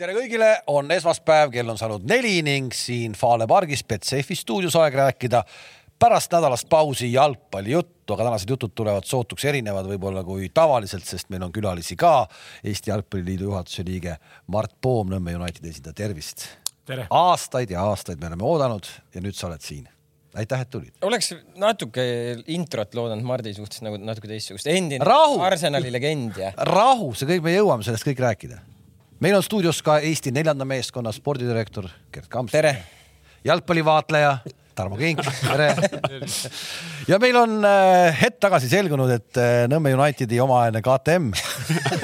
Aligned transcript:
tere 0.00 0.14
kõigile, 0.16 0.48
on 0.72 0.88
esmaspäev, 0.94 1.50
kell 1.52 1.68
on 1.68 1.76
saanud 1.76 2.06
neli 2.08 2.38
ning 2.44 2.72
siin 2.72 3.12
Fale 3.18 3.44
pargis 3.50 3.82
Betsafe 3.84 4.36
stuudios 4.38 4.76
aeg 4.80 4.96
rääkida 4.96 5.42
pärast 6.00 6.32
nädalast 6.32 6.68
pausi 6.72 7.10
jalgpallijuttu, 7.12 8.14
aga 8.14 8.30
tänased 8.30 8.48
jutud 8.48 8.72
tulevad 8.72 9.04
sootuks 9.04 9.44
erinevad 9.50 9.90
võib-olla 9.90 10.22
kui 10.24 10.48
tavaliselt, 10.56 11.04
sest 11.04 11.28
meil 11.28 11.44
on 11.44 11.52
külalisi 11.52 11.98
ka. 12.00 12.24
Eesti 12.64 12.94
Jalgpalliliidu 12.94 13.50
juhatuse 13.50 13.84
liige 13.84 14.16
Mart 14.48 14.72
Poom, 14.80 15.12
Nõmme 15.12 15.36
Unitedi 15.36 15.74
esindaja, 15.74 15.98
tervist. 16.00 16.48
aastaid 17.10 17.70
ja 17.70 17.84
aastaid 17.84 18.22
me 18.22 18.32
oleme 18.32 18.48
oodanud 18.48 18.88
ja 19.14 19.20
nüüd 19.20 19.36
sa 19.36 19.50
oled 19.50 19.60
siin 19.62 19.84
aitäh, 20.34 20.64
et 20.64 20.70
tulid. 20.70 20.96
oleks 21.04 21.34
natuke 21.60 22.02
introt 22.48 22.94
loodanud 22.94 23.26
Mardi 23.26 23.52
suhtes 23.54 23.84
nagu 23.84 24.00
natuke 24.00 24.32
teistsugust. 24.32 24.66
endine 24.66 25.04
Rahu! 25.04 25.42
Arsenali 25.44 25.92
legend 25.92 26.40
ja. 26.40 26.54
rahu, 26.56 27.12
see 27.12 27.34
kõik, 27.34 27.44
me 27.44 27.58
jõuame 27.58 27.84
sellest 27.84 28.08
kõik 28.08 28.24
rääkida. 28.30 28.62
Meil 29.20 29.36
on 29.36 29.42
stuudios 29.42 29.82
ka 29.84 29.98
Eesti 29.98 30.32
neljanda 30.32 30.64
meeskonna 30.64 31.12
spordidirektor 31.12 31.88
Gerd 32.12 32.28
Kamps. 32.28 32.52
tere! 32.52 32.76
jalgpallivaatleja 33.44 34.38
Tarmo 34.76 34.96
Kink, 34.96 35.20
tere. 35.42 35.74
ja 37.10 37.18
meil 37.20 37.36
on 37.40 37.58
äh, 37.66 38.10
hetk 38.20 38.38
tagasi 38.42 38.70
selgunud, 38.70 39.10
et 39.12 39.40
äh, 39.40 39.64
Nõmme 39.70 39.92
Unitedi 39.96 40.38
omaaegne 40.42 40.82
KTM 40.84 41.30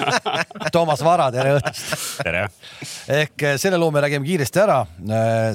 Toomas 0.75 1.03
Vara, 1.07 1.29
tere 1.35 1.55
õhtust. 1.57 1.95
tere. 2.27 2.47
ehk 3.17 3.45
äh, 3.47 3.57
selle 3.61 3.79
loo 3.81 3.93
me 3.95 4.03
räägime 4.05 4.27
kiiresti 4.27 4.63
ära. 4.63 4.81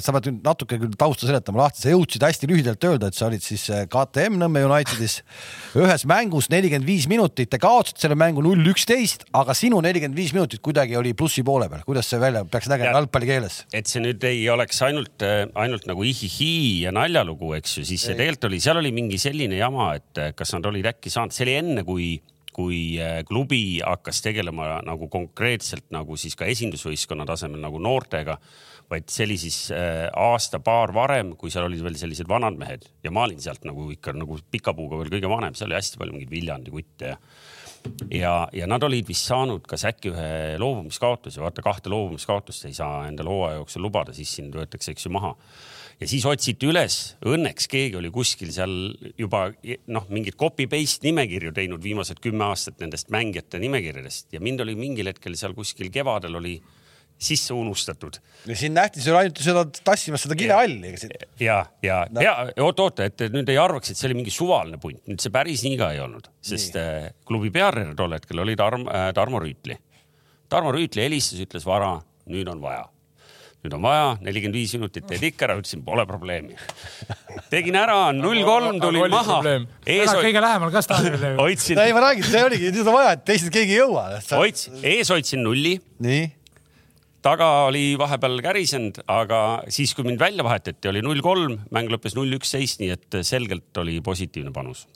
sa 0.01 0.15
pead 0.15 0.29
natuke 0.45 0.79
küll 0.81 0.95
tausta 0.99 1.27
seletama 1.27 1.65
lahti, 1.65 1.83
sa 1.83 1.91
jõudsid 1.91 2.23
hästi 2.25 2.49
lühidalt 2.49 2.87
öelda, 2.87 3.11
et 3.11 3.17
sa 3.17 3.27
olid 3.27 3.43
siis 3.43 3.67
KTM 3.91 4.39
Nõmme 4.41 4.63
Unitedis 4.69 5.19
ühes 5.77 6.05
mängus 6.09 6.49
nelikümmend 6.51 6.87
viis 6.87 7.07
minutit, 7.11 7.51
te 7.51 7.59
kaotasite 7.61 8.05
selle 8.05 8.17
mängu 8.19 8.43
null 8.45 8.71
üksteist, 8.71 9.27
aga 9.37 9.55
sinu 9.57 9.81
nelikümmend 9.83 10.17
viis 10.17 10.33
minutit 10.35 10.63
kuidagi 10.63 10.97
oli 10.99 11.13
plussi 11.17 11.43
poole 11.45 11.67
peal, 11.71 11.83
kuidas 11.87 12.09
see 12.11 12.21
välja 12.21 12.43
peaks 12.47 12.71
nägema 12.71 12.95
jalgpalli 12.97 13.29
keeles? 13.29 13.61
et 13.75 13.91
see 13.91 14.03
nüüd 14.03 14.23
ei 14.27 14.41
oleks 14.51 14.81
ainult, 14.87 15.27
ainult 15.59 15.87
nagu 15.89 16.07
ihihi 16.07 16.51
ja 16.85 16.95
naljalugu, 17.01 17.53
eks 17.59 17.79
ju, 17.79 17.87
siis 17.91 18.05
tegelikult 18.11 18.49
oli, 18.49 18.61
seal 18.63 18.81
oli 18.81 18.93
mingi 18.95 19.19
selline 19.21 19.59
jama, 19.59 19.91
et 19.99 20.21
kas 20.37 20.53
nad 20.55 20.69
olid 20.69 20.87
äkki 20.93 21.13
saanud, 21.13 21.35
see 21.35 21.47
oli 21.47 21.57
enne, 21.61 21.85
kui 21.87 22.13
kui 22.51 22.99
klubi 23.27 23.79
hakkas 23.79 24.19
tegelema 24.25 24.81
nagu 24.83 25.07
konkreetselt 25.11 25.85
nagu 25.95 26.17
siis 26.19 26.35
ka 26.35 26.49
esindusvõistkonna 26.51 27.23
tasemel 27.29 27.63
nagu 27.63 27.79
noortega, 27.79 28.35
vaid 28.91 29.07
see 29.07 29.23
oli 29.23 29.37
siis 29.39 29.59
aasta-paar 29.71 30.91
varem, 30.95 31.31
kui 31.39 31.53
seal 31.53 31.69
olid 31.69 31.79
veel 31.85 31.95
sellised 31.95 32.27
vanad 32.27 32.59
mehed. 32.59 32.89
Ja 33.05 33.13
ma 33.15 33.23
olin 33.23 33.39
sealt 33.39 33.63
nagu 33.67 33.87
ikka 33.93 34.11
nagu 34.17 34.35
pika 34.51 34.75
puuga 34.75 34.99
veel 34.99 35.13
kõige 35.15 35.31
vanem, 35.31 35.55
seal 35.55 35.71
oli 35.71 35.79
hästi 35.79 36.01
palju 36.01 36.17
mingeid 36.17 36.35
Viljandi 36.35 36.75
kutte 36.75 37.13
ja 37.13 37.19
ja, 38.11 38.33
ja 38.53 38.67
nad 38.69 38.83
olid 38.83 39.07
vist 39.07 39.27
saanud 39.29 39.65
kas 39.69 39.85
äkki 39.89 40.11
ühe 40.11 40.57
loobumiskaotuse, 40.61 41.41
vaata 41.41 41.63
kahte 41.65 41.89
loobumiskaotust 41.89 42.67
ei 42.69 42.75
saa 42.77 43.05
endale 43.07 43.31
hooaja 43.31 43.61
jooksul 43.61 43.85
lubada, 43.87 44.13
siis 44.13 44.33
sind 44.37 44.55
võetakse, 44.57 44.93
eks 44.93 45.07
ju, 45.07 45.13
maha 45.15 45.33
ja 46.01 46.09
siis 46.09 46.25
otsiti 46.25 46.69
üles, 46.69 46.97
õnneks 47.29 47.69
keegi 47.71 47.99
oli 47.99 48.09
kuskil 48.13 48.51
seal 48.53 48.73
juba 49.19 49.47
noh, 49.93 50.07
mingit 50.09 50.37
copy 50.39 50.67
paste 50.71 51.05
nimekirju 51.07 51.53
teinud 51.55 51.81
viimased 51.83 52.21
kümme 52.23 52.47
aastat 52.49 52.81
nendest 52.81 53.11
mängijate 53.13 53.61
nimekirjadest 53.61 54.33
ja 54.33 54.41
mind 54.43 54.65
oli 54.65 54.75
mingil 54.79 55.11
hetkel 55.11 55.37
seal 55.39 55.53
kuskil 55.57 55.91
kevadel 55.93 56.39
oli 56.41 56.57
sisse 57.21 57.53
unustatud. 57.53 58.17
ja 58.49 58.55
siin 58.57 58.73
nähti 58.73 59.01
sul 59.01 59.15
ainult 59.19 59.37
seda 59.45 59.61
tassimas 59.85 60.23
seda 60.25 60.37
kilehalli. 60.39 60.95
ja, 61.39 61.59
ja 61.85 61.99
no., 62.09 62.23
ja 62.25 62.33
oot-oota, 62.65 63.05
et 63.05 63.21
nüüd 63.29 63.51
ei 63.53 63.59
arvaks, 63.61 63.91
et 63.91 63.99
see 63.99 64.07
oli 64.09 64.17
mingi 64.23 64.33
suvaline 64.33 64.79
punt, 64.81 65.03
nüüd 65.05 65.21
see 65.21 65.33
päris 65.33 65.61
nii 65.67 65.77
ka 65.77 65.91
ei 65.93 66.01
olnud, 66.01 66.31
sest 66.41 66.79
nii. 66.79 67.11
Äh, 67.11 67.11
klubi 67.29 67.53
peatreener 67.53 67.93
tol 67.99 68.17
hetkel 68.17 68.41
oli 68.41 68.57
Tarmo, 68.57 68.89
äh, 68.89 69.11
Tarmo 69.13 69.43
Rüütli. 69.43 69.77
Tarmo 70.49 70.73
Rüütli 70.73 71.05
helistas, 71.05 71.45
ütles 71.45 71.67
vara, 71.69 71.93
nüüd 72.25 72.49
on 72.49 72.63
vaja 72.63 72.87
nüüd 73.61 73.75
on 73.77 73.83
vaja, 73.85 74.05
nelikümmend 74.25 74.57
viis 74.57 74.73
minutit 74.73 75.05
teed 75.09 75.23
ikka 75.29 75.45
ära, 75.47 75.55
ütlesin, 75.61 75.83
pole 75.85 76.05
probleemi. 76.09 76.57
tegin 77.53 77.77
ära, 77.77 77.99
null 78.15 78.41
kolm 78.47 78.81
tulin 78.81 79.13
maha. 79.13 79.39
kõige 79.85 80.41
lähemal 80.41 80.73
ka 80.73 80.81
staadionile. 80.85 81.35
hoidsin. 81.37 81.81
ei, 81.81 81.93
ma 81.93 82.05
räägin, 82.07 82.25
see 82.25 82.43
oligi, 82.47 82.71
nüüd 82.73 82.87
on 82.87 82.97
vaja, 82.97 83.15
et 83.17 83.25
teised 83.29 83.53
keegi 83.53 83.77
ei 83.77 83.81
jõua. 83.83 84.07
hoidsin, 84.33 84.79
ees 84.81 85.13
hoidsin 85.13 85.43
nulli. 85.45 85.77
nii 86.01 86.29
taga 87.21 87.47
oli 87.67 87.93
vahepeal 88.01 88.39
kärisenud, 88.41 89.03
aga 89.11 89.61
siis, 89.69 89.93
kui 89.93 90.07
mind 90.07 90.21
välja 90.21 90.45
vahetati, 90.45 90.89
oli 90.89 91.03
null 91.05 91.21
kolm, 91.21 91.59
mäng 91.73 91.91
lõppes 91.93 92.17
null 92.17 92.33
üksteist, 92.39 92.81
nii 92.81 92.95
et 92.95 93.21
selgelt 93.27 93.77
oli 93.77 93.99
positiivne 94.01 94.53
panus. 94.55 94.87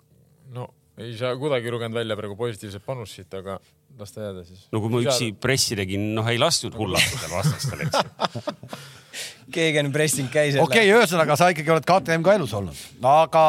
Ei 0.98 1.16
saa 1.20 1.34
kuidagi 1.40 1.72
lugenud 1.72 1.98
välja 1.98 2.16
praegu 2.18 2.38
positiivset 2.40 2.84
panust 2.86 3.18
siit, 3.18 3.34
aga 3.36 3.58
las 4.00 4.14
ta 4.16 4.28
jääda 4.28 4.44
siis. 4.48 4.68
no 4.72 4.82
kui 4.84 4.92
ma 4.94 5.02
üksi 5.04 5.32
pressi 5.42 5.76
tegin, 5.78 6.14
noh 6.16 6.28
ei 6.32 6.40
lastud 6.40 6.76
hullata 6.78 7.20
seal 7.20 7.34
vastastel, 7.34 7.84
eks 7.86 8.00
ju. 8.00 8.80
keegi 9.56 9.82
on 9.84 9.92
pressing 9.96 10.32
käis. 10.32 10.56
okei 10.60 10.86
okay,, 10.86 10.94
ühesõnaga 10.94 11.38
sa 11.40 11.50
ikkagi 11.54 11.74
oled 11.76 11.88
KTM 11.88 12.24
ka 12.26 12.36
elus 12.40 12.56
olnud, 12.58 12.86
aga 13.12 13.44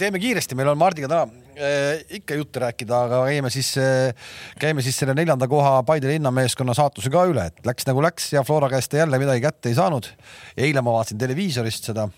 teeme 0.00 0.20
kiiresti, 0.22 0.58
meil 0.58 0.72
on 0.72 0.80
Mardiga 0.80 1.10
täna 1.10 1.24
äh, 1.54 2.02
ikka 2.18 2.38
juttu 2.40 2.62
rääkida, 2.64 3.02
aga 3.08 3.22
käime 3.30 3.52
siis 3.54 3.72
äh,, 3.80 4.32
käime 4.62 4.82
siis 4.82 4.98
selle 4.98 5.14
neljanda 5.18 5.46
koha 5.50 5.78
Paide 5.86 6.10
linnameeskonna 6.10 6.74
saatuse 6.78 7.12
ka 7.14 7.26
üle, 7.30 7.46
et 7.52 7.62
läks 7.68 7.86
nagu 7.88 8.02
läks 8.02 8.32
ja 8.34 8.42
Flora 8.46 8.70
käest 8.72 8.98
jälle 8.98 9.22
midagi 9.22 9.44
kätte 9.44 9.70
ei 9.70 9.78
saanud. 9.78 10.10
eile 10.56 10.82
ma 10.82 10.98
vaatasin 10.98 11.22
televiisorist 11.22 11.92
seda, 11.92 12.08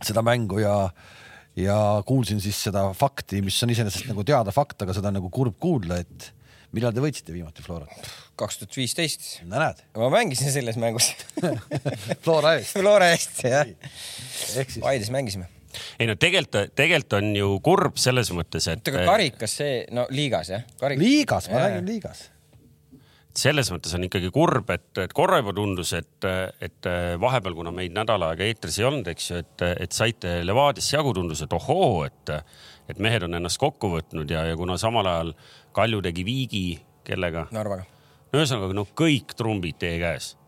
seda 0.00 0.24
mängu 0.24 0.64
ja 0.64 0.78
ja 1.56 1.76
kuulsin 2.06 2.40
siis 2.42 2.58
seda 2.68 2.88
fakti, 2.96 3.42
mis 3.44 3.60
on 3.62 3.72
iseenesest 3.74 4.08
nagu 4.10 4.24
teada 4.26 4.54
fakt, 4.54 4.80
aga 4.82 4.96
seda 4.96 5.10
on 5.12 5.20
nagu 5.20 5.30
kurb 5.34 5.56
kuulda, 5.62 6.00
et 6.02 6.30
millal 6.74 6.94
te 6.94 7.02
võitsite 7.04 7.34
viimati 7.34 7.64
Florat? 7.64 8.12
kaks 8.34 8.58
tuhat 8.58 8.76
viisteist. 8.76 9.26
no 9.46 9.60
näed. 9.62 9.82
ma 9.94 10.10
mängisin 10.10 10.50
selles 10.54 10.78
mängus 10.80 11.12
Flora 12.24 12.56
eest 12.58 12.74
Flora 12.74 13.12
eest, 13.14 13.44
jah. 13.46 13.70
Paides 14.82 15.12
mängisime. 15.14 15.46
ei 15.98 16.10
no 16.10 16.18
tegelikult, 16.18 16.74
tegelikult 16.74 17.18
on 17.20 17.32
ju 17.38 17.50
kurb 17.64 17.98
selles 18.02 18.32
mõttes, 18.34 18.66
et. 18.70 18.82
oota, 18.82 18.96
aga 18.96 19.08
karikas 19.12 19.58
see, 19.62 19.80
no 19.94 20.08
liigas 20.10 20.50
jah? 20.50 20.66
liigas, 20.98 21.50
ma 21.52 21.66
räägin 21.68 21.92
liigas 21.94 22.28
selles 23.38 23.70
mõttes 23.72 23.94
on 23.96 24.06
ikkagi 24.06 24.30
kurb, 24.34 24.68
et, 24.70 24.86
et 25.02 25.12
korra 25.16 25.40
juba 25.40 25.54
tundus, 25.56 25.90
et, 25.98 26.26
et 26.62 26.88
vahepeal, 27.20 27.56
kuna 27.58 27.72
meid 27.74 27.94
nädal 27.96 28.22
aega 28.28 28.46
eetris 28.46 28.78
ei 28.78 28.86
olnud, 28.86 29.10
eks 29.10 29.30
ju, 29.30 29.40
et, 29.42 29.64
et 29.86 29.96
saite 29.96 30.36
Levadias 30.46 30.92
jagu, 30.92 31.10
tundus, 31.16 31.42
et 31.42 31.56
ohoo, 31.56 32.04
et, 32.06 32.34
et 32.92 33.02
mehed 33.02 33.26
on 33.26 33.34
ennast 33.40 33.58
kokku 33.62 33.90
võtnud 33.96 34.30
ja, 34.30 34.44
ja 34.50 34.60
kuna 34.60 34.78
samal 34.80 35.10
ajal 35.10 35.34
Kalju 35.74 36.04
tegi 36.06 36.22
viigi, 36.22 36.64
kellega? 37.04 37.48
Narvaga. 37.54 37.88
ühesõnaga, 38.30 38.70
no 38.76 38.86
kõik 38.94 39.34
trumbid 39.34 39.82
teie 39.82 39.98
käes 39.98 40.34
no 40.36 40.43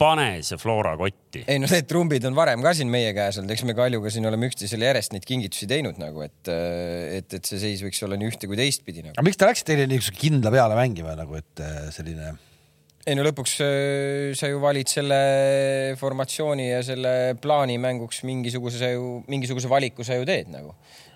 pane 0.00 0.42
see 0.46 0.58
Flora 0.60 0.94
kotti. 0.98 1.44
ei 1.46 1.60
no 1.60 1.68
need 1.70 1.88
trumbid 1.90 2.26
on 2.28 2.36
varem 2.36 2.64
ka 2.64 2.74
siin 2.76 2.90
meie 2.92 3.12
käes 3.16 3.40
olnud, 3.40 3.52
eks 3.54 3.64
me 3.68 3.76
Kaljuga 3.78 4.12
siin 4.14 4.28
oleme 4.30 4.50
üksteisele 4.50 4.90
järjest 4.90 5.14
neid 5.14 5.26
kingitusi 5.28 5.68
teinud 5.70 6.00
nagu, 6.00 6.24
et, 6.26 6.50
et, 6.50 7.38
et 7.38 7.48
see 7.50 7.62
seis 7.62 7.84
võiks 7.84 8.02
olla 8.06 8.18
nii 8.20 8.32
ühte 8.32 8.50
kui 8.50 8.58
teistpidi 8.58 9.04
nagu. 9.04 9.16
aga 9.16 9.26
miks 9.26 9.40
te 9.40 9.48
läksite 9.48 9.74
teile 9.74 9.88
niisuguse 9.90 10.20
kindla 10.20 10.52
peale 10.54 10.78
mängima 10.78 11.16
nagu, 11.18 11.38
et 11.40 11.64
äh, 11.64 11.88
selline? 11.94 12.36
ei 13.08 13.16
no 13.16 13.24
lõpuks 13.24 13.58
äh, 13.64 14.30
sa 14.38 14.50
ju 14.50 14.62
valid 14.62 14.90
selle 14.92 15.18
formatsiooni 16.00 16.70
ja 16.70 16.80
selle 16.86 17.12
plaani 17.42 17.78
mänguks 17.80 18.24
mingisuguse 18.28 18.80
sa 18.80 18.92
ju, 18.94 19.18
mingisuguse 19.30 19.70
valiku 19.70 20.06
sa 20.06 20.18
ju 20.18 20.28
teed 20.28 20.52
nagu 20.52 20.74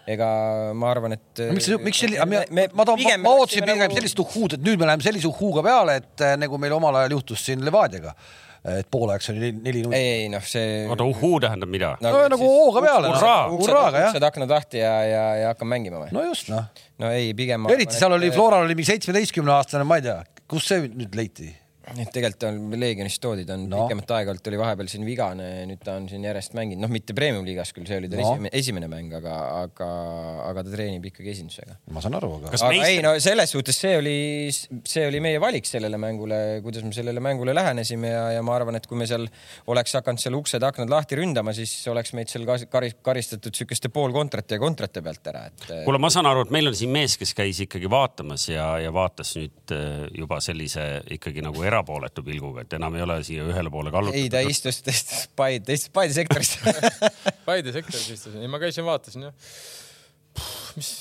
ega 0.09 0.29
ma 0.75 0.91
arvan, 0.91 1.15
et. 1.15 1.43
miks, 1.55 1.69
miks 1.83 2.01
selline, 2.03 2.25
ma, 2.27 2.43
ma, 2.51 2.65
ma, 2.75 2.87
ma, 2.87 3.17
ma 3.23 3.35
ootasin 3.39 3.63
pigem 3.63 3.85
nagu... 3.85 3.99
sellist 3.99 4.23
uhhuud, 4.23 4.57
et 4.57 4.65
nüüd 4.65 4.81
me 4.81 4.89
läheme 4.89 5.05
sellise 5.05 5.29
uhhuuga 5.31 5.63
peale, 5.67 6.01
et 6.03 6.25
äh, 6.27 6.35
nagu 6.43 6.59
meil 6.61 6.75
omal 6.75 6.99
ajal 7.03 7.19
juhtus 7.19 7.45
siin 7.47 7.63
Levadiaga 7.67 8.15
et 8.63 8.87
pooleks 8.91 9.31
oli 9.33 9.51
neli-null. 9.57 9.95
ei, 9.97 10.11
ei 10.23 10.29
noh, 10.31 10.45
see. 10.47 10.85
oota, 10.87 11.07
uhhuu 11.09 11.41
tähendab 11.43 11.71
mida? 11.73 11.95
no 12.01 12.13
nagu, 12.13 12.29
nagu 12.37 12.51
hooga 12.51 12.85
peale. 12.85 13.11
hurraaga 13.57 14.05
jah. 14.05 14.13
uksed 14.13 14.27
aknad 14.29 14.55
lahti 14.55 14.83
ja, 14.83 14.93
ja, 15.09 15.25
ja 15.41 15.49
hakkame 15.51 15.77
mängima 15.77 16.05
või? 16.05 16.13
no 16.15 16.23
just 16.29 16.53
noh. 16.53 16.69
no 17.03 17.11
ei, 17.11 17.33
pigem. 17.39 17.67
eriti 17.75 17.99
seal 17.99 18.15
oli, 18.15 18.31
Floral 18.35 18.69
oli 18.69 18.79
mingi 18.79 18.93
seitsmeteistkümne 18.93 19.57
aastane, 19.57 19.87
ma 19.89 19.99
ei 19.99 20.07
tea, 20.07 20.21
kus 20.51 20.71
see 20.71 20.87
nüüd 20.87 21.19
leiti 21.19 21.51
et 21.91 22.11
tegelikult 22.15 22.47
on 22.47 22.79
Leegionist 22.79 23.21
toodi, 23.23 23.45
ta 23.47 23.57
on 23.59 23.65
no. 23.71 23.83
pikemat 23.85 24.13
aega 24.19 24.33
olnud, 24.33 24.49
oli 24.53 24.61
vahepeal 24.61 24.91
siin 24.91 25.07
vigane, 25.07 25.49
nüüd 25.69 25.83
ta 25.83 25.97
on 25.99 26.07
siin 26.11 26.25
järjest 26.27 26.55
mänginud, 26.57 26.83
noh, 26.85 26.93
mitte 26.93 27.15
premium-liigas 27.17 27.73
küll, 27.75 27.87
see 27.89 27.99
oli 27.99 28.11
tal 28.13 28.23
no. 28.23 28.29
esimene, 28.29 28.53
esimene 28.61 28.91
mäng, 28.93 29.15
aga, 29.19 29.35
aga, 29.65 29.89
aga 30.47 30.65
ta 30.67 30.75
treenib 30.75 31.09
ikkagi 31.11 31.33
esindusega. 31.35 31.79
ma 31.95 32.05
saan 32.05 32.19
aru, 32.19 32.31
aga. 32.39 32.53
aga 32.53 32.71
meist... 32.71 32.87
ei 32.87 33.01
no 33.05 33.15
selles 33.23 33.55
suhtes 33.57 33.81
see 33.83 33.97
oli, 33.99 34.17
see 34.89 35.07
oli 35.09 35.23
meie 35.25 35.41
valik 35.43 35.67
sellele 35.69 35.99
mängule, 36.01 36.39
kuidas 36.65 36.87
me 36.87 36.95
sellele 36.97 37.23
mängule 37.25 37.55
lähenesime 37.57 38.13
ja, 38.15 38.25
ja 38.37 38.47
ma 38.47 38.55
arvan, 38.59 38.79
et 38.79 38.87
kui 38.91 39.01
me 39.01 39.09
seal 39.11 39.27
oleks 39.73 39.97
hakanud 39.99 40.23
seal 40.23 40.39
uksed-aknad 40.39 40.93
lahti 40.93 41.19
ründama, 41.19 41.55
siis 41.57 41.75
oleks 41.91 42.15
meid 42.19 42.31
seal 42.33 42.47
karis, 42.47 42.97
karistatud 43.03 43.59
sihukeste 43.59 43.91
poolkontrate 43.95 44.59
ja 44.59 44.63
kontrate 44.63 45.03
pealt 45.03 45.33
ära, 45.35 45.45
et. 45.51 45.67
kuule, 45.87 45.99
ma 46.03 46.13
saan 46.15 46.31
aru, 46.31 46.47
et 46.47 46.55
meil 46.55 46.71
on 46.71 46.79
siin 46.79 46.95
mees, 46.95 47.19
kes 47.21 47.35
käis 47.37 47.65
ikkagi 47.67 47.91
vaatamas 47.91 48.47
ja, 48.53 48.71
ja 48.83 48.95
vaatas 48.95 49.35
nüüd 49.41 49.75
äh, 49.75 50.07
juba 50.23 50.39
sellise 50.45 50.87
ikkagi 51.19 51.43
nagu 51.45 51.67
erapooletu 51.73 52.25
pilguga, 52.27 52.67
et 52.67 52.77
enam 52.79 52.97
ei 52.99 53.05
ole 53.07 53.19
siia 53.27 53.47
ühele 53.49 53.73
poole 53.73 53.93
kallutatud. 53.95 54.21
ei, 54.23 54.31
ta 54.33 54.45
istus, 54.47 54.83
ta 54.85 54.95
istus 54.95 55.27
Paide, 55.37 55.65
ta 55.67 55.77
istus 55.79 55.93
Paide 55.97 56.17
sektoris 56.17 56.55
Paide 57.49 57.75
sektoris 57.75 58.11
istusin, 58.17 58.45
ei 58.45 58.53
ma 58.53 58.61
käisin, 58.63 58.87
vaatasin 58.87 59.29
jah. 59.29 59.51
mis, 60.77 60.93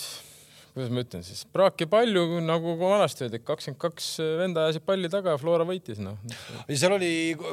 kuidas 0.72 0.92
ma 0.94 1.04
ütlen 1.04 1.24
siis, 1.26 1.42
praaki 1.52 1.86
palju 1.92 2.40
nagu 2.46 2.78
vanasti 2.80 3.26
öeldi, 3.26 3.42
kakskümmend 3.44 3.80
kaks 3.82 4.06
venda 4.40 4.66
ajasid 4.68 4.86
palli 4.88 5.10
taga 5.12 5.34
ja 5.34 5.40
Flora 5.42 5.66
võitis 5.68 6.00
noh. 6.00 6.16
ja 6.70 6.78
seal 6.80 6.96
oli 6.96 7.10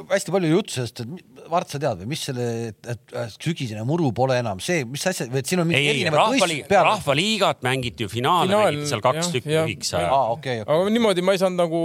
hästi 0.07 0.33
palju 0.35 0.51
juttu 0.53 0.77
sellest, 0.77 1.03
et 1.03 1.49
Mart, 1.49 1.67
sa 1.71 1.81
tead 1.81 2.03
või, 2.03 2.11
mis 2.13 2.23
selle, 2.29 2.45
et 2.71 2.89
et 2.93 3.15
sügisene 3.41 3.83
muru 3.87 4.13
pole 4.15 4.37
enam 4.39 4.61
see, 4.63 4.85
mis 4.87 5.03
asja, 5.09 5.27
või 5.31 5.41
et 5.41 5.51
siin 5.51 5.63
on 5.63 5.73
ei, 5.75 6.05
rahvaliigat 6.07 7.65
mängiti 7.65 8.05
ju 8.05 8.11
finaale 8.11 8.47
Finaal, 8.47 8.69
mängiti 8.69 8.91
seal 8.93 9.03
kaks 9.03 9.31
tükki 9.33 9.53
jah, 9.55 9.67
ühiks 9.67 9.91
jah. 9.91 10.05
ajal. 10.05 10.15
aa, 10.15 10.37
okei, 10.37 10.63
okei. 10.63 10.77
aga 10.77 10.95
niimoodi 10.95 11.25
ma 11.25 11.35
ei 11.35 11.43
saanud 11.43 11.63
nagu 11.63 11.81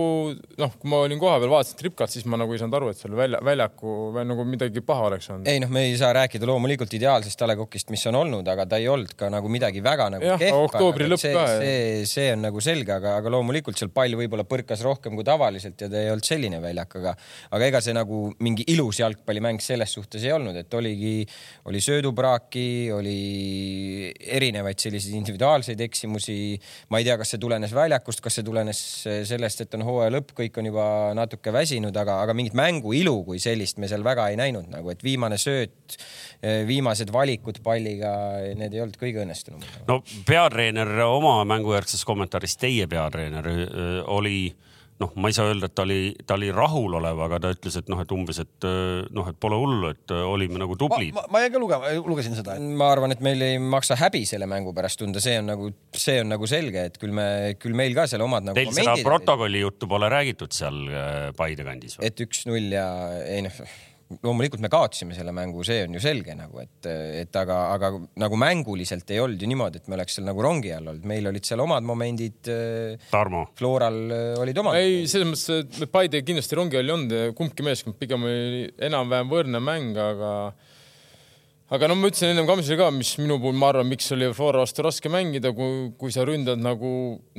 noh, 0.63 0.79
kui 0.79 0.93
ma 0.93 1.03
olin 1.09 1.23
kohapeal, 1.23 1.51
vaatasin 1.57 1.81
tripkat, 1.83 2.15
siis 2.15 2.29
ma 2.31 2.39
nagu 2.41 2.55
ei 2.55 2.63
saanud 2.63 2.79
aru, 2.79 2.93
et 2.95 3.01
seal 3.01 3.19
välja, 3.19 3.43
väljaku 3.45 3.97
või 4.15 4.27
nagu 4.31 4.47
midagi 4.55 4.85
paha 4.87 5.11
oleks 5.11 5.31
olnud. 5.35 5.51
ei 5.51 5.63
noh, 5.65 5.73
me 5.75 5.87
ei 5.89 5.99
saa 5.99 6.13
rääkida 6.15 6.47
loomulikult 6.47 6.95
ideaalsest 6.95 7.43
A 7.43 7.51
Le 7.51 7.59
Coqist, 7.59 7.91
mis 7.95 8.07
on 8.13 8.21
olnud, 8.23 8.47
aga 8.55 8.69
ta 8.71 8.79
ei 8.79 8.87
olnud 8.93 9.17
ka 9.19 9.33
nagu 9.35 9.51
midagi 9.51 9.83
väga 9.85 10.11
nagu 10.15 10.31
Jah, 10.35 10.41
kehva. 10.41 10.63
oktoobri 10.69 11.11
lõpp 11.11 11.24
see, 11.25 11.45
see, 11.59 12.05
see 12.09 12.29
on 12.35 12.45
nagu 12.45 12.63
selge, 12.65 12.93
aga, 12.95 13.17
aga 13.21 13.33
loomulikult 13.33 13.81
seal 13.81 13.93
pall 13.95 14.17
võib-olla 14.19 14.47
põrkas 14.49 14.85
rohkem 14.85 15.17
kui 15.19 15.27
tavaliselt 15.27 15.81
ja 15.81 15.89
ta 15.91 16.01
ei 16.01 16.13
olnud 16.13 16.29
selline 16.29 16.61
väljak, 16.63 16.99
aga, 17.01 17.15
aga 17.57 17.71
ega 17.71 17.83
see 17.85 17.97
nagu 17.97 18.27
mingi 18.45 18.67
ilus 18.75 19.01
jalgpallimäng 19.03 19.63
selles 19.65 19.95
suhtes 19.97 20.25
ei 20.27 20.35
olnud, 20.35 20.57
et 20.61 20.79
oligi, 20.79 21.25
oli 21.71 21.83
söödupraaki, 21.85 22.69
oli 22.95 23.19
erinevaid 24.39 24.81
selliseid 24.81 25.17
individuaalseid 25.19 25.81
eksimusi. 25.87 26.37
ma 26.91 27.01
ei 27.01 27.09
tea, 27.09 27.17
kas 27.21 27.35
see 27.35 27.43
tulenes 27.43 27.75
väljakust, 27.75 28.23
kas 28.25 28.39
see 28.39 28.47
tulenes 28.47 28.81
sellest, 29.29 29.65
et 29.65 29.75
on 29.79 29.87
hooaja 29.87 30.13
lõpp, 30.15 30.35
kõik 30.37 30.61
on 30.61 30.71
juba 30.71 30.87
natuke 31.17 31.53
väsinud, 31.55 31.97
aga, 31.97 32.21
aga 32.25 32.37
mingit 32.37 32.57
mängu 32.59 32.95
ilu 32.97 33.17
kui 33.27 33.41
sellist 33.43 33.81
me 33.83 33.89
seal 33.91 34.05
väga 34.07 34.29
ei 34.33 34.39
näinud 34.41 34.69
nagu, 34.73 34.93
et 34.93 35.03
viimane 35.05 35.39
sööt, 35.41 35.97
viimased 36.69 37.13
valikud 37.15 37.61
palliga, 37.65 38.13
need 38.59 38.75
ei 38.75 38.83
olnud 38.85 38.99
kõige 39.01 39.23
õnnestunum. 39.25 39.63
no 39.89 40.01
peatreener 40.29 40.91
oma 41.15 41.41
mängujärgses 41.49 42.05
kommentaaris, 42.09 42.59
teie 42.61 42.87
peatreener 42.91 43.51
oli 44.13 44.39
noh, 45.03 45.13
ma 45.19 45.31
ei 45.31 45.35
saa 45.35 45.49
öelda, 45.51 45.69
et 45.69 45.75
ta 45.75 45.85
oli, 45.85 45.99
ta 46.27 46.37
oli 46.39 46.51
rahulolev, 46.55 47.21
aga 47.27 47.41
ta 47.43 47.51
ütles, 47.55 47.77
et 47.81 47.89
noh, 47.91 48.01
et 48.03 48.13
umbes, 48.15 48.39
et 48.45 48.67
noh, 49.15 49.31
et 49.31 49.39
pole 49.43 49.59
hullu, 49.59 49.91
et 49.95 50.15
olime 50.15 50.61
nagu 50.61 50.77
ma, 50.77 50.81
tublid. 50.85 51.15
ma, 51.17 51.25
ma 51.35 51.43
jäin 51.43 51.55
ka 51.55 51.63
lugema, 51.63 51.95
lugesin 52.07 52.37
seda, 52.39 52.57
et 52.59 52.77
ma 52.79 52.91
arvan, 52.95 53.15
et 53.15 53.25
meil 53.25 53.43
ei 53.45 53.59
maksa 53.63 53.99
häbi 53.99 54.23
selle 54.29 54.49
mängu 54.51 54.75
pärast 54.77 55.01
tunda, 55.03 55.23
see 55.25 55.41
on 55.41 55.51
nagu, 55.51 55.71
see 55.99 56.21
on 56.23 56.31
nagu 56.35 56.51
selge, 56.51 56.87
et 56.91 57.01
küll 57.03 57.15
me, 57.17 57.27
küll 57.61 57.77
meil 57.79 57.97
ka 57.97 58.07
seal 58.11 58.23
omad 58.27 58.47
nagu 58.47 58.59
Teil 58.59 58.75
seda 58.77 58.97
protokolli 59.03 59.65
juttu 59.65 59.91
pole 59.91 60.11
räägitud 60.13 60.55
seal 60.55 60.85
öö, 60.87 61.33
Paide 61.37 61.67
kandis 61.67 61.99
või? 61.99 62.11
et 62.11 62.25
üks-null 62.25 62.71
ja 62.77 62.87
ei 63.27 63.43
noh, 63.49 63.65
loomulikult 64.25 64.63
me 64.63 64.71
kaotasime 64.73 65.17
selle 65.17 65.33
mängu, 65.37 65.65
see 65.67 65.85
on 65.87 65.97
ju 65.97 66.03
selge 66.03 66.35
nagu, 66.37 66.61
et, 66.63 66.89
et 67.23 67.39
aga, 67.41 67.59
aga 67.75 67.91
nagu 68.21 68.39
mänguliselt 68.41 69.11
ei 69.15 69.23
olnud 69.23 69.41
ju 69.41 69.49
niimoodi, 69.51 69.81
et 69.81 69.89
me 69.91 69.99
oleks 69.99 70.19
seal 70.19 70.29
nagu 70.29 70.45
rongi 70.45 70.75
all 70.77 70.93
olnud, 70.93 71.09
meil 71.09 71.31
olid 71.31 71.47
seal 71.49 71.63
omad 71.65 71.87
momendid. 71.87 72.53
Tarmo, 73.11 73.47
Floral 73.59 73.99
äh, 74.13 74.29
olid 74.43 74.61
omad. 74.61 74.79
ei, 74.81 75.05
selles 75.11 75.31
mõttes, 75.31 75.65
et 75.85 75.91
Paide 75.95 76.23
kindlasti 76.27 76.59
rongi 76.59 76.81
all 76.81 76.91
ei 76.91 76.97
olnud, 76.99 77.17
kumbki 77.39 77.67
meeskond 77.67 77.99
pigem 78.01 78.29
oli 78.29 78.69
enam-vähem 78.89 79.33
võrdne 79.33 79.63
mäng, 79.65 79.99
aga 79.99 80.35
aga 81.73 81.89
no 81.89 81.95
ma 81.97 82.11
ütlesin 82.11 82.35
ennem 82.35 82.49
Kamsile 82.49 82.77
ka, 82.77 82.91
mis 82.93 83.15
minu 83.21 83.39
puhul 83.41 83.57
ma 83.57 83.71
arvan, 83.73 83.89
miks 83.89 84.11
oli 84.13 84.29
Flora 84.37 84.61
vastu 84.65 84.85
raske 84.85 85.09
mängida, 85.13 85.55
kui, 85.57 85.95
kui 86.01 86.13
sa 86.13 86.27
ründad 86.29 86.61
nagu 86.61 86.91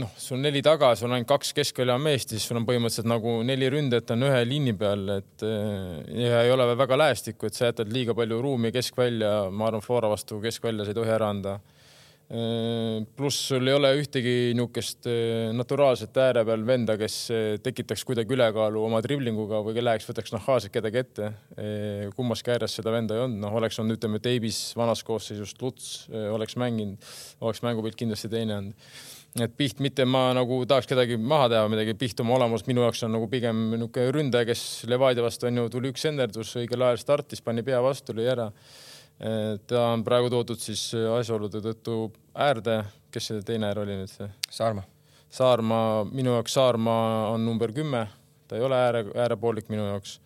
noh, 0.01 0.15
sul 0.17 0.41
neli 0.41 0.63
taga, 0.65 0.95
sul 0.97 1.11
on 1.11 1.19
ainult 1.19 1.29
kaks 1.29 1.53
keskvälja 1.59 1.99
meest, 2.01 2.33
siis 2.33 2.47
sul 2.49 2.57
on 2.57 2.65
põhimõtteliselt 2.65 3.09
nagu 3.11 3.37
neli 3.45 3.69
ründajat 3.73 4.15
on 4.15 4.25
ühe 4.31 4.41
liini 4.49 4.73
peal, 4.79 5.05
et 5.19 5.45
eh, 5.45 6.25
ja 6.25 6.41
ei 6.41 6.55
ole 6.55 6.71
väga 6.73 6.97
lähestikku, 7.03 7.45
et 7.45 7.57
sa 7.57 7.69
jätad 7.69 7.93
liiga 7.93 8.17
palju 8.17 8.41
ruumi 8.41 8.73
keskvälja, 8.75 9.35
ma 9.53 9.69
arvan, 9.69 9.85
Flora 9.85 10.09
vastu 10.11 10.41
keskvälja 10.43 10.87
sa 10.87 10.95
ei 10.95 11.01
tohi 11.03 11.15
ära 11.19 11.29
anda 11.35 11.59
pluss 12.25 13.37
sul 13.51 13.67
ei 13.69 13.75
ole 13.77 13.91
ühtegi 13.99 14.31
niisugust 14.57 15.05
naturaalset 15.53 16.15
ääre 16.17 16.41
peal 16.47 16.63
venda, 16.65 16.95
kes 16.97 17.17
tekitaks 17.61 18.01
kuidagi 18.07 18.33
ülekaalu 18.33 18.81
oma 18.87 19.01
driblinguga 19.05 19.59
või 19.65 19.83
läheks, 19.83 20.07
võtaks 20.09 20.33
nahaalselt 20.33 20.73
kedagi 20.73 21.03
ette. 21.03 21.29
kummaski 22.17 22.55
ääres 22.55 22.79
seda 22.79 22.93
venda 22.95 23.13
ei 23.13 23.21
olnud, 23.27 23.43
noh, 23.43 23.53
oleks 23.59 23.77
olnud, 23.79 23.99
ütleme, 23.99 24.21
Davis 24.23 24.71
vanas 24.77 25.03
koosseisus, 25.05 25.53
Luts 25.61 26.07
oleks 26.33 26.57
mänginud, 26.57 26.97
oleks 27.45 27.61
mängupilt 27.61 27.99
kindlasti 27.99 28.31
teine 28.33 28.57
olnud. 28.57 28.89
et 29.45 29.53
Piht 29.57 29.79
mitte 29.79 30.05
ma 30.09 30.31
nagu 30.33 30.63
tahaks 30.65 30.89
kedagi 30.89 31.19
maha 31.21 31.51
teha, 31.53 31.69
midagi 31.69 31.93
Piht 31.93 32.25
oma 32.25 32.39
olemus 32.39 32.65
minu 32.65 32.87
jaoks 32.87 33.05
on 33.05 33.13
nagu 33.19 33.29
pigem 33.29 33.67
niisugune 33.75 34.09
ründaja, 34.17 34.49
kes 34.49 34.87
Levadia 34.89 35.21
vastu 35.21 35.45
on 35.45 35.61
ju, 35.61 35.69
tuli 35.69 35.93
üks 35.93 36.09
senderdus, 36.09 36.57
õigel 36.57 36.89
ajal 36.89 36.97
startis, 37.03 37.45
pani 37.45 37.61
pea 37.61 37.85
vastu, 37.85 38.17
lõi 38.17 38.31
ära 38.33 38.49
ta 39.67 39.85
on 39.93 40.03
praegu 40.03 40.29
toodud 40.29 40.59
siis 40.59 40.89
asjaolude 40.93 41.61
tõttu 41.63 42.09
äärde, 42.35 42.81
kes 43.11 43.31
see 43.31 43.45
teine 43.47 43.69
äär 43.69 43.79
oli 43.85 43.95
nüüd 44.01 44.11
see? 44.11 44.27
Saarma. 44.51 44.83
Saarma, 45.31 45.79
minu 46.11 46.35
jaoks 46.35 46.53
Saarma 46.55 46.97
on 47.31 47.45
number 47.47 47.73
kümme, 47.75 48.05
ta 48.47 48.59
ei 48.59 48.63
ole 48.63 48.77
ääre, 48.79 49.05
äärepoolik 49.25 49.71
minu 49.71 49.87
jaoks. 49.87 50.19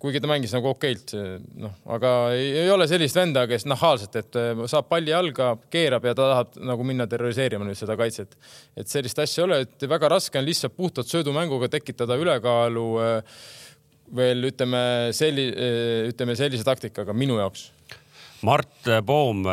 kuigi 0.00 0.20
ta 0.20 0.28
mängis 0.30 0.52
nagu 0.56 0.70
okeilt, 0.70 1.12
noh, 1.60 1.72
aga 1.92 2.10
ei, 2.32 2.46
ei 2.62 2.70
ole 2.72 2.86
sellist 2.88 3.16
venda, 3.16 3.42
kes 3.48 3.66
nahaalselt, 3.68 4.16
et 4.16 4.38
äh, 4.40 4.62
saab 4.68 4.88
palli 4.88 5.12
jalga, 5.12 5.50
keerab 5.72 6.06
ja 6.08 6.14
ta 6.16 6.28
tahab 6.30 6.56
nagu 6.70 6.86
minna 6.88 7.04
terroriseerima 7.08 7.66
nüüd 7.68 7.76
seda 7.76 7.98
kaitset. 8.00 8.32
et 8.80 8.88
sellist 8.88 9.20
asja 9.20 9.42
ei 9.42 9.46
ole, 9.46 9.58
et 9.66 9.88
väga 9.88 10.08
raske 10.08 10.40
on 10.40 10.48
lihtsalt 10.48 10.76
puhtalt 10.76 11.08
söödumänguga 11.08 11.68
tekitada 11.72 12.16
ülekaalu 12.20 12.86
äh, 13.04 13.40
veel 14.16 14.50
ütleme 14.50 14.82
selli-, 15.16 15.50
ütleme 16.10 16.36
sellise 16.38 16.66
taktikaga 16.66 17.14
minu 17.16 17.38
jaoks. 17.40 17.68
Mart 18.46 18.88
Poom, 19.06 19.44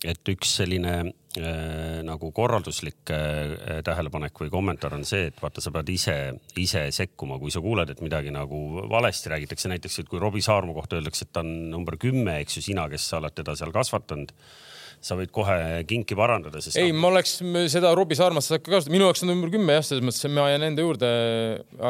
et 0.00 0.30
üks 0.32 0.54
selline 0.60 0.94
äh, 1.04 2.00
nagu 2.06 2.30
korralduslik 2.34 3.12
äh, 3.12 3.80
tähelepanek 3.84 4.40
või 4.42 4.52
kommentaar 4.52 4.96
on 4.96 5.04
see, 5.08 5.28
et 5.28 5.42
vaata, 5.42 5.62
sa 5.62 5.72
pead 5.74 5.92
ise, 5.92 6.16
ise 6.60 6.86
sekkuma, 6.94 7.38
kui 7.42 7.52
sa 7.52 7.62
kuuled, 7.64 7.92
et 7.92 8.00
midagi 8.04 8.32
nagu 8.34 8.86
valesti 8.90 9.32
räägitakse, 9.34 9.70
näiteks, 9.72 10.00
et 10.00 10.10
kui 10.10 10.22
Robbie 10.22 10.44
Saarma 10.44 10.74
kohta 10.76 10.98
öeldakse, 10.98 11.28
et 11.28 11.34
ta 11.36 11.44
on 11.44 11.52
number 11.74 11.98
kümme, 12.00 12.38
eks 12.40 12.58
ju, 12.58 12.64
sina, 12.70 12.88
kes 12.92 13.10
sa 13.12 13.20
oled 13.20 13.36
teda 13.36 13.56
seal 13.58 13.74
kasvatanud, 13.76 14.32
sa 15.00 15.16
võid 15.16 15.30
kohe 15.32 15.54
kinki 15.88 16.16
parandada, 16.16 16.60
sest 16.60 16.76
ei, 16.76 16.92
ma 16.92 17.08
oleks 17.08 17.38
seda 17.72 17.94
Robbie 17.96 18.18
Saarmast 18.18 18.52
ka 18.52 18.58
kasutada, 18.66 18.92
minu 18.92 19.06
jaoks 19.06 19.22
on 19.24 19.30
number 19.32 19.48
kümme 19.52 19.78
jah, 19.78 19.84
selles 19.86 20.04
mõttes, 20.04 20.26
et 20.26 20.34
ma 20.36 20.44
jään 20.50 20.66
enda 20.66 20.84
juurde, 20.84 21.08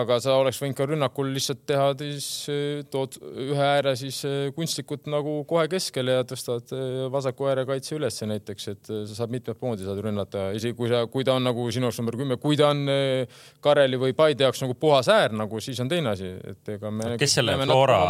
aga 0.01 0.19
sa 0.23 0.37
oleks 0.39 0.61
võinud 0.63 0.79
ka 0.79 0.87
rünnakul 0.87 1.33
lihtsalt 1.35 1.65
teha, 1.67 1.89
siis 1.99 2.29
eh, 2.55 2.85
tood 2.93 3.19
ühe 3.49 3.67
ääre 3.67 3.97
siis 3.99 4.21
eh, 4.29 4.53
kunstlikult 4.55 5.11
nagu 5.11 5.41
kohe 5.51 5.67
keskele 5.73 6.21
ja 6.21 6.29
tõstad 6.31 6.71
eh, 6.77 7.03
vasaku 7.11 7.51
ääre 7.51 7.67
kaitse 7.73 7.99
ülesse 7.99 8.31
näiteks, 8.31 8.71
et 8.77 8.93
sa 8.95 9.19
saad 9.23 9.35
mitmet 9.35 9.59
moodi 9.67 9.91
saad 9.91 10.05
rünnata, 10.07 10.47
isegi 10.55 10.79
kui 10.79 10.95
sa, 10.95 11.03
kui 11.11 11.27
ta 11.27 11.35
on 11.35 11.51
nagu 11.51 11.67
sinu 11.75 11.91
jaoks 11.91 11.99
number 12.05 12.21
kümme, 12.23 12.39
kui 12.39 12.59
ta 12.61 12.71
on 12.71 12.87
Kareli 13.65 13.99
või 13.99 14.15
Paide 14.15 14.47
jaoks 14.47 14.63
nagu 14.63 14.79
puhas 14.79 15.11
äär 15.11 15.35
nagu, 15.35 15.59
siis 15.59 15.83
on 15.83 15.91
teine 15.91 16.15
asi, 16.15 16.31
et 16.55 16.75
ega 16.79 16.95
me. 16.95 17.17
kes 17.19 17.41
selle 17.41 17.59
Flora, 17.67 18.03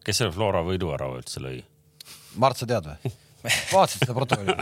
kes 0.00 0.24
selle 0.24 0.32
Flora 0.32 0.64
võidu 0.64 0.96
ära 0.96 1.12
üldse 1.20 1.44
lõi? 1.44 1.58
Mart, 2.40 2.56
sa 2.56 2.68
tead 2.68 2.88
või? 2.88 3.16
vaatasid 3.46 4.02
seda 4.02 4.14
protokolli? 4.16 4.54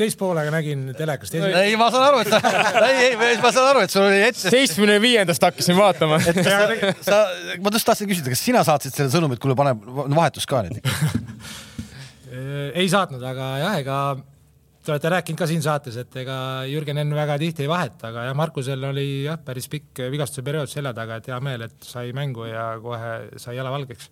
teist 0.00 0.18
poolega 0.20 0.52
nägin 0.54 0.86
telekast. 0.96 1.36
ei, 1.36 1.74
ma 1.80 1.90
saan 1.92 2.06
aru, 2.08 2.22
et 2.24 2.30
sa, 2.32 2.40
ei, 2.86 3.10
ei, 3.12 3.36
ma 3.42 3.52
saan 3.52 3.68
aru, 3.74 3.84
et 3.84 3.92
sul 3.92 4.06
oli 4.06 4.22
ette. 4.24 4.48
seitsmekümne 4.52 4.96
viiendast 5.02 5.44
hakkasin 5.44 5.76
vaatama. 5.76 6.20
sa, 7.04 7.20
ma 7.60 7.74
just 7.74 7.88
tahtsin 7.88 8.08
küsida, 8.10 8.32
kas 8.32 8.44
sina 8.48 8.64
saatsid 8.66 8.96
selle 8.96 9.12
sõnumi, 9.12 9.36
et 9.36 9.42
kuule, 9.42 9.56
pane 9.58 9.76
vahetus 10.16 10.48
ka 10.48 10.64
nüüd? 10.66 10.80
ei 12.80 12.88
saatnud, 12.88 13.22
aga 13.28 13.50
jah, 13.60 13.80
ega 13.82 13.98
te 14.80 14.94
olete 14.94 15.10
rääkinud 15.12 15.40
ka 15.42 15.48
siin 15.50 15.64
saates, 15.64 15.98
et 16.00 16.16
ega 16.22 16.36
Jürgen 16.70 17.02
Enn 17.02 17.12
väga 17.12 17.36
tihti 17.42 17.66
ei 17.66 17.70
vaheta, 17.70 18.08
aga 18.08 18.30
jah, 18.30 18.38
Markusel 18.38 18.88
oli 18.88 19.26
jah, 19.26 19.36
päris 19.44 19.68
pikk 19.68 20.06
vigastuse 20.14 20.46
periood 20.46 20.72
selja 20.72 20.94
taga, 20.96 21.20
et 21.20 21.28
hea 21.28 21.40
meel, 21.44 21.66
et 21.68 21.84
sai 21.84 22.14
mängu 22.16 22.48
ja 22.48 22.70
kohe 22.80 23.12
sai 23.42 23.58
jala 23.58 23.74
valgeks 23.74 24.08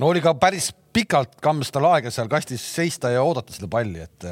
no 0.00 0.10
oli 0.10 0.24
ka 0.24 0.34
päris 0.40 0.72
pikalt 0.94 1.38
kammis 1.44 1.70
tal 1.74 1.86
aega 1.92 2.10
seal 2.14 2.30
kastis 2.30 2.64
seista 2.74 3.12
ja 3.12 3.22
oodata 3.26 3.54
seda 3.54 3.68
palli, 3.70 4.02
et 4.02 4.28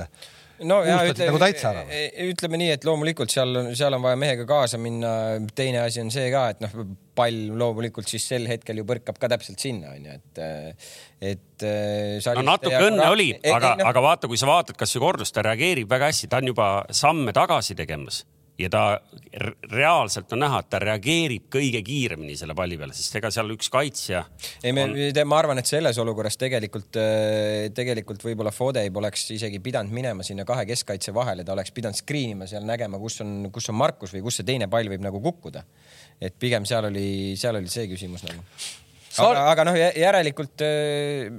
no 0.67 0.81
ja 0.83 0.97
Unustati 0.99 1.29
nagu 1.29 1.41
täitsa 1.43 1.71
ära 1.71 1.83
või? 1.87 2.31
ütleme 2.33 2.61
nii, 2.63 2.71
et 2.75 2.87
loomulikult 2.89 3.33
seal 3.33 3.61
on, 3.61 3.69
seal 3.79 3.95
on 3.95 4.03
vaja 4.03 4.19
mehega 4.21 4.47
kaasa 4.49 4.81
minna. 4.83 5.11
teine 5.55 5.83
asi 5.85 6.03
on 6.03 6.11
see 6.15 6.31
ka, 6.35 6.49
et 6.55 6.65
noh, 6.65 6.75
pall 7.19 7.53
loomulikult 7.61 8.11
siis 8.11 8.27
sel 8.33 8.49
hetkel 8.51 8.81
ju 8.81 8.87
põrkab 8.89 9.21
ka 9.21 9.31
täpselt 9.31 9.63
sinna 9.63 9.93
onju, 9.95 10.17
et, 10.19 10.43
et. 11.35 11.69
no 12.41 12.47
natuke 12.47 12.83
õnne 12.89 13.13
oli, 13.13 13.31
aga, 13.53 13.77
aga 13.93 14.05
vaata, 14.09 14.31
kui 14.31 14.41
sa 14.41 14.51
vaatad 14.51 14.79
kasvõi 14.79 15.05
kordust, 15.07 15.37
ta 15.37 15.47
reageerib 15.47 15.91
väga 15.91 16.11
hästi, 16.11 16.31
ta 16.33 16.43
on 16.43 16.53
juba 16.55 16.73
samme 17.05 17.37
tagasi 17.37 17.79
tegemas 17.79 18.25
ja 18.59 18.69
ta 18.73 18.83
reaalselt 19.71 20.33
on 20.35 20.43
näha, 20.43 20.61
et 20.63 20.69
ta 20.73 20.81
reageerib 20.83 21.47
kõige 21.53 21.83
kiiremini 21.87 22.35
selle 22.39 22.57
palli 22.59 22.79
peale, 22.81 22.95
sest 22.97 23.15
ega 23.21 23.31
seal 23.35 23.53
üks 23.55 23.71
kaitsja. 23.71 24.25
ei, 24.63 24.75
me, 24.75 24.89
ma 25.29 25.39
arvan, 25.39 25.61
et 25.63 25.71
selles 25.71 25.99
olukorras 26.03 26.39
tegelikult, 26.41 26.99
tegelikult 27.77 28.25
võib-olla 28.27 28.53
Fodei 28.55 28.91
poleks 28.95 29.29
isegi 29.37 29.63
pidanud 29.65 29.95
minema 29.95 30.27
sinna 30.27 30.47
kahe 30.49 30.67
keskkaitse 30.69 31.15
vahele, 31.15 31.47
ta 31.47 31.55
oleks 31.55 31.75
pidanud 31.77 32.01
screen 32.01 32.35
ima 32.35 32.51
seal 32.51 32.67
nägema, 32.67 32.99
kus 33.03 33.21
on, 33.25 33.53
kus 33.55 33.71
on 33.71 33.79
Markus 33.79 34.17
või 34.17 34.25
kus 34.27 34.41
see 34.41 34.49
teine 34.49 34.71
pall 34.71 34.91
võib 34.91 35.07
nagu 35.07 35.23
kukkuda. 35.23 35.63
et 36.21 36.35
pigem 36.39 36.67
seal 36.67 36.91
oli, 36.91 37.37
seal 37.39 37.57
oli 37.61 37.71
see 37.71 37.87
küsimus 37.91 38.27
nagu. 38.27 38.43
aga, 39.23 39.49
aga 39.53 39.71
noh, 39.71 39.79
järelikult 39.79 40.67
äh, 40.67 41.31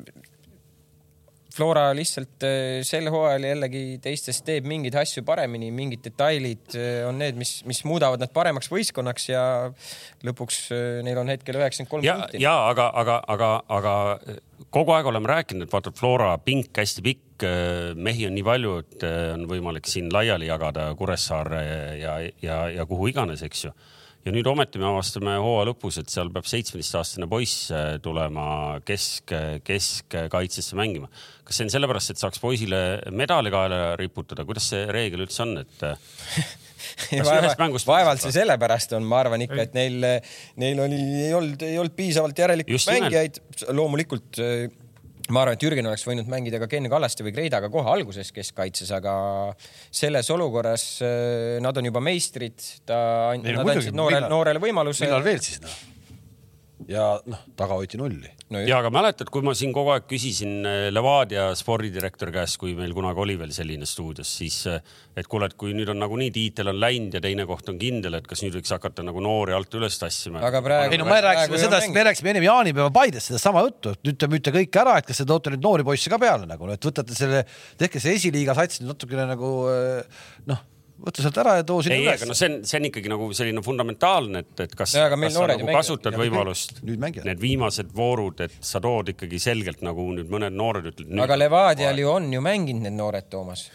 Flora 1.50 1.88
lihtsalt 1.98 2.44
äh, 2.46 2.80
sel 2.86 3.10
hooajal 3.10 3.48
jällegi 3.50 3.82
teistest 4.04 4.44
teeb 4.46 4.68
mingeid 4.70 4.94
asju 5.02 5.24
paremini, 5.26 5.72
mingid 5.74 6.04
detailid 6.06 6.76
äh, 6.78 7.02
on 7.08 7.18
need, 7.22 7.40
mis, 7.40 7.60
mis 7.70 7.82
muudavad 7.90 8.22
nad 8.22 8.34
paremaks 8.36 8.70
võistkonnaks 8.70 9.30
ja 9.32 9.44
lõpuks 10.28 10.60
äh, 10.76 11.00
neil 11.06 11.18
on 11.22 11.32
hetkel 11.34 11.58
üheksakümmend 11.58 11.92
kolm 11.92 12.06
punkti. 12.06 12.44
ja 12.44 12.54
aga, 12.70 12.92
aga, 13.02 13.18
aga, 13.34 13.52
aga 13.80 13.96
kogu 14.70 14.94
aeg 14.94 15.10
oleme 15.10 15.32
rääkinud, 15.32 15.66
et 15.66 15.74
vaata 15.74 15.94
Flora 15.98 16.36
pink 16.44 16.78
hästi 16.78 17.06
pikk, 17.06 17.48
mehi 17.96 18.28
on 18.28 18.36
nii 18.36 18.46
palju, 18.46 18.76
et 18.84 19.06
on 19.08 19.46
võimalik 19.50 19.88
siin 19.90 20.10
laiali 20.14 20.50
jagada 20.50 20.90
Kuressaare 21.00 21.64
ja, 21.98 22.18
ja, 22.44 22.60
ja 22.76 22.86
kuhu 22.86 23.10
iganes, 23.10 23.42
eks 23.48 23.66
ju 23.66 23.74
ja 24.26 24.34
nüüd 24.36 24.48
ometi 24.52 24.82
me 24.82 24.88
avastame 24.90 25.36
hooaja 25.40 25.70
lõpus, 25.72 26.00
et 26.02 26.12
seal 26.12 26.32
peab 26.34 26.48
seitsmeteistaastane 26.50 27.28
poiss 27.32 27.70
äh, 27.74 27.92
tulema 28.04 28.46
kesk, 28.86 29.34
keskkaitsesse 29.66 30.78
mängima. 30.80 31.10
kas 31.44 31.60
see 31.60 31.68
on 31.68 31.74
sellepärast, 31.74 32.14
et 32.14 32.22
saaks 32.22 32.42
poisile 32.44 32.82
medali 33.16 33.52
kaela 33.54 33.96
riputada, 34.00 34.46
kuidas 34.48 34.70
see 34.74 34.84
reegel 34.92 35.26
üldse 35.26 35.46
on, 35.46 35.56
et 35.64 35.86
vaevalt, 37.30 37.88
vaevalt 37.88 38.24
see 38.24 38.36
sellepärast 38.36 38.94
on, 38.98 39.08
ma 39.08 39.24
arvan 39.24 39.46
ikka, 39.46 39.64
et 39.66 39.78
neil, 39.78 40.04
neil 40.62 40.84
oli, 40.84 41.00
ei 41.26 41.34
olnud, 41.36 41.66
ei 41.66 41.80
olnud 41.82 41.96
piisavalt 41.98 42.44
järelikult 42.44 42.92
mängijaid. 42.92 43.42
loomulikult 43.76 44.44
ma 45.34 45.44
arvan, 45.44 45.58
et 45.58 45.64
Jürgen 45.66 45.90
oleks 45.90 46.06
võinud 46.08 46.30
mängida 46.32 46.62
ka 46.62 46.70
Ken 46.72 46.90
Kallaste 46.92 47.26
või 47.26 47.36
Kreidaga 47.36 47.70
kohe 47.74 47.94
alguses 47.94 48.34
keskkaitses, 48.36 48.92
aga 48.96 49.14
selles 49.92 50.30
olukorras 50.34 50.88
äh, 51.06 51.60
nad 51.64 51.78
on 51.78 51.90
juba 51.92 52.02
meistrid, 52.04 52.58
ta, 52.90 53.00
nad 53.38 53.64
andsid 53.76 53.98
noorele, 53.98 54.28
noorele 54.32 54.64
võimaluse. 54.64 55.06
millal 55.08 55.26
veel 55.26 55.42
siis 55.46 55.62
noh? 55.66 55.80
Ja 56.90 57.06
noh, 57.30 57.42
taga 57.58 57.78
hoiti 57.78 58.00
nulli 58.00 58.30
no. 58.50 58.62
ja 58.66 58.80
aga 58.82 58.90
mäletad, 58.94 59.30
kui 59.32 59.44
ma 59.46 59.54
siin 59.58 59.74
kogu 59.76 59.92
aeg 59.94 60.08
küsisin 60.10 60.66
äh, 60.66 60.78
Levadia 60.94 61.50
spordidirektori 61.58 62.34
käest, 62.34 62.58
kui 62.62 62.74
meil 62.78 62.96
kunagi 62.98 63.22
oli 63.24 63.36
veel 63.40 63.54
selline 63.56 63.88
stuudios, 63.90 64.32
siis 64.42 64.58
äh, 64.72 64.80
et 65.20 65.30
kuule, 65.30 65.50
et 65.50 65.58
kui 65.60 65.76
nüüd 65.78 65.92
on 65.94 66.02
nagunii 66.02 66.32
tiitel 66.34 66.72
on 66.74 66.80
läinud 66.82 67.18
ja 67.18 67.22
teine 67.24 67.46
koht 67.50 67.70
on 67.72 67.78
kindel, 67.82 68.18
et 68.20 68.30
kas 68.30 68.42
nüüd 68.46 68.58
võiks 68.58 68.74
hakata 68.74 69.06
nagu 69.06 69.22
noori 69.24 69.56
alt 69.56 69.78
üles 69.80 70.00
tassima. 70.02 70.42
aga 70.50 70.64
praegu. 70.66 70.96
ei 70.96 71.02
no 71.02 71.08
me 71.10 71.20
rääkisime 71.26 71.62
seda, 71.62 71.84
me 71.94 72.08
rääkisime 72.10 72.34
ennem 72.34 72.48
jaanipäeva 72.50 72.90
Paides 72.96 73.30
sedasama 73.30 73.64
juttu, 73.68 73.94
et 73.94 74.10
nüüd 74.10 74.20
te 74.20 74.32
müüte 74.32 74.56
kõik 74.56 74.82
ära, 74.82 74.98
et 75.00 75.10
kas 75.10 75.22
te 75.22 75.30
toote 75.30 75.54
nüüd 75.54 75.66
noori 75.66 75.86
poisse 75.88 76.12
ka 76.12 76.22
peale 76.22 76.50
nagu, 76.50 76.74
et 76.74 76.90
võtate 76.90 77.18
selle, 77.18 77.46
tehke 77.80 78.02
see 78.02 78.18
esiliiga 78.18 78.58
sats 78.58 78.82
nüüd 78.82 78.96
natukene 78.96 79.30
nagu 79.30 79.54
äh, 79.70 80.28
noh 80.50 80.66
võta 81.00 81.24
sealt 81.24 81.40
ära 81.42 81.56
ja 81.60 81.66
too 81.68 81.84
sinna 81.86 81.98
üles. 81.98 82.08
ei, 82.08 82.20
aga 82.20 82.30
no 82.30 82.38
see 82.38 82.50
on, 82.52 82.58
see 82.68 82.80
on 82.80 82.88
ikkagi 82.90 83.12
nagu 83.12 83.30
selline 83.38 83.64
fundamentaalne, 83.66 84.44
et, 84.46 84.54
et 84.66 84.74
kas, 84.76 84.96
kas 84.96 85.36
sa 85.36 85.48
nagu 85.54 85.70
kasutad 85.72 86.16
ja 86.16 86.22
võimalust, 86.22 86.82
need 86.86 87.42
viimased 87.42 87.94
voorud, 87.96 88.46
et 88.48 88.58
sa 88.72 88.82
tood 88.84 89.14
ikkagi 89.16 89.42
selgelt 89.42 89.84
nagu 89.86 90.08
nüüd 90.16 90.32
mõned 90.32 90.56
noored 90.56 90.92
ütlevad. 90.94 91.24
aga 91.28 91.40
Levadial 91.40 92.04
ju 92.04 92.12
on 92.12 92.34
ju 92.34 92.44
mänginud 92.44 92.88
need 92.88 93.00
noored, 93.00 93.30
Toomas 93.32 93.70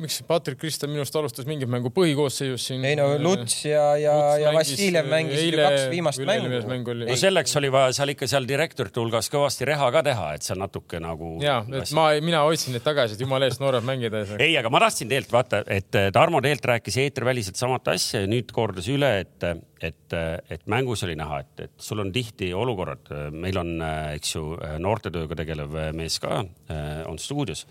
miks 0.00 0.22
Patrick 0.24 0.60
Kristel 0.60 0.88
minu 0.88 1.02
arust 1.02 1.16
alustas 1.18 1.46
mingit 1.48 1.68
mängu 1.70 1.90
põhikoosseisus 1.92 2.64
siin? 2.70 2.84
ei 2.88 2.96
no 2.96 3.10
Luts 3.20 3.58
ja, 3.66 3.82
ja, 4.00 4.14
ja 4.40 4.52
Vassiljev 4.56 5.08
mängisid 5.10 5.52
ju 5.52 5.60
kaks 5.60 5.84
viimast 5.92 6.22
mängu. 6.24 6.62
mängu 6.70 6.94
no 7.02 7.16
selleks 7.20 7.56
oli 7.60 7.68
vaja 7.72 7.92
seal 7.98 8.14
ikka 8.14 8.28
seal 8.30 8.48
direktorite 8.48 9.02
hulgas 9.02 9.28
kõvasti 9.32 9.68
reha 9.68 9.90
ka 9.92 10.04
teha, 10.06 10.30
et 10.38 10.46
seal 10.46 10.60
natuke 10.62 11.00
nagu. 11.02 11.34
ja, 11.44 11.58
et 11.82 11.92
ma, 11.96 12.08
mina 12.24 12.40
hoidsin 12.46 12.76
neid 12.76 12.86
tagasi, 12.86 13.18
et 13.18 13.26
jumala 13.26 13.50
eest 13.50 13.60
noored 13.60 13.84
mängida 13.88 14.22
ei 14.22 14.30
saa. 14.30 14.40
ei, 14.40 14.56
aga 14.60 14.72
ma 14.72 14.80
tahtsin 14.86 15.12
tegelikult 15.12 15.36
vaata, 15.36 15.62
et 15.68 16.00
Tarmo 16.16 16.40
tegelikult 16.40 16.72
rääkis 16.72 16.98
eetriväliselt 17.04 17.60
samat 17.60 17.92
asja 17.92 18.24
ja 18.24 18.32
nüüd 18.32 18.52
kordas 18.56 18.88
üle, 18.92 19.12
et, 19.26 19.48
et, 19.84 20.18
et 20.56 20.68
mängus 20.72 21.04
oli 21.04 21.18
näha, 21.20 21.42
et, 21.44 21.66
et 21.68 21.88
sul 21.90 22.00
on 22.00 22.12
tihti 22.14 22.52
olukorrad, 22.56 23.12
meil 23.36 23.60
on, 23.60 23.76
eks 24.16 24.36
ju, 24.38 24.46
noortetööga 24.80 25.42
tegelev 25.44 25.82
mees 25.96 26.16
ka 26.22 26.40
on 27.08 27.20
stuudios 27.20 27.66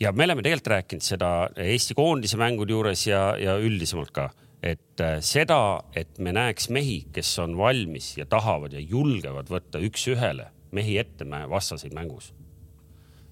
ja 0.00 0.12
me 0.12 0.24
oleme 0.24 0.42
tegelikult 0.42 0.72
rääkinud 0.72 1.04
seda 1.04 1.30
Eesti 1.62 1.96
koondise 1.98 2.38
mängude 2.40 2.74
juures 2.74 3.06
ja, 3.06 3.22
ja 3.40 3.56
üldisemalt 3.58 4.12
ka, 4.14 4.28
et 4.62 5.02
äh, 5.02 5.18
seda, 5.24 5.80
et 5.96 6.18
me 6.22 6.32
näeks 6.34 6.68
mehi, 6.74 7.00
kes 7.14 7.32
on 7.42 7.56
valmis 7.58 8.14
ja 8.18 8.26
tahavad 8.30 8.74
ja 8.74 8.82
julgevad 8.82 9.50
võtta 9.50 9.82
üks-ühele 9.82 10.50
mehi 10.74 10.98
ette 11.00 11.24
vastaseid 11.50 11.94
mängus. 11.96 12.32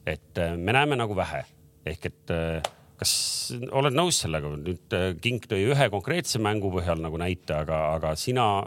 et 0.06 0.38
äh, 0.38 0.56
me 0.56 0.72
näeme 0.72 0.96
nagu 0.96 1.16
vähe 1.16 1.44
ehk 1.86 2.06
et 2.06 2.30
äh, 2.34 2.62
kas 2.96 3.52
oled 3.70 3.94
nõus 3.94 4.22
sellega, 4.22 4.48
nüüd 4.56 4.94
Kink 5.20 5.46
tõi 5.50 5.66
ühe 5.68 5.90
konkreetse 5.90 6.38
mängu 6.38 6.70
põhjal 6.72 7.02
nagu 7.02 7.18
näite, 7.20 7.52
aga, 7.54 7.92
aga 7.94 8.14
sina 8.16 8.64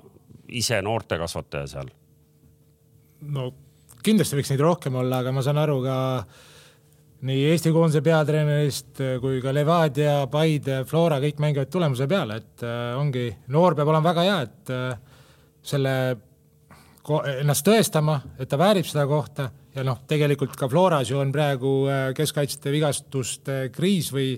ise 0.48 0.82
noortekasvataja 0.82 1.68
seal? 1.68 1.90
no 3.22 3.50
kindlasti 4.04 4.38
võiks 4.38 4.54
neid 4.54 4.62
rohkem 4.64 4.96
olla, 4.96 5.24
aga 5.24 5.34
ma 5.34 5.42
saan 5.44 5.58
aru 5.60 5.82
ka 5.84 5.96
äh, 6.20 6.46
nii 7.28 7.44
Eesti 7.52 7.72
koondise 7.76 8.02
peatreenerist 8.04 9.02
äh, 9.04 9.18
kui 9.20 9.42
ka 9.44 9.52
Levadia, 9.56 10.22
Paide, 10.32 10.84
Flora, 10.88 11.20
kõik 11.24 11.42
mängivad 11.44 11.72
tulemuse 11.72 12.08
peale, 12.08 12.40
et 12.40 12.64
äh, 12.64 12.96
ongi, 13.00 13.28
noor 13.52 13.76
peab 13.76 13.92
olema 13.92 14.12
väga 14.12 14.26
hea, 14.28 14.40
et 14.48 14.74
äh, 14.76 15.22
selle, 15.70 15.94
ennast 17.40 17.66
tõestama, 17.66 18.20
et 18.40 18.50
ta 18.50 18.60
väärib 18.60 18.88
seda 18.88 19.06
kohta 19.10 19.50
ja 19.76 19.84
noh, 19.86 20.00
tegelikult 20.08 20.56
ka 20.58 20.70
Floras 20.72 21.12
ju 21.12 21.20
on 21.20 21.32
praegu 21.34 21.72
keskkaitsjate 22.18 22.72
vigastuste 22.74 23.56
kriis 23.74 24.12
või 24.14 24.32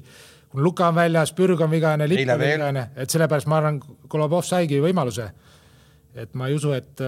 kui 0.52 0.64
Luka 0.64 0.90
on 0.90 0.98
väljas, 0.98 1.32
Pürg 1.36 1.62
on 1.64 1.72
vigane, 1.72 2.08
Lipp 2.10 2.32
on 2.32 2.42
vigane, 2.42 2.86
et 3.00 3.12
sellepärast 3.12 3.48
ma 3.52 3.60
arvan, 3.62 3.80
Kolobov 4.12 4.44
saigi 4.48 4.82
võimaluse. 4.84 5.30
et 6.16 6.34
ma 6.36 6.48
ei 6.48 6.56
usu, 6.56 6.74
et 6.76 7.04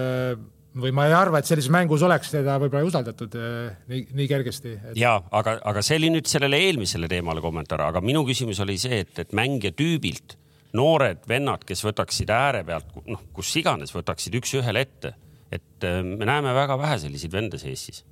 või 0.80 0.90
ma 0.94 1.06
ei 1.08 1.14
arva, 1.14 1.38
et 1.38 1.48
sellises 1.48 1.70
mängus 1.72 2.02
oleks 2.06 2.32
teda 2.34 2.56
võib-olla 2.62 2.88
usaldatud 2.88 3.36
äh, 3.38 3.74
nii, 3.90 4.06
nii 4.18 4.30
kergesti 4.30 4.72
et.... 4.74 4.96
ja 4.98 5.16
aga, 5.30 5.58
aga 5.70 5.82
see 5.86 5.98
oli 6.00 6.10
nüüd 6.16 6.30
sellele 6.30 6.58
eelmisele 6.66 7.08
teemale 7.10 7.44
kommentaar, 7.44 7.86
aga 7.90 8.02
minu 8.04 8.24
küsimus 8.26 8.60
oli 8.64 8.76
see, 8.80 9.04
et, 9.04 9.14
et 9.22 9.36
mängija 9.36 9.74
tüübilt 9.76 10.36
noored 10.74 11.22
vennad, 11.30 11.62
kes 11.66 11.84
võtaksid 11.86 12.32
ääre 12.34 12.64
pealt, 12.66 12.90
noh, 13.06 13.22
kus 13.36 13.52
iganes 13.60 13.94
võtaksid 13.94 14.34
üks-ühele 14.40 14.82
ette, 14.82 15.14
et 15.54 15.86
äh, 15.86 16.02
me 16.02 16.26
näeme 16.26 16.54
väga 16.56 16.78
vähe 16.80 16.98
selliseid 17.06 17.34
vendasid 17.34 17.70
Eestis. 17.70 18.02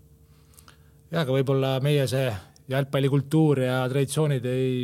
ja, 1.11 1.25
aga 1.25 1.31
võib-olla 1.35 1.76
meie 1.83 2.07
see 2.11 2.31
jalgpallikultuur 2.71 3.64
ja 3.66 3.83
traditsioonid 3.90 4.47
ei 4.47 4.75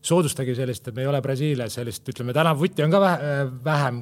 soodustagi 0.00 0.54
sellist, 0.56 0.86
et 0.88 0.96
me 0.96 1.04
ei 1.04 1.08
ole 1.10 1.20
Brasiilias 1.24 1.74
sellist, 1.76 2.06
ütleme 2.08 2.32
tänavuti 2.36 2.84
on 2.84 2.92
ka 2.92 3.00
vähe, 3.02 3.32
vähem. 3.64 3.98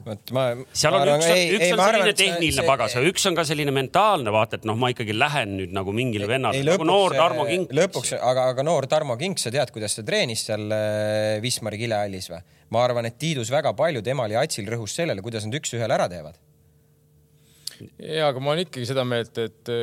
seal 0.71 0.95
on 0.95 1.11
üks, 1.17 1.27
üks 1.27 1.65
ei, 1.65 1.73
on 1.75 1.83
selline 1.83 2.13
tehniline 2.21 2.55
see, 2.61 2.67
pagas, 2.69 2.95
aga 2.99 3.11
üks 3.11 3.27
on 3.31 3.39
ka 3.39 3.45
selline 3.49 3.75
mentaalne 3.75 4.35
vaata, 4.35 4.61
et 4.61 4.69
noh, 4.69 4.79
ma 4.79 4.93
ikkagi 4.95 5.17
lähen 5.17 5.57
nüüd 5.59 5.75
nagu 5.75 5.95
mingile 5.97 6.29
vennale, 6.31 6.63
nagu 6.67 6.87
noor 6.87 7.17
Tarmo 7.19 7.49
Kink. 7.49 7.75
lõpuks, 7.75 8.15
aga, 8.19 8.47
aga 8.55 8.67
noor 8.67 8.87
Tarmo 8.91 9.19
Kink, 9.19 9.43
sa 9.43 9.51
tead, 9.55 9.73
kuidas 9.75 9.99
ta 9.99 10.07
treenis 10.07 10.47
seal 10.47 10.71
äh, 10.71 11.41
Wismari 11.43 11.81
kilehallis 11.83 12.31
või? 12.31 12.45
ma 12.75 12.85
arvan, 12.85 13.09
et 13.09 13.19
Tiidus 13.19 13.51
väga 13.51 13.73
palju 13.75 14.05
temal 14.07 14.31
ja 14.31 14.45
Atsil 14.45 14.69
rõhus 14.71 14.95
sellele, 14.95 15.25
kuidas 15.25 15.49
nad 15.49 15.59
üks-ühele 15.59 15.99
ära 15.99 16.07
teevad. 16.13 16.39
ja, 17.99 18.29
aga 18.29 18.39
ma 18.39 18.55
olen 18.55 18.69
ikkagi 18.69 18.87
seda 18.87 19.03
meelt, 19.09 19.35
et 19.43 19.75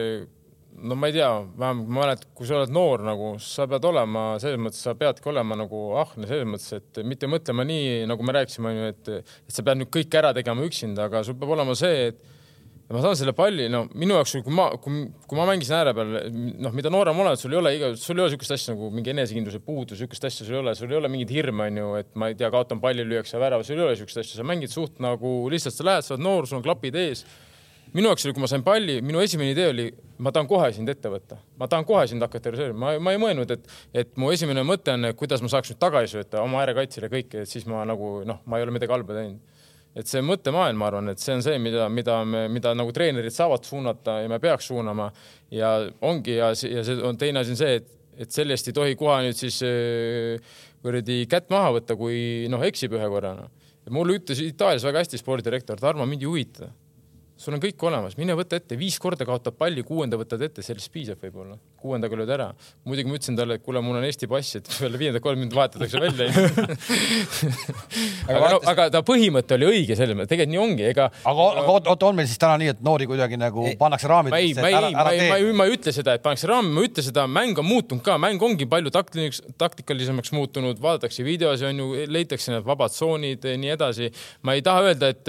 no 0.76 0.96
ma 1.00 1.08
ei 1.10 1.16
tea, 1.16 1.30
vähemalt 1.58 1.88
ma 1.88 2.04
mäletan, 2.04 2.30
kui 2.36 2.48
sa 2.50 2.60
oled 2.60 2.74
noor 2.76 3.04
nagu, 3.06 3.34
sa 3.44 3.68
pead 3.70 3.88
olema 3.88 4.26
selles 4.44 4.62
mõttes, 4.62 4.84
sa 4.84 4.96
peadki 5.00 5.32
olema 5.32 5.58
nagu 5.60 5.82
ahne 6.02 6.28
selles 6.30 6.48
mõttes, 6.50 6.72
et 6.80 7.02
mitte 7.08 7.30
mõtlema 7.32 7.66
nii, 7.68 8.06
nagu 8.10 8.28
me 8.28 8.36
rääkisime, 8.36 8.72
onju, 8.72 8.94
et, 8.94 9.12
et 9.48 9.56
sa 9.56 9.66
pead 9.66 9.82
nüüd 9.82 9.92
kõik 9.94 10.18
ära 10.20 10.34
tegema 10.36 10.66
üksinda, 10.68 11.08
aga 11.10 11.24
sul 11.28 11.38
peab 11.40 11.56
olema 11.56 11.78
see, 11.80 12.10
et 12.12 12.34
ma 12.94 13.02
saan 13.02 13.16
selle 13.18 13.34
palli, 13.34 13.66
no 13.72 13.86
minu 13.98 14.18
jaoks, 14.20 14.36
kui 14.46 14.54
ma, 14.54 14.68
kui, 14.82 15.06
kui 15.26 15.40
ma 15.40 15.48
mängisin 15.50 15.78
ääre 15.80 15.96
peal, 15.98 16.12
noh, 16.62 16.76
mida 16.76 16.92
noorem 16.94 17.24
oled, 17.24 17.40
sul 17.42 17.56
ei 17.56 17.62
ole 17.62 17.74
iga, 17.80 17.94
sul 17.98 18.20
ei 18.20 18.26
ole 18.26 18.36
niisugust 18.36 18.58
asja 18.58 18.76
nagu 18.76 18.92
mingi 18.94 19.14
enesekindluse 19.16 19.64
puudus, 19.66 19.98
niisugust 19.98 20.28
asja 20.30 20.46
sul 20.46 20.60
ei 20.60 20.62
ole, 20.62 20.76
sul 20.78 20.94
ei 20.94 21.00
ole 21.00 21.10
mingit 21.10 21.34
hirme, 21.34 21.72
onju, 21.72 21.90
et 22.04 22.12
ma 22.20 22.30
ei 22.30 22.38
tea, 22.38 22.52
kaotan 22.54 22.84
palli, 22.84 23.08
lüüakse 23.08 23.42
värava, 23.42 23.66
sul 23.66 23.80
ei 23.80 23.88
ole 23.88 23.96
niisugust 23.96 24.22
asja, 24.22 24.38
sa 24.38 24.46
mängid 24.46 24.74
suht 24.76 25.02
nagu 25.02 25.34
lihtsalt 25.50 25.80
sa 25.80 25.88
lähed, 25.90 26.06
sa 26.06 26.14
oled 26.14 26.28
noor, 26.28 26.50
sul 26.52 26.60
on 26.60 26.68
klapid 26.68 27.00
ees 27.02 27.26
minu 27.96 28.12
jaoks 28.12 28.26
oli, 28.28 28.36
kui 28.36 28.44
ma 28.44 28.50
sain 28.52 28.64
palli, 28.66 28.98
minu 29.06 29.22
esimene 29.24 29.54
idee 29.54 29.68
oli, 29.72 29.86
ma 30.24 30.32
tahan 30.36 30.50
kohe 30.50 30.68
sind 30.76 30.92
ette 30.92 31.12
võtta, 31.12 31.38
ma 31.60 31.68
tahan 31.72 31.88
kohe 31.88 32.04
sind 32.12 32.24
hakata 32.26 32.52
reservima, 32.52 32.94
ma, 32.96 33.04
ma 33.08 33.16
ei 33.16 33.22
mõelnud, 33.22 33.54
et, 33.56 33.76
et 34.04 34.14
mu 34.20 34.32
esimene 34.36 34.66
mõte 34.68 34.94
on, 34.96 35.10
kuidas 35.18 35.44
ma 35.44 35.52
saaks 35.52 35.72
nüüd 35.72 35.82
tagasi 35.82 36.18
sööta 36.18 36.44
oma 36.44 36.62
äärekaitsele 36.64 37.10
kõike, 37.12 37.46
et 37.46 37.52
siis 37.52 37.68
ma 37.72 37.86
nagu 37.88 38.18
noh, 38.28 38.42
ma 38.52 38.60
ei 38.60 38.68
ole 38.68 38.76
midagi 38.76 38.96
halba 38.96 39.20
teinud. 39.20 39.64
et 39.96 40.12
see 40.12 40.20
mõttemaailm, 40.28 40.76
ma 40.76 40.90
arvan, 40.90 41.10
et 41.14 41.24
see 41.24 41.38
on 41.38 41.44
see, 41.46 41.56
mida, 41.62 41.88
mida 41.88 42.20
me, 42.28 42.46
mida 42.52 42.74
nagu 42.76 42.92
treenerid 42.92 43.32
saavad 43.32 43.64
suunata 43.64 44.20
ja 44.26 44.32
me 44.32 44.42
peaks 44.44 44.68
suunama 44.68 45.08
ja 45.56 45.70
ongi 46.04 46.36
ja, 46.36 46.50
ja 46.52 46.84
see 46.84 46.98
on 47.00 47.16
teine 47.18 47.40
asi 47.40 47.56
on 47.56 47.62
see, 47.62 47.78
et, 47.80 47.94
et 48.26 48.32
sellest 48.32 48.68
ei 48.68 48.76
tohi 48.76 48.98
kohe 49.00 49.22
nüüd 49.24 49.40
siis 49.40 49.62
äh, 49.64 50.58
kuradi 50.84 51.22
kätt 51.32 51.48
maha 51.54 51.78
võtta, 51.78 51.96
kui 51.96 52.50
noh, 52.52 52.64
eksib 52.68 53.00
ühe 53.00 53.08
korra. 53.08 53.38
mulle 53.90 54.20
ütles 54.20 54.42
Itaalias 54.44 54.84
väga 54.84 55.06
hästi 55.06 55.22
spordidirektor, 55.22 55.80
Tarmo, 55.80 56.04
mind 56.10 56.28
ei 56.28 56.34
huvita 56.34 56.74
sul 57.36 57.52
on 57.56 57.60
kõik 57.60 57.82
olemas, 57.84 58.14
mine 58.16 58.32
võta 58.38 58.56
ette, 58.56 58.78
viis 58.80 58.96
korda 59.02 59.26
kaotab 59.28 59.58
palli, 59.60 59.82
kuuenda 59.84 60.16
võtad 60.16 60.40
ette, 60.46 60.64
sellest 60.64 60.88
piisab 60.94 61.20
võib-olla. 61.20 61.58
kuuendaga 61.86 62.18
lööd 62.18 62.30
ära. 62.32 62.48
muidugi 62.88 63.10
ma 63.12 63.16
ütlesin 63.18 63.36
talle, 63.38 63.54
et 63.60 63.64
kuule, 63.64 63.82
mul 63.84 63.98
on 64.00 64.06
Eesti 64.08 64.28
pass, 64.32 64.56
et 64.56 64.70
peale 64.80 64.98
viiendat 64.98 65.22
kolm 65.22 65.40
minutit 65.44 65.58
vahetatakse 65.60 66.00
välja 66.00 66.26
aga, 68.32 68.40
aga, 68.40 68.60
aga 68.72 68.84
ta 68.94 69.02
põhimõte 69.06 69.54
oli 69.58 69.66
õige 69.68 69.96
selles 70.00 70.16
mõttes, 70.16 70.32
tegelikult 70.32 70.54
nii 70.54 70.62
ongi, 70.64 70.84
ega. 70.94 71.06
aga 71.28 71.40
oota, 71.50 71.90
oota, 71.92 72.06
on 72.08 72.16
meil 72.22 72.30
siis 72.32 72.40
täna 72.42 72.56
nii, 72.62 72.70
et 72.72 72.80
noori 72.88 73.06
kuidagi 73.12 73.36
nagu 73.42 73.62
ei, 73.68 73.76
pannakse 73.80 74.08
raamidesse? 74.10 74.62
ma 74.64 74.72
ei, 74.72 74.76
ma 74.80 74.88
ei, 74.88 74.96
ma 74.96 75.12
ei, 75.12 75.30
ma 75.30 75.36
ei, 75.42 75.52
ma 75.60 75.68
ei 75.68 75.76
ütle 75.76 75.92
seda, 75.96 76.16
et 76.16 76.24
pannakse 76.24 76.48
raami, 76.50 76.72
ma 76.72 76.80
ei 76.86 76.90
ütle 76.94 77.04
seda, 77.10 77.28
mäng 77.28 77.60
on 77.60 77.68
muutunud 77.68 78.04
ka, 78.06 78.16
mäng 78.22 78.40
ongi 78.48 78.66
palju 78.72 78.90
taktiliseks, 78.96 79.44
taktikalisemaks 79.60 80.32
muutunud, 80.38 80.80
vaadatakse 80.82 81.28
videosi, 81.28 81.68
on 81.68 81.84
ju, 81.84 81.92
leitakse 82.16 82.56
need 82.56 82.66
vabad 82.66 82.96
tsoonid, 82.96 83.44
nii 83.60 83.76
edasi. 83.76 84.08
ma 84.48 84.56
ei 84.56 84.64
taha 84.66 84.88
öelda, 84.88 85.12
et, 85.12 85.28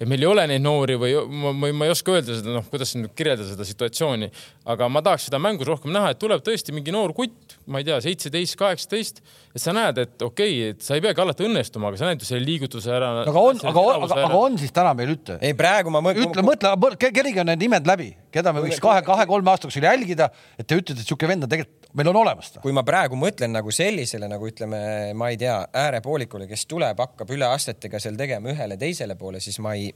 et 0.00 0.08
meil 0.08 0.24
ei 0.24 0.32
ole 0.32 0.48
neid 0.48 0.64
noori 0.64 0.96
või 0.98 1.25
ma, 1.28 1.52
ma, 1.52 1.70
ma 1.74 1.86
ei 1.88 1.92
oska 1.92 2.14
öelda 2.14 2.36
seda, 2.38 2.52
noh, 2.56 2.66
kuidas 2.70 2.94
nüüd 2.98 3.12
kirjeldada 3.16 3.48
seda 3.50 3.66
situatsiooni, 3.68 4.28
aga 4.72 4.88
ma 4.92 5.02
tahaks 5.06 5.28
seda 5.28 5.40
mängus 5.42 5.68
rohkem 5.68 5.92
näha, 5.94 6.12
et 6.14 6.20
tuleb 6.22 6.44
tõesti 6.46 6.74
mingi 6.76 6.94
noor 6.94 7.14
kutt, 7.16 7.56
ma 7.70 7.82
ei 7.82 7.88
tea, 7.88 7.98
seitseteist, 8.04 8.56
kaheksateist, 8.60 9.22
et 9.54 9.62
sa 9.62 9.74
näed, 9.76 10.00
et 10.02 10.26
okei 10.26 10.56
okay,, 10.56 10.74
et 10.74 10.86
sa 10.86 10.98
ei 10.98 11.04
peagi 11.04 11.22
alati 11.24 11.46
õnnestuma, 11.46 11.90
aga 11.90 12.00
sa 12.00 12.10
näed 12.10 12.24
ju 12.24 12.28
selle 12.28 12.46
liigutuse 12.46 12.92
ära. 12.92 13.12
aga 13.24 13.44
on, 13.50 13.62
aga, 13.72 13.86
aga, 13.96 14.20
aga 14.26 14.42
on 14.48 14.60
siis 14.60 14.74
täna 14.76 14.94
meil, 14.98 15.14
ütle. 15.16 15.38
ei, 15.40 15.56
praegu 15.58 15.92
ma 15.94 16.02
mõtlen. 16.04 16.30
ütle, 16.30 16.46
mõtle, 16.46 17.00
kerige 17.06 17.42
on 17.44 17.50
need 17.52 17.64
nimed 17.66 17.88
läbi, 17.88 18.10
keda 18.34 18.54
me 18.56 18.64
võiks 18.66 18.82
kahe-kahe-kolme 18.84 19.52
aasta 19.52 19.68
jooksul 19.68 19.86
jälgida, 19.88 20.30
et 20.58 20.68
te 20.68 20.78
ütlete, 20.78 21.02
et 21.02 21.08
sihuke 21.08 21.28
vend 21.30 21.46
on 21.46 21.52
tegelikult, 21.52 21.90
meil 21.96 22.10
on 22.12 22.20
olemas 22.22 22.52
ta. 22.52 22.62
kui 22.64 22.74
ma 22.76 22.84
praegu 22.86 23.18
mõtlen 23.18 23.54
nagu 23.56 23.72
sellisele 23.74 24.28
nagu 24.30 24.48
ütleme, 24.48 24.80
ma 25.16 25.30
ei 25.32 25.40
tea, 25.40 25.56
äärepoolikule, 25.86 26.48
kes 26.50 26.66
tuleb, 26.70 27.00
hakkab 27.02 27.32
üle 27.36 27.48
astetega 27.48 28.00
seal 28.02 28.18
tegema 28.20 28.52
ühele 28.52 28.78
teisele 28.80 29.16
poole, 29.18 29.40
siis 29.44 29.58
ma 29.64 29.74
ei, 29.78 29.90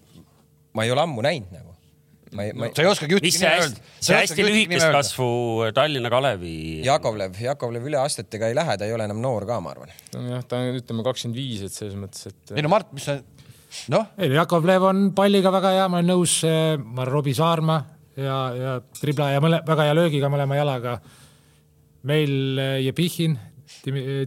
ma 0.75 0.87
ei 0.87 0.95
ole 0.95 1.05
ammu 1.05 1.25
näinud 1.27 1.53
nagu 1.55 1.71
ma 2.35 2.47
ei, 2.47 2.53
ma 2.55 2.69
ei. 2.69 2.75
sa 2.75 2.85
ei 2.85 2.91
oskagi 2.91 3.17
ühtegi 3.19 3.41
nime 3.41 3.51
öelda. 3.59 3.83
see 3.99 4.19
hästi 4.19 4.47
lühikest 4.47 4.87
kasvu 4.95 5.29
Tallinna 5.75 6.11
Kalevi. 6.13 6.55
Jakovlev, 6.87 7.39
Jakovlev 7.43 7.89
üle 7.91 7.99
astetega 8.01 8.51
ei 8.51 8.57
lähe, 8.59 8.77
ta 8.79 8.87
ei 8.87 8.95
ole 8.95 9.07
enam 9.09 9.21
noor 9.23 9.47
ka, 9.49 9.59
ma 9.63 9.75
arvan. 9.75 9.93
jah, 10.15 10.45
ta 10.47 10.61
on 10.63 10.79
ütleme 10.79 11.07
kakskümmend 11.07 11.39
viis, 11.39 11.65
et 11.67 11.75
selles 11.75 11.97
mõttes, 11.99 12.31
et. 12.31 12.55
ei 12.55 12.65
no 12.65 12.71
Mart, 12.73 12.93
mis 12.97 13.09
sa, 13.09 13.19
noh. 13.93 14.13
ei 14.19 14.31
no 14.31 14.39
Jakovlev 14.39 14.87
on 14.93 15.09
palliga 15.17 15.53
väga 15.55 15.75
hea, 15.79 15.89
ma 15.91 16.01
olen 16.01 16.13
nõus, 16.15 16.37
eh, 16.47 16.77
ma 16.79 17.05
olen 17.05 17.13
Robbie 17.13 17.37
Saarma 17.39 17.81
ja, 18.15 18.39
ja 18.55 18.77
tribla 19.01 19.33
ja 19.35 19.43
mõle, 19.43 19.63
väga 19.67 19.89
hea 19.89 19.99
löögiga 19.99 20.31
mõlema 20.33 20.59
jalaga. 20.61 21.01
meil 22.07 22.61
Jepihhin, 22.87 23.39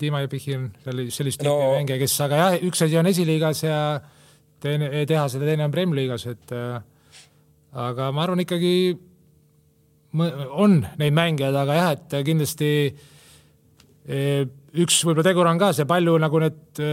Dima 0.02 0.22
Jepihhin, 0.24 0.72
sellist 1.14 1.44
no. 1.46 1.56
mänge, 1.78 1.98
kes, 2.02 2.20
aga 2.26 2.42
jah, 2.42 2.60
üks 2.68 2.84
asi 2.86 3.00
on 3.00 3.10
esiliigas 3.10 3.64
ja 3.64 3.80
teine, 4.64 4.90
teha 5.10 5.28
seda, 5.32 5.48
teine 5.50 5.68
on 5.68 5.74
Prem-liigas, 5.74 6.28
et 6.32 6.54
äh, 6.56 6.78
aga 7.74 8.12
ma 8.14 8.24
arvan 8.26 8.44
ikkagi 8.44 8.76
on 10.14 10.78
neid 11.00 11.16
mängijaid, 11.16 11.56
aga 11.58 11.78
jah, 11.78 11.92
et 11.96 12.16
kindlasti 12.28 12.70
e, 14.06 14.20
üks 14.84 15.00
võib-olla 15.08 15.26
tegur 15.26 15.50
on 15.50 15.62
ka 15.62 15.72
see 15.74 15.88
palju 15.90 16.14
nagu 16.22 16.42
need 16.44 16.82
e, 16.82 16.92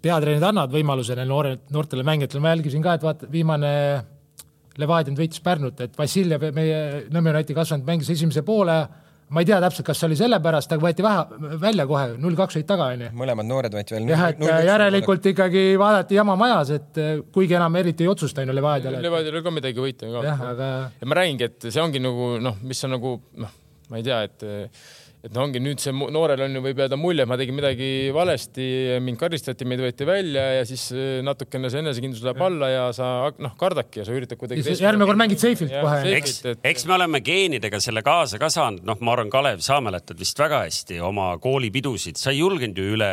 peatreenerid 0.00 0.46
annavad 0.48 0.72
võimaluse 0.72 1.16
neile 1.18 1.28
noore, 1.28 1.52
noortele 1.74 2.06
mängijatele, 2.06 2.42
ma 2.44 2.54
jälgisin 2.54 2.84
ka, 2.84 2.96
et 2.96 3.04
vaata 3.04 3.28
viimane 3.30 3.74
Levadia 4.80 5.12
võitis 5.12 5.42
Pärnut, 5.44 5.80
et 5.84 5.96
Vassiljev, 5.98 6.46
meie 6.56 6.80
Nõmme 7.12 7.34
United 7.34 7.56
kasvanud, 7.58 7.84
mängis 7.84 8.08
esimese 8.14 8.44
poole 8.46 8.78
ma 9.30 9.42
ei 9.42 9.48
tea 9.48 9.60
täpselt, 9.62 9.86
kas 9.86 10.00
see 10.00 10.08
oli 10.10 10.18
sellepärast, 10.18 10.72
aga 10.74 10.84
võeti 10.84 11.04
vähe 11.06 11.56
välja 11.62 11.86
kohe, 11.90 12.16
null 12.22 12.38
kaks 12.38 12.58
olid 12.58 12.68
taga, 12.68 12.88
onju. 12.94 13.10
mõlemad 13.20 13.46
noored 13.46 13.76
võeti 13.76 13.94
veel. 13.94 14.08
jah, 14.10 14.24
et 14.32 14.42
järelikult 14.66 15.28
ikkagi 15.32 15.64
vaadati 15.80 16.18
jama 16.18 16.36
majas, 16.40 16.72
et 16.76 17.00
eh, 17.00 17.12
kuigi 17.34 17.58
enam 17.58 17.78
eriti 17.80 18.06
ei 18.06 18.10
otsusta, 18.10 18.42
onju, 18.44 18.56
Levadiale. 18.58 19.02
Levadial 19.04 19.38
oli 19.38 19.44
ka 19.46 19.54
midagi 19.54 19.84
võita 19.84 20.10
ka. 20.10 20.24
jah, 20.26 20.46
aga. 20.54 20.70
ja 21.00 21.10
ma 21.10 21.20
räägingi, 21.20 21.50
et 21.50 21.68
see 21.70 21.82
ongi 21.82 22.02
nagu 22.02 22.32
noh, 22.42 22.58
mis 22.66 22.82
on 22.88 22.96
nagu 22.96 23.14
noh, 23.44 23.54
ma 23.90 24.02
ei 24.02 24.06
tea, 24.06 24.22
et 24.26 24.48
et 25.20 25.34
no 25.36 25.42
ongi 25.44 25.60
nüüd 25.60 25.80
see 25.82 25.92
noorel 25.92 26.40
on 26.46 26.54
ju, 26.56 26.62
võib 26.64 26.78
jääda 26.80 26.96
mulje, 26.96 27.24
et 27.26 27.28
ma 27.28 27.36
tegin 27.36 27.56
midagi 27.56 27.88
valesti, 28.16 28.66
mind 29.04 29.18
karistati, 29.20 29.66
meid 29.68 29.82
võeti 29.84 30.06
välja 30.08 30.44
ja 30.56 30.62
siis 30.68 30.86
äh, 30.94 31.18
natukene 31.24 31.68
see 31.72 31.82
enesekindlus 31.82 32.22
läheb 32.24 32.40
alla 32.46 32.70
ja 32.72 32.86
sa 32.96 33.10
noh, 33.36 33.52
kardadki 33.60 34.00
ja 34.00 34.06
sa 34.08 34.16
üritad 34.16 34.40
kuidagi. 34.40 34.64
järgmine 34.64 35.08
kord 35.10 35.20
mängid 35.20 35.42
seifilt 35.42 35.74
kohe. 35.74 36.14
eks, 36.16 36.38
eks 36.72 36.86
me 36.88 36.96
oleme 36.96 37.20
geenidega 37.24 37.82
selle 37.84 38.04
kaasa 38.06 38.40
ka 38.40 38.48
saanud, 38.52 38.86
noh, 38.88 39.00
ma 39.04 39.12
arvan, 39.12 39.32
Kalev, 39.32 39.60
sa 39.64 39.76
mäletad 39.84 40.16
vist 40.20 40.40
väga 40.40 40.62
hästi 40.64 41.02
oma 41.04 41.34
koolipidusid, 41.42 42.16
sa 42.20 42.32
ei 42.32 42.40
julgenud 42.40 42.80
ju 42.80 42.96
üle, 42.96 43.10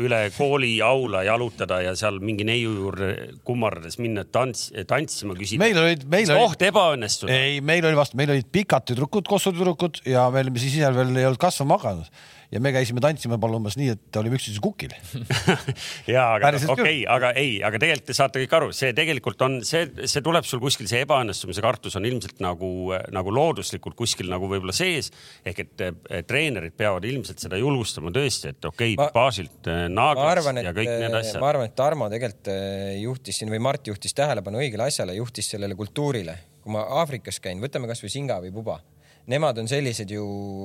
üle 0.00 0.22
kooli 0.38 0.72
aula 0.84 1.26
jalutada 1.28 1.82
ja 1.84 1.92
seal 1.98 2.22
mingi 2.24 2.48
neiu 2.48 2.72
juurde 2.78 3.10
kummardades 3.44 4.00
minna 4.00 4.24
tants, 4.24 4.70
tantsima, 4.88 5.36
küsida. 5.36 5.60
meil 5.60 5.76
olid, 5.84 6.08
meil 6.08 6.32
olid. 6.32 6.48
oht 6.48 6.66
ebaõnnestuda. 6.70 7.36
ei, 7.36 7.60
meil 7.60 7.84
oli 7.84 8.00
vastu, 8.00 8.16
meil 8.16 8.32
olid 8.32 8.48
pikad 8.48 8.88
tüdrukud, 8.88 9.28
kossutüdrukud 9.28 10.02
ja 10.08 10.24
meil 10.32 10.48
siis 10.56 10.80
ise 10.80 10.96
veel 10.96 11.12
ei 11.20 11.28
olnud 11.28 11.40
ka 11.40 11.49
kasvama 11.50 11.80
hakanud 11.80 12.08
ja 12.50 12.60
me 12.62 12.72
käisime 12.74 13.02
tantsima 13.02 13.38
palumas 13.38 13.76
nii, 13.78 13.92
et 13.94 14.18
olime 14.18 14.38
üksteise 14.38 14.62
kukil 14.62 14.92
ja 16.14 16.24
aga 16.34 16.50
okei 16.56 16.72
okay,, 16.74 16.96
aga 17.10 17.30
ei, 17.38 17.58
aga 17.66 17.78
tegelikult 17.78 18.08
te 18.10 18.16
saate 18.16 18.42
kõik 18.42 18.56
aru, 18.58 18.70
see 18.76 18.90
tegelikult 18.96 19.44
on 19.46 19.58
see, 19.66 19.84
see 20.10 20.24
tuleb 20.26 20.46
sul 20.48 20.62
kuskil, 20.62 20.88
see 20.90 21.04
ebaõnnestumise 21.04 21.62
kartus 21.64 21.96
on 22.00 22.08
ilmselt 22.10 22.42
nagu, 22.42 22.90
nagu 23.14 23.34
looduslikult 23.34 23.98
kuskil 23.98 24.30
nagu 24.32 24.50
võib-olla 24.50 24.74
sees. 24.74 25.12
ehk 25.46 25.62
et 25.64 25.86
treenerid 26.26 26.74
peavad 26.78 27.06
ilmselt 27.06 27.42
seda 27.42 27.60
julgustama 27.60 28.12
tõesti, 28.14 28.54
et 28.54 28.70
okei 28.70 28.96
okay,, 28.96 29.12
baasilt 29.14 29.70
äh, 29.70 29.86
naaglas 29.92 30.50
ja 30.50 30.74
kõik 30.74 30.90
need 30.90 31.10
äh, 31.10 31.18
asjad. 31.22 31.42
ma 31.42 31.52
arvan, 31.52 31.70
et 31.70 31.76
Tarmo 31.78 32.10
tegelikult 32.10 32.50
äh, 32.50 32.96
juhtis 33.00 33.40
siin 33.40 33.52
või 33.52 33.62
Mart 33.62 33.86
juhtis 33.92 34.16
tähelepanu 34.18 34.62
õigele 34.62 34.90
asjale, 34.90 35.14
juhtis 35.18 35.54
sellele 35.54 35.78
kultuurile. 35.78 36.38
kui 36.64 36.74
ma 36.74 36.82
Aafrikas 37.00 37.38
käin, 37.40 37.62
võtame 37.62 37.88
kasvõi 37.88 38.10
Singa 38.12 38.42
või 38.42 38.50
Puba 38.54 38.80
nemad 39.30 39.58
on 39.60 39.68
sellised 39.70 40.10
ju, 40.10 40.24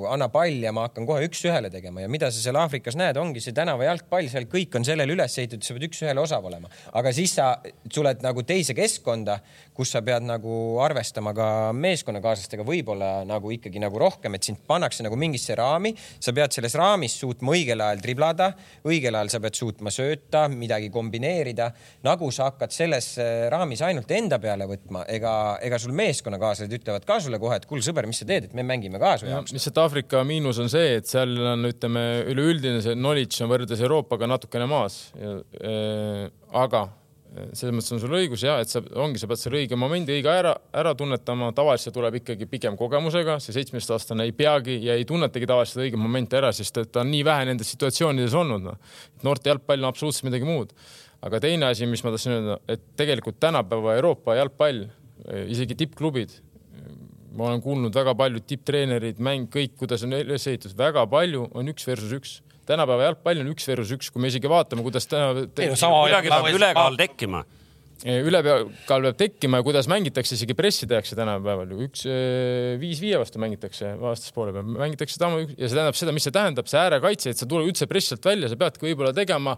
anna 0.10 0.30
pall 0.34 0.64
ja 0.64 0.72
ma 0.76 0.88
hakkan 0.88 1.08
kohe 1.08 1.26
üks-ühele 1.28 1.70
tegema 1.74 2.04
ja 2.04 2.10
mida 2.12 2.30
sa 2.32 2.42
seal 2.42 2.58
Aafrikas 2.60 2.98
näed, 3.00 3.18
ongi 3.20 3.44
see 3.44 3.56
tänava 3.56 3.88
jalgpall, 3.88 4.30
seal 4.32 4.48
kõik 4.52 4.78
on 4.80 4.88
sellele 4.88 5.16
üles 5.16 5.36
ehitatud, 5.42 5.66
sa 5.66 5.76
pead 5.76 5.88
üks-ühele 5.90 6.24
osav 6.24 6.46
olema. 6.48 6.70
aga 6.96 7.12
siis 7.16 7.36
sa 7.38 7.52
tuled 7.94 8.24
nagu 8.26 8.44
teise 8.48 8.76
keskkonda, 8.78 9.38
kus 9.76 9.92
sa 9.92 10.02
pead 10.06 10.26
nagu 10.26 10.80
arvestama 10.84 11.34
ka 11.36 11.48
meeskonnakaaslastega 11.76 12.66
võib-olla 12.68 13.12
nagu 13.28 13.52
ikkagi 13.52 13.82
nagu 13.84 14.00
rohkem, 14.00 14.38
et 14.38 14.48
sind 14.48 14.64
pannakse 14.68 15.04
nagu 15.06 15.18
mingisse 15.20 15.56
raami, 15.58 15.94
sa 16.20 16.34
pead 16.36 16.56
selles 16.56 16.78
raamis 16.80 17.18
suutma 17.20 17.56
õigel 17.56 17.84
ajal 17.84 18.04
triblada, 18.04 18.52
õigel 18.88 19.20
ajal 19.20 19.34
sa 19.34 19.42
pead 19.44 19.60
suutma 19.60 19.94
sööta, 19.94 20.46
midagi 20.52 20.90
kombineerida. 20.94 21.72
nagu 22.06 22.32
sa 22.32 22.50
hakkad 22.50 22.74
selles 22.74 23.14
äh, 23.22 23.48
raamis 23.52 23.84
ainult 23.86 24.12
enda 24.12 24.40
peale 24.40 24.68
võtma, 24.70 25.06
ega, 25.12 25.36
ega 25.62 25.80
sul 25.82 25.96
meeskonnakaaslased 25.98 26.74
ütlevad 26.80 27.06
ka 27.08 27.20
sulle 27.20 27.40
kohe, 27.42 27.60
et 27.60 27.68
kuule 27.70 27.84
sõber, 27.86 28.08
mis 28.10 28.22
sa 28.22 28.28
teed, 28.30 28.50
et 28.50 28.55
me 28.56 28.66
mängime 28.66 29.00
ka 29.02 29.16
su 29.20 29.30
jaoks. 29.30 29.54
lihtsalt 29.56 29.80
Aafrika 29.84 30.24
miinus 30.28 30.60
on 30.64 30.70
see, 30.72 31.00
et 31.00 31.10
seal 31.10 31.34
on, 31.54 31.66
ütleme, 31.70 32.04
üleüldine 32.32 32.84
see 32.84 32.96
knowledge 32.98 33.44
on 33.44 33.52
võrreldes 33.52 33.82
Euroopaga 33.84 34.30
natukene 34.30 34.68
maas. 34.70 35.00
Äh, 35.16 36.30
aga 36.56 36.86
äh, 36.88 37.52
selles 37.58 37.76
mõttes 37.76 37.96
on 37.96 38.02
sul 38.04 38.16
õigus 38.18 38.46
ja 38.48 38.58
et 38.64 38.72
sa 38.72 38.82
ongi, 39.02 39.22
sa 39.22 39.30
pead 39.32 39.42
selle 39.42 39.62
õige 39.62 39.80
momendi 39.80 40.16
õige 40.16 40.32
ära, 40.32 40.56
ära 40.76 40.96
tunnetama, 40.98 41.52
tavaliselt 41.58 41.96
tuleb 41.98 42.20
ikkagi 42.22 42.48
pigem 42.52 42.78
kogemusega, 42.80 43.38
see 43.44 43.56
seitsmeteistaastane 43.58 44.28
ei 44.28 44.36
peagi 44.36 44.80
ja 44.86 44.96
ei 44.96 45.08
tunnetagi 45.10 45.50
tavaliselt 45.52 45.84
õige 45.86 46.00
momenti 46.00 46.40
ära, 46.40 46.54
sest 46.56 46.84
et 46.84 46.94
ta 46.96 47.04
on 47.04 47.12
nii 47.12 47.26
vähe 47.28 47.50
nendes 47.52 47.72
situatsioonides 47.76 48.38
olnud, 48.40 48.70
noh. 48.72 49.02
noorte 49.28 49.52
jalgpall 49.52 49.84
on 49.84 49.92
absoluutselt 49.92 50.30
midagi 50.30 50.48
muud. 50.48 50.72
aga 51.26 51.40
teine 51.42 51.72
asi, 51.72 51.88
mis 51.90 52.04
ma 52.06 52.12
tahtsin 52.14 52.36
öelda, 52.36 52.60
et 52.70 52.92
tegelikult 53.00 53.40
tänapäeva 53.42 53.96
Euroopa 53.98 54.36
jalgpall, 54.38 54.86
isegi 55.50 55.74
tippklubid 55.80 56.36
ma 57.36 57.50
olen 57.50 57.62
kuulnud 57.64 57.96
väga 57.96 58.16
palju 58.18 58.42
tipptreenerid, 58.48 59.20
mäng, 59.24 59.50
kõik, 59.52 59.76
kuidas 59.82 60.06
on 60.08 60.16
üles 60.18 60.48
ehitatud, 60.48 60.78
väga 60.80 61.06
palju 61.12 61.50
on 61.54 61.74
üks 61.74 61.88
versus 61.90 62.16
üks. 62.16 62.40
tänapäeva 62.66 63.12
jalgpall 63.12 63.44
on 63.44 63.52
üks 63.52 63.68
versus 63.70 63.92
üks, 63.94 64.10
kui 64.10 64.24
me 64.24 64.32
isegi 64.32 64.50
vaatame, 64.50 64.86
kuidas 64.86 65.06
täna. 65.12 65.46
kuidagi 65.46 66.32
peab 66.32 66.50
ülekaal 66.56 66.98
tekkima 66.98 67.46
ülepeakaal 68.06 69.06
peab 69.08 69.18
tekkima 69.18 69.62
ja 69.62 69.66
kuidas 69.66 69.88
mängitakse, 69.90 70.36
isegi 70.36 70.56
pressi 70.58 70.88
tehakse 70.90 71.16
tänapäeval 71.16 71.72
ju 71.72 71.86
üks 71.88 72.04
viis 72.82 73.00
viie 73.02 73.18
vastu 73.22 73.40
mängitakse 73.42 73.94
vastaspoole 74.02 74.52
peal, 74.54 74.68
mängitakse 74.68 75.20
tama 75.22 75.46
ja 75.46 75.70
see 75.70 75.78
tähendab 75.78 75.98
seda, 75.98 76.14
mis 76.16 76.28
see 76.28 76.36
tähendab, 76.36 76.68
see 76.70 76.82
äärekaitse, 76.82 77.32
et 77.32 77.40
sa 77.40 77.48
tule 77.50 77.66
üldse 77.70 77.88
pressi 77.90 78.14
alt 78.18 78.28
välja, 78.28 78.52
sa 78.52 78.60
peadki 78.60 78.90
võib-olla 78.90 79.14
tegema 79.16 79.56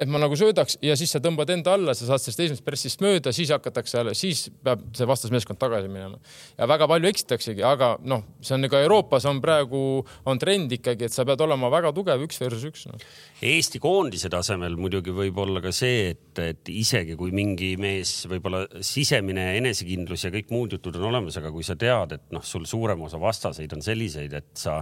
et 0.00 0.08
ma 0.08 0.20
nagu 0.20 0.36
söödaks 0.38 0.78
ja 0.84 0.94
siis 0.96 1.12
sa 1.12 1.20
tõmbad 1.22 1.50
enda 1.52 1.74
alla, 1.76 1.94
sa 1.96 2.08
saad 2.08 2.22
sellest 2.22 2.40
esimesest 2.46 2.64
pressist 2.64 3.02
mööda, 3.04 3.32
siis 3.36 3.52
hakatakse 3.52 3.98
jälle, 3.98 4.14
siis 4.16 4.46
peab 4.64 4.82
see 4.96 5.08
vastasmeeskond 5.08 5.60
tagasi 5.60 5.90
minema. 5.92 6.16
ja 6.56 6.68
väga 6.70 6.88
palju 6.90 7.10
eksitaksegi, 7.10 7.64
aga 7.66 7.92
noh, 8.08 8.24
see 8.40 8.56
on 8.56 8.68
ka 8.72 8.80
Euroopas 8.86 9.26
on 9.28 9.42
praegu, 9.44 9.82
on 10.30 10.40
trend 10.40 10.72
ikkagi, 10.78 11.08
et 11.08 11.16
sa 11.16 11.26
pead 11.28 11.44
olema 11.44 11.70
väga 11.72 11.92
tugev 11.96 12.24
üks 12.24 12.40
versus 12.40 12.64
üks 12.70 12.86
no.. 12.88 12.96
Eesti 13.44 13.80
koondise 13.82 14.32
tasemel 14.32 14.78
muidugi 14.80 15.12
võib 15.16 15.38
olla 15.44 15.62
ka 15.64 15.72
see, 15.74 16.14
et, 16.14 16.42
et 16.44 16.72
isegi 16.72 17.16
kui 17.20 17.34
mingi 17.36 17.74
mees 17.80 18.24
võib-olla 18.30 18.64
sisemine 18.84 19.50
enesekindlus 19.60 20.26
ja 20.26 20.32
kõik 20.34 20.52
muud 20.54 20.78
jutud 20.78 20.96
on 20.96 21.10
olemas, 21.12 21.36
aga 21.40 21.52
kui 21.52 21.66
sa 21.66 21.76
tead, 21.80 22.16
et 22.16 22.28
noh, 22.34 22.44
sul 22.44 22.64
suurem 22.68 23.04
osa 23.04 23.20
vastaseid 23.20 23.76
on 23.76 23.84
selliseid, 23.84 24.32
et 24.40 24.52
sa 24.56 24.80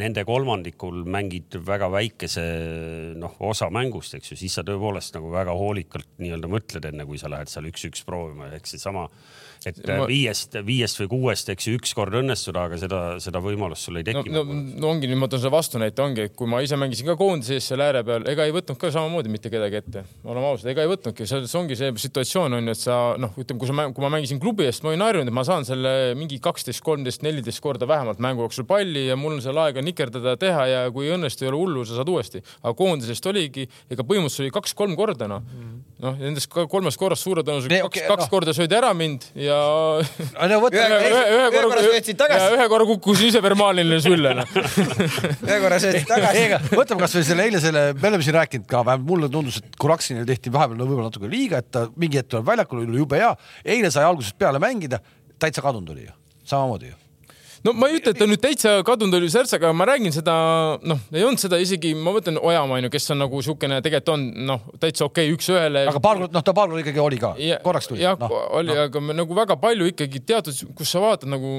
nende 0.00 0.24
kolmandikul 0.28 1.04
mängid 1.08 1.56
väga 1.64 1.88
väikese 1.92 2.44
noh, 3.16 3.36
osa 3.48 3.70
mängust, 3.72 4.18
eks 4.18 4.32
ju, 4.32 4.38
siis 4.38 4.58
sa 4.58 4.64
tõepoolest 4.66 5.16
nagu 5.16 5.30
väga 5.32 5.54
hoolikalt 5.56 6.08
nii-öelda 6.20 6.50
mõtled, 6.52 6.88
enne 6.90 7.06
kui 7.08 7.20
sa 7.20 7.30
lähed 7.32 7.50
seal 7.52 7.68
üks-üks 7.70 8.04
proovima, 8.08 8.50
ehk 8.56 8.68
seesama, 8.68 9.06
et 9.66 9.80
Ma- 9.90 10.06
viiest, 10.06 10.54
viiest 10.66 11.00
või 11.00 11.08
kuuest, 11.10 11.48
eks 11.50 11.66
ju, 11.66 11.74
ükskord 11.80 12.14
õnnestuda, 12.20 12.66
aga 12.68 12.78
seda, 12.78 13.00
seda 13.22 13.40
võimalust 13.42 13.88
sul 13.88 13.98
ei 13.98 14.06
no, 14.06 14.22
teki 14.22 14.34
no, 14.34 14.44
no 14.46 14.90
ongi, 14.92 15.08
nüüd 15.10 15.18
ma 15.18 15.28
toon 15.30 15.42
selle 15.42 15.54
vastunäite, 15.54 16.02
ongi, 16.04 16.26
et 16.28 16.36
kui 16.38 16.50
ma 16.50 16.60
ise 16.62 16.78
mängisin 16.78 17.08
ka 17.10 17.16
koondises 17.18 17.66
seal 17.72 17.82
ääre 17.82 18.04
peal, 18.06 18.26
ega 18.30 18.46
ei 18.46 18.54
võtnud 18.54 18.78
ka 18.80 18.92
samamoodi 18.94 19.32
mitte 19.32 19.50
kedagi 19.52 19.80
ette. 19.80 20.04
oleme 20.24 20.50
ausad, 20.52 20.70
ega 20.70 20.84
ei 20.84 20.90
võtnudki, 20.92 21.26
selles 21.26 21.54
ongi 21.58 21.78
see 21.78 21.90
situatsioon 22.06 22.58
on 22.60 22.70
ju, 22.70 22.76
et 22.76 22.82
sa 22.82 22.98
noh, 23.18 23.34
ütleme, 23.34 23.62
kui 23.62 23.70
sa, 23.70 23.88
kui 23.96 24.06
ma 24.06 24.12
mängisin 24.14 24.42
klubi 24.42 24.68
eest, 24.68 24.84
ma 24.86 24.92
olin 24.92 25.06
harjunud, 25.06 25.32
et 25.32 25.38
ma 25.40 25.46
saan 25.48 25.66
selle 25.66 26.14
mingi 26.18 26.38
kaksteist, 26.42 26.84
kolmteist, 26.86 27.26
neliteist 27.26 27.62
korda 27.64 27.88
vähemalt 27.90 28.22
mängu 28.22 28.46
jooksul 28.46 28.68
palli 28.68 29.08
ja 29.08 29.18
mul 29.18 29.38
on 29.38 29.42
seal 29.44 29.58
aega 29.64 29.82
nikerdada, 29.82 30.36
teha 30.40 30.68
ja 30.70 30.84
kui 30.94 31.08
ei 31.08 31.16
õnnestu, 31.16 31.46
ei 31.46 31.50
ole 31.50 31.58
hullu, 31.64 31.84
sa 31.88 31.98
saad 31.98 32.12
uuesti. 32.12 32.44
aga 32.62 32.74
koondisest 32.78 33.26
oligi, 33.32 33.66
ega 33.90 34.06
põhimõtteliselt 34.06 34.46
oli 34.46 34.54
kaks-kolm 34.54 34.94
korda 34.98 35.30
noh. 35.30 35.42
Noh, 36.02 36.16
nendest 36.20 36.50
ka- 36.52 36.66
kolmest 36.68 36.98
korrast 37.00 37.24
suure 37.24 37.40
Nee, 37.40 37.46
tõenäosusega 37.48 37.86
kaks, 37.88 38.02
kaks 38.10 38.24
noh. 38.26 38.30
korda 38.32 38.52
söödi 38.56 38.76
ära 38.76 38.90
mind 38.96 39.24
ja 39.40 39.56
no 40.50 40.58
võta 40.60 40.82
Ühe- 40.82 40.98
ühe, 41.08 41.22
ühe 41.38 41.46
korra 41.54 41.84
söötsid 41.86 42.18
tagasi. 42.20 42.42
ja 42.44 42.56
ühe 42.58 42.66
korra 42.72 42.86
kukkusin 42.90 43.30
ise 43.30 43.42
vermaalile 43.44 44.00
sülle 44.04 44.34
noh. 44.40 44.50
ühe 44.56 45.58
korra 45.62 45.78
söötsid 45.80 46.08
tagasi. 46.10 46.44
võtame 46.76 47.00
kasvõi 47.06 47.24
selle 47.30 47.46
eile 47.48 47.62
selle, 47.64 47.86
me 47.96 48.10
oleme 48.12 48.26
siin 48.26 48.36
rääkinud 48.36 48.68
ka, 48.68 48.82
vähemalt 48.86 49.08
mulle 49.08 49.30
tundus, 49.32 49.62
et 49.62 49.80
Kuraksinile 49.80 50.26
tehti 50.28 50.52
vahepeal 50.52 50.78
no 50.82 50.88
võib-olla 50.90 51.08
natuke 51.08 51.30
liiga, 51.32 51.62
et 51.64 51.70
ta 51.72 51.86
mingi 51.96 52.20
hetk 52.20 52.28
tuleb 52.34 52.46
väljakule, 52.52 52.84
jube 53.00 53.16
hea. 53.22 53.32
eile 53.64 53.90
sai 53.94 54.04
algusest 54.04 54.36
peale 54.40 54.60
mängida, 54.62 55.00
täitsa 55.40 55.64
kadunud 55.64 55.96
oli 55.96 56.04
ju, 56.08 56.14
samamoodi 56.44 56.92
ju. 56.92 57.00
No 57.66 57.74
ma 57.76 57.90
ei 57.90 57.98
ütle, 57.98 58.14
et 58.14 58.20
ta 58.20 58.28
nüüd 58.28 58.42
täitsa 58.42 58.74
kadunud 58.86 59.18
oli 59.18 59.28
särts, 59.32 59.56
aga 59.58 59.72
ma 59.76 59.86
räägin 59.88 60.14
seda, 60.14 60.34
noh, 60.86 61.04
ei 61.14 61.24
olnud 61.26 61.42
seda 61.42 61.58
isegi, 61.62 61.92
ma 61.98 62.14
mõtlen 62.14 62.38
Ojamaa 62.40 62.80
onju, 62.80 62.90
kes 62.92 63.10
on 63.14 63.22
nagu 63.24 63.42
siukene, 63.44 63.80
tegelikult 63.84 64.14
on 64.14 64.26
noh, 64.48 64.66
täitsa 64.82 65.06
okei 65.08 65.30
okay, 65.30 65.36
üks-ühele. 65.36 65.86
aga 65.90 66.02
paar 66.02 66.20
korda, 66.22 66.36
noh, 66.36 66.44
ta 66.46 66.54
paar 66.56 66.70
korda 66.70 66.84
ikkagi 66.84 67.02
oli 67.02 67.20
ka, 67.22 67.32
korraks 67.64 67.90
tuli. 67.90 68.04
jah 68.04 68.18
noh, 68.20 68.34
oli 68.60 68.74
no., 68.74 68.86
aga 68.86 69.02
me 69.02 69.16
nagu 69.16 69.38
väga 69.38 69.58
palju 69.60 69.90
ikkagi 69.92 70.22
teatud, 70.26 70.62
kus 70.78 70.92
sa 70.94 71.02
vaatad 71.02 71.30
nagu 71.32 71.58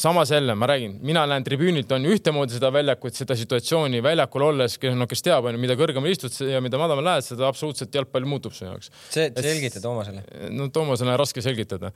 samas 0.00 0.30
jälle 0.30 0.54
ma 0.54 0.68
räägin, 0.70 0.98
mina 1.06 1.24
näen 1.26 1.44
tribüünilt 1.44 1.92
on 1.92 2.06
ühtemoodi 2.10 2.56
seda 2.56 2.70
väljakut, 2.72 3.14
seda 3.16 3.36
situatsiooni 3.38 4.02
väljakul 4.04 4.44
olles, 4.48 4.78
no 4.94 5.08
kes 5.10 5.24
teab, 5.26 5.48
onju, 5.50 5.60
mida 5.62 5.76
kõrgemal 5.78 6.12
istud 6.12 6.34
ja 6.50 6.60
mida 6.64 6.80
madalamale 6.80 7.14
lähed, 7.14 7.28
seda 7.28 7.48
absoluutselt 7.48 7.94
jalgpall 7.94 8.28
muutub 8.28 8.54
su 8.56 8.66
jaoks. 8.66 8.90
see, 9.10 9.30
selgita 9.30 9.82
Toomasele. 9.84 10.24
no 10.54 10.68
Toomasele 10.74 11.14
on 11.14 11.20
raske 11.20 11.44
selgitada. 11.44 11.92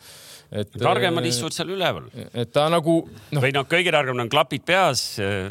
et. 0.51 0.73
targemad 0.79 1.27
istuvad 1.27 1.57
seal 1.57 1.75
üleval 1.77 2.09
et 2.35 2.53
ta 2.53 2.69
nagu 2.73 3.03
noh, 3.07 3.43
või 3.43 3.53
noh, 3.55 3.67
kõige 3.69 3.93
targem 3.95 4.25
on 4.25 4.33
klapid 4.33 4.65
peas 4.67 5.05
äh, 5.23 5.51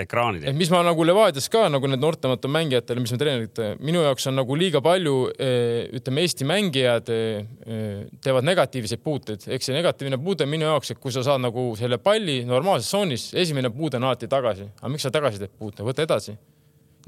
ekraanidel. 0.00 0.48
Et. 0.50 0.56
mis 0.56 0.70
ma 0.72 0.80
nagu 0.86 1.04
Levadias 1.06 1.46
ka 1.52 1.66
nagu 1.72 1.88
need 1.90 2.02
noortemate 2.02 2.50
mängijatele, 2.50 3.02
mis 3.04 3.14
me 3.14 3.20
treenerid, 3.20 3.60
minu 3.84 4.02
jaoks 4.06 4.28
on 4.30 4.38
nagu 4.40 4.58
liiga 4.58 4.82
palju 4.84 5.16
eh, 5.34 5.90
ütleme, 6.00 6.24
Eesti 6.24 6.48
mängijad 6.48 7.12
eh, 7.14 8.08
teevad 8.24 8.48
negatiivseid 8.48 9.04
puuteid, 9.04 9.46
ehk 9.54 9.66
see 9.66 9.76
negatiivne 9.76 10.18
puude 10.22 10.48
minu 10.50 10.68
jaoks, 10.70 10.94
et 10.94 11.02
kui 11.02 11.14
sa 11.14 11.24
saad 11.26 11.44
nagu 11.44 11.70
selle 11.78 12.00
palli 12.02 12.42
normaalses 12.48 12.90
tsoonis, 12.90 13.30
esimene 13.44 13.72
puude 13.74 14.00
on 14.00 14.10
alati 14.10 14.30
tagasi, 14.30 14.70
aga 14.80 14.92
miks 14.92 15.06
sa 15.06 15.14
tagasi 15.14 15.44
teed 15.44 15.56
puute, 15.58 15.86
võta 15.86 16.06
edasi 16.06 16.36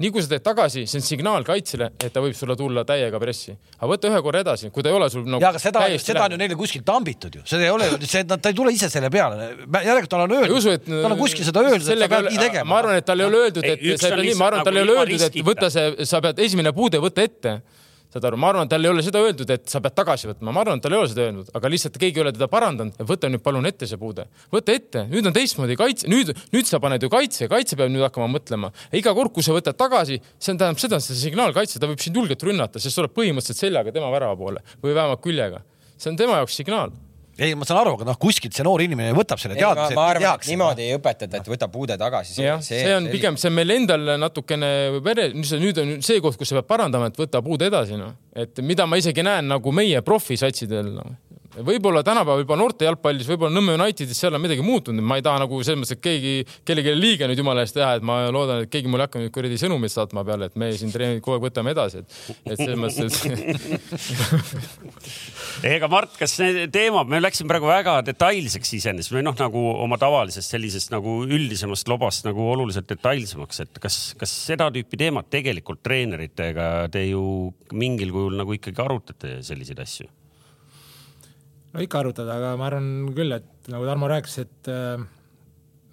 nii 0.01 0.11
kui 0.13 0.21
sa 0.21 0.29
teed 0.29 0.43
tagasi, 0.45 0.83
see 0.89 0.99
on 0.99 1.05
signaal 1.05 1.45
kaitsele, 1.47 1.89
et 1.97 2.13
ta 2.13 2.21
võib 2.21 2.35
sulle 2.37 2.55
tulla 2.59 2.83
täiega 2.87 3.19
pressi, 3.21 3.55
aga 3.77 3.89
võta 3.89 4.11
ühe 4.11 4.21
korra 4.25 4.43
edasi, 4.45 4.69
kui 4.73 4.85
ta 4.85 4.91
ei 4.91 4.97
ole 4.97 5.09
sul 5.13 5.25
nagu 5.25 5.41
ja 5.41 5.49
aga 5.53 5.61
seda, 5.61 5.83
seda 6.01 6.25
on 6.27 6.35
ju 6.35 6.39
neile 6.41 6.57
kuskilt 6.59 6.85
tambitud 6.87 7.39
ju, 7.39 7.45
seda 7.49 7.65
ei 7.65 7.73
ole, 7.73 7.89
see, 8.05 8.21
ta 8.29 8.37
ei 8.37 8.57
tule 8.57 8.73
ise 8.75 8.91
selle 8.93 9.09
peale. 9.13 9.49
järelikult 9.65 10.13
tal 10.13 10.25
on 10.27 10.35
ei 10.37 10.43
öeldud, 10.43 10.85
tal 10.85 11.15
on 11.15 11.17
kuskil 11.21 11.47
seda 11.47 11.65
öeldud, 11.65 11.89
et 11.89 12.03
sa 12.03 12.11
pead 12.13 12.29
nii 12.29 12.43
tegema. 12.43 12.69
ma 12.69 12.79
arvan, 12.83 13.01
et 13.01 13.09
tal 13.09 13.23
ei 13.23 13.29
ole 13.29 13.41
öeldud, 13.47 13.65
Ei, 13.65 13.79
et 13.95 14.03
sa 14.03 14.13
on 14.13 14.21
pead 14.21 14.25
nii, 14.27 14.37
ma 14.37 14.51
arvan, 14.51 14.61
et 14.61 14.69
tal 14.69 14.77
ei 14.77 14.85
nagu 14.85 14.93
ole 14.93 14.99
öeldud, 15.01 15.27
et 15.29 15.41
võta 15.49 15.71
see, 15.73 16.07
sa 16.13 16.21
pead 16.25 16.45
esimene 16.45 16.73
puude 16.77 17.01
võtta 17.01 17.25
ette. 17.25 17.57
Saad 18.13 18.27
aru, 18.29 18.39
ma 18.39 18.51
arvan, 18.51 18.67
et 18.67 18.71
tal 18.71 18.85
ei 18.85 18.91
ole 18.91 19.03
seda 19.05 19.21
öeldud, 19.23 19.49
et 19.51 19.65
sa 19.71 19.81
pead 19.83 19.95
tagasi 19.97 20.29
võtma, 20.29 20.53
ma 20.55 20.63
arvan, 20.63 20.79
et 20.79 20.85
tal 20.85 20.95
ei 20.95 20.99
ole 21.01 21.09
seda 21.11 21.25
öeldud, 21.25 21.49
aga 21.57 21.71
lihtsalt 21.73 21.97
keegi 22.01 22.21
ei 22.21 22.25
ole 22.25 22.33
teda 22.35 22.49
parandanud, 22.51 22.99
võta 23.09 23.31
nüüd 23.31 23.43
palun 23.45 23.67
ette 23.69 23.89
see 23.89 23.99
puude, 24.01 24.27
võta 24.53 24.75
ette, 24.75 25.05
nüüd 25.11 25.27
on 25.27 25.35
teistmoodi 25.35 25.77
kaitse, 25.79 26.11
nüüd, 26.11 26.31
nüüd 26.53 26.69
sa 26.69 26.79
paned 26.83 27.03
ju 27.03 27.11
kaitse, 27.13 27.49
kaitse 27.51 27.79
peab 27.79 27.91
nüüd 27.93 28.05
hakkama 28.07 28.29
mõtlema. 28.37 28.71
iga 28.95 29.13
kord, 29.17 29.33
kui 29.35 29.45
sa 29.45 29.55
võtad 29.55 29.77
tagasi, 29.79 30.21
see 30.39 30.53
on, 30.53 30.61
tähendab 30.61 30.83
seda, 30.83 31.01
see 31.03 31.19
signaalkaitse, 31.19 31.81
ta 31.83 31.89
võib 31.91 32.03
sind 32.03 32.15
julgelt 32.15 32.47
rünnata, 32.47 32.79
sest 32.79 32.95
sa 32.95 33.03
oled 33.03 33.15
põhimõtteliselt 33.17 33.67
seljaga 33.67 33.95
tema 33.95 34.13
värava 34.13 34.39
poole 34.39 34.63
või 34.83 34.95
vähemalt 34.95 35.23
küljega. 35.23 35.65
see 35.97 36.11
on 36.13 36.17
tema 36.19 36.39
jaoks 36.39 36.55
signaal 36.55 36.95
ei, 37.37 37.53
ma 37.57 37.67
saan 37.67 37.81
aru, 37.83 37.93
aga 37.97 38.07
noh, 38.09 38.17
kuskilt 38.21 38.55
see 38.57 38.65
noor 38.65 38.81
inimene 38.83 39.13
võtab 39.17 39.41
selle 39.41 39.57
teadmise, 39.57 39.95
ma 39.97 40.07
arvan, 40.13 40.39
et 40.39 40.49
niimoodi 40.49 40.87
ei 40.87 40.97
õpetata, 40.97 41.41
et 41.41 41.51
võta 41.51 41.69
puude 41.71 41.97
tagasi. 41.99 42.39
jah, 42.41 42.61
see 42.63 42.95
on 42.95 43.09
pigem, 43.13 43.37
see 43.39 43.51
on 43.51 43.57
meil 43.59 43.75
endal 43.77 44.15
natukene 44.21 44.71
vere, 45.05 45.29
nüüd 45.37 45.83
on 45.83 45.93
see 46.05 46.23
koht, 46.23 46.39
kus 46.39 46.51
sa 46.51 46.59
pead 46.59 46.69
parandama, 46.69 47.11
et 47.11 47.19
võta 47.19 47.43
puud 47.45 47.61
edasi, 47.67 47.99
noh. 47.99 48.15
et 48.35 48.63
mida 48.65 48.87
ma 48.89 48.99
isegi 48.99 49.25
näen 49.25 49.49
nagu 49.53 49.73
meie 49.75 50.01
profisatsidel, 50.05 50.91
noh. 50.97 51.15
Võib-olla 51.65 52.03
tänapäeval 52.05 52.43
juba 52.43 52.57
noorte 52.59 52.85
jalgpallis, 52.87 53.27
võib-olla 53.29 53.53
Nõmme 53.55 53.75
Unitedis 53.77 54.19
seal 54.19 54.35
on 54.37 54.43
midagi 54.43 54.63
muutunud, 54.65 55.03
ma 55.05 55.17
ei 55.17 55.23
taha 55.25 55.41
nagu 55.43 55.59
selles 55.65 55.79
mõttes, 55.81 55.95
et 55.97 56.03
keegi, 56.03 56.33
kellelegi 56.67 56.93
liiga 56.97 57.29
nüüd 57.29 57.41
jumala 57.41 57.63
eest 57.65 57.75
teha, 57.77 57.95
et 57.97 58.05
ma 58.05 58.19
loodan, 58.33 58.63
et 58.65 58.71
keegi 58.73 58.91
mul 58.91 59.01
ei 59.01 59.07
hakka 59.07 59.21
nüüd 59.21 59.33
kuradi 59.35 59.57
sõnumeid 59.61 59.93
saatma 59.93 60.23
peale, 60.27 60.49
et 60.49 60.57
me 60.59 60.69
siin 60.77 60.91
treenerid 60.93 61.23
kogu 61.25 61.37
aeg 61.37 61.47
võtame 61.47 61.73
edasi, 61.73 62.03
et, 62.03 62.09
et 62.45 62.57
selles 62.61 62.79
mõttes, 62.81 63.13
et 63.25 63.25
ega 65.73 65.89
Mart, 65.91 66.13
kas 66.19 66.37
need 66.43 66.73
teemad, 66.75 67.09
me 67.09 67.21
läksime 67.23 67.49
praegu 67.51 67.71
väga 67.71 67.97
detailseks 68.11 68.75
iseenesest 68.79 69.15
või 69.15 69.25
noh, 69.25 69.37
nagu 69.39 69.63
oma 69.87 69.97
tavalisest 70.01 70.53
sellisest 70.53 70.93
nagu 70.93 71.21
üldisemast 71.25 71.89
lobast 71.91 72.27
nagu 72.27 72.51
oluliselt 72.51 72.89
detailsemaks, 72.91 73.63
et 73.65 73.81
kas, 73.81 73.99
kas 74.19 74.37
seda 74.51 74.69
tüüpi 74.73 74.99
teemad 74.99 75.31
tegelikult 75.33 75.81
treeneritega 75.85 76.87
te 76.93 77.07
ju 77.07 77.23
mingil 77.73 78.13
kujul 78.13 78.37
nagu 78.39 78.55
ikkagi 78.57 78.83
arutate 78.83 79.37
selliseid 79.47 79.81
asju? 79.83 80.09
No 81.73 81.83
ikka 81.83 82.01
arutada, 82.01 82.37
aga 82.39 82.55
ma 82.59 82.67
arvan 82.69 82.89
küll, 83.15 83.35
et 83.37 83.71
nagu 83.71 83.87
Tarmo 83.87 84.09
rääkis, 84.11 84.37
et 84.43 84.69
äh, 84.71 85.01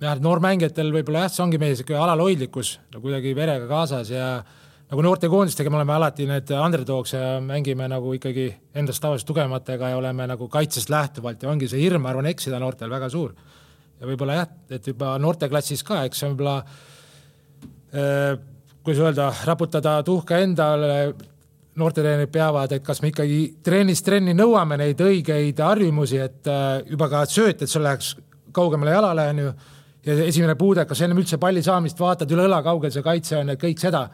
jah, 0.03 0.17
et 0.17 0.25
noormängijatel 0.25 0.93
võib-olla 0.95 1.25
jah, 1.27 1.33
see 1.35 1.45
ongi 1.47 1.61
meie 1.63 1.79
sihuke 1.79 1.97
alalhoidlikkus 1.99 2.77
no 2.95 3.03
kuidagi 3.05 3.35
verega 3.37 3.67
kaasas 3.71 4.13
ja 4.13 4.29
nagu 4.91 5.05
noortekoondistega 5.07 5.73
me 5.73 5.81
oleme 5.81 5.95
alati 5.97 6.29
need 6.29 6.51
underdogs 6.55 7.15
ja 7.17 7.39
mängime 7.43 7.89
nagu 7.91 8.13
ikkagi 8.17 8.49
endast 8.77 9.03
tavaliselt 9.03 9.31
tugevamatega 9.31 9.93
ja 9.95 9.99
oleme 10.01 10.29
nagu 10.31 10.49
kaitsest 10.53 10.93
lähtuvalt 10.93 11.43
ja 11.43 11.51
ongi 11.51 11.69
see 11.71 11.83
hirm, 11.83 12.05
ma 12.05 12.13
arvan, 12.13 12.29
eksida 12.31 12.61
noortel 12.63 12.93
väga 12.93 13.11
suur. 13.13 13.35
ja 14.01 14.09
võib-olla 14.11 14.41
jah, 14.41 14.51
et 14.77 14.91
juba 14.91 15.15
noorteklassis 15.23 15.85
ka, 15.87 16.03
eks 16.09 16.21
see 16.21 16.29
on 16.29 16.35
võib-olla 16.35 16.57
äh, 17.95 18.43
kuidas 18.85 19.01
öelda, 19.01 19.31
raputada 19.49 20.03
tuhka 20.05 20.43
endale 20.45 21.15
noortetreenerid 21.81 22.31
peavad, 22.33 22.73
et 22.73 22.85
kas 22.87 23.01
me 23.03 23.11
ikkagi 23.11 23.39
trennist 23.65 24.05
trenni 24.07 24.35
nõuame 24.37 24.79
neid 24.79 25.01
õigeid 25.03 25.59
harjumusi, 25.63 26.21
et 26.23 26.51
äh, 26.51 26.83
juba 26.91 27.09
ka 27.11 27.25
sööt, 27.31 27.65
et 27.65 27.71
sul 27.71 27.83
läheks 27.87 28.15
kaugemale 28.55 28.95
jalale, 28.95 29.29
onju. 29.33 29.55
ja 30.07 30.19
esimene 30.29 30.55
puude, 30.61 30.85
kas 30.87 31.01
ennem 31.03 31.19
üldse 31.23 31.39
palli 31.43 31.63
saamist 31.65 31.99
vaatad 32.01 32.31
üle 32.31 32.47
õla, 32.47 32.61
kaugel 32.63 32.93
see 32.95 33.03
kaitse 33.03 33.41
on 33.41 33.51
ja 33.55 33.59
kõik 33.59 33.83
seda, 33.83 34.05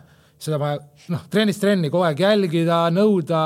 seda 0.41 0.59
ma 0.61 0.73
noh, 1.13 1.27
trennist 1.33 1.61
trenni 1.61 1.91
kogu 1.93 2.07
aeg 2.09 2.25
jälgida, 2.25 2.87
nõuda. 2.95 3.45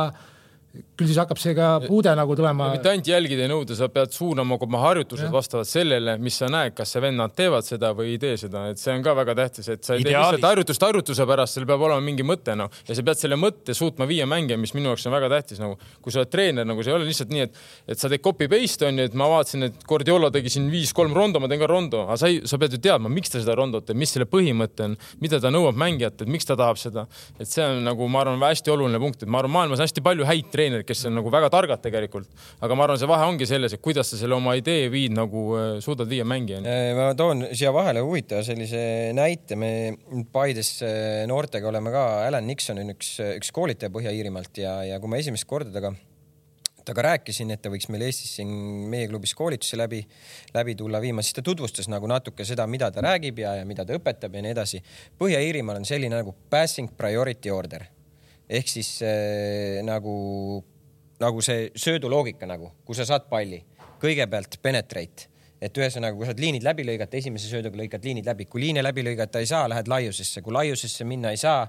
Küll 0.95 1.11
siis 1.11 1.19
hakkab 1.19 1.41
see 1.43 1.55
ka 1.57 1.69
puude 1.89 2.13
nagu 2.15 2.37
tulema. 2.39 2.71
mitte 2.75 2.91
ainult 2.91 3.09
jälgida 3.11 3.47
ja 3.47 3.51
nõuda, 3.51 3.77
sa 3.79 3.89
pead 3.93 4.13
suunama 4.15 4.59
oma 4.63 4.83
harjutused 4.85 5.31
vastavalt 5.33 5.69
sellele, 5.69 6.17
mis 6.23 6.39
sa 6.39 6.47
näed, 6.53 6.75
kas 6.79 6.95
see 6.95 7.03
vennad 7.03 7.35
teevad 7.35 7.67
seda 7.67 7.91
või 7.97 8.15
ei 8.15 8.21
tee 8.23 8.37
seda, 8.41 8.69
et 8.71 8.81
see 8.81 8.95
on 8.95 9.03
ka 9.05 9.15
väga 9.19 9.35
tähtis, 9.41 9.69
et 9.75 9.83
sa 9.83 9.97
ei 9.97 10.05
tee 10.05 10.13
Ideaalis- 10.13 10.37
lihtsalt 10.37 10.49
harjutust 10.51 10.87
harjutuse 10.87 11.27
pärast, 11.27 11.59
seal 11.59 11.67
peab 11.67 11.83
olema 11.83 12.05
mingi 12.05 12.27
mõte 12.27 12.55
noh. 12.59 12.71
Ja 12.89 12.95
sa 12.95 13.03
pead 13.07 13.21
selle 13.21 13.39
mõtte 13.41 13.75
suutma 13.75 14.07
viia 14.11 14.27
mängija, 14.31 14.59
mis 14.61 14.75
minu 14.77 14.93
jaoks 14.93 15.07
on 15.11 15.17
väga 15.17 15.31
tähtis 15.33 15.63
nagu, 15.63 15.79
kui 16.03 16.15
sa 16.15 16.23
oled 16.23 16.31
treener 16.31 16.69
nagu 16.69 16.83
see 16.83 16.95
ei 16.95 16.99
ole 16.99 17.09
lihtsalt 17.09 17.35
nii, 17.35 17.49
et, 17.49 17.59
et 17.89 17.99
sa 17.99 18.11
teed 18.13 18.23
copy 18.23 18.49
paste 18.53 18.87
on 18.87 18.99
ju, 18.99 19.09
et 19.11 19.19
ma 19.19 19.29
vaatasin, 19.33 19.69
et 19.69 19.85
Guardiola 19.89 20.31
tegi 20.35 20.53
siin 20.55 20.71
viis-kolm 20.73 21.15
rondo, 21.17 21.43
ma 21.43 21.51
teen 21.51 21.63
ka 21.63 21.71
rondo, 21.71 22.05
aga 22.07 22.21
sa 22.21 22.31
ei, 22.31 22.41
sa 22.47 22.61
pead 22.61 22.79
ju 22.79 22.83
teadma, 22.87 23.11
miks 23.11 23.35
ta 23.35 23.43
seda 23.43 23.57
rondot 23.59 23.87
teeb, 23.89 23.99
mis 23.99 24.15
selle 24.15 24.29
põhimõte 24.31 24.87
on, 24.87 24.97
mida 25.25 25.43
ta 25.43 25.51
nõuab 25.51 25.79
mängijalt, 25.81 26.23
et 26.23 26.31
miks 26.31 26.47
ta 26.47 26.57
tahab 26.61 26.79
seda. 26.81 27.07
et 27.41 27.51
see 27.51 27.65
on 27.65 27.83
nagu 27.85 28.09
ma 28.09 28.23
arvan, 28.23 28.41
hästi 28.45 28.71
oluline 28.71 29.01
punkt, 29.03 29.23
et 29.25 29.31
ma 29.31 29.43
arvan, 29.43 29.55
maailmas 29.59 29.81
on 29.81 29.89
hästi 29.89 30.05
palju 30.05 30.27
häid 30.29 30.51
treenereid, 30.53 30.84
kes 30.89 31.05
on 31.11 31.19
nagu 31.19 31.33
väga 31.33 31.51
targad 31.53 31.83
tegelikult, 31.85 32.31
aga 32.65 32.79
ma 32.79 32.87
arvan, 32.87 33.01
see 33.01 33.11
vahe 33.11 33.27
ongi 33.29 33.49
selles, 33.49 33.77
et 33.77 33.83
kuidas 33.85 34.13
sa 34.13 34.21
selle 34.21 34.37
oma 34.37 34.57
idee 34.59 34.89
viid 34.93 35.17
nagu 35.17 35.45
äh, 35.59 35.67
suudad 35.85 36.11
viia 36.11 36.27
mängijani. 36.29 36.79
ma 36.99 37.11
toon 37.19 37.47
siia 37.53 37.73
vahele 37.75 38.05
huvitava 38.05 38.45
sellise 38.47 39.13
näite, 39.17 39.59
me 39.61 39.71
Paides 40.33 40.77
äh, 40.87 41.25
noortega 41.31 41.71
oleme 41.71 41.93
ka, 41.95 42.07
Alan 42.29 42.47
Nixon 42.49 42.81
on 42.83 42.95
üks, 42.95 43.17
üks 43.35 43.55
koolitaja 43.55 43.93
Põhja-Iirimaalt 43.95 44.63
ja, 44.63 44.81
ja 44.89 45.01
kui 45.03 45.13
ma 45.13 45.21
esimest 45.23 45.49
korda 45.51 45.73
temaga 45.75 45.95
temaga 46.85 47.05
rääkisin, 47.09 47.49
et 47.55 47.63
ta 47.65 47.71
võiks 47.73 47.89
meil 47.89 48.05
Eestis 48.05 48.35
siin 48.39 48.51
meie 48.93 49.09
klubis 49.09 49.33
koolitusi 49.37 49.79
läbi, 49.81 50.03
läbi 50.55 50.75
tulla 50.77 51.01
viima, 51.01 51.25
siis 51.25 51.39
ta 51.39 51.45
tutvustas 51.45 51.89
nagu 51.89 52.09
natuke 52.11 52.45
seda, 52.45 52.67
mida 52.69 52.91
ta 52.93 53.01
räägib 53.05 53.41
ja, 53.41 53.55
ja 53.61 53.65
mida 53.69 53.87
ta 53.89 53.97
õpetab 53.97 54.37
ja 54.37 54.45
nii 54.45 54.53
edasi. 54.53 54.83
Põhja-Iirimaal 55.21 55.81
on 55.81 55.89
selline 55.89 56.19
nagu 56.21 56.37
passing 56.53 56.93
priority 56.99 57.53
order 57.55 57.89
ehk 58.49 58.69
siis 58.69 58.99
äh, 59.05 59.81
nagu, 59.87 60.15
nagu 61.25 61.45
see 61.45 61.71
sööduloogika 61.75 62.49
nagu, 62.49 62.71
kui 62.85 62.97
sa 62.97 63.07
saad 63.09 63.31
palli, 63.31 63.63
kõigepealt 64.03 64.61
penetrate 64.63 65.33
et 65.65 65.79
ühesõnaga, 65.81 66.17
kui 66.19 66.27
saad 66.29 66.41
liinid 66.43 66.65
läbi 66.67 66.85
lõigata, 66.85 67.17
esimese 67.17 67.49
sööduga 67.49 67.79
lõikad 67.81 68.05
liinid 68.05 68.27
läbi, 68.29 68.45
kui 68.51 68.61
liine 68.67 68.83
läbi 68.85 69.05
lõigata 69.07 69.41
ei 69.41 69.49
saa, 69.49 69.69
lähed 69.71 69.89
laiusesse, 69.89 70.43
kui 70.45 70.53
laiusesse 70.53 71.07
minna 71.09 71.33
ei 71.33 71.41
saa, 71.41 71.63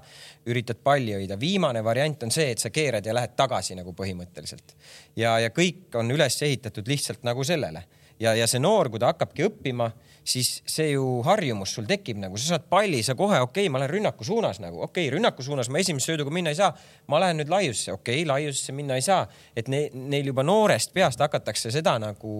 üritad 0.52 0.82
palli 0.84 1.14
hoida. 1.16 1.38
viimane 1.40 1.84
variant 1.84 2.26
on 2.26 2.34
see, 2.34 2.50
et 2.52 2.60
sa 2.60 2.70
keerad 2.70 3.06
ja 3.06 3.14
lähed 3.16 3.36
tagasi 3.38 3.78
nagu 3.78 3.94
põhimõtteliselt. 3.96 4.76
ja, 5.16 5.38
ja 5.40 5.52
kõik 5.54 5.96
on 5.96 6.12
üles 6.12 6.36
ehitatud 6.42 6.88
lihtsalt 6.88 7.24
nagu 7.24 7.44
sellele 7.44 7.86
ja, 8.20 8.34
ja 8.34 8.46
see 8.46 8.60
noor, 8.60 8.90
kui 8.90 9.00
ta 9.00 9.14
hakkabki 9.14 9.48
õppima 9.48 9.88
siis 10.26 10.50
see 10.66 10.90
ju 10.92 11.04
harjumus 11.26 11.72
sul 11.76 11.86
tekib 11.88 12.18
nagu, 12.20 12.38
sa 12.40 12.56
saad 12.56 12.66
palli, 12.70 13.02
sa 13.06 13.14
kohe, 13.18 13.38
okei 13.44 13.66
okay,, 13.66 13.72
ma 13.72 13.80
lähen 13.82 13.94
rünnaku 13.96 14.26
suunas 14.26 14.58
nagu, 14.62 14.80
okei 14.82 15.06
okay,, 15.06 15.14
rünnaku 15.14 15.44
suunas 15.46 15.70
ma 15.70 15.80
esimese 15.82 16.10
sööduga 16.10 16.32
minna 16.34 16.50
ei 16.50 16.58
saa. 16.58 16.72
ma 17.06 17.20
lähen 17.22 17.38
nüüd 17.40 17.50
laiusesse, 17.52 17.94
okei 17.94 18.22
okay,, 18.22 18.28
laiusesse 18.28 18.74
minna 18.74 18.98
ei 18.98 19.04
saa, 19.06 19.22
et 19.56 19.70
ne, 19.70 19.84
neil 19.94 20.32
juba 20.32 20.42
noorest 20.46 20.92
peast 20.96 21.22
hakatakse 21.22 21.70
seda 21.74 21.96
nagu. 22.02 22.32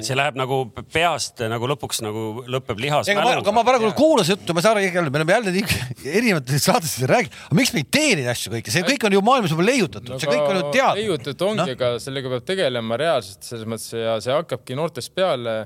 see 0.00 0.18
läheb 0.18 0.36
nagu 0.36 0.60
peast 0.92 1.40
nagu 1.48 1.70
lõpuks 1.72 2.02
nagu 2.04 2.26
lõpeb 2.52 2.84
lihas. 2.84 3.08
ega 3.12 3.24
ma, 3.24 3.34
aga 3.40 3.56
ma 3.56 3.64
praegu 3.66 3.92
kuulasin 3.96 4.36
juttu, 4.36 4.56
ma 4.56 4.64
saan 4.64 4.82
aru, 4.82 5.08
me 5.08 5.22
oleme 5.22 5.38
jälle 5.38 5.56
nii 5.56 6.12
erinevates 6.18 6.68
saadetes 6.68 6.98
rääkinud, 7.08 7.40
aga 7.48 7.60
miks 7.62 7.72
me 7.72 7.84
ei 7.84 7.90
tee 7.98 8.12
neid 8.20 8.30
asju 8.34 8.52
kõike, 8.58 8.74
see 8.74 8.84
kõik 8.86 9.08
on 9.08 9.16
ju 9.16 9.24
maailmas 9.24 9.56
juba 9.56 9.68
leiutatud 9.70 10.12
no,, 10.14 10.20
see 10.20 10.30
kõik 10.30 10.44
on 10.52 10.60
ju 10.60 10.68
teada. 10.76 10.94
leiutatud 11.00 11.48
ongi 11.48 11.64
no., 11.64 11.78
aga 11.78 11.92
sellega 12.02 12.36
peab 12.36 12.46
tegelema 12.52 13.00
reaalselt 13.00 13.48
selles 13.48 13.68
mõttes 13.68 13.96
ja 13.96 14.20
see 14.20 14.36
hakkabki 14.36 14.76
noortest 14.76 15.16
peale 15.16 15.62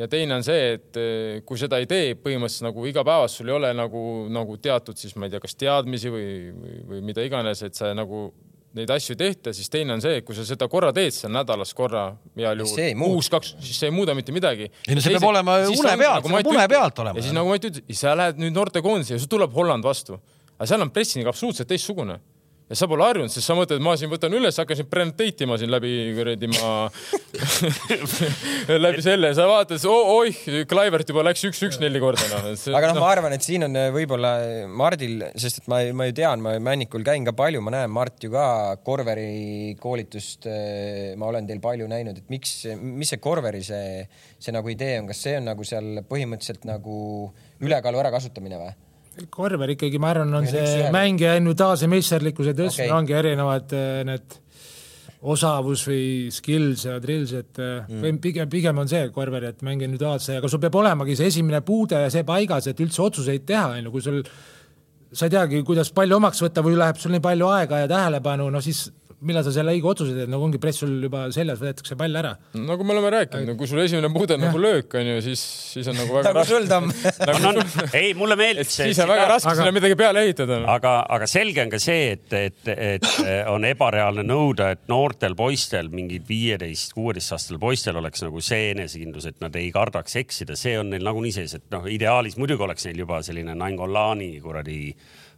ja 0.00 0.08
teine 0.10 0.38
on 0.38 0.44
see, 0.46 0.76
et 0.76 1.00
eh, 1.00 1.40
kui 1.46 1.60
seda 1.60 1.80
ei 1.80 1.88
tee, 1.90 2.14
põhimõtteliselt 2.20 2.68
nagu 2.70 2.86
igapäevaselt 2.88 3.42
sul 3.42 3.50
ei 3.52 3.56
ole 3.56 3.72
nagu, 3.76 4.04
nagu 4.32 4.56
teatud 4.62 4.98
siis 4.98 5.16
ma 5.16 5.28
ei 5.28 5.34
tea, 5.34 5.42
kas 5.42 5.58
teadmisi 5.60 6.12
või, 6.12 6.30
või, 6.54 6.78
või 6.92 7.02
mida 7.10 7.24
iganes, 7.26 7.62
et 7.66 7.76
sa 7.78 7.92
nagu 7.96 8.30
neid 8.78 8.90
asju 8.94 9.16
tehta, 9.18 9.52
siis 9.54 9.70
teine 9.70 9.96
on 9.96 10.02
see, 10.02 10.20
et 10.20 10.26
kui 10.26 10.36
sa 10.36 10.44
seda 10.46 10.68
korra 10.70 10.92
teed, 10.94 11.12
seal 11.14 11.32
nädalas 11.34 11.72
korra 11.74 12.04
heal 12.38 12.62
juhul 12.62 13.00
kuus, 13.02 13.30
kaks, 13.32 13.56
siis 13.58 13.80
see 13.82 13.90
ei 13.90 13.94
muuda 13.94 14.14
mitte 14.14 14.34
midagi. 14.34 14.68
ei 14.86 14.96
no 14.96 15.02
see 15.02 15.16
peab 15.16 15.26
olema 15.26 15.58
une 15.66 15.96
pealt, 15.98 16.28
see 16.28 16.36
peab 16.36 16.52
une 16.54 16.68
pealt 16.70 17.02
olema. 17.02 17.18
ja 17.18 17.26
siis 17.26 17.34
nagu 17.34 17.50
Mati 17.50 17.72
ütles, 17.72 17.98
sa 17.98 18.14
lähed 18.18 18.38
nüüd 18.38 18.54
noortekoondise 18.54 19.16
ja 19.16 19.22
sul 19.22 19.32
tuleb 19.32 19.56
Holland 19.56 19.86
vastu, 19.86 20.20
aga 20.54 20.70
seal 20.70 20.86
on 20.86 20.92
pressing 20.94 21.26
absoluutselt 21.26 21.70
teistsugune 21.72 22.20
ja 22.70 22.78
sa 22.78 22.86
pole 22.90 23.02
harjunud, 23.02 23.32
sest 23.32 23.48
sa 23.50 23.56
mõtled, 23.58 23.82
ma 23.82 23.96
siin 23.98 24.10
võtan 24.12 24.34
üles, 24.38 24.54
hakkasin 24.60 24.86
date 25.18 25.42
ima 25.42 25.56
siin 25.58 25.72
läbi 25.72 25.90
kuradi 26.14 26.50
ma 26.52 26.68
läbi 28.84 29.02
selle, 29.02 29.32
sa 29.34 29.48
vaatad 29.50 29.82
oh,, 29.90 30.12
oih, 30.20 30.38
Klaivert 30.70 31.08
juba 31.10 31.24
läks 31.26 31.42
üks-üks 31.48 31.80
neli 31.82 32.02
korda 32.02 32.28
noh. 32.30 32.46
aga 32.78 32.92
noh, 32.92 33.00
ma 33.02 33.08
arvan, 33.10 33.34
et 33.34 33.46
siin 33.46 33.66
on 33.66 33.74
äh, 33.74 33.88
võib-olla 33.94 34.32
Mardil, 34.70 35.24
sest 35.34 35.64
et 35.64 35.70
ma, 35.72 35.80
ma 35.96 36.06
ju 36.06 36.14
tean, 36.20 36.44
ma 36.44 36.54
Männikul 36.62 37.02
käin 37.06 37.26
ka 37.26 37.34
palju, 37.36 37.62
ma 37.64 37.74
näen 37.74 37.90
Mart 37.90 38.22
ju 38.22 38.30
ka 38.32 38.44
Korveri 38.86 39.74
koolitust. 39.80 40.46
Äh, 40.50 41.16
ma 41.18 41.30
olen 41.30 41.48
teil 41.48 41.62
palju 41.62 41.88
näinud, 41.90 42.20
et 42.22 42.30
miks, 42.30 42.54
mis 42.78 43.10
see 43.10 43.22
Korveri 43.22 43.64
see, 43.66 44.04
see 44.38 44.54
nagu 44.54 44.70
idee 44.70 45.00
on, 45.00 45.10
kas 45.10 45.24
see 45.26 45.34
on 45.40 45.50
nagu 45.50 45.66
seal 45.66 46.04
põhimõtteliselt 46.06 46.68
nagu 46.70 46.94
ülekaalu 47.66 48.04
ärakasutamine 48.04 48.62
või? 48.62 48.76
Korver 49.30 49.74
ikkagi, 49.74 49.98
ma 50.02 50.12
arvan, 50.14 50.32
on 50.40 50.46
see 50.48 50.86
mängija 50.94 51.36
individuaalse 51.40 51.88
meisterlikkuse 51.90 52.54
tõstmine 52.56 52.88
okay., 52.88 52.96
ongi 52.96 53.16
erinevad 53.18 53.74
äh, 53.76 53.88
need 54.08 54.38
osavus 55.20 55.82
või 55.84 56.04
skills 56.32 56.86
ja 56.86 56.96
drills, 57.02 57.34
et 57.36 57.60
äh, 57.60 57.82
mm. 57.84 58.04
või 58.04 58.14
pigem, 58.24 58.48
pigem 58.52 58.80
on 58.80 58.88
see 58.88 59.02
korver, 59.12 59.50
et 59.50 59.60
mängi 59.66 59.84
individuaalse, 59.88 60.38
aga 60.40 60.48
sul 60.48 60.62
peab 60.62 60.78
olemagi 60.80 61.18
see 61.18 61.28
esimene 61.28 61.60
puude 61.66 62.00
ja 62.06 62.12
see 62.12 62.24
paigas, 62.28 62.70
et 62.70 62.80
üldse 62.80 63.02
otsuseid 63.04 63.44
teha, 63.48 63.66
on 63.76 63.84
ju, 63.84 63.92
kui 63.92 64.06
sul 64.06 64.22
sa 65.12 65.26
ei 65.26 65.34
teagi, 65.34 65.60
kuidas 65.66 65.90
palli 65.92 66.14
omaks 66.16 66.40
võtta 66.44 66.64
või 66.64 66.78
läheb 66.78 67.00
sul 67.00 67.12
nii 67.12 67.24
palju 67.24 67.50
aega 67.50 67.82
ja 67.82 67.90
tähelepanu, 67.90 68.48
no 68.52 68.62
siis 68.64 68.86
millal 69.26 69.44
sa 69.44 69.52
selle 69.52 69.74
õige 69.76 69.88
otsuse 69.90 70.14
teed, 70.16 70.30
nagu 70.32 70.44
ongi 70.46 70.60
press 70.62 70.80
sul 70.80 70.92
juba 71.04 71.26
seljas, 71.34 71.60
võetakse 71.60 71.96
pall 71.98 72.16
ära. 72.16 72.32
nagu 72.56 72.86
me 72.86 72.94
oleme 72.94 73.12
rääkinud, 73.14 73.50
no 73.50 73.56
kui 73.60 73.68
sul 73.68 73.82
esimene 73.82 74.08
puude 74.14 74.36
on 74.36 74.44
nagu 74.46 74.60
löök 74.60 74.96
on 74.96 75.10
ju, 75.10 75.18
siis, 75.24 75.42
siis 75.74 75.90
on 75.92 75.98
nagu 76.00 76.14
väga 76.18 76.32
nagu 76.32 76.46
sul 76.48 76.68
tamm. 76.70 76.88
Nagu 77.30 77.40
no, 77.44 77.64
ei, 77.96 78.14
mulle 78.16 78.34
meeldib 78.38 78.68
see. 78.68 78.88
siis 78.90 79.00
on 79.04 79.10
väga 79.10 79.26
raske 79.28 79.50
aga... 79.50 79.60
sinna 79.60 79.74
midagi 79.76 79.96
peale 79.98 80.24
ehitada. 80.24 80.60
Aga, 80.72 80.94
aga 81.16 81.28
selge 81.30 81.62
on 81.62 81.72
ka 81.72 81.80
see, 81.82 82.14
et, 82.16 82.32
et, 82.36 82.70
et 82.74 83.08
on 83.52 83.64
ebareaalne 83.68 84.24
nõuda, 84.26 84.70
et 84.74 84.82
noortel 84.90 85.36
poistel, 85.38 85.90
mingid 85.92 86.26
viieteist, 86.28 86.94
kuueteistaastastel 86.96 87.60
poistel 87.62 88.00
oleks 88.00 88.24
nagu 88.24 88.42
see 88.44 88.70
enesekindlus, 88.72 89.28
et 89.30 89.40
nad 89.44 89.56
ei 89.60 89.70
kardaks 89.74 90.16
eksida, 90.22 90.56
see 90.58 90.78
on 90.80 90.90
neil 90.94 91.04
nagunii 91.06 91.34
sees, 91.36 91.58
et 91.60 91.66
noh, 91.74 91.86
ideaalis 91.90 92.38
muidugi 92.40 92.66
oleks 92.66 92.88
neil 92.88 93.04
juba 93.04 93.20
selline 93.26 93.54
Naingolani 93.58 94.32
kuradi 94.42 94.80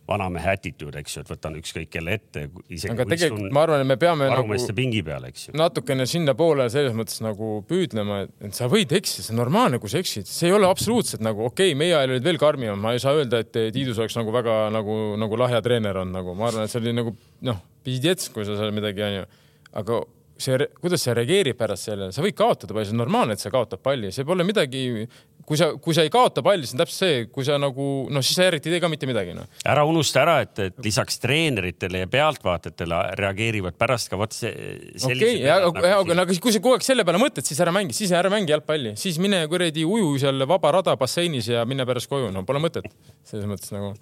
vanamehe 0.09 0.55
attitude, 0.57 0.99
eks 0.99 1.17
ju, 1.17 1.23
et 1.23 1.31
võtan 1.31 1.57
ükskõik 1.61 1.91
kelle 1.93 2.17
ette. 2.19 2.45
aga 2.91 3.07
tegelikult 3.07 3.55
ma 3.55 3.63
arvan, 3.67 3.85
et 3.85 3.89
me 3.89 3.97
peame 4.01 4.29
nagu 4.33 4.59
pingi 4.77 5.03
peal, 5.07 5.27
eks 5.29 5.49
ju. 5.49 5.55
natukene 5.59 6.07
sinnapoole 6.11 6.67
selles 6.75 6.97
mõttes 6.99 7.21
nagu 7.25 7.53
püüdlema, 7.69 8.23
et 8.43 8.57
sa 8.59 8.67
võid 8.73 8.93
eksida, 8.99 9.27
see 9.27 9.35
on 9.37 9.43
normaalne, 9.45 9.79
kui 9.83 9.93
sa 9.93 10.03
eksid, 10.03 10.27
see 10.29 10.51
ei 10.51 10.57
ole 10.57 10.69
absoluutselt 10.71 11.23
nagu 11.25 11.47
okei 11.47 11.71
okay,, 11.71 11.79
meie 11.79 11.95
ajal 11.97 12.17
olid 12.17 12.27
veel 12.27 12.41
karmimad, 12.43 12.81
ma 12.83 12.97
ei 12.97 13.03
saa 13.03 13.15
öelda, 13.19 13.45
et 13.45 13.61
Tiidus 13.75 14.01
oleks 14.03 14.19
nagu 14.19 14.35
väga 14.35 14.65
nagu, 14.75 14.99
nagu 15.23 15.39
lahja 15.39 15.63
treener 15.65 16.03
on 16.03 16.11
nagu, 16.15 16.35
ma 16.39 16.51
arvan, 16.51 16.67
et 16.67 16.75
see 16.75 16.83
oli 16.83 16.97
nagu 16.99 17.15
noh, 17.47 17.63
pidjets, 17.87 18.33
kui 18.35 18.47
sa 18.49 18.59
seal 18.59 18.75
midagi 18.75 19.07
onju, 19.07 19.29
aga 19.79 20.03
see, 20.45 20.69
kuidas 20.83 21.05
sa 21.07 21.17
reageerid 21.17 21.59
pärast 21.59 21.91
sellele, 21.91 22.15
sa 22.15 22.25
võid 22.25 22.37
kaotada 22.39 22.75
palli, 22.75 22.89
see 22.89 22.97
on 22.97 23.05
normaalne, 23.05 23.37
et 23.37 23.45
sa 23.45 23.53
kaotad 23.53 23.83
palli, 23.83 24.13
see 24.15 24.27
pole 24.29 24.47
midagi 24.47 24.83
kui 25.47 25.59
sa, 25.59 25.73
kui 25.83 25.95
sa 25.97 26.05
ei 26.07 26.11
kaota 26.13 26.43
palli, 26.45 26.67
siis 26.67 26.77
on 26.77 26.83
täpselt 26.83 27.03
see, 27.03 27.19
kui 27.33 27.47
sa 27.47 27.59
nagu 27.61 27.87
noh, 28.13 28.25
siis 28.25 28.39
sa 28.39 28.47
eriti 28.49 28.71
ei 28.71 28.77
tee 28.77 28.83
ka 28.85 28.91
mitte 28.93 29.09
midagi 29.11 29.35
no.. 29.37 29.45
ära 29.69 29.85
unusta 29.89 30.23
ära, 30.23 30.39
et, 30.45 30.55
et 30.69 30.83
lisaks 30.85 31.19
treeneritele 31.23 32.05
ja 32.05 32.11
pealtvaatajatele 32.11 33.01
reageerivad 33.21 33.77
pärast 33.79 34.13
ka 34.13 34.19
vot 34.21 34.35
see. 34.37 34.53
okei, 35.09 35.37
aga, 35.51 35.87
aga 35.99 36.19
nagu, 36.23 36.39
kui 36.43 36.55
sa 36.55 36.63
kogu 36.63 36.79
aeg 36.79 36.87
selle 36.87 37.07
peale 37.09 37.23
mõtled, 37.23 37.47
siis 37.47 37.63
ära 37.65 37.75
mängi, 37.75 37.97
siis 37.97 38.15
ära 38.17 38.33
mängi 38.33 38.55
jalgpalli, 38.55 38.95
siis 39.01 39.19
mine 39.23 39.43
kuradi 39.51 39.87
uju 39.89 40.15
seal 40.23 40.47
vaba 40.49 40.77
rada 40.79 40.97
basseinis 41.01 41.51
ja 41.53 41.67
mine 41.69 41.87
pärast 41.89 42.11
koju, 42.13 42.31
no 42.35 42.47
pole 42.49 42.63
mõtet 42.63 42.87
selles 43.29 43.49
mõttes 43.51 43.75
nagu 43.75 43.95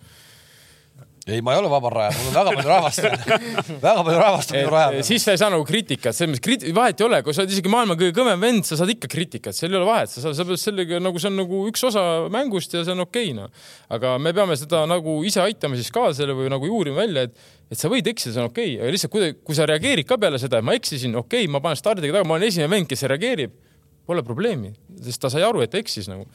ei, 1.31 1.43
ma 1.45 1.55
ei 1.55 1.61
ole 1.61 1.71
vabal 1.71 1.93
rajal, 1.95 2.17
mul 2.19 2.31
on 2.31 2.37
väga 2.37 2.53
palju 2.57 2.71
rahvast 2.71 3.05
väga 3.87 4.05
palju 4.07 4.19
rahvast 4.21 4.53
on 4.53 4.59
minu 4.59 4.73
rajal. 4.75 4.97
siis 5.07 5.25
sa 5.25 5.35
ei 5.35 5.41
saa 5.41 5.51
nagu 5.53 5.65
kriitikat, 5.69 6.17
selles 6.17 6.33
mõttes 6.33 6.45
kriit-, 6.45 6.67
vahet 6.77 7.01
ei 7.01 7.07
ole, 7.07 7.21
kui 7.27 7.37
sa 7.37 7.45
oled 7.45 7.55
isegi 7.55 7.73
maailma 7.73 7.97
kõige 8.01 8.15
kõvem 8.17 8.45
vend, 8.45 8.67
sa 8.69 8.79
saad 8.81 8.93
ikka 8.95 9.11
kriitikat, 9.13 9.57
seal 9.57 9.73
ei 9.73 9.81
ole 9.81 9.89
vahet, 9.89 10.13
sa 10.13 10.25
saad, 10.25 10.37
sa 10.39 10.47
pead 10.49 10.63
sellega 10.63 11.01
nagu 11.03 11.23
see 11.23 11.31
on 11.31 11.41
nagu 11.41 11.63
üks 11.71 11.87
osa 11.91 12.05
mängust 12.35 12.77
ja 12.77 12.85
see 12.87 12.97
on 12.97 13.05
okei 13.07 13.31
okay, 13.31 13.39
noh. 13.39 13.65
aga 13.97 14.15
me 14.23 14.35
peame 14.37 14.59
seda 14.61 14.85
nagu 14.91 15.17
ise 15.29 15.43
aitama 15.45 15.81
siis 15.81 15.91
kaasale 15.95 16.37
või 16.37 16.53
nagu 16.53 16.71
juurima 16.71 17.03
välja, 17.03 17.27
et, 17.29 17.51
et 17.71 17.81
sa 17.81 17.91
võid 17.93 18.11
eksida, 18.11 18.37
see 18.37 18.45
on 18.45 18.53
okei 18.53 18.77
okay., 18.77 18.85
aga 18.85 18.95
lihtsalt 18.97 19.15
kui, 19.15 19.33
kui 19.47 19.59
sa 19.59 19.69
reageerid 19.71 20.09
ka 20.09 20.21
peale 20.21 20.41
seda, 20.43 20.61
et 20.61 20.67
ma 20.67 20.77
eksisin, 20.79 21.17
okei 21.21 21.47
okay,, 21.47 21.53
ma 21.53 21.63
panen 21.65 21.81
stardiga 21.81 22.19
taga, 22.19 22.29
ma 22.29 22.39
olen 22.39 22.51
esimene 22.51 22.73
vend, 22.75 22.91
kes 22.91 23.07
reageerib, 23.11 23.59
pole 24.11 24.25
probleemi, 24.27 24.73
sest 25.05 25.23
ta 25.23 25.31
sai 25.33 25.45
aru, 25.47 25.63
et 25.63 25.77
eksis 25.79 26.11
nagu 26.11 26.27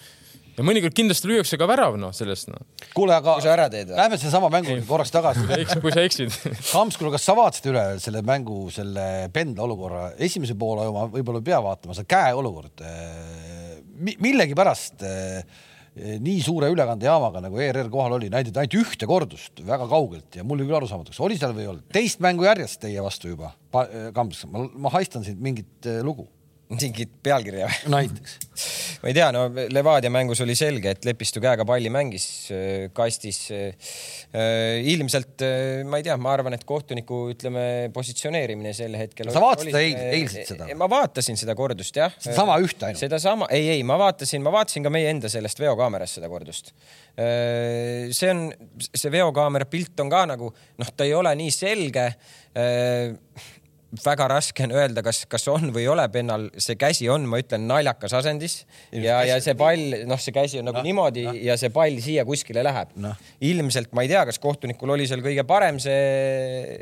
ja 0.55 0.65
mõnikord 0.65 0.95
kindlasti 0.95 1.29
lüüakse 1.29 1.59
ka 1.59 1.67
värav, 1.69 1.97
noh, 1.99 2.13
sellest 2.15 2.49
noh. 2.51 2.61
kuule, 2.95 3.15
aga 3.17 3.37
kui 3.37 3.45
sa 3.45 3.51
ära 3.53 3.67
teed 3.71 3.91
või? 3.91 3.99
Lähme 3.99 4.19
sellesama 4.21 4.49
mängu 4.53 4.77
korraks 4.87 5.13
tagasi. 5.13 5.45
kui 5.83 5.93
sa 5.93 6.05
eksid 6.05 6.33
Kams, 6.73 6.97
kuule, 6.99 7.13
kas 7.15 7.27
sa 7.27 7.35
vaatasid 7.37 7.69
üle 7.73 7.85
selle 8.03 8.23
mängu, 8.25 8.65
selle 8.73 9.05
pendla 9.35 9.67
olukorra, 9.67 10.09
esimese 10.27 10.57
poole 10.59 10.87
oma 10.91 11.07
võib-olla 11.11 11.43
ei 11.43 11.49
pea 11.51 11.61
vaatama, 11.65 11.95
see 11.97 12.09
käe 12.09 12.33
olukord. 12.37 12.83
Eh, 12.85 13.79
millegipärast 14.23 15.05
eh, 15.07 15.63
nii 15.95 16.39
suure 16.43 16.67
ülekandejaamaga 16.73 17.39
nagu 17.45 17.59
ERR 17.63 17.87
kohal 17.91 18.17
oli, 18.17 18.27
näidati 18.31 18.59
ainult 18.59 18.79
ühte 18.81 19.07
kordust 19.07 19.61
väga 19.63 19.87
kaugelt 19.91 20.35
ja 20.35 20.43
mul 20.43 20.59
oli 20.59 20.67
küll 20.67 20.79
arusaamatuks, 20.81 21.21
oli 21.23 21.37
seal 21.39 21.55
või 21.55 21.63
ei 21.63 21.71
olnud, 21.71 21.85
teist 21.95 22.19
mängu 22.23 22.47
järjest 22.47 22.81
teie 22.83 23.03
vastu 23.03 23.31
juba, 23.31 23.53
Kams, 24.15 24.43
ma, 24.51 24.65
ma 24.87 24.91
haistan 24.97 25.23
siit 25.23 25.39
mingit 25.39 25.87
eh, 25.87 26.01
lugu 26.03 26.27
mingit 26.71 27.11
pealkirja 27.23 27.67
või? 27.67 27.91
näiteks. 27.93 28.33
ma 29.03 29.09
ei 29.11 29.15
tea, 29.15 29.27
no 29.35 29.43
Levadia 29.69 30.09
mängus 30.13 30.41
oli 30.41 30.55
selge, 30.57 30.95
et 30.95 31.05
Lepistu 31.05 31.41
käega 31.43 31.65
palli 31.67 31.91
mängis 31.93 32.25
äh, 32.53 32.87
kastis. 32.95 33.41
Äh, 33.53 34.81
ilmselt 34.89 35.43
äh, 35.45 35.83
ma 35.87 35.99
ei 36.01 36.07
tea, 36.07 36.15
ma 36.21 36.33
arvan, 36.33 36.55
et 36.57 36.65
kohtuniku 36.67 37.21
ütleme 37.35 37.65
positsioneerimine 37.93 38.73
sel 38.77 38.97
hetkel. 38.97 39.29
sa 39.33 39.43
vaatasid 39.43 39.77
eil, 39.79 39.97
eilset 40.19 40.53
seda? 40.53 40.69
ma 40.79 40.89
vaatasin 40.91 41.37
seda 41.39 41.55
kordust 41.57 42.01
jah. 42.01 42.13
sedasama 42.19 42.57
ühte 42.63 42.89
ainult? 42.89 43.03
sedasama, 43.03 43.49
ei, 43.53 43.69
ei, 43.77 43.83
ma 43.87 43.99
vaatasin, 44.01 44.43
ma 44.45 44.53
vaatasin 44.55 44.87
ka 44.87 44.93
meie 44.93 45.11
enda 45.13 45.31
sellest 45.31 45.61
veokaamerast 45.61 46.19
seda 46.19 46.31
kordust. 46.31 46.73
see 47.15 48.31
on, 48.31 48.47
see 48.89 49.11
veokaamera 49.13 49.69
pilt 49.69 50.01
on 50.03 50.09
ka 50.11 50.25
nagu 50.33 50.49
noh, 50.51 50.95
ta 50.97 51.05
ei 51.07 51.13
ole 51.15 51.31
nii 51.39 51.53
selge 51.53 52.09
väga 54.03 54.27
raske 54.31 54.65
on 54.65 54.73
öelda, 54.75 55.03
kas, 55.05 55.23
kas 55.29 55.47
on 55.51 55.69
või 55.75 55.85
ei 55.85 55.89
ole 55.91 56.05
pennal, 56.13 56.47
see 56.61 56.77
käsi 56.79 57.07
on, 57.11 57.25
ma 57.29 57.39
ütlen, 57.41 57.65
naljakas 57.69 58.15
asendis. 58.17 58.57
Ja, 58.91 59.21
ja 59.27 59.37
see 59.43 59.55
pall, 59.59 59.95
noh, 60.09 60.21
see 60.21 60.35
käsi 60.35 60.61
on 60.61 60.69
nagu 60.69 60.79
no, 60.79 60.85
niimoodi 60.85 61.25
no. 61.27 61.35
ja 61.47 61.57
see 61.59 61.71
pall 61.73 61.99
siia 62.03 62.25
kuskile 62.27 62.63
läheb. 62.65 62.95
No.. 63.01 63.13
ilmselt 63.45 63.93
ma 63.95 64.05
ei 64.05 64.11
tea, 64.11 64.23
kas 64.29 64.39
kohtunikul 64.43 64.95
oli 64.95 65.07
seal 65.09 65.23
kõige 65.25 65.45
parem 65.47 65.79
see, 65.83 66.79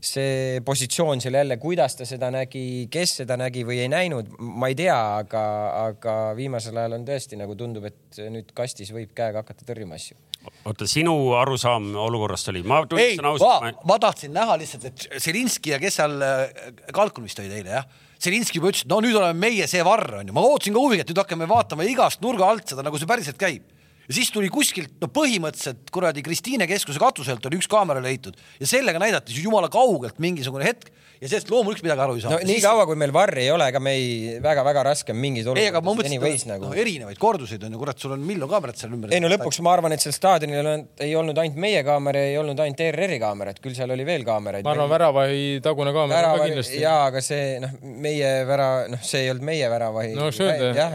see 0.00 0.60
positsioon 0.66 1.22
seal 1.24 1.38
jälle, 1.40 1.58
kuidas 1.62 1.98
ta 1.98 2.08
seda 2.08 2.30
nägi, 2.34 2.86
kes 2.92 3.18
seda 3.22 3.38
nägi 3.40 3.66
või 3.68 3.82
ei 3.84 3.92
näinud, 3.92 4.32
ma 4.38 4.70
ei 4.72 4.78
tea, 4.78 4.96
aga, 5.22 5.44
aga 5.86 6.16
viimasel 6.38 6.76
ajal 6.80 6.98
on 6.98 7.06
tõesti 7.08 7.38
nagu 7.40 7.58
tundub, 7.58 7.88
et 7.90 8.22
nüüd 8.32 8.52
kastis 8.56 8.92
võib 8.94 9.14
käega 9.16 9.44
hakata 9.44 9.68
tõrjuma 9.68 10.00
asju 10.00 10.18
oota, 10.66 10.88
sinu 10.90 11.14
arusaam 11.38 11.92
olukorrast 12.06 12.50
oli, 12.52 12.62
ma 12.66 12.82
ei, 12.82 12.88
tunnistan 12.90 13.26
ma, 13.26 13.34
ausalt, 13.34 13.84
ma 13.88 13.98
tahtsin 14.02 14.34
näha 14.34 14.58
lihtsalt, 14.60 14.88
et 14.90 15.06
Zelinski 15.22 15.74
ja 15.74 15.80
kes 15.82 16.00
seal 16.00 16.16
äh, 16.24 16.72
kalkumist 16.96 17.40
olid 17.42 17.54
eile 17.58 17.78
jah, 17.78 17.88
Zelinski 18.22 18.60
juba 18.60 18.72
ütles, 18.72 18.86
et 18.86 18.90
no 18.90 19.00
nüüd 19.04 19.16
oleme 19.18 19.36
meie 19.38 19.66
see 19.70 19.82
varr 19.86 20.22
onju, 20.22 20.34
ma 20.36 20.44
ootasin 20.48 20.76
ka 20.76 20.82
huviga, 20.82 21.04
et 21.04 21.12
nüüd 21.12 21.20
hakkame 21.20 21.48
vaatama 21.50 21.86
igast 21.88 22.22
nurga 22.24 22.48
alt 22.48 22.72
seda, 22.72 22.84
nagu 22.86 23.00
see 23.00 23.08
päriselt 23.08 23.40
käib. 23.40 23.75
Ja 24.08 24.18
siis 24.18 24.30
tuli 24.34 24.50
kuskilt, 24.52 24.94
no 25.02 25.10
põhimõtteliselt 25.12 25.90
kuradi 25.94 26.24
Kristiine 26.26 26.68
keskuse 26.70 27.02
katuselt 27.02 27.46
oli 27.48 27.60
üks 27.60 27.70
kaamera 27.70 28.02
leitud 28.04 28.38
ja 28.60 28.68
sellega 28.70 29.02
näidati 29.02 29.34
siis 29.34 29.46
jumala 29.46 29.70
kaugelt 29.72 30.20
mingisugune 30.22 30.66
hetk 30.68 30.92
ja 31.20 31.30
sellest 31.30 31.50
loomulikult 31.50 31.86
midagi 31.86 32.02
aru 32.04 32.16
ei 32.16 32.22
saa 32.24 32.34
no 32.34 32.40
nii 32.44 32.60
kaua, 32.60 32.84
kui 32.88 32.98
meil 33.00 33.12
varri 33.14 33.46
ei 33.46 33.52
ole, 33.54 33.68
ega 33.72 33.80
me 33.82 33.92
ei, 33.96 34.36
väga-väga 34.44 34.82
raske 34.90 35.14
on 35.14 35.20
mingeid 35.20 35.48
ei, 35.54 35.68
aga 35.70 35.80
ma 35.80 35.92
olukordi 35.92 36.18
mõtlesin, 36.18 36.22
võis 36.22 36.44
et 36.44 36.50
nagu 36.50 36.68
noh, 36.68 36.76
erinevaid 36.76 37.20
korduseid 37.20 37.64
on 37.66 37.76
ju, 37.76 37.80
kurat, 37.80 38.00
sul 38.02 38.12
on 38.16 38.24
miljon 38.26 38.50
kaamerat 38.50 38.80
seal 38.80 38.92
ümber. 38.92 39.14
ei 39.16 39.22
no 39.24 39.30
lõpuks 39.32 39.60
ma 39.64 39.72
arvan, 39.76 39.94
et 39.96 40.04
seal 40.04 40.14
staadionil 40.16 40.70
on, 40.72 40.84
ei 41.06 41.14
olnud 41.16 41.40
ainult 41.40 41.60
meie 41.64 41.80
kaamera, 41.86 42.24
ei 42.28 42.36
olnud 42.40 42.60
ainult 42.66 42.82
ERR-i 42.84 43.18
kaamera, 43.22 43.54
et 43.56 43.62
küll 43.64 43.76
seal 43.78 43.94
oli 43.96 44.04
veel 44.08 44.26
kaameraid. 44.28 44.66
ma 44.66 44.74
arvan, 44.74 44.90
väravahi 44.92 45.46
tagune 45.64 45.94
kaamera 45.96 46.34
on 46.34 46.42
ka 46.42 46.50
kindlasti. 46.50 46.82
jaa, 46.84 46.98
aga 47.08 47.24
see 47.24 47.56
noh, 47.64 47.72
meie 48.04 48.32
vära, 48.48 48.68
noh, 48.92 49.04
see 49.06 49.24
ei 49.24 49.32
olnud 49.32 49.48
meie 49.48 49.72
väravahi. 49.72 50.12
no 50.18 50.28
oleks 50.28 50.42
öelda, 50.44 50.90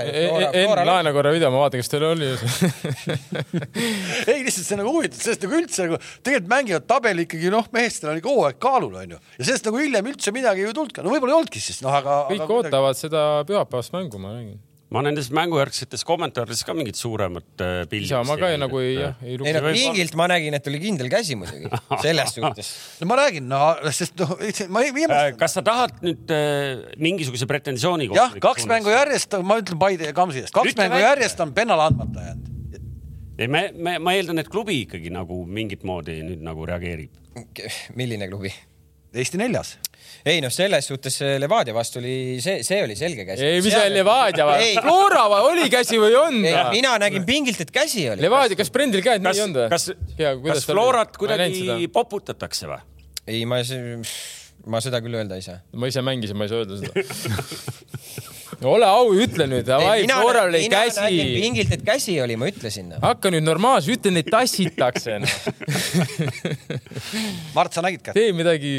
Enn, 0.51 0.85
laena 0.85 1.15
korra 1.15 1.33
video, 1.33 1.49
ma 1.53 1.65
vaatan, 1.65 1.81
kas 1.81 1.89
teil 1.89 2.05
oli. 2.11 2.29
ei, 4.31 4.41
lihtsalt 4.45 4.65
see 4.65 4.75
on 4.77 4.83
nagu 4.83 4.95
huvitav, 4.95 5.21
sellest 5.21 5.45
nagu 5.45 5.59
üldse 5.59 5.87
nagu 5.87 6.01
tegelikult 6.23 6.51
mängivad 6.55 6.89
tabeli 6.89 7.27
ikkagi 7.27 7.53
noh, 7.53 7.69
meestel 7.75 8.13
on 8.13 8.19
ikka 8.21 8.33
hooaeg 8.33 8.59
kaalul 8.61 8.97
onju 9.03 9.19
ja 9.19 9.45
sellest 9.45 9.69
nagu 9.69 9.79
hiljem 9.81 10.11
üldse 10.13 10.35
midagi 10.35 10.65
ei 10.65 10.75
tulnud 10.75 10.95
ka, 10.95 11.05
no 11.05 11.13
võib-olla 11.13 11.37
ei 11.37 11.39
olnudki 11.43 11.63
siis 11.63 11.81
noh, 11.85 11.95
aga. 12.01 12.25
kõik 12.31 12.57
ootavad 12.57 12.99
seda 12.99 13.23
pühapäevast 13.49 13.95
mängu, 13.95 14.21
ma 14.21 14.35
räägin. 14.35 14.59
ma 14.91 14.99
nendes 15.05 15.29
mängujärgsetes 15.31 16.03
kommentaarides 16.03 16.65
ka 16.67 16.73
mingit 16.75 16.99
suuremat 16.99 17.63
äh, 17.63 17.75
pildi. 17.87 18.09
Isamaa 18.09 18.35
ka 18.41 18.49
nagu 18.59 18.81
ei, 18.83 18.97
jah, 18.97 19.21
ei 19.23 19.37
ei 19.39 19.53
no 19.55 19.61
pingilt 19.71 20.17
ma 20.19 20.27
nägin, 20.27 20.57
et 20.57 20.67
oli 20.67 20.81
kindel 20.83 21.07
käsi 21.11 21.37
muidugi, 21.39 21.71
selles 22.03 22.35
suhtes. 22.35 22.73
no 22.99 23.07
ma 23.07 23.21
räägin, 23.21 23.47
no 23.47 23.61
sest 23.95 24.19
noh, 24.19 24.35
ma 24.67 24.83
ei 24.83 24.91
Äh, 24.91 24.95
viimast. 24.99 25.39
kas 25.39 25.55
sa 25.57 25.63
tahad 25.65 25.95
nüüd 26.03 26.31
äh, 26.35 26.83
mingisuguse 27.01 27.47
pretensiooni 27.49 28.09
jah, 28.11 28.35
kaks 28.43 28.67
mängu. 28.69 28.91
järjest, 28.91 29.39
ma 29.47 29.61
ütlen 29.61 29.79
Paide 29.81 30.11
ja 30.11 30.15
Kamsi 30.17 30.43
eest, 30.43 30.55
kaks 30.55 30.73
Ütle 30.73 30.89
mängu 30.89 30.99
järjest 31.01 31.39
on 31.43 31.55
pennal 31.55 31.87
andmata 31.87 32.27
jäänud. 32.27 32.60
ei, 33.41 33.47
me, 33.51 33.67
me, 33.73 33.97
ma 34.03 34.13
eeldan, 34.17 34.41
et 34.41 34.49
klubi 34.51 34.83
ikkagi 34.85 35.11
nagu 35.13 35.43
mingit 35.49 35.85
moodi 35.87 36.19
nüüd 36.25 36.43
nagu 36.45 36.67
reageerib. 36.69 37.15
milline 37.97 38.27
klubi? 38.31 38.51
Eesti 39.11 39.39
neljas. 39.39 39.73
ei 40.25 40.39
noh, 40.43 40.51
selles 40.53 40.85
suhtes 40.87 41.17
see 41.19 41.39
Levadia 41.39 41.73
vastu 41.75 41.99
oli 41.99 42.37
see, 42.43 42.61
see 42.63 42.79
oli 42.83 42.95
selge 42.95 43.25
käsi. 43.27 43.43
ei, 43.43 43.61
mis 43.63 43.73
see 43.73 43.89
Levadia 43.91 44.45
Ei. 44.55 44.75
või? 44.75 44.83
Flora 44.85 45.23
või 45.31 45.47
oli 45.49 45.69
käsi 45.73 45.99
või 45.99 46.15
on 46.19 46.37
ei, 46.45 46.53
ta? 46.55 46.67
mina 46.71 46.93
nägin 47.01 47.25
pingilt, 47.27 47.59
et 47.63 47.73
käsi 47.75 48.05
oli. 48.11 48.23
Levadia, 48.23 48.59
kas 48.59 48.71
Brendil 48.71 49.03
käed 49.03 49.23
kas 49.23 49.39
nii 49.39 49.45
on, 49.47 49.55
ta? 49.57 49.67
kas, 49.71 49.89
kas 50.45 50.67
Florat 50.69 51.17
kuidagi 51.19 51.89
poputatakse 51.91 52.71
või? 52.71 52.79
ei, 53.27 53.43
ma, 53.49 53.59
ma 54.71 54.83
seda 54.83 55.01
küll 55.03 55.19
öelda 55.19 55.39
ei 55.39 55.47
saa. 55.47 55.59
ma 55.75 55.91
ise 55.91 56.03
mängisin, 56.05 56.39
ma 56.39 56.47
ei 56.47 56.53
saa 56.53 56.63
öelda 56.63 56.79
seda. 56.83 58.29
ole 58.67 58.87
au, 58.87 59.13
ütle 59.17 59.47
nüüd, 59.49 59.65
davai, 59.67 60.03
Floral 60.09 60.51
oli 60.51 60.67
käsi. 60.71 61.07
pingilt, 61.41 61.73
et 61.77 61.85
käsi 61.85 62.17
oli, 62.21 62.37
ma 62.39 62.49
ütlesin. 62.51 62.93
hakka 63.01 63.31
nüüd 63.33 63.45
normaalselt, 63.45 63.99
ütle 63.99 64.13
neid 64.17 64.29
tassitakse 64.31 65.17
no. 65.23 65.31
Mart, 67.57 67.73
sa 67.73 67.83
nägid 67.85 68.05
ka? 68.05 68.15
tee 68.17 68.31
midagi. 68.37 68.75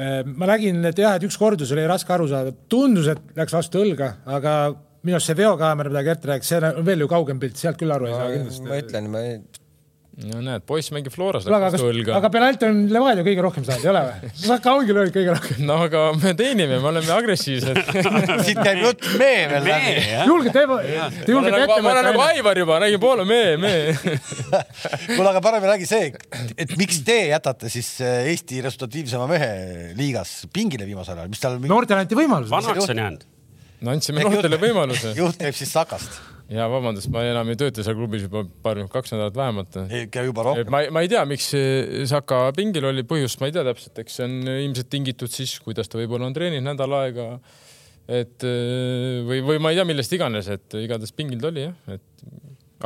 Äh, 0.00 0.20
ma 0.24 0.48
nägin, 0.48 0.80
et 0.88 0.98
jah, 0.98 1.18
et 1.18 1.24
üks 1.26 1.36
kordus 1.38 1.72
oli 1.76 1.84
raske 1.88 2.14
aru 2.14 2.28
saada, 2.30 2.54
tundus, 2.72 3.10
et 3.12 3.36
läks 3.36 3.54
vastu 3.54 3.82
õlga, 3.84 4.14
aga 4.38 4.54
minu 5.04 5.16
arust 5.16 5.30
see 5.30 5.38
veokaamera, 5.38 5.92
mida 5.92 6.04
Gert 6.06 6.24
rääkis, 6.28 6.52
see 6.52 6.60
on 6.70 6.86
veel 6.86 7.04
ju 7.04 7.10
kaugem 7.10 7.40
pilt, 7.42 7.58
sealt 7.60 7.80
küll 7.80 7.92
aru 7.92 8.08
ei 8.08 8.14
saa 8.14 8.28
ma 8.28 8.36
kindlasti. 8.36 8.70
ütlen, 8.80 9.10
ma 9.12 9.24
no 10.28 10.40
näed, 10.44 10.64
poiss 10.68 10.90
mängib 10.92 11.12
Floras, 11.14 11.46
vastu, 11.48 11.86
õlga 11.90 12.16
aga. 12.18 12.30
penalt 12.32 12.62
on 12.66 12.80
Levadia 12.92 13.24
kõige 13.24 13.44
rohkem 13.44 13.64
saanud, 13.66 13.84
ei 13.84 13.90
ole 13.92 14.02
või? 14.06 14.30
sa 14.42 14.58
ka 14.62 14.74
ongi 14.76 14.96
löönud 14.96 15.14
kõige 15.14 15.34
rohkem. 15.36 15.60
no 15.68 15.76
aga 15.86 16.02
me 16.20 16.32
teenime, 16.38 16.80
me 16.82 16.90
oleme 16.90 17.12
agressiivsed. 17.14 17.80
siit 18.46 18.60
käib 18.60 18.82
jutt 18.84 19.06
mee 19.20 19.46
veel 19.52 19.66
läbi. 19.66 19.94
julge, 20.28 20.52
te, 20.54 20.64
te 20.66 21.34
julgete 21.34 21.54
ma 21.56 21.62
ette 21.64 21.78
olen 21.80 22.08
nagu 22.10 22.18
mõelda. 22.20 22.26
Aivar 22.30 22.60
juba, 22.62 22.80
räägin 22.84 23.02
poole 23.02 23.26
mee, 23.28 23.54
mee. 23.60 23.94
kuule, 25.16 25.28
aga 25.32 25.42
parem 25.44 25.68
räägi 25.72 25.88
see, 25.88 26.10
et 26.54 26.74
miks 26.80 27.00
te 27.06 27.18
jätate 27.30 27.72
siis 27.72 27.92
äh, 28.04 28.30
Eesti 28.30 28.60
resultatiivsema 28.66 29.28
mehe 29.30 29.52
liigas 29.98 30.42
pingile 30.52 30.88
viimasel 30.88 31.18
ajal, 31.18 31.32
mis 31.32 31.42
tal 31.42 31.56
mingi 31.58 31.72
noortele 31.72 32.04
anti 32.04 32.18
võimalus. 32.18 32.52
vanaks 32.52 32.90
on 32.92 33.04
jäänud. 33.04 33.24
no 33.86 33.94
andsime 33.96 34.26
noortele 34.26 34.60
võimaluse. 34.60 35.14
juht 35.18 35.40
käib 35.40 35.56
siis 35.56 35.72
Sakast, 35.72 36.20
ja 36.50 36.66
vabandust, 36.70 37.10
ma 37.14 37.22
enam 37.28 37.50
ei 37.52 37.58
tööta 37.58 37.84
seal 37.86 37.96
klubis 37.98 38.24
juba 38.26 38.42
paar, 38.64 38.80
kaks 38.90 39.14
nädalat 39.14 39.38
vähemalt. 39.38 39.78
käib 40.12 40.30
juba 40.30 40.46
rohkem. 40.48 40.70
ma, 40.72 40.82
ma 40.92 41.04
ei 41.04 41.10
tea, 41.12 41.22
miks 41.28 41.50
Saka 42.10 42.42
pingil 42.56 42.88
oli 42.90 43.04
põhjust, 43.06 43.40
ma 43.42 43.50
ei 43.50 43.54
tea 43.54 43.64
täpselt, 43.66 44.02
eks 44.02 44.18
see 44.18 44.26
on 44.26 44.36
ilmselt 44.56 44.90
tingitud 44.92 45.32
siis, 45.32 45.56
kuidas 45.64 45.90
ta 45.90 46.00
võib-olla 46.00 46.26
on 46.28 46.36
treeninud 46.36 46.66
nädal 46.72 46.96
aega. 46.98 47.28
et 48.10 48.46
eh, 48.46 49.20
või, 49.28 49.44
või 49.46 49.62
ma 49.62 49.70
ei 49.70 49.78
tea, 49.78 49.86
millest 49.86 50.16
iganes, 50.16 50.50
et 50.50 50.78
igatahes 50.80 51.14
pingil 51.14 51.42
ta 51.42 51.52
oli 51.52 51.68
jah, 51.68 51.76
et 51.94 52.26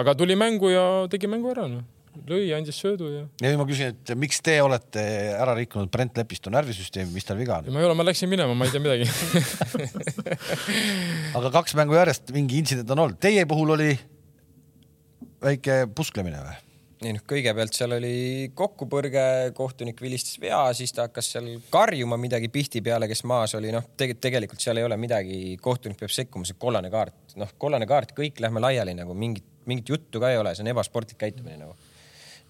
aga 0.03 0.17
tuli 0.19 0.37
mängu 0.37 0.73
ja 0.73 0.85
tegi 1.11 1.31
mängu 1.31 1.53
ära, 1.55 1.69
noh. 1.71 1.87
lõi, 2.29 2.49
andis 2.57 2.79
söödu 2.81 3.11
ja. 3.11 3.23
ja 3.43 3.51
nüüd 3.51 3.61
ma 3.61 3.67
küsin, 3.69 3.95
et 3.95 4.15
miks 4.19 4.41
te 4.45 4.57
olete 4.65 5.05
ära 5.35 5.57
rikkunud 5.59 5.91
Brent 5.93 6.19
Lepistu 6.21 6.53
närvisüsteemi, 6.55 7.13
mis 7.15 7.29
tal 7.29 7.39
viga 7.41 7.61
on? 7.61 7.71
ma 7.75 7.83
ei 7.83 7.89
ole, 7.89 7.97
ma 7.99 8.07
läksin 8.07 8.31
minema, 8.31 8.57
ma 8.57 8.69
ei 8.69 8.75
tea 8.75 8.83
midagi. 8.85 9.09
aga 11.39 11.55
kaks 11.61 11.77
mängu 11.79 11.99
järjest 11.99 12.35
mingi 12.37 12.61
intsident 12.63 12.91
on 12.95 13.07
olnud, 13.07 13.21
teie 13.23 13.47
puhul 13.51 13.75
oli 13.77 13.91
väike 15.45 15.85
pusklemine 15.95 16.43
või? 16.45 16.61
ei 17.05 17.13
noh, 17.13 17.25
kõigepealt 17.29 17.77
seal 17.77 17.97
oli 17.97 18.51
kokkupõrge, 18.57 19.25
kohtunik 19.57 19.99
vilistas 20.01 20.39
vea, 20.41 20.61
siis 20.77 20.95
ta 20.95 21.09
hakkas 21.09 21.33
seal 21.35 21.51
karjuma 21.73 22.17
midagi 22.21 22.49
Pihti 22.53 22.81
peale, 22.85 23.09
kes 23.11 23.25
maas 23.29 23.57
oli, 23.59 23.73
noh 23.75 23.85
teg, 23.99 24.17
tegelikult 24.23 24.63
seal 24.65 24.81
ei 24.81 24.87
ole 24.87 24.97
midagi, 25.01 25.57
kohtunik 25.63 26.01
peab 26.01 26.15
sekkuma, 26.15 26.49
see 26.49 26.57
kollane 26.61 26.89
kaart, 26.93 27.37
noh, 27.41 27.51
kollane 27.61 27.89
kaart, 27.91 28.15
kõik 28.17 28.41
lähme 28.41 28.63
laiali 28.65 28.97
nagu 28.97 29.17
mingit, 29.19 29.47
mingit 29.69 29.93
juttu 29.95 30.23
ka 30.23 30.33
ei 30.33 30.41
ole, 30.41 30.55
see 30.57 30.65
on 30.65 30.73
ebasportlik 30.73 31.21
käitumine 31.21 31.61
nagu. 31.61 31.77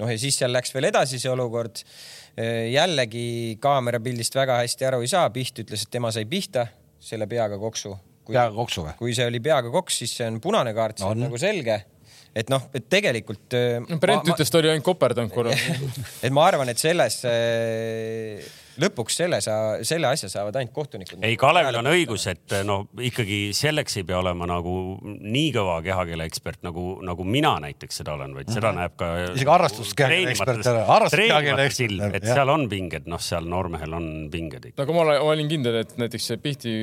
noh, 0.00 0.10
ja 0.10 0.18
siis 0.20 0.38
seal 0.40 0.52
läks 0.54 0.74
veel 0.74 0.90
edasi 0.90 1.20
see 1.22 1.32
olukord. 1.32 1.84
jällegi 2.34 3.58
kaamerapildist 3.62 4.34
väga 4.34 4.56
hästi 4.64 4.88
aru 4.88 5.04
ei 5.04 5.10
saa, 5.10 5.28
Piht 5.30 5.60
ütles, 5.62 5.84
et 5.86 5.90
tema 5.94 6.10
sai 6.10 6.24
pihta 6.26 6.66
selle 6.98 7.28
peaga 7.30 7.58
koksu. 7.60 7.94
peaga 8.26 8.50
koksu 8.56 8.82
või? 8.88 8.94
kui 8.98 9.14
see 9.14 9.28
oli 9.30 9.40
peaga 9.40 9.70
koks, 9.70 10.00
siis 10.02 10.16
see 10.18 10.26
on 10.26 10.40
punane 10.42 10.74
kaart, 10.74 10.98
see 10.98 11.06
on 11.06 11.18
On. 11.18 11.26
nagu 11.28 11.38
selge 11.38 11.84
et 12.34 12.50
noh, 12.50 12.66
et 12.74 12.88
tegelikult. 12.90 13.54
Brent 14.02 14.26
ütles, 14.26 14.50
ta 14.50 14.58
oli 14.58 14.72
ainult 14.72 14.86
koperdanud 14.86 15.30
korra. 15.30 15.54
et 16.24 16.34
ma 16.34 16.48
arvan, 16.48 16.72
et 16.72 16.80
selles, 16.82 17.20
lõpuks 18.80 19.16
selle 19.20 19.38
sa, 19.44 19.54
selle 19.86 20.08
asja 20.10 20.28
saavad 20.32 20.56
ainult 20.60 20.72
kohtunikud. 20.74 21.22
ei, 21.24 21.36
Kalevil 21.40 21.78
on 21.80 21.88
õigus, 21.92 22.26
et 22.30 22.54
noh, 22.66 22.86
ikkagi 22.98 23.52
selleks 23.56 23.98
ei 24.00 24.04
pea 24.08 24.18
olema 24.18 24.46
nagu 24.50 24.74
nii 25.04 25.52
kõva 25.54 25.76
kehakeele 25.84 26.26
ekspert 26.30 26.62
nagu, 26.66 26.98
nagu 27.06 27.24
mina 27.24 27.54
näiteks 27.64 28.00
seda 28.02 28.14
olen, 28.16 28.34
vaid 28.34 28.50
seda 28.54 28.72
näeb 28.76 28.96
ka. 29.00 29.10
Isegi 29.34 29.50
harrastuskehakeele 29.50 30.34
ekspert 30.34 30.64
ei 30.66 30.72
ole. 30.72 30.84
Harrastuskehakeele 30.90 31.66
ekspert, 31.68 32.18
et 32.20 32.28
seal 32.30 32.48
on 32.54 32.66
pinged, 32.72 33.06
noh, 33.10 33.20
seal 33.22 33.46
noormehel 33.50 33.94
on 34.00 34.08
pinged 34.32 34.70
ikka. 34.70 34.82
aga 34.82 34.92
ma 34.96 35.04
olen- 35.06 35.20
olin 35.34 35.48
kindel, 35.48 35.80
et 35.84 35.96
näiteks 36.00 36.26
see 36.32 36.36
Pihti 36.44 36.74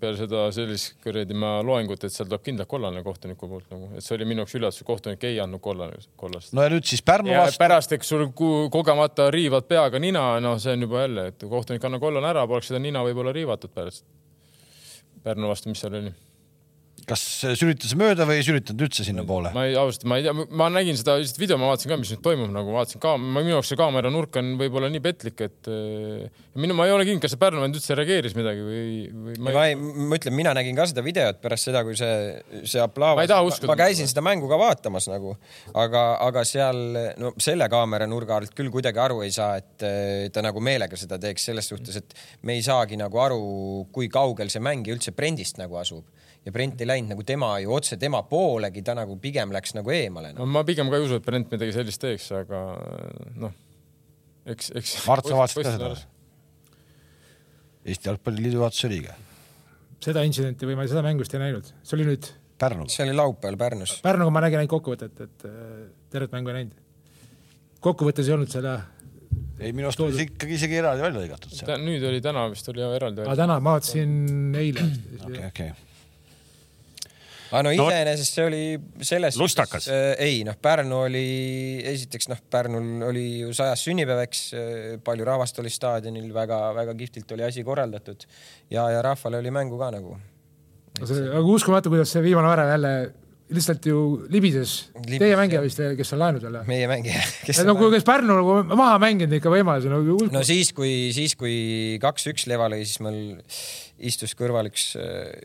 peale 0.00 0.16
seda 0.18 0.46
sellist 0.54 0.96
kuradi 1.04 1.34
ma 1.38 1.58
loengut, 1.62 2.02
et 2.04 2.12
seal 2.12 2.26
tuleb 2.28 2.42
kindlalt 2.46 2.68
kollane 2.70 3.02
kohtuniku 3.04 3.48
poolt 3.48 3.68
nagu, 3.70 3.90
et 3.96 4.02
see 4.04 4.16
oli 4.16 4.24
minu 4.24 4.42
jaoks 4.44 4.54
üllatus, 4.58 4.82
kohtunik 4.86 5.24
ei 5.28 5.38
andnud 5.42 5.60
kollane, 5.64 5.98
kollast. 6.16 6.52
no 6.56 6.62
ja 6.64 6.72
nüüd 6.72 6.84
siis 6.88 7.02
Pärnu 7.04 7.30
vastu, 7.36 7.58
pärast, 7.60 7.92
eks 7.92 8.08
sul 8.08 8.26
ku- 8.32 8.68
kogemata 8.72 9.30
riivad 9.34 9.68
peaga 9.68 9.98
nina, 10.00 10.40
noh, 10.40 10.56
see 10.58 10.72
on 10.72 10.80
juba 10.86 11.04
jälle, 11.04 11.26
et 11.34 11.48
kohtunik 11.50 11.84
annab 11.84 12.02
kollane 12.02 12.30
ära, 12.30 12.46
poleks 12.46 12.70
seda 12.70 12.80
nina 12.82 13.02
võib-olla 13.06 13.34
riivatud 13.34 13.72
pärast. 13.74 14.06
Pärnu 15.24 15.50
vastu, 15.50 15.70
mis 15.72 15.82
seal 15.82 15.98
oli? 15.98 16.12
Kas 17.08 17.22
sülitas 17.58 17.94
mööda 17.98 18.26
või 18.28 18.40
ei 18.40 18.46
sülitanud 18.46 18.86
üldse 18.86 19.06
sinnapoole? 19.06 19.52
ma 19.56 19.66
ei, 19.68 19.76
ausalt, 19.78 20.06
ma 20.10 20.18
ei 20.20 20.26
tea, 20.26 20.34
ma 20.34 20.68
nägin 20.72 20.98
seda 20.98 21.16
lihtsalt 21.20 21.40
video, 21.40 21.58
ma 21.60 21.70
vaatasin 21.70 21.92
ka, 21.92 21.98
mis 22.00 22.12
nüüd 22.14 22.22
toimub, 22.24 22.50
nagu 22.54 22.74
vaatasin 22.74 23.02
ka, 23.02 23.14
minu 23.20 23.54
jaoks 23.54 23.72
see 23.72 23.80
kaamera 23.80 24.12
nurk 24.12 24.38
on 24.40 24.54
võib-olla 24.60 24.90
nii 24.92 25.02
petlik, 25.04 25.44
et 25.44 25.70
äh, 25.70 26.42
minu, 26.60 26.76
ma 26.78 26.88
ei 26.88 26.94
ole 26.94 27.06
kindel, 27.06 27.22
kas 27.24 27.34
see 27.34 27.42
Pärnu 27.44 27.62
vend 27.64 27.78
üldse 27.78 27.96
reageeris 27.98 28.36
midagi 28.38 28.64
või, 28.64 28.86
või 29.26 29.36
ma 29.38 29.54
ma 29.54 29.66
ei, 29.68 29.74
ei, 29.74 30.08
ma 30.08 30.18
ütlen, 30.18 30.36
mina 30.36 30.54
nägin 30.56 30.78
ka 30.78 30.88
seda 30.90 31.04
videot 31.06 31.40
pärast 31.42 31.70
seda, 31.70 31.84
kui 31.86 31.96
see, 31.98 32.14
see 32.62 32.82
aplaus. 32.82 33.18
Ma 33.18 33.26
ei 33.26 33.70
ma 33.70 33.78
käisin 33.78 34.10
seda 34.10 34.24
mängu 34.24 34.50
ka 34.50 34.58
vaatamas 34.60 35.08
nagu, 35.12 35.36
aga, 35.84 36.04
aga 36.24 36.44
seal 36.48 36.82
no 37.20 37.34
selle 37.42 37.68
kaamera 37.72 38.08
nurga 38.10 38.38
alt 38.40 38.54
küll 38.56 38.72
kuidagi 38.74 39.02
aru 39.02 39.22
ei 39.26 39.34
saa, 39.34 39.58
et 39.60 39.86
eh, 39.86 40.26
ta 40.34 40.44
nagu 40.44 40.62
meelega 40.64 40.98
seda 40.98 41.18
teeks 41.22 41.50
selles 41.50 41.70
suhtes, 41.70 42.00
et 42.00 42.18
me 42.46 42.56
ei 42.58 42.64
saagi 42.64 42.98
nagu 43.00 43.20
aru, 43.22 43.40
kui 43.94 44.10
kaugel 44.12 44.52
see 44.52 44.62
mängija 44.64 44.96
üldse 44.96 45.14
Brendist 45.16 45.60
nagu 45.60 45.78
asub 45.80 46.04
ja 46.44 46.52
Brent 46.52 46.80
ei 46.80 46.88
läinud 46.88 47.14
nagu 47.14 47.24
tema 47.26 47.54
ju 47.62 47.72
otse 47.74 47.98
tema 48.00 48.22
poolegi, 48.28 48.82
ta 48.84 48.96
nagu 48.98 49.16
pigem 49.20 49.52
läks 49.54 49.74
nagu 49.78 49.92
eemale 49.94 50.34
no.. 50.34 50.44
no 50.44 50.50
ma 50.58 50.64
pigem 50.68 50.90
ka 50.92 51.00
ei 51.00 51.06
usu, 51.06 51.20
et 51.20 51.26
Brent 51.26 51.52
midagi 51.54 51.74
sellist 51.76 52.02
teeks, 52.02 52.30
aga 52.36 52.62
noh, 53.40 53.54
eks, 54.54 54.72
eks. 54.80 54.96
Mart, 55.08 55.28
sa 55.28 55.40
vaatasid 55.40 55.64
ka 55.64 55.74
seda? 55.76 55.92
Eesti 57.84 58.08
Jalgpalliliidu 58.08 58.60
juhatuse 58.60 58.88
liige. 58.92 59.18
seda 60.04 60.24
intsidenti 60.24 60.68
või 60.68 60.78
ma 60.78 60.88
seda 60.88 61.04
mängu 61.04 61.24
vist 61.24 61.36
ei 61.36 61.44
näinud, 61.44 61.68
see 61.82 61.98
oli 61.98 62.08
nüüd 62.12 62.32
see 62.88 63.04
oli 63.04 63.12
laupäeval 63.16 63.56
Pärnus. 63.58 63.98
Pärnuga 64.04 64.32
ma 64.32 64.40
nägin 64.44 64.60
ainult 64.62 64.72
kokkuvõtet, 64.72 65.20
et 65.20 65.46
äh, 65.48 65.86
tervet 66.12 66.32
mängu 66.32 66.52
ei 66.52 66.60
näinud. 66.60 66.76
kokkuvõttes 67.84 68.28
ei 68.28 68.36
olnud 68.36 68.52
seda, 68.52 68.78
ei, 69.58 69.72
minu 69.72 69.88
arust 69.88 70.00
oli 70.04 70.14
see 70.16 70.28
ikkagi 70.28 70.56
isegi 70.58 70.78
eraldi 70.80 71.04
välja 71.04 71.20
lõigatud 71.22 71.74
nüüd 71.82 72.04
oli 72.08 72.20
täna 72.24 72.46
vist 72.52 72.68
oli 72.72 72.82
eraldi 72.84 73.22
aga. 73.24 73.36
täna 73.38 73.58
ma 73.62 73.76
vaatasin 73.76 74.54
eile. 74.58 74.86
okei, 75.20 75.44
okei. 75.50 75.68
Aga 77.54 77.62
no 77.68 77.72
No- 77.78 77.88
iseenesest 77.88 78.38
see 78.38 78.46
oli 78.50 78.62
selles 79.06 79.38
Lustakas. 79.40 79.88
äh, 79.88 80.12
ei 80.26 80.42
noh, 80.46 80.58
Pärnu 80.60 81.04
oli, 81.06 81.24
esiteks 81.94 82.28
noh, 82.32 82.42
Pärnul 82.50 83.06
oli 83.08 83.24
ju 83.44 83.54
sajas 83.56 83.86
sünnipäev, 83.86 84.24
eks 84.26 84.44
äh, 84.58 84.68
palju 85.04 85.26
rahvast 85.30 85.58
oli 85.62 85.72
staadionil 85.72 86.28
väga,, 86.34 86.60
väga-väga 86.74 86.94
kihvtilt 86.98 87.32
oli 87.36 87.44
asi 87.46 87.64
korraldatud 87.64 88.24
ja, 88.70 88.88
ja 88.90 89.02
rahvale 89.02 89.38
oli 89.38 89.50
mängu 89.54 89.78
ka 89.78 89.90
nagu. 89.94 90.16
aga 91.00 91.42
uskumatu, 91.42 91.90
kuidas 91.92 92.12
see 92.12 92.22
viimane 92.22 92.50
värav 92.50 92.68
jälle 92.74 92.94
lihtsalt 93.54 93.86
ju 93.86 94.24
libises. 94.32 94.88
Libis, 95.04 95.18
Teie 95.20 95.36
mängija 95.36 95.60
vist, 95.62 95.80
kes 95.98 96.12
on 96.16 96.22
laenud 96.22 96.42
jälle. 96.42 96.62
meie 96.66 96.86
mängija, 96.88 97.20
kes 97.44 97.60
no 97.68 97.74
kui, 97.76 97.90
kes 97.92 98.06
Pärnu 98.06 98.38
nagu 98.40 98.76
maha 98.76 98.96
mänginud 99.02 99.36
ikka 99.36 99.52
võimaluse 99.52 99.92
nagu 99.92 100.16
no 100.32 100.42
siis, 100.46 100.72
kui, 100.76 101.10
siis 101.14 101.36
kui 101.38 101.98
kaks-üks 102.02 102.48
leva 102.50 102.70
lõi, 102.72 102.84
siis 102.88 103.02
mul 103.04 103.18
istus 103.98 104.32
kõrval 104.34 104.66
üks, 104.68 104.84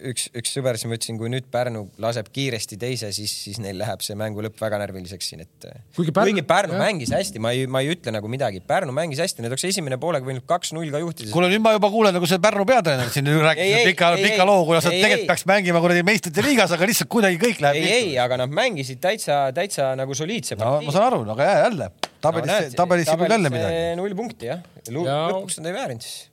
üks, 0.09 0.23
üks 0.35 0.53
sõber, 0.55 0.77
siis 0.79 0.89
ma 0.89 0.97
ütlesin, 0.97 1.17
kui 1.21 1.29
nüüd 1.31 1.45
Pärnu 1.53 1.83
laseb 2.01 2.31
kiiresti 2.33 2.77
teise, 2.81 3.11
siis, 3.13 3.31
siis 3.45 3.59
neil 3.61 3.77
läheb 3.77 4.01
see 4.01 4.15
mängu 4.17 4.41
lõpp 4.41 4.57
väga 4.61 4.79
närviliseks 4.81 5.29
siin, 5.31 5.43
et 5.45 5.67
Kuigi 5.95 6.09
kuigi 6.09 6.13
Pärnu- 6.17 6.41
Pärnu, 6.41 6.47
Pärnu 6.49 6.73
jah. 6.73 6.81
mängis 6.87 7.13
hästi, 7.13 7.39
ma 7.43 7.51
ei, 7.53 7.67
ma 7.69 7.83
ei 7.85 7.91
ütle 7.93 8.13
nagu 8.15 8.27
midagi, 8.31 8.61
Pärnu 8.65 8.95
mängis 8.95 9.21
hästi, 9.21 9.43
need 9.45 9.53
oleks 9.53 9.67
esimene 9.69 9.99
poolega 10.01 10.25
võinud 10.25 10.45
kaks-null 10.49 10.89
ka 10.93 11.01
juhtida. 11.03 11.31
kuule, 11.33 11.51
nüüd 11.53 11.61
ma 11.63 11.75
juba 11.77 11.91
kuulen 11.93 12.13
nagu 12.17 12.25
see 12.29 12.41
Pärnu 12.41 12.65
peatreener 12.69 13.13
siin 13.13 13.29
rääkis 13.29 13.85
pika, 13.91 14.11
pika 14.17 14.47
loo, 14.49 14.65
kuidas 14.65 14.89
nad 14.89 14.97
tegelikult 14.97 15.27
peaks 15.29 15.45
mängima 15.49 15.83
kuradi 15.85 16.03
meistrite 16.09 16.41
liigas, 16.45 16.73
aga 16.73 16.89
lihtsalt 16.89 17.09
kuidagi 17.13 17.37
kõik 17.45 17.61
läheb 17.63 17.75
ei, 17.83 17.93
ei, 18.01 18.17
aga 18.17 18.41
nad 18.43 18.49
mängisid 18.49 18.99
täitsa, 19.03 19.43
täitsa 19.55 19.93
nagu 19.99 20.17
soliidse 20.17 20.57
no 20.59 20.79
ma 20.81 20.91
saan 20.95 21.11
aru, 21.13 21.21
aga 21.35 21.45
jää- 21.45 21.61
jälle 21.67 21.91
tabelis, 22.21 22.73
tabelis 22.75 23.07
ei 23.13 23.29
jälle 23.29 23.49
midagi. 23.53 23.79
null 23.99 24.15
punkti 24.17 24.49
jah, 24.49 24.59
Ja- 24.89 25.29
lõpuks 25.29 25.59
nad 25.61 25.69
ei 25.69 25.73
väärinud 25.77 26.01
siis. 26.01 26.25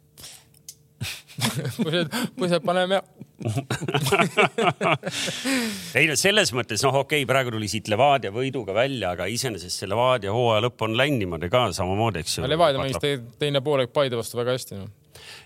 põsed, 1.36 2.18
põsed 2.38 2.66
paneme 2.66 3.00
ja 3.00 3.04
ei 5.98 6.06
no 6.08 6.14
selles 6.16 6.52
mõttes 6.56 6.80
noh, 6.86 6.94
okei 7.02 7.20
okay,, 7.20 7.28
praegu 7.28 7.52
tuli 7.52 7.68
siit 7.68 7.90
Levadia 7.92 8.30
võiduga 8.32 8.72
välja, 8.76 9.10
aga 9.12 9.26
iseenesest 9.28 9.82
see 9.82 9.88
Levadia 9.90 10.32
hooaja 10.32 10.62
lõpp 10.64 10.84
on 10.86 10.96
niimoodi 10.96 11.50
ka 11.52 11.66
samamoodi, 11.76 12.22
eks 12.24 12.38
ju. 12.38 12.46
Levadia 12.48 12.80
mängis 12.80 13.02
te, 13.02 13.10
teine 13.40 13.60
poolek 13.64 13.92
Paide 13.92 14.16
vastu 14.16 14.40
väga 14.40 14.56
hästi 14.56 14.80
no.. 14.80 14.88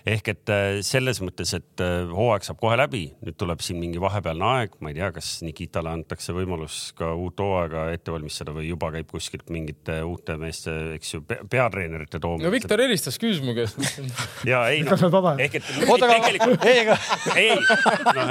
Ehk 0.07 0.31
et 0.33 0.51
äh, 0.53 0.79
selles 0.85 1.21
mõttes, 1.23 1.53
et 1.57 1.83
äh, 1.83 2.09
hooaeg 2.09 2.45
saab 2.45 2.59
kohe 2.61 2.77
läbi, 2.79 3.03
nüüd 3.25 3.37
tuleb 3.39 3.63
siin 3.63 3.79
mingi 3.81 4.01
vahepealne 4.01 4.47
aeg, 4.47 4.77
ma 4.81 4.91
ei 4.91 4.97
tea, 4.97 5.11
kas 5.15 5.31
Nikitale 5.45 5.93
antakse 5.93 6.35
võimalus 6.35 6.79
ka 6.97 7.11
uut 7.17 7.39
hooaega 7.41 7.87
ette 7.95 8.13
valmistada 8.13 8.55
või 8.55 8.69
juba 8.69 8.91
käib 8.95 9.11
kuskilt 9.11 9.51
mingite 9.53 10.01
uute 10.07 10.37
meeste, 10.41 10.75
eks 10.97 11.15
ju, 11.15 11.23
peatreenerite 11.25 12.21
toomine. 12.21 12.47
no 12.47 12.53
Viktor 12.53 12.81
helistas, 12.83 13.19
küsis 13.21 13.43
mu 13.45 13.55
käest. 13.57 13.79
ja 14.51 14.63
ei 14.73 14.83
vaba? 14.85 15.35
ehk 15.41 15.59
et 15.61 15.71
oota, 15.87 16.09
aga 16.09 16.19
tegelikult 16.27 16.67
ei, 16.71 16.83
aga 16.85 16.99
ei 17.35 17.55
no,, 17.55 18.27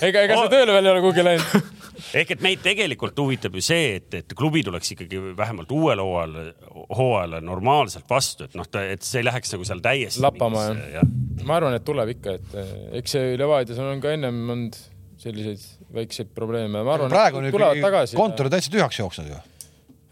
ega, 0.00 0.24
ega 0.26 0.40
see 0.42 0.50
tööle 0.54 0.74
veel 0.76 0.84
ei 0.86 0.92
ole 0.94 1.04
kuhugi 1.04 1.26
läinud. 1.26 1.79
Ehk 2.20 2.34
et 2.36 2.44
meid 2.44 2.62
tegelikult 2.64 3.18
huvitab 3.20 3.56
ju 3.58 3.64
see, 3.64 3.96
et, 4.00 4.14
et 4.22 4.36
klubi 4.36 4.62
tuleks 4.66 4.94
ikkagi 4.94 5.20
vähemalt 5.38 5.72
uuel 5.74 6.02
hooajal, 6.04 6.52
hooajale 6.98 7.42
normaalselt 7.44 8.08
vastu, 8.10 8.48
et 8.48 8.56
noh, 8.58 8.68
et 8.80 9.04
see 9.06 9.22
ei 9.22 9.28
läheks 9.28 9.54
nagu 9.56 9.68
seal 9.68 9.82
täiesti 9.84 10.24
Lappama, 10.24 10.66
jah. 10.96 11.12
ma 11.46 11.58
arvan, 11.60 11.76
et 11.78 11.86
tuleb 11.86 12.14
ikka, 12.16 12.38
et 12.40 12.56
eh, 12.62 12.72
eks 13.00 13.16
see 13.16 13.36
Levadias 13.40 13.80
on 13.82 14.02
ka 14.02 14.16
ennem 14.16 14.42
olnud 14.56 14.80
selliseid 15.20 15.64
väikseid 15.94 16.34
probleeme, 16.34 16.82
ma 16.82 16.96
arvan, 16.96 17.12
praegu 17.12 17.42
on 17.42 17.82
tagasi. 17.82 18.16
kontor 18.18 18.50
täitsa 18.52 18.72
tühjaks 18.72 19.00
jooksnud 19.02 19.32
ju. 19.32 19.40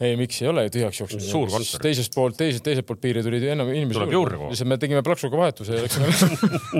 ei, 0.00 0.16
miks 0.18 0.42
ei 0.42 0.48
ole 0.50 0.64
ju 0.66 0.72
tühjaks 0.76 1.00
jooksnud. 1.02 1.24
Suur 1.24 1.50
kontor. 1.52 1.82
teisest 1.82 2.14
poolt, 2.14 2.36
teiselt, 2.38 2.64
teiselt 2.66 2.86
poolt 2.88 3.00
piiri 3.02 3.22
tuli 3.24 3.40
enam 3.50 3.70
inimesi 3.72 3.98
Tuleb 3.98 4.14
juurde 4.14 4.40
lihtsalt 4.44 4.70
me 4.70 4.78
tegime 4.80 5.02
plaksuga 5.06 5.40
vahetuse 5.40 5.78
ja 5.78 5.84
läksime. 5.84 6.12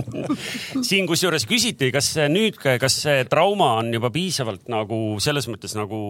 siin 0.89 1.09
kusjuures 1.11 1.47
küsiti, 1.49 1.91
kas 1.95 2.13
nüüd, 2.31 2.61
kas 2.63 3.01
see 3.05 3.25
trauma 3.31 3.75
on 3.81 3.91
juba 3.95 4.13
piisavalt 4.15 4.71
nagu 4.73 5.01
selles 5.23 5.49
mõttes 5.51 5.75
nagu 5.79 6.01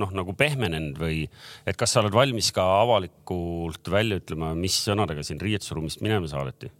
noh, 0.00 0.12
nagu 0.16 0.34
pehmenenud 0.38 1.00
või 1.00 1.24
et 1.68 1.78
kas 1.80 1.94
sa 1.94 2.04
oled 2.04 2.14
valmis 2.14 2.52
ka 2.56 2.66
avalikult 2.82 3.90
välja 3.92 4.20
ütlema, 4.20 4.52
mis 4.58 4.76
sõnadega 4.84 5.24
siin 5.26 5.40
riietusruumist 5.42 6.04
minema 6.04 6.30
saadeti? 6.30 6.70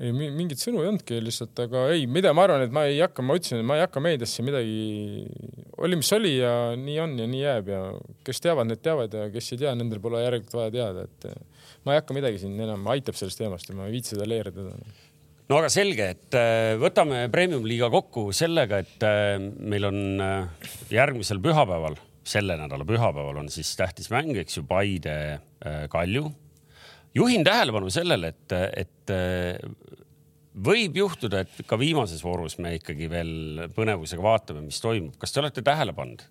ei, 0.00 0.12
mingit 0.14 0.60
sõnu 0.60 0.80
ei 0.82 0.88
olnudki 0.90 1.18
lihtsalt, 1.22 1.58
aga 1.66 1.84
ei, 1.94 2.06
mida 2.10 2.32
ma 2.36 2.46
arvan, 2.46 2.64
et 2.64 2.72
ma 2.74 2.86
ei 2.88 3.00
hakka, 3.02 3.24
ma 3.26 3.36
ütlesin, 3.38 3.60
et 3.60 3.68
ma 3.68 3.76
ei 3.76 3.84
hakka 3.84 4.02
meediasse 4.04 4.44
midagi, 4.46 5.26
oli, 5.80 5.98
mis 6.00 6.12
oli 6.16 6.32
ja 6.38 6.54
nii 6.78 6.96
on 7.04 7.14
ja 7.20 7.28
nii 7.30 7.42
jääb 7.42 7.70
ja 7.72 7.82
kes 8.26 8.42
teavad, 8.44 8.70
need 8.70 8.82
teavad 8.84 9.14
ja 9.16 9.28
kes 9.34 9.52
ei 9.54 9.62
tea, 9.64 9.74
nendel 9.78 10.02
pole 10.02 10.22
järelikult 10.24 10.56
vaja 10.56 10.74
teada, 10.78 11.06
et 11.08 11.30
eh, 11.30 11.70
ma 11.84 11.94
ei 11.94 12.02
hakka 12.02 12.16
midagi 12.16 12.42
siin 12.42 12.58
enam, 12.58 12.84
aitab 12.94 13.18
sellest 13.18 13.40
teemast 13.42 13.70
ja 13.70 13.76
ma 13.78 13.88
ei 13.88 13.96
viitsi 13.98 14.16
seda 14.16 14.28
leerida. 14.28 14.68
no 15.50 15.60
aga 15.60 15.72
selge, 15.72 16.10
et 16.16 16.38
äh, 16.40 16.74
võtame 16.80 17.26
premium-liiga 17.32 17.92
kokku 17.92 18.30
sellega, 18.36 18.80
et 18.80 19.06
äh, 19.08 19.36
meil 19.40 19.88
on 19.90 20.00
järgmisel 20.92 21.42
pühapäeval, 21.44 22.00
selle 22.24 22.56
nädala 22.60 22.88
pühapäeval 22.88 23.44
on 23.44 23.52
siis 23.52 23.72
tähtis 23.76 24.08
mäng, 24.12 24.32
eks 24.40 24.60
ju, 24.60 24.64
Paide 24.68 25.16
Kalju. 25.92 26.30
Juhin 27.14 27.44
tähelepanu 27.46 27.90
sellele, 27.92 28.34
et, 28.34 28.54
et 28.84 29.14
äh, 29.14 29.58
võib 30.54 30.98
juhtuda, 31.00 31.44
et 31.44 31.62
ka 31.66 31.78
viimases 31.80 32.22
voorus 32.24 32.58
me 32.62 32.74
ikkagi 32.78 33.08
veel 33.10 33.66
põnevusega 33.74 34.24
vaatame, 34.24 34.64
mis 34.66 34.80
toimub. 34.82 35.16
kas 35.20 35.32
te 35.32 35.42
olete 35.42 35.64
tähele 35.66 35.96
pannud? 35.96 36.26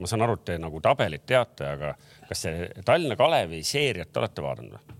ma 0.00 0.06
saan 0.06 0.22
aru, 0.24 0.36
et 0.38 0.44
te 0.46 0.54
nagu 0.62 0.78
tabelit 0.80 1.26
teate, 1.26 1.66
aga 1.66 1.94
kas 2.28 2.46
te 2.46 2.52
Tallinna 2.86 3.16
Kalevi 3.18 3.60
seeriat 3.66 4.16
olete 4.16 4.44
vaadanud 4.44 4.76
või? 4.78 4.99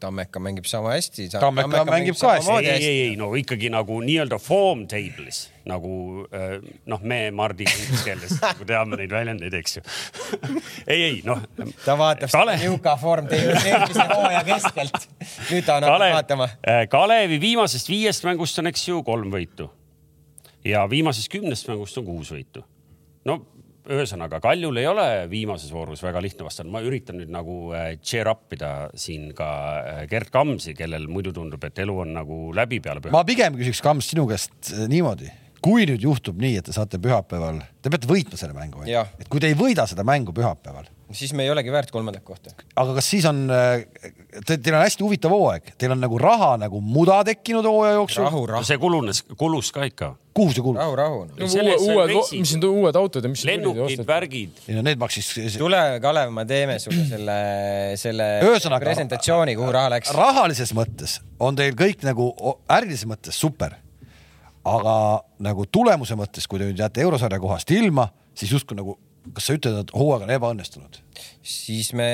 Tammeka 0.00 0.40
mängib 0.42 0.66
sama 0.68 0.92
hästi. 0.92 1.28
Tammeka 1.32 1.84
mängib 1.88 2.18
ka 2.20 2.34
hästi. 2.36 2.58
ei, 2.66 2.86
ei, 2.86 3.00
ei 3.08 3.16
no 3.16 3.30
ikkagi 3.38 3.70
nagu 3.72 4.00
nii-öelda 4.04 4.38
form 4.42 4.84
table'is 4.90 5.46
nagu 5.64 6.24
äh, 6.28 6.58
noh, 6.86 7.00
me 7.02 7.30
Mardi 7.32 7.64
keeles 8.04 8.36
nagu 8.42 8.66
teame 8.68 8.98
neid 9.00 9.12
väljendeid, 9.14 9.54
eks 9.56 9.78
ju. 9.78 9.84
ei, 10.92 10.98
ei 10.98 11.22
noh. 11.24 11.40
ta 11.84 11.96
vaatab 11.98 12.32
Kale- 12.32 12.58
Juka 12.60 12.96
Form 13.00 13.30
teinud 13.30 13.56
eelmise 13.70 14.06
hooaja 14.10 14.42
keskelt. 14.48 15.08
nüüd 15.48 15.64
ta 15.64 15.78
on 15.78 15.88
hakanud 15.88 15.94
Kalev 15.94 16.18
vaatama., 16.18 16.50
Kalevi 16.92 17.40
viimasest 17.40 17.88
viiest 17.88 18.28
mängust 18.28 18.60
on, 18.60 18.68
eks 18.72 18.84
ju, 18.90 19.00
kolm 19.06 19.32
võitu 19.32 19.70
ja 20.64 20.84
viimasest 20.90 21.32
kümnest 21.32 21.68
mängust 21.72 21.98
on 22.00 22.08
kuus 22.08 22.32
võitu. 22.36 22.64
no 23.24 23.40
ühesõnaga 23.90 24.40
Kaljul 24.42 24.78
ei 24.80 24.86
ole 24.88 25.06
viimases 25.30 25.72
voorus 25.74 26.02
väga 26.04 26.22
lihtne 26.24 26.46
vastane, 26.46 26.72
ma 26.72 26.82
üritan 26.84 27.18
nüüd 27.20 27.32
nagu 27.32 27.74
äh, 27.76 27.94
cheer 28.00 28.28
up 28.30 28.52
ida 28.56 28.88
siin 28.98 29.30
ka 29.36 29.48
äh, 29.80 30.02
Gerd 30.10 30.32
Kamsi, 30.34 30.74
kellel 30.78 31.06
muidu 31.10 31.34
tundub, 31.36 31.62
et 31.68 31.80
elu 31.84 31.98
on 32.06 32.14
nagu 32.16 32.38
läbi 32.56 32.80
peale 32.84 33.04
püha. 33.04 33.14
ma 33.14 33.24
pigem 33.28 33.58
küsiks 33.60 33.82
Kams 33.84 34.08
sinu 34.12 34.26
käest 34.30 34.72
äh, 34.72 34.86
niimoodi, 34.90 35.30
kui 35.64 35.86
nüüd 35.88 36.04
juhtub 36.04 36.40
nii, 36.40 36.58
et 36.60 36.68
te 36.68 36.76
saate 36.76 37.00
pühapäeval, 37.02 37.60
te 37.84 37.92
peate 37.92 38.10
võitma 38.10 38.40
selle 38.40 38.56
mängu, 38.56 38.86
et 38.88 39.28
kui 39.32 39.42
te 39.42 39.52
ei 39.52 39.58
võida 39.58 39.88
seda 39.90 40.06
mängu 40.06 40.32
pühapäeval, 40.36 40.88
siis 41.12 41.32
me 41.36 41.44
ei 41.44 41.50
olegi 41.52 41.72
väärt 41.72 41.90
kolmandat 41.92 42.24
kohta. 42.24 42.50
aga 42.76 42.94
kas 42.94 43.08
siis 43.10 43.24
on, 43.28 43.44
teil 44.46 44.74
on 44.74 44.80
hästi 44.82 45.04
huvitav 45.04 45.30
hooaeg, 45.34 45.74
teil 45.78 45.92
on 45.92 46.00
nagu 46.00 46.18
raha 46.18 46.54
nagu 46.60 46.80
muda 46.80 47.20
tekkinud 47.28 47.66
hooaja 47.68 47.94
jooksul, 47.98 48.24
rahu, 48.24 48.46
rahu, 48.46 48.64
see 48.64 48.78
kulunes, 48.80 49.22
kulus 49.36 49.70
ka 49.74 49.84
ikka. 49.88 50.14
kuhu 50.34 50.52
see 50.56 50.64
kulub? 50.64 50.80
rahu, 50.80 50.96
rahu. 50.96 51.20
no 51.38 51.48
Selles 51.48 51.82
uue, 51.82 51.92
on 51.92 52.00
uued, 52.00 52.14
reisid. 52.14 52.40
mis 52.40 52.54
need 52.56 52.66
uued 52.70 52.96
autod 52.98 53.28
ja 53.28 53.30
mis 53.30 53.44
lennukid, 53.46 54.02
värgid. 54.08 54.64
ei 54.68 54.74
no 54.78 54.82
need 54.86 54.98
maksis, 54.98 55.30
tule, 55.58 55.82
Kalev, 56.02 56.32
ma 56.34 56.44
teeme 56.48 56.78
sulle 56.82 57.04
selle, 57.12 57.38
selle 58.00 58.28
Ühesõnaga- 58.48 58.88
presentatsiooni, 58.88 59.54
kuhu 59.60 59.72
raha 59.74 59.92
läks. 59.98 60.12
rahalises 60.16 60.72
mõttes 60.74 61.20
on 61.38 61.56
teil 61.56 61.76
kõik 61.78 62.02
nagu 62.06 62.32
ärilises 62.72 63.06
mõttes 63.10 63.38
super. 63.38 63.76
aga 64.64 65.20
nagu 65.44 65.66
tulemuse 65.68 66.16
mõttes, 66.16 66.46
kui 66.48 66.58
te 66.58 66.64
nüüd 66.70 66.78
jääte 66.80 67.02
eurosarja 67.04 67.36
kohast 67.42 67.68
ilma, 67.76 68.06
siis 68.34 68.50
justkui 68.54 68.76
nagu, 68.78 68.94
kas 69.32 69.48
sa 69.48 69.56
ütled, 69.56 69.80
et 69.80 69.92
hooaeg 69.96 70.26
on 70.26 70.32
ebaõnnestunud? 70.34 71.00
siis 71.44 71.90
me, 71.96 72.08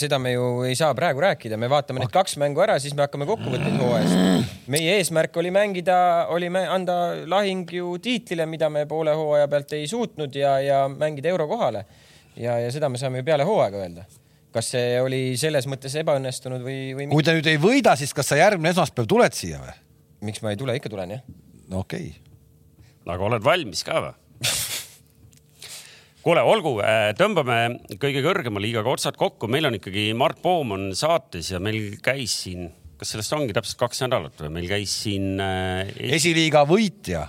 seda 0.00 0.18
me 0.20 0.32
ju 0.32 0.44
ei 0.66 0.76
saa 0.78 0.94
praegu 0.96 1.20
rääkida, 1.20 1.58
me 1.60 1.68
vaatame 1.68 2.00
need 2.00 2.12
kaks 2.12 2.38
mängu 2.40 2.62
ära, 2.64 2.78
siis 2.80 2.94
me 2.96 3.04
hakkame 3.04 3.28
kokkuvõtteid 3.28 3.76
hooajast. 3.80 4.52
meie 4.72 4.96
eesmärk 4.96 5.36
oli 5.40 5.52
mängida, 5.54 5.96
oli 6.32 6.48
anda 6.64 6.96
lahing 7.28 7.68
ju 7.78 7.96
tiitlile, 8.02 8.46
mida 8.48 8.70
me 8.72 8.86
poole 8.88 9.14
hooaja 9.16 9.48
pealt 9.52 9.74
ei 9.76 9.88
suutnud 9.88 10.36
ja, 10.36 10.56
ja 10.64 10.84
mängida 10.92 11.32
eurokohale. 11.32 11.84
ja, 12.36 12.58
ja 12.64 12.70
seda 12.72 12.88
me 12.92 13.00
saame 13.00 13.20
ju 13.20 13.28
peale 13.28 13.44
hooaega 13.48 13.82
öelda. 13.84 14.06
kas 14.56 14.72
see 14.72 15.00
oli 15.04 15.22
selles 15.36 15.68
mõttes 15.68 15.96
ebaõnnestunud 16.00 16.64
või, 16.64 16.80
või 16.96 17.10
kui 17.12 17.26
te 17.26 17.36
nüüd 17.36 17.50
ei 17.52 17.60
võida, 17.60 17.96
siis 17.96 18.16
kas 18.16 18.32
sa 18.32 18.40
järgmine 18.40 18.72
esmaspäev 18.72 19.08
tuled 19.08 19.36
siia 19.36 19.60
või? 19.60 19.76
miks 20.30 20.40
ma 20.42 20.52
ei 20.52 20.60
tule, 20.60 20.76
ikka 20.80 20.92
tulen 20.92 21.18
jah. 21.18 21.28
no 21.68 21.84
okei 21.84 22.08
okay.. 22.08 23.12
aga 23.12 23.30
oled 23.30 23.44
valmis 23.44 23.84
ka 23.84 24.00
või? 24.00 24.16
kuule, 26.26 26.42
olgu, 26.42 26.72
tõmbame 27.18 27.60
kõige 28.02 28.22
kõrgema 28.24 28.62
liigaga 28.62 28.90
otsad 28.90 29.18
kokku, 29.18 29.46
meil 29.50 29.68
on 29.68 29.78
ikkagi 29.78 30.08
Mart 30.18 30.40
Poom 30.42 30.74
on 30.74 30.88
saates 30.98 31.52
ja 31.52 31.60
meil 31.62 32.00
käis 32.02 32.34
siin, 32.42 32.66
kas 32.98 33.14
sellest 33.14 33.36
ongi 33.36 33.54
täpselt 33.54 33.78
kaks 33.84 34.02
nädalat 34.02 34.42
või 34.42 34.56
meil 34.58 34.66
käis 34.70 34.94
siin 35.04 35.36
äh, 35.42 35.92
esiliiga 36.18 36.64
võitja 36.66 37.28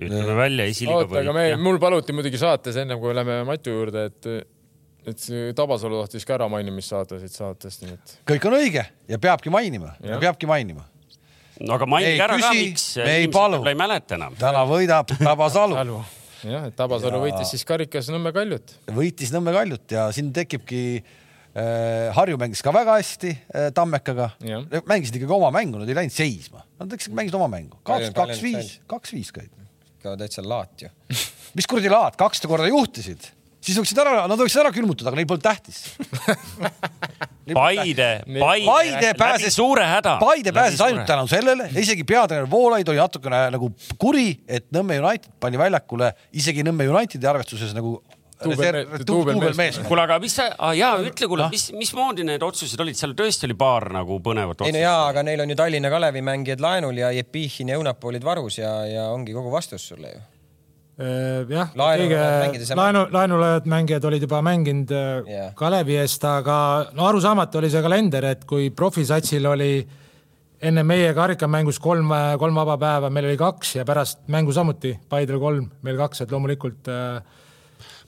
ütleme 0.00 0.38
välja 0.38 0.66
esiliiga 0.70 1.02
oota, 1.02 1.20
aga 1.20 1.36
me, 1.36 1.44
mul 1.60 1.78
paluti 1.82 2.16
muidugi 2.16 2.40
saates 2.40 2.80
ennem 2.80 2.98
kui 3.02 3.12
lähme 3.14 3.42
Matu 3.46 3.76
juurde, 3.76 4.08
et, 4.08 4.30
et 5.04 5.20
see 5.20 5.52
Tabasalu 5.56 6.00
tahtis 6.02 6.26
ka 6.26 6.38
ära 6.38 6.48
mainimist 6.50 6.94
saada 6.94 7.20
siit 7.20 7.36
saatest, 7.36 7.84
nii 7.84 7.94
et 7.98 8.16
kõik 8.32 8.48
on 8.48 8.58
õige 8.58 8.88
ja 9.10 9.20
peabki 9.20 9.52
mainima, 9.54 9.94
peabki 10.00 10.50
mainima. 10.50 10.88
no 11.60 11.76
aga 11.76 11.86
Ei 11.86 11.94
mainige 11.98 12.26
ära 12.26 12.40
ka, 12.40 12.50
küsi, 12.50 12.66
miks 12.72 12.90
me 13.04 13.16
ei 13.20 13.30
palu. 13.32 13.62
ei 13.68 13.78
mäleta 13.78 14.16
enam. 14.18 14.36
täna 14.40 14.64
võidab 14.68 15.12
Tabasalu, 15.20 15.78
Salu. 15.82 16.02
jah, 16.44 16.66
et 16.68 16.76
Tabasalu 16.78 17.18
Ja- 17.18 17.24
võitis 17.26 17.52
siis 17.54 17.64
karikas 17.68 18.08
Nõmme 18.12 18.32
Kaljut. 18.36 18.76
võitis 18.94 19.32
Nõmme 19.34 19.54
Kaljut 19.56 19.94
ja 19.96 20.06
siin 20.14 20.32
tekibki 20.36 20.82
äh, 21.00 22.10
Harju 22.16 22.38
mängis 22.40 22.62
ka 22.64 22.72
väga 22.74 22.96
hästi 22.98 23.32
äh, 23.34 23.68
Tammekaga 23.76 24.30
mängisid 24.88 25.20
ikkagi 25.20 25.36
oma 25.36 25.50
mängu, 25.54 25.80
nad 25.82 25.88
ei 25.90 25.98
läinud 26.00 26.14
seisma, 26.14 26.64
nad 26.80 26.92
lihtsalt 26.92 27.16
mängisid 27.16 27.38
oma 27.38 27.48
mängu, 27.52 27.78
kaks, 27.86 28.12
kaks, 28.16 28.42
viis, 28.44 28.74
kaks, 28.90 29.14
viis 29.16 29.32
käid. 29.34 29.52
ka 30.04 30.16
täitsa 30.20 30.44
laat 30.44 30.86
ju. 30.86 30.92
mis 31.56 31.70
kuradi 31.70 31.92
laad, 31.92 32.18
kakssada 32.20 32.50
korda 32.50 32.68
juhtisid, 32.68 33.30
siis 33.64 33.78
võiksid 33.80 34.02
ära, 34.04 34.24
nad 34.28 34.40
võiksid 34.40 34.64
ära 34.64 34.74
külmutada, 34.74 35.10
aga 35.10 35.20
neil 35.22 35.30
polnud 35.30 35.46
tähtis. 35.46 35.86
Paide, 37.52 38.08
Paide, 38.40 38.66
Paide 38.66 39.14
pääses, 39.18 39.56
suure 39.56 39.84
häda. 39.84 40.16
Paide 40.20 40.52
pääses 40.52 40.80
ainult 40.80 41.06
tänu 41.06 41.26
sellele, 41.28 41.68
isegi 41.76 42.04
peatreener 42.08 42.50
Voolaid 42.50 42.88
oli 42.88 43.00
natukene 43.02 43.44
nagu 43.54 43.70
kuri, 44.00 44.30
et 44.48 44.70
Nõmme 44.74 44.96
United 45.02 45.36
pani 45.40 45.60
väljakule 45.60 46.12
isegi 46.32 46.64
Nõmme 46.64 46.88
Unitedi 46.88 47.28
arvestuses 47.28 47.74
nagu 47.76 47.98
duubelmees. 49.06 49.78
kuule, 49.88 50.02
aga 50.02 50.18
mis 50.22 50.36
sa 50.36 50.48
ah,, 50.58 50.74
jaa, 50.76 50.98
ütle 51.00 51.26
Noh. 51.26 51.30
kuule, 51.32 51.48
mis, 51.52 51.68
mismoodi 51.76 52.26
need 52.26 52.42
otsused 52.42 52.80
olid, 52.80 52.98
seal 52.98 53.14
tõesti 53.16 53.48
oli 53.48 53.56
paar 53.58 53.88
nagu 53.94 54.18
põnevat 54.24 54.64
ei 54.64 54.74
no 54.74 54.78
otsust. 54.78 54.82
jaa, 54.82 55.00
aga 55.08 55.24
neil 55.26 55.44
on 55.44 55.54
ju 55.54 55.56
Tallinna 55.58 55.90
Kalevi 55.92 56.22
mängijad 56.24 56.64
laenul 56.64 56.98
ja 56.98 57.12
Jepichin 57.14 57.72
ja 57.72 57.78
Õunapuu 57.80 58.12
olid 58.12 58.24
varus 58.26 58.58
ja, 58.58 58.76
ja 58.88 59.08
ongi 59.14 59.36
kogu 59.36 59.52
vastus 59.54 59.86
sulle 59.88 60.12
ju. 60.12 60.22
jah, 60.94 61.72
Laenul 61.74 62.12
kõige 62.12 62.78
laenu, 62.78 63.00
laenul 63.10 63.40
olevad 63.40 63.68
mängijad 63.70 64.04
olid 64.06 64.22
juba 64.22 64.38
mänginud 64.46 64.92
Jah. 64.94 65.26
yeah. 65.26 65.52
Kalevi 65.58 65.98
eest, 65.98 66.22
aga 66.28 66.56
no 66.94 67.08
arusaamatu 67.08 67.58
oli 67.58 67.70
see 67.72 67.82
kalender, 67.82 68.28
et 68.30 68.44
kui 68.46 68.68
profisatsil 68.70 69.46
oli 69.50 69.72
enne 70.64 70.84
meie 70.86 71.10
karikamängus 71.16 71.80
kolm, 71.82 72.12
kolm 72.40 72.60
vaba 72.60 72.76
päeva, 72.80 73.10
meil 73.12 73.26
oli 73.32 73.40
kaks 73.40 73.80
ja 73.80 73.86
pärast 73.88 74.22
mängu 74.32 74.54
samuti, 74.54 74.94
Paidel 75.10 75.42
kolm, 75.42 75.66
meil 75.82 75.98
kaks, 75.98 76.24
et 76.24 76.34
loomulikult 76.34 76.92
äh, 76.92 77.40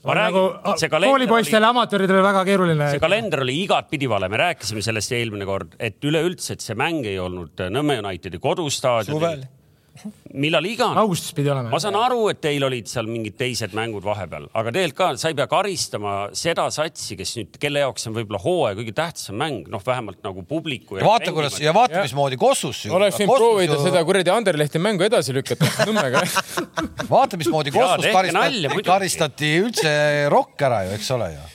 Ma 0.05 0.13
on 0.13 0.17
räägin, 0.17 0.43
nagu 0.63 0.79
see 0.79 0.89
kalender 0.93 1.11
koolipoistel 1.11 1.65
ja 1.65 1.69
amatööridel 1.73 2.21
väga 2.23 2.43
keeruline. 2.47 2.89
see 2.93 3.01
kalender 3.01 3.41
oli 3.43 3.57
igatpidi 3.65 4.07
vale, 4.07 4.29
me 4.31 4.39
rääkisime 4.39 4.83
sellest 4.85 5.11
eelmine 5.17 5.47
kord, 5.49 5.75
et 5.83 5.99
üleüldse, 6.07 6.55
et 6.55 6.63
see 6.63 6.77
mäng 6.77 7.03
ei 7.09 7.17
olnud 7.19 7.65
Nõmme 7.73 7.97
Unitedi 7.99 8.39
kodustaadionil 8.39 9.43
millal 10.37 10.65
iganes. 10.67 10.99
augustis 11.01 11.33
pidi 11.37 11.51
olema 11.51 11.71
ma. 11.71 11.79
saan 11.81 11.97
aru, 11.99 12.27
et 12.31 12.39
teil 12.43 12.63
olid 12.67 12.89
seal 12.89 13.09
mingid 13.09 13.37
teised 13.39 13.73
mängud 13.77 14.05
vahepeal, 14.05 14.47
aga 14.53 14.73
tegelikult 14.73 14.97
ka 14.97 15.09
sa 15.21 15.31
ei 15.31 15.37
pea 15.37 15.47
karistama 15.51 16.13
seda 16.37 16.67
satsi, 16.73 17.17
kes 17.19 17.33
nüüd, 17.39 17.57
kelle 17.61 17.83
jaoks 17.83 18.07
on 18.09 18.15
võib-olla 18.17 18.41
hooaja 18.43 18.77
kõige 18.79 18.93
tähtsam 18.97 19.37
mäng, 19.41 19.67
noh, 19.71 19.83
vähemalt 19.85 20.21
nagu 20.25 20.43
publiku. 20.47 20.99
vaata, 21.03 21.33
kuidas 21.35 21.59
ja 21.61 21.73
vaata, 21.75 22.03
mismoodi 22.05 22.39
Kossus. 22.41 22.85
oleks 22.91 23.19
võinud 23.21 23.33
proovida 23.35 23.79
seda 23.83 24.03
kuradi 24.07 24.33
Anderlehti 24.33 24.81
mängu 24.81 25.05
edasi 25.07 25.35
lükata 25.35 25.69
Nõmmega. 25.89 26.23
vaata, 27.13 27.39
mismoodi 27.39 27.73
Kossus 27.75 28.09
karistati, 28.13 28.87
karistati 28.87 29.53
üldse 29.63 29.93
Rock 30.33 30.65
ära 30.67 30.83
ju, 30.87 30.95
eks 30.97 31.11
ole 31.17 31.29
ju. 31.33 31.45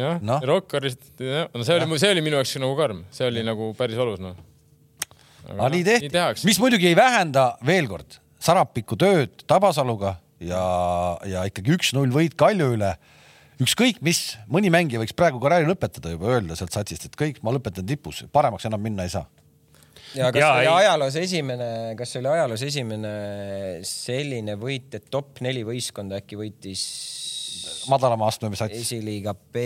jah 0.00 0.18
no., 0.24 0.40
Rockarist, 0.54 1.06
no 1.20 1.62
see 1.66 1.78
oli, 1.78 2.00
see 2.00 2.16
oli 2.16 2.24
minu 2.24 2.40
jaoks 2.40 2.56
nagu 2.62 2.74
karm, 2.78 3.04
see 3.14 3.28
oli 3.28 3.44
nagu 3.46 3.72
päris 3.78 4.00
valus 4.00 4.22
noh. 4.22 4.36
Aga 5.48 5.68
nii 5.74 5.84
tehti, 5.86 6.10
mis 6.48 6.58
muidugi 6.62 6.88
ei 6.92 6.96
vähenda 6.98 7.54
veel 7.66 7.88
kord 7.90 8.20
Sarapiku 8.44 8.96
tööd 9.00 9.44
Tabasaluga 9.48 10.16
ja, 10.44 10.62
ja 11.28 11.44
ikkagi 11.48 11.76
üks-null 11.78 12.10
võit 12.12 12.34
Kalju 12.36 12.74
üle. 12.76 12.90
ükskõik 13.62 14.00
mis, 14.04 14.36
mõni 14.50 14.68
mängija 14.74 15.00
võiks 15.00 15.14
praegu 15.16 15.40
karjääri 15.40 15.68
lõpetada 15.70 16.10
juba, 16.12 16.34
öelda 16.34 16.56
sealt 16.58 16.74
satsist, 16.74 17.06
et 17.08 17.16
kõik, 17.16 17.38
ma 17.46 17.54
lõpetan 17.54 17.86
tipus, 17.88 18.24
paremaks 18.34 18.66
enam 18.68 18.82
minna 18.82 19.06
ei 19.06 19.12
saa. 19.14 19.24
ja 20.14 20.28
kas 20.34 20.40
ja, 20.42 20.50
oli 20.58 20.66
ei- 20.66 20.72
ajaloos 20.82 21.16
esimene, 21.16 21.68
kas 21.98 22.12
see 22.12 22.20
oli 22.20 22.32
ajaloos 22.34 22.62
esimene 22.66 23.14
selline 23.88 24.56
võit, 24.60 24.90
et 24.98 25.06
top 25.10 25.40
neli 25.46 25.62
võistkonda 25.66 26.18
äkki 26.20 26.36
võitis 26.40 26.82
madalama 27.90 28.28
astme 28.30 28.50
sats. 28.56 28.74
esiliiga 28.76 29.34
B 29.34 29.64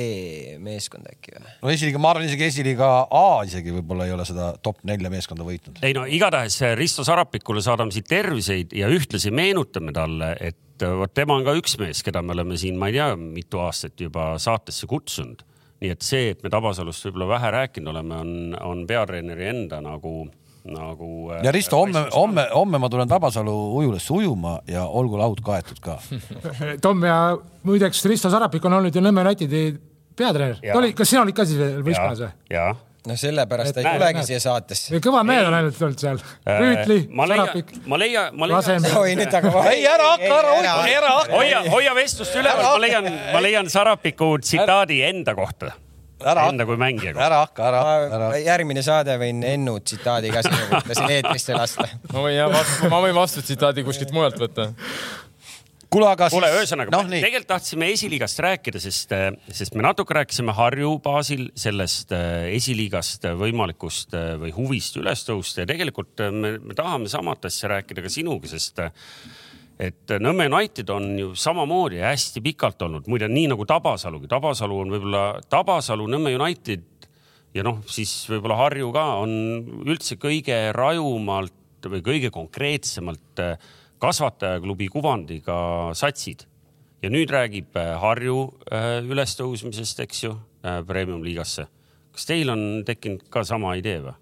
meeskond 0.62 1.08
äkki 1.10 1.34
või? 1.36 1.56
no 1.62 1.72
esiliiga, 1.74 2.02
ma 2.02 2.12
arvan 2.14 2.28
isegi 2.28 2.48
esiliiga 2.48 2.92
A 3.10 3.26
isegi 3.48 3.74
võib-olla 3.74 4.08
ei 4.08 4.14
ole 4.14 4.26
seda 4.28 4.52
top 4.62 4.82
nelja 4.88 5.10
meeskonda 5.12 5.46
võitnud. 5.46 5.82
ei 5.86 5.96
no 5.96 6.06
igatahes 6.08 6.60
Risto 6.78 7.06
Sarapikule 7.06 7.62
saadame 7.64 7.94
siit 7.94 8.08
terviseid 8.10 8.74
ja 8.76 8.90
ühtlasi 8.92 9.32
meenutame 9.34 9.94
talle, 9.96 10.34
et 10.40 10.86
vot 10.98 11.12
tema 11.14 11.36
on 11.38 11.46
ka 11.46 11.54
üks 11.58 11.76
mees, 11.80 12.02
keda 12.06 12.22
me 12.22 12.34
oleme 12.36 12.58
siin, 12.60 12.78
ma 12.78 12.90
ei 12.90 12.98
tea, 12.98 13.12
mitu 13.18 13.62
aastat 13.64 14.00
juba 14.00 14.30
saatesse 14.42 14.86
kutsunud. 14.90 15.44
nii 15.78 15.92
et 15.94 16.02
see, 16.02 16.32
et 16.32 16.40
me 16.42 16.50
Tabasalust 16.50 17.04
võib-olla 17.06 17.28
vähe 17.36 17.50
rääkinud 17.54 17.92
oleme, 17.92 18.16
on, 18.18 18.30
on 18.66 18.86
peatreeneri 18.86 19.46
enda 19.46 19.78
nagu, 19.84 20.24
nagu. 20.64 21.30
ja 21.44 21.52
Risto, 21.52 21.78
homme, 21.78 22.06
homme, 22.14 22.46
homme 22.54 22.78
ma 22.78 22.88
tulen 22.88 23.08
Tabasalu 23.08 23.54
ujulasse 23.80 24.12
ujuma 24.12 24.58
ja 24.68 24.84
olgu 24.86 25.18
laud 25.20 25.40
kaetud 25.44 25.80
ka. 25.84 25.98
Tom 26.84 27.04
ja 27.04 27.36
muideks 27.68 28.04
Risto 28.04 28.30
Sarapik 28.30 28.64
on 28.64 28.78
olnud 28.80 28.94
ju 28.94 29.02
Nõmme 29.04 29.24
Unitedi 29.26 29.62
peatreener. 30.18 30.58
Jaa. 30.62 30.74
ta 30.74 30.82
oli, 30.82 30.92
kas 30.98 31.10
sina 31.10 31.22
olid 31.22 31.36
ka 31.38 31.46
siis 31.46 31.58
veel 31.60 31.80
võistkonnas 31.86 32.22
või? 32.26 32.30
ja 32.50 32.68
noh, 33.08 33.16
sellepärast 33.16 33.72
ta 33.76 33.80
ei 33.80 33.96
tulegi 33.96 34.24
siia 34.28 34.40
saatesse. 34.42 34.98
kõva 35.04 35.22
meel 35.24 35.46
on 35.48 35.54
ainult 35.56 35.78
olnud 35.82 36.02
seal. 36.02 36.18
Rüütli, 36.44 36.98
Äh, 37.06 37.14
ma 37.16 37.26
leian 37.30 37.44
Sarapik,, 37.46 37.70
ma 37.86 37.98
leian, 38.02 38.36
ma 38.36 38.48
leian. 38.50 38.88
oi 39.00 39.14
nüüd 39.16 39.36
aga. 39.40 39.52
ei, 39.72 39.84
ära 39.88 40.10
hakka, 40.12 40.32
ära 40.42 40.54
hoia, 40.58 40.74
ära 40.98 41.12
hakka. 41.20 41.36
hoia, 41.38 41.62
hoia 41.72 41.94
vestlust 41.96 42.36
üleval, 42.36 42.66
ma 42.74 42.78
leian, 42.84 43.08
ma 43.32 43.44
leian 43.44 43.70
Sarapiku 43.72 44.34
tsitaadi 44.42 45.00
enda 45.08 45.34
kohta. 45.38 45.72
Ära 46.26 46.48
Enda 46.50 46.66
kui 46.66 46.78
mängija 46.80 47.12
kohta. 47.12 47.26
ära 47.28 47.38
hakka, 47.44 47.68
ära, 47.68 47.82
ära. 48.16 48.32
järgmine 48.42 48.82
saade 48.82 49.14
võin 49.20 49.44
Ennu 49.46 49.76
tsitaadi 49.78 50.32
ka 50.34 50.42
sinu 50.46 50.64
kohta 50.72 50.96
siin 50.98 51.14
eetrisse 51.14 51.54
lasta. 51.54 51.86
ma 52.12 52.24
võin 52.24 52.34
jah, 52.34 52.74
ma 52.90 53.00
võin 53.04 53.14
vastutsitaadi 53.14 53.84
kuskilt 53.86 54.10
mujalt 54.16 54.40
võtta. 54.42 54.72
kuule, 55.86 56.08
aga 56.10 56.26
siis. 56.26 56.34
kuule, 56.34 56.50
ühesõnaga 56.58 56.94
no,, 56.96 57.04
tegelikult 57.12 57.50
tahtsime 57.54 57.90
esiliigast 57.94 58.42
rääkida, 58.42 58.82
sest, 58.82 59.14
sest 59.60 59.78
me 59.78 59.86
natuke 59.86 60.18
rääkisime 60.18 60.56
Harju 60.58 60.96
baasil 61.04 61.48
sellest 61.54 62.14
äh, 62.16 62.48
esiliigast 62.56 63.28
äh, 63.30 63.38
võimalikust 63.38 64.18
äh, 64.18 64.32
või 64.42 64.50
huvist 64.58 64.98
üles 64.98 65.22
tõusta 65.28 65.62
ja 65.62 65.70
tegelikult 65.70 66.26
me, 66.34 66.56
me 66.58 66.78
tahame 66.78 67.10
samat 67.12 67.46
asja 67.46 67.70
rääkida 67.76 68.02
ka 68.08 68.10
sinuga, 68.10 68.50
sest 68.50 68.82
et 69.78 70.14
Nõmme 70.18 70.48
United 70.50 70.90
on 70.90 71.12
ju 71.18 71.32
samamoodi 71.38 72.00
hästi 72.02 72.42
pikalt 72.42 72.82
olnud, 72.82 73.06
muide 73.10 73.28
nii 73.30 73.46
nagu 73.52 73.66
Tabasalugi, 73.68 74.26
Tabasalu 74.30 74.78
on 74.82 74.94
võib-olla 74.94 75.24
Tabasalu, 75.50 76.08
Nõmme 76.10 76.34
United 76.34 76.86
ja 77.54 77.64
noh, 77.66 77.80
siis 77.90 78.12
võib-olla 78.30 78.58
Harju 78.64 78.90
ka 78.94 79.04
on 79.22 79.32
üldse 79.86 80.18
kõige 80.20 80.56
rajumalt 80.76 81.88
või 81.88 82.02
kõige 82.04 82.30
konkreetsemalt 82.34 83.42
äh, 83.42 83.56
kasvatajaklubi 84.02 84.88
kuvandiga 84.92 85.56
satsid. 85.94 86.46
ja 87.02 87.10
nüüd 87.10 87.30
räägib 87.30 87.76
äh, 87.78 87.94
Harju 88.00 88.52
äh, 88.72 88.98
ülestõusmisest, 89.06 90.00
eks 90.02 90.24
ju, 90.24 90.36
premium-liigasse. 90.86 91.68
kas 92.12 92.26
teil 92.26 92.50
on 92.50 92.82
tekkinud 92.84 93.28
ka 93.30 93.44
sama 93.44 93.76
idee 93.78 94.00
või? 94.02 94.14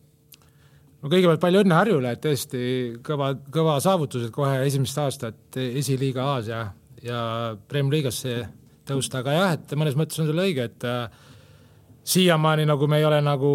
No 1.03 1.13
kõigepealt 1.13 1.43
palju 1.43 1.63
õnne 1.65 1.77
Harjule, 1.77 2.13
et 2.15 2.23
tõesti 2.25 2.61
kõva, 3.07 3.33
kõva 3.53 3.79
saavutused 3.85 4.33
kohe 4.35 4.61
esimest 4.67 4.99
aastat 5.03 5.59
esiliiga 5.61 6.31
A-s 6.35 6.51
ja, 6.53 6.63
ja 7.05 7.21
Premiumi 7.69 7.99
liigasse 7.99 8.39
tõusta, 8.87 9.21
aga 9.21 9.35
jah, 9.35 9.57
et 9.59 9.77
mõnes 9.79 9.99
mõttes 9.99 10.21
on 10.23 10.31
sul 10.31 10.43
õige, 10.43 10.69
et 10.71 10.87
äh, 10.87 11.07
siiamaani 12.07 12.67
nagu 12.69 12.89
me 12.91 13.01
ei 13.01 13.07
ole 13.09 13.21
nagu 13.25 13.53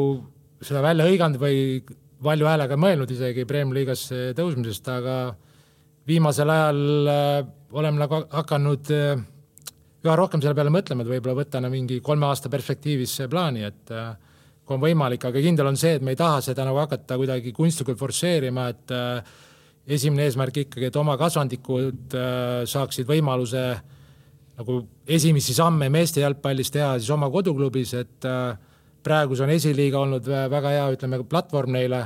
seda 0.62 0.84
välja 0.84 1.08
hõiganud 1.08 1.42
või 1.42 1.82
valju 2.22 2.50
häälega 2.50 2.78
mõelnud 2.78 3.12
isegi 3.14 3.48
Premiumi 3.50 3.80
liigasse 3.80 4.32
tõusmisest, 4.38 4.90
aga 4.94 5.18
viimasel 6.08 6.50
ajal 6.54 6.82
äh, 7.12 7.38
oleme 7.78 8.04
nagu 8.04 8.24
hakanud 8.32 8.92
äh, 8.96 9.22
üha 10.02 10.18
rohkem 10.18 10.42
selle 10.42 10.58
peale 10.58 10.74
mõtlema, 10.74 11.04
et 11.04 11.14
võib-olla 11.14 11.42
võtta 11.44 11.62
nagu 11.62 11.74
mingi 11.74 12.00
kolme 12.04 12.28
aasta 12.30 12.50
perspektiivis 12.52 13.20
plaani, 13.32 13.66
et 13.70 13.94
äh, 13.96 14.12
kui 14.66 14.78
on 14.78 14.84
võimalik, 14.84 15.26
aga 15.28 15.42
kindel 15.44 15.72
on 15.72 15.80
see, 15.80 15.96
et 15.98 16.04
me 16.06 16.14
ei 16.14 16.20
taha 16.20 16.42
seda 16.46 16.66
nagu 16.68 16.80
hakata 16.82 17.18
kuidagi 17.20 17.54
kunstlikult 17.56 18.00
forsseerima, 18.00 18.68
et 18.72 18.94
äh, 18.96 19.32
esimene 19.98 20.28
eesmärk 20.28 20.62
ikkagi, 20.66 20.90
et 20.92 21.00
oma 21.02 21.18
kasvandikud 21.20 22.16
äh, 22.16 22.62
saaksid 22.70 23.10
võimaluse 23.10 23.66
nagu 24.62 24.82
esimesi 25.10 25.56
samme 25.58 25.90
meeste 25.90 26.22
jalgpallis 26.22 26.72
teha 26.74 26.94
siis 27.00 27.10
oma 27.14 27.32
koduklubis, 27.34 27.96
et 27.98 28.30
äh, 28.30 28.56
praegu 29.04 29.36
see 29.36 29.48
on 29.48 29.54
esiliiga 29.56 30.02
olnud 30.02 30.28
vä- 30.28 30.48
väga 30.52 30.74
hea, 30.76 30.90
ütleme, 30.96 31.24
platvorm 31.30 31.74
neile 31.74 32.06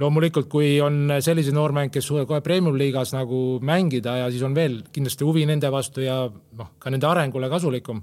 loomulikult, 0.00 0.48
kui 0.52 0.76
on 0.84 1.08
selliseid 1.24 1.56
noormänge, 1.56 1.94
kes 1.94 2.08
suudavad 2.08 2.28
kohe 2.28 2.42
premium-liigas 2.44 3.14
nagu 3.16 3.58
mängida 3.64 4.18
ja 4.22 4.30
siis 4.32 4.44
on 4.44 4.56
veel 4.56 4.82
kindlasti 4.92 5.24
huvi 5.24 5.46
nende 5.48 5.70
vastu 5.72 6.04
ja 6.04 6.24
noh, 6.28 6.72
ka 6.78 6.92
nende 6.92 7.08
arengule 7.08 7.48
kasulikum. 7.52 8.02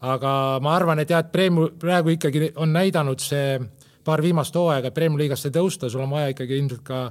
Aga 0.00 0.32
ma 0.64 0.74
arvan, 0.76 1.02
et 1.02 1.10
jah, 1.10 1.20
et 1.24 1.32
premium, 1.32 1.70
praegu 1.80 2.14
ikkagi 2.14 2.52
on 2.56 2.72
näidanud 2.72 3.20
see 3.20 3.58
paar 4.04 4.22
viimast 4.24 4.56
hooaega, 4.56 4.88
et 4.88 4.96
premium-liigasse 4.96 5.52
tõusta, 5.54 5.90
sul 5.92 6.04
on 6.06 6.12
vaja 6.14 6.32
ikkagi 6.32 6.56
ilmselt 6.56 6.84
ka 6.86 7.06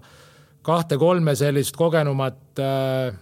kahte-kolme 0.66 1.36
sellist 1.38 1.78
kogenumat 1.78 2.62
äh, 2.62 3.18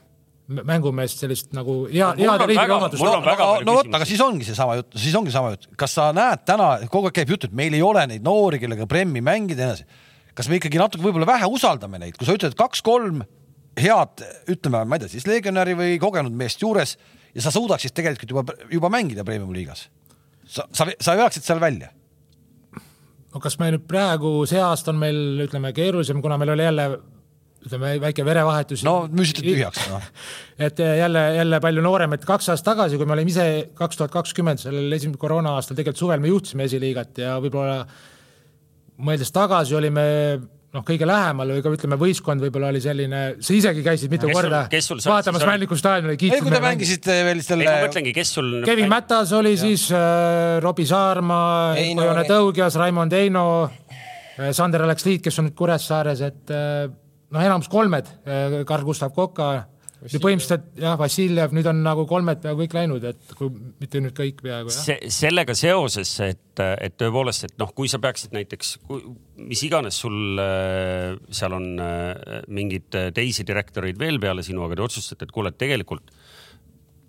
mängumeest 0.48 1.22
sellist 1.22 1.52
nagu 1.56 1.82
hea, 1.92 2.14
heade 2.16 2.46
on 2.48 2.54
väga 2.56 2.78
palju 2.86 3.66
no 3.68 3.78
vot, 3.82 3.90
aga 4.00 4.08
siis 4.08 4.22
ongi 4.24 4.48
seesama 4.48 4.78
jutt, 4.80 4.94
siis 4.96 5.16
ongi 5.20 5.34
sama 5.34 5.52
jutt, 5.54 5.68
kas 5.80 5.98
sa 5.98 6.10
näed 6.16 6.46
täna, 6.48 6.70
kogu 6.92 7.10
aeg 7.10 7.18
käib 7.20 7.34
jutt, 7.36 7.50
et 7.50 7.58
meil 7.58 7.76
ei 7.76 7.84
ole 7.84 8.06
neid 8.08 8.24
noori, 8.26 8.62
kellega 8.62 8.88
Premmi 8.90 9.24
mängida 9.24 9.66
ja 9.66 9.74
nii 9.74 9.76
edasi. 9.76 10.32
kas 10.38 10.48
me 10.48 10.62
ikkagi 10.62 10.80
natuke 10.80 11.04
võib-olla 11.04 11.28
vähe 11.28 11.52
usaldame 11.52 12.00
neid, 12.00 12.16
kui 12.16 12.30
sa 12.30 12.38
ütled 12.38 12.56
kaks-kolm 12.58 13.26
head, 13.78 14.24
ütleme, 14.50 14.86
ma 14.88 14.98
ei 14.98 15.04
tea, 15.04 15.12
siis 15.18 15.28
legionäri 15.28 15.76
või 15.78 16.00
kogenud 16.02 16.34
meest 16.34 16.64
juures 16.64 16.96
ja 17.38 17.46
sa 17.46 17.54
suudaksid 17.54 17.94
tegelikult 17.96 18.34
juba, 18.34 18.58
juba 18.74 18.90
mängida 18.94 19.26
Premium 19.26 19.54
liigas. 19.54 19.88
sa, 20.48 20.66
sa, 20.74 20.88
sa 21.00 21.18
veaksid 21.20 21.46
seal 21.46 21.62
välja. 21.62 21.92
no 23.34 23.44
kas 23.44 23.60
me 23.62 23.70
nüüd 23.76 23.86
praegu, 23.88 24.40
see 24.50 24.62
aasta 24.64 24.92
on 24.94 25.00
meil, 25.04 25.22
ütleme, 25.46 25.74
keerulisem, 25.78 26.22
kuna 26.24 26.40
meil 26.42 26.56
oli 26.56 26.66
jälle 26.66 26.88
ütleme, 27.68 27.94
väike 28.02 28.26
verevahetus. 28.26 28.84
no 28.88 28.96
müüsite 29.12 29.46
tühjaks, 29.46 29.86
noh. 29.92 30.04
et 30.68 30.80
jälle, 30.80 31.24
jälle 31.38 31.62
palju 31.64 31.86
noorem, 31.86 32.18
et 32.18 32.26
kaks 32.26 32.50
aastat 32.54 32.74
tagasi, 32.74 32.98
kui 32.98 33.10
me 33.10 33.18
olime 33.18 33.34
ise 33.34 33.48
kaks 33.78 34.00
tuhat 34.00 34.14
kakskümmend 34.14 34.64
sellel 34.64 34.92
esimesel 34.98 35.22
koroona 35.22 35.58
aastal, 35.58 35.78
tegelikult 35.78 36.06
suvel 36.06 36.24
me 36.24 36.34
juhtisime 36.34 36.70
esiliigat 36.70 37.24
ja 37.24 37.38
võib-olla 37.44 37.84
mõeldes 38.98 39.34
tagasi 39.34 39.78
olime 39.78 40.08
noh, 40.78 40.86
kõige 40.86 41.08
lähemal 41.10 41.50
või 41.56 41.64
ka 41.66 41.72
ütleme, 41.74 41.98
võistkond 42.00 42.44
võib-olla 42.46 42.70
oli 42.74 42.82
selline, 42.84 43.22
sa 43.44 43.56
isegi 43.56 43.84
käisid 43.86 44.14
mitu 44.14 44.30
Kes 44.30 44.38
sul- 44.38 44.44
korda 44.44 44.62
sul 44.92 45.02
saatis 45.02 45.12
vaatamas 45.14 45.46
oli? 45.46 45.52
Männiku 45.54 45.78
staadionil, 45.80 46.18
ei, 46.18 46.42
kui 46.44 46.54
te 46.54 46.62
mängisite 46.64 47.16
veel 47.28 47.42
ei, 47.42 47.44
ma 47.44 47.48
selle, 47.50 47.78
mõtlengi, 47.88 48.14
kes 48.16 48.34
sul. 48.38 48.52
Kevin 48.68 48.92
Mätas 48.92 49.34
oli 49.38 49.56
ja. 49.56 49.62
siis 49.64 49.88
äh,, 49.96 50.60
Robbie 50.64 50.88
Saarma, 50.90 51.40
Kojone 51.78 52.22
oli. 52.22 52.28
Tõugias, 52.30 52.78
Raimond 52.80 53.16
Eino 53.18 53.48
äh,, 53.66 54.52
Sander 54.54 54.86
Aleksliit, 54.86 55.24
kes 55.26 55.42
on 55.42 55.50
nüüd 55.50 55.58
Kuressaares, 55.58 56.22
et 56.28 56.54
äh, 56.54 56.86
noh, 57.34 57.42
enamus 57.44 57.68
kolmed, 57.72 58.08
Karl-Gustav 58.68 59.12
Koka, 59.16 59.50
põhimõtteliselt 59.98 60.82
jah, 60.82 60.98
Vassiljev, 61.00 61.54
nüüd 61.58 61.68
on 61.72 61.80
nagu 61.86 62.06
kolmed 62.10 62.42
peaaegu 62.44 62.64
kõik 62.64 62.76
läinud, 62.78 63.06
et 63.10 63.36
kui 63.38 63.50
mitte 63.82 64.02
nüüd 64.04 64.16
kõik 64.18 64.44
peaaegu 64.44 64.70
jah. 64.70 64.84
see, 64.86 65.12
sellega 65.14 65.56
seoses, 65.58 66.12
et, 66.26 66.62
et 66.62 66.98
tõepoolest, 67.00 67.48
et 67.50 67.56
noh, 67.62 67.72
kui 67.78 67.90
sa 67.92 68.00
peaksid 68.04 68.36
näiteks, 68.38 68.76
mis 69.42 69.64
iganes 69.66 69.98
sul 70.04 70.42
äh, 70.44 71.18
seal 71.34 71.58
on 71.58 71.70
äh, 71.82 72.42
mingeid 72.48 73.00
teisi 73.18 73.46
direktoreid 73.48 74.00
veel 74.00 74.22
peale 74.22 74.46
sinu, 74.46 74.66
aga 74.68 74.78
te 74.78 74.88
otsustate, 74.88 75.28
et 75.28 75.34
kuule, 75.34 75.54
et 75.54 75.62
tegelikult 75.62 76.14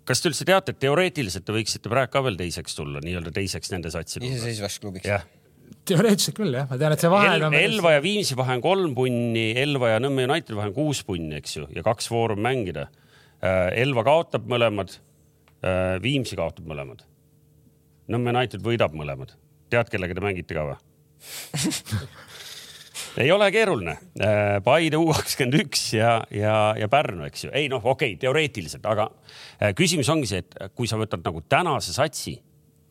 kas 0.09 0.23
te 0.23 0.31
üldse 0.31 0.45
teate, 0.47 0.73
et 0.73 0.81
teoreetiliselt 0.81 1.45
te 1.45 1.53
võiksite 1.53 1.91
praegu 1.91 2.15
ka 2.15 2.23
veel 2.25 2.39
teiseks 2.39 2.77
tulla, 2.77 3.01
nii-öelda 3.03 3.33
teiseks 3.35 3.69
nende 3.75 3.91
satsi 3.93 4.17
tulla? 4.17 4.33
iseseisvaks 4.33 4.79
klubiks. 4.81 5.09
jah, 5.09 5.25
teoreetiliselt 5.89 6.37
küll 6.37 6.55
jah, 6.55 6.67
ma 6.69 6.77
tean, 6.79 6.95
et 6.95 7.03
see 7.03 7.11
vahe 7.11 7.33
El, 7.33 7.45
on 7.47 7.57
Elva 7.57 7.95
ja 7.95 8.03
Viimsi 8.03 8.37
vahe 8.39 8.57
on 8.57 8.63
kolm 8.63 8.95
punni, 8.97 9.49
Elva 9.59 9.93
ja 9.95 9.99
Nõmme 10.03 10.25
Unitedi 10.29 10.57
vahe 10.57 10.71
on 10.71 10.77
kuus 10.77 11.03
punni, 11.07 11.37
eks 11.39 11.57
ju, 11.57 11.67
ja 11.75 11.83
kaks 11.85 12.09
vooru 12.13 12.37
on 12.37 12.43
mängida. 12.45 12.87
Elva 13.39 14.03
kaotab 14.07 14.49
mõlemad, 14.51 14.97
Viimsi 16.03 16.37
kaotab 16.39 16.67
mõlemad. 16.69 17.05
Nõmme 18.09 18.33
United 18.33 18.63
võidab 18.65 18.95
mõlemad. 18.97 19.35
tead, 19.69 19.89
kellega 19.93 20.15
te 20.17 20.25
mängite 20.25 20.55
ka 20.57 20.65
või? 20.65 20.77
ei 23.23 23.31
ole 23.31 23.49
keeruline. 23.53 23.95
Paide 24.65 24.99
U 24.99 25.09
kakskümmend 25.11 25.59
üks 25.63 25.85
ja, 25.97 26.19
ja, 26.33 26.55
ja 26.79 26.89
Pärnu, 26.91 27.25
eks 27.27 27.45
ju. 27.45 27.53
ei 27.53 27.69
noh, 27.71 27.83
okei 27.83 28.13
okay,, 28.13 28.19
teoreetiliselt, 28.21 28.85
aga 28.89 29.09
äh, 29.09 29.73
küsimus 29.77 30.09
ongi 30.11 30.29
see, 30.29 30.43
et 30.43 30.57
kui 30.75 30.89
sa 30.89 30.99
võtad 30.99 31.23
nagu 31.25 31.43
tänase 31.49 31.93
satsi, 31.95 32.37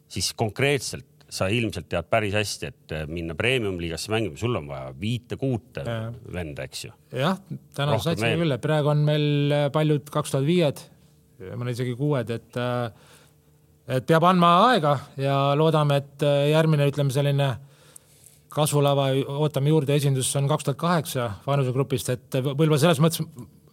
siis 0.09 0.33
konkreetselt 0.39 1.18
sa 1.29 1.49
ilmselt 1.53 1.89
tead 1.93 2.09
päris 2.09 2.35
hästi, 2.37 2.71
et 2.71 2.95
äh, 2.97 3.05
minna 3.11 3.37
premium-liigasse 3.37 4.13
mängima, 4.13 4.39
sul 4.41 4.57
on 4.57 4.69
vaja 4.71 4.93
viite-kuute 5.01 5.85
venda, 6.33 6.65
eks 6.65 6.87
ju. 6.87 6.93
jah, 7.13 7.37
täna 7.77 7.99
satsime 8.03 8.35
küll, 8.41 8.55
et 8.57 8.65
praegu 8.65 8.93
on 8.95 9.05
meil 9.07 9.55
äh, 9.55 9.67
paljud 9.75 10.09
kaks 10.13 10.35
tuhat 10.35 10.49
viied, 10.49 10.83
mõned 11.53 11.77
isegi 11.77 11.95
kuued, 11.99 12.33
et 12.35 12.61
äh, 12.61 13.15
et 13.89 14.05
peab 14.09 14.25
andma 14.29 14.51
aega 14.69 14.99
ja 15.17 15.37
loodame, 15.57 16.03
et 16.03 16.25
järgmine, 16.51 16.91
ütleme 16.91 17.13
selline 17.13 17.47
kasvulava 18.53 19.07
ootame 19.39 19.73
juurde 19.73 19.95
esindus 19.97 20.29
on 20.37 20.49
kaks 20.51 20.67
tuhat 20.67 20.81
kaheksa 20.81 21.31
vanusegrupist, 21.47 22.11
et 22.13 22.37
võib-olla 22.43 22.81
selles 22.81 23.01
mõttes 23.01 23.25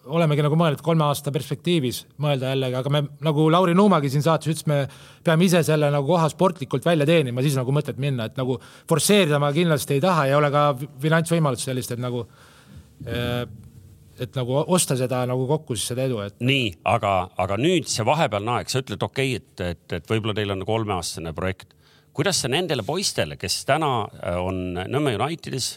olemegi 0.06 0.44
nagu 0.46 0.58
mõelnud 0.60 0.82
kolme 0.86 1.06
aasta 1.08 1.32
perspektiivis 1.34 2.04
mõelda 2.22 2.52
jällegi, 2.54 2.78
aga 2.80 2.94
me 2.94 3.02
nagu 3.26 3.48
Lauri 3.52 3.76
Nuumagi 3.78 4.12
siin 4.14 4.24
saates 4.26 4.52
ütles, 4.52 4.66
me 4.70 4.80
peame 5.26 5.48
ise 5.48 5.64
selle 5.66 5.90
nagu 5.94 6.08
koha 6.08 6.28
sportlikult 6.32 6.86
välja 6.86 7.08
teenima, 7.10 7.44
siis 7.46 7.58
nagu 7.58 7.74
mõtet 7.76 8.00
minna, 8.02 8.30
et 8.30 8.40
nagu 8.40 8.60
forsseerida 8.90 9.40
ma 9.42 9.52
kindlasti 9.56 9.98
ei 9.98 10.04
taha 10.04 10.28
ei 10.30 10.36
ole 10.38 10.52
ka 10.54 10.66
finantsvõimalust 11.04 11.70
sellist, 11.70 11.96
et 11.96 12.04
nagu 12.04 12.26
eh, 13.06 13.46
et 14.20 14.38
nagu 14.38 14.62
osta 14.72 14.96
seda 15.00 15.24
nagu 15.28 15.48
kokku 15.50 15.76
siis 15.76 15.90
seda 15.92 16.06
edu, 16.08 16.20
et 16.24 16.38
nii, 16.46 16.70
aga, 16.88 17.16
aga 17.42 17.58
nüüd 17.60 17.90
see 17.92 18.06
vahepealne 18.08 18.60
aeg, 18.60 18.72
sa 18.72 18.82
ütled, 18.84 19.02
okei 19.04 19.36
okay,, 19.36 19.42
et, 19.42 19.66
et, 19.76 19.98
et 20.00 20.12
võib-olla 20.12 20.36
teil 20.38 20.54
on 20.56 20.64
kolmeaastane 20.68 21.34
projekt. 21.36 21.74
kuidas 22.16 22.40
sa 22.42 22.52
nendele 22.52 22.84
poistele, 22.88 23.36
kes 23.38 23.64
täna 23.68 23.90
äh, 24.06 24.38
on 24.40 24.80
Nõmme 24.88 25.18
Unitedis, 25.20 25.76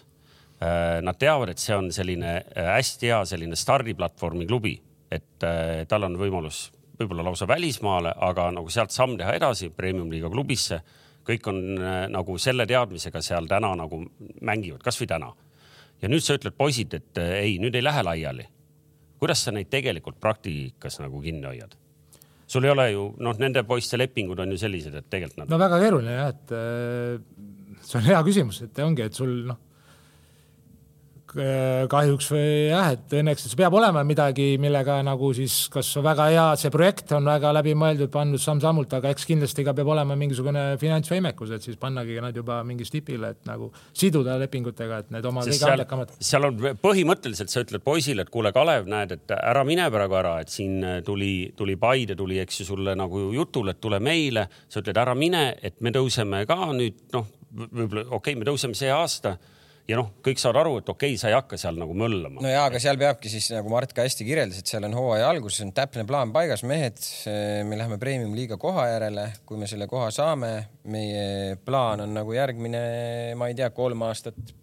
nad 1.04 1.18
teavad, 1.18 1.52
et 1.52 1.62
see 1.62 1.76
on 1.76 1.92
selline 1.94 2.32
äh, 2.40 2.70
hästi 2.74 3.12
hea 3.12 3.20
selline 3.30 3.56
stardiplatvormi 3.56 4.46
klubi, 4.48 4.74
et 5.10 5.46
äh, 5.46 5.84
tal 5.88 6.08
on 6.08 6.18
võimalus 6.18 6.68
võib-olla 6.98 7.28
lausa 7.28 7.46
välismaale, 7.48 8.12
aga 8.26 8.48
nagu 8.54 8.70
sealt 8.72 8.90
samm 8.94 9.16
teha 9.18 9.36
edasi 9.38 9.70
premium-liiga 9.70 10.30
klubisse. 10.30 10.80
kõik 11.28 11.46
on 11.46 11.58
äh, 11.78 12.06
nagu 12.08 12.38
selle 12.38 12.66
teadmisega 12.66 13.22
seal 13.22 13.46
täna 13.46 13.74
nagu 13.76 14.00
mängivad, 14.40 14.82
kasvõi 14.82 15.06
täna 15.06 15.32
ja 16.02 16.08
nüüd 16.08 16.24
sa 16.24 16.36
ütled 16.38 16.56
poisid, 16.56 16.94
et 16.94 17.20
äh, 17.20 17.34
ei, 17.42 17.58
nüüd 17.62 17.74
ei 17.74 17.84
lähe 17.84 18.02
laiali. 18.02 18.48
kuidas 19.18 19.44
sa 19.44 19.52
neid 19.52 19.70
tegelikult 19.70 20.20
praktikas 20.20 21.00
nagu 21.00 21.20
kinni 21.22 21.46
hoiad? 21.46 21.76
sul 22.46 22.64
ei 22.64 22.70
ole 22.70 22.90
ju 22.90 23.14
noh, 23.18 23.38
nende 23.38 23.62
poiste 23.62 23.98
lepingud 23.98 24.38
on 24.38 24.50
ju 24.50 24.58
sellised, 24.58 24.94
et 24.94 25.10
tegelikult 25.10 25.44
nad 25.44 25.50
no 25.52 25.58
väga 25.58 25.80
keeruline 25.82 26.18
jah, 26.18 26.28
et 26.34 26.52
äh, 26.56 27.80
see 27.82 27.98
on 28.00 28.06
hea 28.10 28.22
küsimus, 28.26 28.62
et 28.64 28.78
ongi, 28.84 29.06
et 29.06 29.14
sul 29.14 29.34
noh, 29.46 29.58
kahjuks 31.32 32.30
või 32.32 32.50
jah, 32.70 32.92
et 32.94 33.14
õnneks 33.18 33.52
peab 33.58 33.74
olema 33.76 34.02
midagi, 34.06 34.46
millega 34.60 34.98
nagu 35.04 35.30
siis, 35.36 35.56
kas 35.72 35.90
väga 36.04 36.28
hea, 36.32 36.46
see 36.60 36.72
projekt 36.72 37.12
on 37.16 37.28
väga 37.28 37.52
läbimõeldud, 37.58 38.10
pandud 38.12 38.40
samm-sammult, 38.42 38.94
aga 38.96 39.12
eks 39.12 39.26
kindlasti 39.28 39.64
ka 39.66 39.74
peab 39.76 39.90
olema 39.92 40.16
mingisugune 40.18 40.62
finantsvõimekus, 40.80 41.52
et 41.56 41.66
siis 41.66 41.76
pannagi 41.80 42.16
nad 42.24 42.36
juba 42.36 42.60
mingi 42.66 42.86
stipile, 42.88 43.34
et 43.36 43.48
nagu 43.48 43.70
siduda 43.92 44.38
lepingutega, 44.40 45.02
et 45.04 45.12
need 45.16 45.28
oma 45.28 45.44
sest 45.44 45.58
kõige 45.58 45.64
seal 45.66 45.74
andekamad,. 45.76 46.14
seal 46.30 46.48
on 46.48 46.64
põhimõtteliselt, 46.82 47.52
sa 47.52 47.64
ütled 47.66 47.84
poisile, 47.84 48.24
et 48.24 48.32
kuule, 48.32 48.54
Kalev, 48.56 48.88
näed, 48.90 49.14
et 49.18 49.36
ära 49.36 49.66
mine 49.68 49.90
praegu 49.92 50.18
ära, 50.20 50.38
et 50.44 50.52
siin 50.52 50.80
tuli, 51.04 51.52
tuli 51.58 51.76
Paide 51.80 52.16
tuli, 52.18 52.40
eks 52.42 52.62
ju, 52.62 52.70
sulle 52.72 52.96
nagu 52.98 53.28
jutule, 53.34 53.76
et 53.76 53.82
tule 53.84 54.00
meile. 54.00 54.48
sa 54.68 54.80
ütled 54.80 54.96
ära 54.96 55.14
mine, 55.14 55.52
et 55.62 55.80
me 55.84 55.92
tõuseme 55.92 56.44
ka 56.48 56.72
nüüd 56.72 57.04
noh, 57.12 57.28
võib-olla 57.52 58.08
okei 58.08 58.16
okay,, 58.18 58.34
me 58.40 58.48
tõuseme 58.48 58.76
see 58.76 58.90
aasta 58.92 59.36
ja 59.88 59.96
noh, 59.96 60.10
kõik 60.24 60.40
saavad 60.40 60.60
aru, 60.62 60.74
et 60.82 60.90
okei 60.92 61.14
okay,, 61.14 61.20
sa 61.20 61.30
ei 61.30 61.36
hakka 61.36 61.58
seal 61.60 61.78
nagu 61.80 61.94
möllama. 61.96 62.42
no 62.44 62.50
ja, 62.50 62.66
aga 62.68 62.80
seal 62.82 62.98
peabki 63.00 63.30
siis 63.32 63.48
nagu 63.54 63.70
Mart 63.72 63.94
ka 63.96 64.04
hästi 64.04 64.26
kirjeldas, 64.28 64.60
et 64.60 64.70
seal 64.70 64.84
on 64.88 64.96
hooaja 64.98 65.30
alguses 65.32 65.64
on 65.64 65.72
täpne 65.76 66.04
plaan 66.08 66.32
paigas, 66.34 66.64
mehed, 66.68 67.00
me 67.68 67.80
läheme 67.80 67.98
premium-liiga 68.02 68.60
koha 68.60 68.88
järele, 68.92 69.30
kui 69.48 69.60
me 69.60 69.70
selle 69.70 69.88
koha 69.90 70.10
saame, 70.14 70.52
meie 70.92 71.56
plaan 71.64 72.04
on 72.04 72.14
nagu 72.20 72.36
järgmine, 72.36 72.82
ma 73.38 73.50
ei 73.50 73.56
tea, 73.58 73.70
kolm 73.74 74.04
aastat 74.08 74.54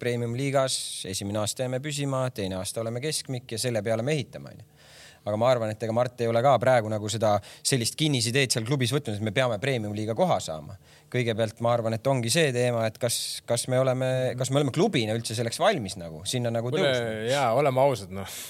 premium-liigas, 0.00 0.74
esimene 1.12 1.42
aasta 1.42 1.66
jääme 1.66 1.82
püsima, 1.84 2.24
teine 2.32 2.56
aasta 2.56 2.80
oleme 2.80 3.02
keskmik 3.04 3.52
ja 3.52 3.60
selle 3.60 3.84
peale 3.84 4.06
me 4.06 4.16
ehitame, 4.16 4.54
onju 4.54 4.79
aga 5.24 5.36
ma 5.40 5.50
arvan, 5.52 5.72
et 5.74 5.82
ega 5.82 5.94
Mart 5.96 6.22
ei 6.22 6.30
ole 6.30 6.42
ka 6.44 6.54
praegu 6.62 6.90
nagu 6.92 7.10
seda 7.12 7.34
sellist 7.42 7.98
kinnisideed 8.00 8.54
seal 8.54 8.64
klubis 8.68 8.92
võtnud, 8.94 9.18
et 9.18 9.26
me 9.26 9.34
peame 9.36 9.58
premium-liiga 9.62 10.16
koha 10.18 10.40
saama. 10.40 10.78
kõigepealt 11.10 11.58
ma 11.64 11.72
arvan, 11.74 11.96
et 11.96 12.06
ongi 12.06 12.30
see 12.30 12.52
teema, 12.54 12.84
et 12.86 12.98
kas, 13.02 13.42
kas 13.46 13.66
me 13.68 13.80
oleme, 13.82 14.08
kas 14.38 14.52
me 14.52 14.60
oleme 14.60 14.70
klubina 14.74 15.16
üldse 15.18 15.34
selleks 15.34 15.58
valmis 15.58 15.96
nagu 15.98 16.22
sinna 16.24 16.52
nagu 16.54 16.70
tõusma. 16.70 17.28
ja 17.30 17.50
oleme 17.58 17.82
ausad, 17.82 18.14
noh. 18.14 18.40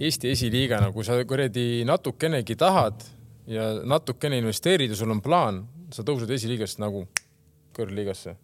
Eesti 0.00 0.32
esiliiga, 0.32 0.80
no 0.82 0.90
kui 0.94 1.04
sa 1.06 1.14
kuradi 1.28 1.84
natukenegi 1.86 2.56
tahad 2.58 3.04
ja 3.50 3.68
natukene 3.86 4.40
investeerid 4.40 4.90
ja 4.90 4.98
sul 4.98 5.12
on 5.14 5.20
plaan, 5.22 5.62
sa 5.94 6.02
tõused 6.06 6.30
esiliigast 6.34 6.80
nagu 6.82 7.04
kõrgliigasse. 7.76 8.34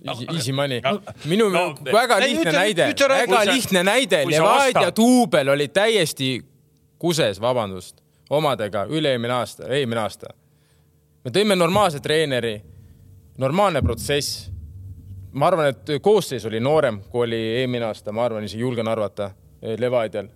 Easy, 0.00 0.24
easy 0.32 0.52
money. 0.56 0.80
minu 1.28 1.50
no, 1.52 1.74
väga 1.84 2.16
ei, 2.22 2.30
lihtne 2.30 2.46
ütle- 2.46 2.56
näide, 2.56 2.86
väga 3.12 3.40
lihtne 3.50 3.82
näide, 3.84 4.22
Levadia 4.30 4.88
duubel 4.96 5.52
oli 5.52 5.68
täiesti 5.68 6.38
kuses, 7.00 7.40
vabandust, 7.40 8.02
omadega 8.30 8.84
üle-eelmine 8.92 9.34
aasta, 9.40 9.68
eelmine 9.72 10.02
aasta. 10.04 10.34
me 11.24 11.32
tõime 11.34 11.56
normaalse 11.56 12.00
treeneri, 12.00 12.60
normaalne 13.38 13.82
protsess. 13.82 14.50
ma 15.32 15.46
arvan, 15.46 15.70
et 15.70 15.90
koosseis 16.02 16.44
oli 16.44 16.60
noorem, 16.60 17.00
kui 17.10 17.26
oli 17.26 17.40
eelmine 17.60 17.86
aasta, 17.86 18.12
ma 18.12 18.24
arvan, 18.24 18.44
isegi 18.44 18.62
julgen 18.62 18.88
arvata, 18.88 19.30
Levadial. 19.78 20.28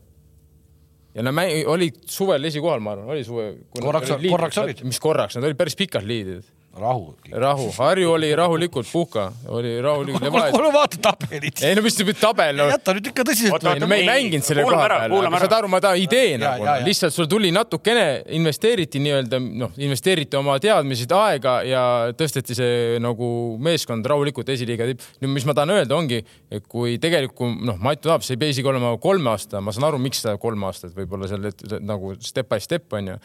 ja 1.14 1.22
nad 1.22 1.34
olid 1.66 2.02
suvel 2.06 2.44
esikohal, 2.44 2.80
ma 2.80 2.92
arvan, 2.92 3.08
oli 3.10 3.24
suve. 3.24 3.56
Korraks- 3.80 4.28
korraks 4.30 4.58
olid. 4.58 4.84
mis 4.84 5.00
korraks, 5.00 5.36
nad 5.36 5.44
olid 5.44 5.56
päris 5.56 5.76
pikad 5.76 6.06
liidrid. 6.06 6.44
rahu. 6.80 7.14
rahu, 7.32 7.68
Harju 7.78 8.10
oli 8.12 8.30
rahulikult 8.36 8.88
puhka, 8.92 9.32
oli 9.48 9.80
rahulikult. 9.82 10.28
kuule 10.50 10.72
vaata 10.72 10.98
tabelit. 11.02 11.62
ei 11.62 11.74
no 11.74 11.82
mis 11.82 11.96
see 11.98 12.14
tabel 12.18 12.56
no., 12.58 12.66
jäta 12.72 12.94
nüüd 12.96 13.10
ikka 13.10 13.26
tõsiselt 13.28 13.66
no 13.80 13.88
me 13.90 14.00
ei 14.02 14.08
mänginud 14.08 14.46
selle 14.46 14.64
koha 14.66 14.88
peal, 14.88 15.14
aga 15.28 15.42
saad 15.44 15.56
aru, 15.58 15.70
ma 15.72 15.80
tahan 15.84 16.02
idee 16.02 16.34
Ja, 16.34 16.38
nagu 16.42 16.66
lihtsalt 16.86 17.14
sul 17.14 17.28
tuli 17.30 17.50
natukene, 17.54 18.24
investeeriti 18.36 19.00
nii-öelda 19.04 19.40
noh, 19.44 19.74
investeeriti 19.78 20.38
oma 20.38 20.56
teadmised, 20.62 21.12
aega 21.14 21.56
ja 21.68 21.84
tõsteti 22.18 22.56
see 22.58 22.98
nagu 23.02 23.28
meeskond 23.62 24.06
rahulikult 24.10 24.48
esiliiga 24.54 24.88
tipp. 24.90 25.04
nüüd, 25.20 25.34
mis 25.36 25.46
ma 25.48 25.54
tahan 25.56 25.74
öelda, 25.76 25.96
ongi, 25.96 26.22
et 26.50 26.66
kui 26.70 26.98
tegelikult 27.02 27.60
noh, 27.64 27.78
Matu 27.84 28.08
tahab, 28.08 28.24
see 28.24 28.34
ei 28.38 28.40
pea 28.40 28.54
isegi 28.54 28.70
olema 28.70 28.94
kolme 29.02 29.30
aasta, 29.34 29.60
ma 29.64 29.74
saan 29.74 29.90
aru, 29.90 30.00
miks 30.02 30.22
ta 30.24 30.36
kolm 30.40 30.64
aastat 30.66 30.94
võib-olla 30.96 31.28
seal 31.30 31.50
et- 31.50 31.66
nagu 31.84 32.14
step 32.24 32.48
by 32.50 32.62
step 32.62 32.92
onju 32.96 33.18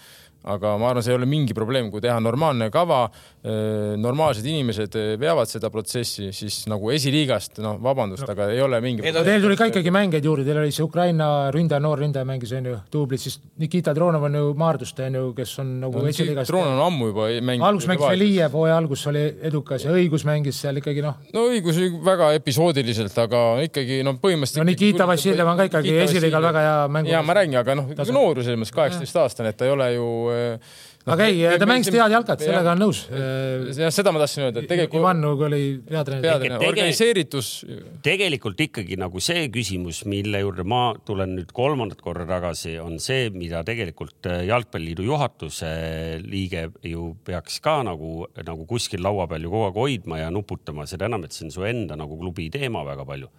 aga 0.43 0.77
ma 0.79 0.89
arvan, 0.93 1.03
see 1.03 1.11
ei 1.11 1.17
ole 1.19 1.27
mingi 1.29 1.53
probleem, 1.57 1.89
kui 1.91 2.01
teha 2.03 2.15
normaalne 2.23 2.69
kava, 2.71 3.01
normaalsed 3.99 4.45
inimesed 4.47 4.95
veavad 5.19 5.49
seda 5.49 5.69
protsessi, 5.71 6.29
siis 6.35 6.61
nagu 6.71 6.91
esiliigast, 6.93 7.59
noh, 7.63 7.77
vabandust, 7.83 8.27
aga 8.29 8.49
ei 8.53 8.61
ole 8.63 8.79
mingi. 8.83 9.03
Teil 9.03 9.43
tuli 9.43 9.57
ka 9.59 9.67
ikkagi 9.71 9.91
mängijaid 9.93 10.27
juurde, 10.27 10.45
teil 10.47 10.61
oli 10.61 10.71
see 10.75 10.85
Ukraina 10.85 11.49
ründaja, 11.55 11.81
noor 11.83 11.99
ründaja 12.03 12.27
mängis 12.27 12.53
onju 12.55 12.77
duublit, 12.91 13.23
siis 13.23 13.39
Nikita 13.59 13.93
Dronov 13.95 14.23
on 14.29 14.37
ju 14.39 14.53
Maardust 14.59 14.99
onju, 15.03 15.25
kes 15.37 15.55
on 15.63 15.75
nagu 15.83 16.03
esiliigas. 16.09 16.47
Troon 16.49 16.67
on 16.71 16.81
ammu 16.85 17.11
juba 17.11 17.27
mänginud. 17.39 17.67
algus 17.67 17.89
mängis 17.91 18.07
Velijev, 18.07 18.55
hooaja 18.55 18.77
algus 18.79 19.05
oli 19.11 19.25
edukas 19.49 19.85
ja 19.85 19.93
õigus 19.95 20.25
mängis 20.27 20.59
seal 20.63 20.79
ikkagi 20.81 21.03
noh, 21.05 21.19
no 21.35 21.45
õigus 21.51 21.79
väga 22.05 22.31
episoodiliselt, 22.39 23.17
aga 23.25 23.43
ikkagi 23.67 24.01
no 24.07 24.15
põhimõtteliselt. 24.21 24.63
no 24.63 24.67
Nikita 24.71 25.07
Vassiljev 25.09 25.51
on 25.51 25.59
ka 25.59 25.69
ikkagi 25.69 25.95
esiliigal 26.05 26.47
väga 26.49 26.65
hea 26.65 26.79
mängu. 26.95 27.11
ja 27.11 27.23
ma 27.25 27.37
räägin, 27.39 27.59
aga 27.59 27.77
noh, 27.79 27.91
noor 28.15 28.39
ju 28.39 28.47
selles 28.47 28.63
mõttes 28.63 28.75
kaheksateist 28.75 29.21
aastane, 29.23 29.53
et 29.53 29.59
ta 29.59 29.67
ei 29.67 29.75
ole 29.75 29.91
ju. 29.95 30.09
Aga 31.09 31.27
ei, 31.29 31.41
ta 31.59 31.67
mängis 31.69 31.89
head 31.89 32.13
jalkat, 32.13 32.43
sellega 32.43 32.73
on 32.75 32.81
nõus. 32.83 33.01
jah, 33.09 33.91
seda 33.93 34.13
ma 34.13 34.21
tahtsin 34.21 34.45
öelda, 34.45 34.63
et 34.63 34.69
tegelikult 34.69 35.01
Ivan 35.01 35.21
Nuga 35.23 35.47
oli 35.47 35.61
peatreener. 35.85 36.25
peatreener, 36.25 36.65
organiseeritus, 36.69 37.51
tegelikult 38.05 38.61
ikkagi 38.67 38.99
nagu 38.99 39.23
see 39.23 39.47
küsimus, 39.53 40.03
mille 40.09 40.43
juurde 40.43 40.65
ma 40.67 40.83
tulen 41.07 41.35
nüüd 41.37 41.53
kolmandat 41.55 42.03
korda 42.05 42.27
tagasi, 42.29 42.75
on 42.83 42.99
see, 43.03 43.29
mida 43.33 43.63
tegelikult 43.67 44.29
äh, 44.29 44.43
Jalgpalliliidu 44.49 45.07
juhatuse 45.07 45.73
liige 46.25 46.67
ju 46.85 47.13
peaks 47.25 47.59
ka 47.65 47.79
nagu, 47.87 48.27
nagu 48.45 48.67
kuskil 48.69 49.03
laua 49.05 49.27
peal 49.31 49.47
ju 49.47 49.53
kogu 49.53 49.69
aeg 49.69 49.83
hoidma 49.83 50.23
ja 50.23 50.33
nuputama, 50.33 50.87
seda 50.89 51.09
enam, 51.09 51.25
et 51.25 51.35
see 51.35 51.47
on 51.47 51.55
su 51.55 51.65
enda 51.69 51.97
nagu 51.99 52.19
klubi 52.19 52.49
teema 52.53 52.85
väga 52.87 53.07
palju 53.07 53.31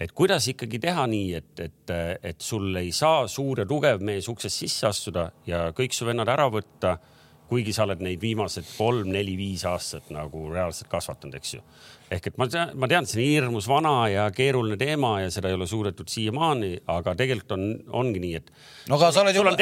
et 0.00 0.12
kuidas 0.12 0.48
ikkagi 0.50 0.80
teha 0.82 1.06
nii, 1.10 1.32
et, 1.38 1.64
et, 1.68 1.96
et 2.32 2.40
sul 2.42 2.74
ei 2.80 2.92
saa 2.94 3.26
suur 3.30 3.62
ja 3.62 3.68
tugev 3.68 4.02
mees 4.04 4.28
uksest 4.30 4.64
sisse 4.64 4.88
astuda 4.90 5.28
ja 5.46 5.68
kõik 5.76 5.94
su 5.94 6.08
vennad 6.08 6.30
ära 6.30 6.48
võtta, 6.52 6.96
kuigi 7.44 7.74
sa 7.76 7.84
oled 7.84 8.00
neid 8.02 8.22
viimased 8.22 8.66
kolm-neli-viis 8.74 9.66
aastat 9.68 10.08
nagu 10.14 10.46
reaalselt 10.50 10.88
kasvatanud, 10.90 11.36
eks 11.36 11.52
ju. 11.54 11.60
ehk 12.14 12.28
et 12.30 12.38
ma 12.40 12.46
tean, 12.48 12.72
ma 12.80 12.88
tean, 12.88 13.06
see 13.06 13.20
on 13.20 13.26
hirmus 13.28 13.68
vana 13.68 13.92
ja 14.10 14.24
keeruline 14.34 14.78
teema 14.80 15.18
ja 15.20 15.30
seda 15.34 15.50
ei 15.52 15.58
ole 15.58 15.68
suudetud 15.68 16.08
siiamaani, 16.10 16.72
aga 16.94 17.14
tegelikult 17.20 17.54
on, 17.56 17.66
ongi 18.00 18.22
nii, 18.24 18.40
et 18.40 18.50
no 18.88 18.96
aga 18.96 19.10
sa 19.12 19.22
oled 19.22 19.36
sul 19.36 19.44
juba 19.44 19.54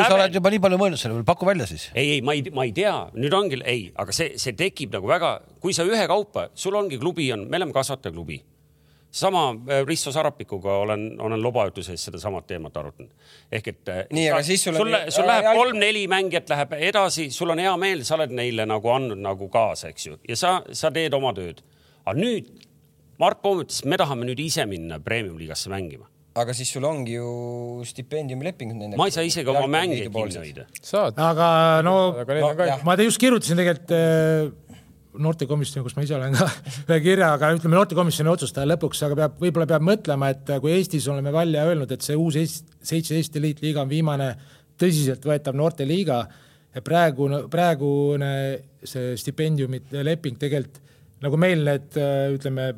kui 0.00 0.08
sa 0.08 0.16
oled 0.16 0.38
juba 0.40 0.54
nii 0.54 0.62
palju 0.66 0.80
mõelnud 0.80 1.02
selle 1.02 1.18
peale, 1.18 1.28
paku 1.28 1.50
välja 1.50 1.68
siis. 1.70 1.90
ei, 1.94 2.16
ei, 2.16 2.22
ma 2.24 2.36
ei, 2.38 2.46
ma 2.56 2.66
ei 2.66 2.72
tea, 2.76 2.94
nüüd 3.16 3.36
ongi, 3.36 3.60
ei, 3.68 3.90
aga 4.00 4.16
see, 4.16 4.32
see 4.40 4.56
tekib 4.56 4.96
nagu 4.96 5.10
väga, 5.10 5.36
kui 5.60 5.76
sa 5.76 5.86
ühekaupa, 5.86 6.48
sul 6.56 6.78
ongi 6.80 6.98
klubi 7.02 7.28
on, 7.36 7.46
me 7.52 7.60
oleme 7.60 7.76
kasvatajaklubi 7.76 8.40
sama 9.10 9.48
äh, 9.68 9.82
Risto 9.86 10.12
Sarapikuga 10.12 10.76
olen, 10.84 11.16
olen 11.20 11.42
lobaütuse 11.42 11.92
eest 11.96 12.06
sedasamat 12.10 12.46
teemat 12.46 12.76
arutanud. 12.76 13.10
ehk 13.52 13.68
et. 13.72 13.90
Nii, 14.12 14.28
aga 14.30 14.42
siis 14.46 14.62
sul 14.64 14.74
on- 14.74 14.80
sul, 14.86 14.96
sul 15.10 15.24
äh, 15.24 15.28
läheb 15.32 15.48
kolm-neli 15.58 16.04
mängijat 16.08 16.48
läheb 16.52 16.72
edasi, 16.78 17.30
sul 17.34 17.50
on 17.50 17.58
hea 17.58 17.76
meel, 17.76 18.04
sa 18.06 18.14
oled 18.14 18.30
neile 18.30 18.66
nagu 18.70 18.88
andnud 18.94 19.18
nagu 19.18 19.48
kaasa, 19.50 19.88
eks 19.90 20.06
ju, 20.06 20.18
ja 20.28 20.36
sa, 20.38 20.60
sa 20.72 20.90
teed 20.94 21.14
oma 21.18 21.32
tööd. 21.34 21.62
aga 22.06 22.18
nüüd 22.20 22.48
Mart 23.20 23.42
Poom 23.42 23.58
ütles, 23.64 23.82
me 23.84 23.98
tahame 24.00 24.24
nüüd 24.24 24.38
ise 24.40 24.64
minna 24.66 24.96
premium-liigasse 25.02 25.68
mängima. 25.68 26.06
aga 26.40 26.54
siis 26.54 26.70
sul 26.72 26.84
ongi 26.86 27.16
ju 27.18 27.82
stipendiumilepingud 27.84 28.76
nendega. 28.78 28.96
ma 28.96 29.08
ei 29.10 29.12
saa 29.12 29.26
isegi 29.26 29.50
oma 29.50 29.66
mängijaid 29.66 30.12
kinni 30.14 30.38
hoida. 30.38 30.66
saad, 30.80 31.18
aga 31.18 31.48
no 31.82 32.14
aga 32.22 32.78
ma 32.86 32.94
te 32.96 33.04
just 33.04 33.18
kirjutasin 33.20 33.58
tegelikult 33.58 33.90
äh, 33.90 34.69
noortekomisjoni, 35.24 35.84
kus 35.86 35.96
ma 35.96 36.04
ise 36.06 36.16
olen 36.16 36.36
ka 36.36 36.48
ühe 36.90 37.00
kirja, 37.04 37.32
aga 37.36 37.52
ütleme 37.56 37.78
noortekomisjoni 37.78 38.32
otsustaja 38.32 38.68
lõpuks, 38.72 39.02
aga 39.06 39.18
peab, 39.22 39.38
võib-olla 39.42 39.68
peab 39.70 39.86
mõtlema, 39.86 40.30
et 40.34 40.52
kui 40.62 40.74
Eestis 40.76 41.08
oleme 41.12 41.32
välja 41.34 41.64
öelnud, 41.68 41.90
et 41.94 42.06
see 42.06 42.18
uus 42.18 42.38
Eest- 42.40 42.76
seitseteist 42.80 43.36
eliitliiga 43.40 43.84
on 43.84 43.90
viimane 43.90 44.30
tõsiseltvõetav 44.80 45.56
noorteliiga 45.58 46.20
ja 46.74 46.84
praegune, 46.84 47.44
praegune 47.52 48.30
see 48.86 49.16
stipendiumite 49.20 50.04
leping 50.06 50.38
tegelikult 50.40 50.80
nagu 51.20 51.36
meil 51.36 51.64
need 51.66 51.96
ütleme, 52.36 52.70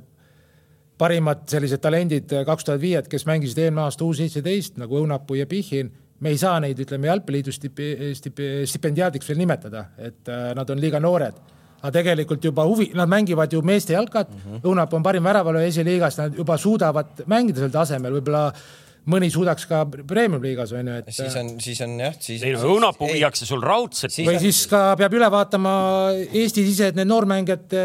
parimad 0.99 1.45
sellised 1.51 1.83
talendid 1.83 2.31
kaks 2.47 2.67
tuhat 2.67 2.81
viied, 2.83 3.09
kes 3.11 3.27
mängisid 3.29 3.59
eelmine 3.63 3.87
aasta 3.87 4.07
U 4.07 4.13
seitseteist 4.17 4.79
nagu 4.83 5.01
Õunapuu 5.01 5.39
ja 5.39 5.47
Pihhin, 5.51 5.91
me 6.23 6.31
ei 6.31 6.39
saa 6.39 6.61
neid, 6.63 6.79
ütleme 6.85 7.11
jalgpalliliidu 7.11 7.55
stipe-, 7.55 8.13
stipe- 8.19 8.63
stipendiaadiks 8.71 9.29
veel 9.31 9.41
nimetada, 9.43 9.89
et 9.99 10.31
äh, 10.31 10.53
nad 10.59 10.71
on 10.71 10.83
liiga 10.83 11.01
noored. 11.03 11.39
Aga 11.83 11.91
tegelikult 11.99 12.45
juba 12.45 12.65
huvi, 12.69 12.93
nad 12.95 13.11
mängivad 13.11 13.53
ju 13.53 13.63
meeste 13.67 13.97
jalkat 13.97 14.31
mm, 14.31 14.39
-hmm. 14.47 14.63
Õunapuu 14.63 14.97
on 15.01 15.03
parim 15.03 15.25
väravalööja 15.25 15.73
esiliigas, 15.73 16.19
nad 16.19 16.39
juba 16.39 16.57
suudavad 16.59 17.27
mängida 17.27 17.59
sel 17.59 17.75
tasemel, 17.75 18.21
võib-olla 18.21 18.53
mõni 19.11 19.29
suudaks 19.35 19.65
ka 19.67 19.83
premium-liigas 19.87 20.73
on 20.79 20.87
ju, 20.87 20.97
et 21.01 21.09
siis 21.11 21.37
on, 21.41 21.49
siis 21.63 21.81
on 21.83 21.95
jah, 21.99 22.15
siis. 22.23 22.43
ei 22.47 22.53
no 22.55 22.69
õunapuu 22.77 23.09
viiakse 23.11 23.47
sul 23.49 23.63
raudselt. 23.63 24.15
Siis- 24.15 24.29
või 24.29 24.39
siis 24.39 24.67
ka 24.71 24.95
peab 24.99 25.17
üle 25.19 25.31
vaatama 25.31 25.73
Eesti-sisesed 26.31 26.99
need 26.99 27.11
noormängijate 27.11 27.83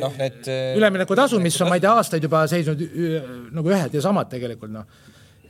noh, 0.00 0.14
need. 0.16 0.48
üleminekutasud, 0.78 1.42
mis 1.44 1.60
on, 1.60 1.68
ma 1.68 1.76
ei 1.76 1.84
tea, 1.84 1.92
aastaid 2.00 2.24
juba 2.24 2.46
seisnud 2.48 2.80
nagu 3.52 3.74
ühed 3.74 3.98
ja 3.98 4.04
samad 4.04 4.30
tegelikult 4.32 4.72
noh. 4.72 4.86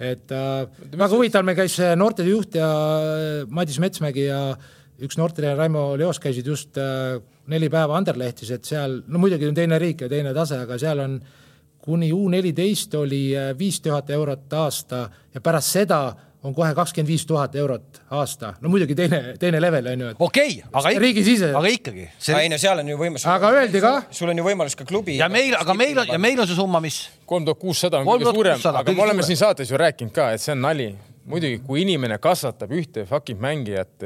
et 0.00 0.32
äh, 0.34 0.66
väga 0.90 1.12
huvitav, 1.14 1.44
meil 1.46 1.56
käis 1.56 1.78
äh, 1.78 1.94
noortetöö 1.94 2.34
juht 2.34 2.58
ja 2.58 2.66
äh, 2.66 3.46
Madis 3.48 3.78
Metsmägi 3.78 4.26
ja 4.26 4.56
üks 5.02 5.18
noortetreener 5.18 5.58
Raimo 5.58 5.86
Leos 5.98 6.20
käisid 6.22 6.46
just 6.46 6.78
äh, 6.78 7.16
neli 7.50 7.70
päeva 7.72 7.96
Anderlehtis, 7.98 8.52
et 8.54 8.68
seal, 8.68 9.00
no 9.06 9.22
muidugi 9.22 9.48
on 9.48 9.56
teine 9.56 9.78
riik 9.82 10.06
ja 10.06 10.10
teine 10.12 10.34
tase, 10.36 10.60
aga 10.64 10.78
seal 10.78 11.02
on 11.04 11.18
kuni 11.84 12.12
U 12.16 12.28
neliteist 12.32 12.94
oli 12.96 13.26
äh, 13.36 13.50
viis 13.58 13.80
tuhat 13.84 14.10
eurot 14.14 14.52
aasta 14.60 15.08
ja 15.34 15.42
pärast 15.44 15.74
seda 15.74 16.04
on 16.44 16.52
kohe 16.54 16.74
kakskümmend 16.76 17.08
viis 17.08 17.24
tuhat 17.26 17.54
eurot 17.56 18.00
aasta. 18.10 18.52
no 18.60 18.68
muidugi 18.68 18.94
teine, 18.94 19.20
teine 19.40 19.60
level 19.60 19.86
on 19.92 20.04
ju, 20.04 20.10
et 20.12 20.20
okei 20.20 20.50
okay,, 20.58 20.70
aga 20.72 20.92
riigisiseselt. 21.00 21.56
aga 21.56 21.72
ikkagi 21.72 22.04
ei 22.04 22.12
see.... 22.18 22.48
no 22.52 22.58
seal 22.60 22.82
on 22.82 22.92
ju 22.92 22.98
võimalus. 23.00 23.24
Aga 23.32 23.52
öeldi 23.58 23.80
ka- 23.84 23.94
sul 24.10 24.32
on 24.32 24.42
ju 24.42 24.44
võimalus 24.46 24.76
ka 24.78 24.86
klubi. 24.88 25.16
ja 25.20 25.30
meil, 25.32 25.56
aga 25.58 25.76
meil 25.78 26.04
on 26.04 26.12
ja 26.12 26.20
meil 26.20 26.44
on 26.44 26.50
see 26.50 26.58
summa, 26.58 26.82
mis 26.84 27.00
kolm 27.26 27.48
tuhat 27.48 27.60
kuussada 27.60 28.02
on 28.02 28.08
kõige 28.08 28.28
3600, 28.28 28.60
suurem, 28.60 28.80
aga 28.82 28.96
me 28.96 29.06
oleme 29.08 29.26
siin 29.26 29.40
saates 29.40 29.72
ju 29.72 29.80
rääkinud 29.80 30.14
ka, 30.14 30.30
et 30.36 30.44
see 30.44 30.52
on 30.52 30.64
nali. 30.66 30.92
muidugi, 31.30 31.58
kui 31.64 31.82
inimene 31.84 32.18
kasvatab 32.22 32.72
ühte 32.76 33.04
fucking 33.08 33.40
mängijat, 33.40 34.04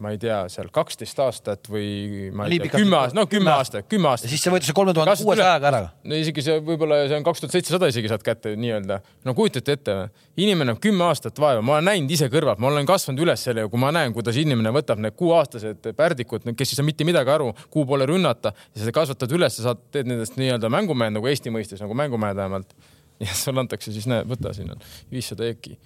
ma 0.00 0.12
ei 0.14 0.18
tea, 0.20 0.40
seal 0.52 0.70
kaksteist 0.74 1.20
aastat 1.22 1.70
või 1.70 2.30
ma 2.34 2.46
ei 2.46 2.58
tea, 2.58 2.66
pikalt- 2.66 2.84
kümme 2.84 2.98
aastat, 2.98 3.18
no 3.18 3.26
kümme 3.30 3.52
aastat, 3.54 3.86
kümme 3.90 4.08
ja 4.08 4.16
aastat. 4.16 4.32
siis 4.32 4.44
see 4.44 4.52
võetakse 4.54 4.74
kolme 4.76 4.94
tuhande 4.96 5.14
kuuesajaga 5.22 5.70
ära. 5.70 5.82
no 6.04 6.18
isegi 6.18 6.44
see 6.46 6.58
võib-olla 6.66 7.00
see 7.06 7.20
on 7.20 7.26
kaks 7.26 7.44
tuhat 7.44 7.56
seitsesada 7.56 7.90
isegi 7.92 8.10
saad 8.10 8.26
kätte 8.26 8.54
nii-öelda. 8.58 9.00
no 9.24 9.34
kujutate 9.38 9.78
ette 9.78 9.96
inimene 10.36 10.74
on 10.74 10.80
kümme 10.82 11.06
aastat 11.06 11.38
vaeva, 11.38 11.62
ma 11.62 11.78
olen 11.78 11.90
näinud 11.92 12.14
ise 12.16 12.30
kõrvalt, 12.32 12.62
ma 12.62 12.70
olen 12.72 12.88
kasvanud 12.88 13.22
üles 13.26 13.46
selle, 13.46 13.66
kui 13.70 13.80
ma 13.80 13.92
näen, 13.94 14.14
kuidas 14.16 14.38
inimene 14.40 14.74
võtab 14.74 15.02
need 15.02 15.16
kuueaastased 15.18 15.92
pärdikud, 15.96 16.46
kes 16.56 16.74
ei 16.74 16.80
saa 16.80 16.86
mitte 16.86 17.06
midagi 17.06 17.30
aru, 17.34 17.52
kuhu 17.70 17.86
poole 17.92 18.08
rünnata 18.10 18.54
ja 18.74 18.84
sa 18.84 18.94
kasvatad 18.94 19.38
üles, 19.38 19.58
sa 19.58 19.70
saad, 19.70 19.84
teed 19.94 20.10
nendest 20.10 20.38
nii-öelda 20.40 20.70
mängumehed 20.72 21.14
nagu 21.14 21.30
Eesti 21.30 21.52
mõistes 21.54 21.82
nagu 21.82 21.94
mängumehed 21.94 22.38
vähemalt. 22.38 22.74
ja 23.20 23.34
sulle 23.36 23.60
antakse 23.60 23.92
siis 23.92 24.06
näe, 24.08 24.24
võta 24.28 24.54
siin 24.56 24.70
on 24.72 24.80
viissada 25.12 25.44
EKI, 25.50 25.76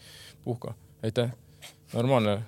puhka, 0.45 0.75
aitäh, 1.05 1.33
normaalne 1.95 2.41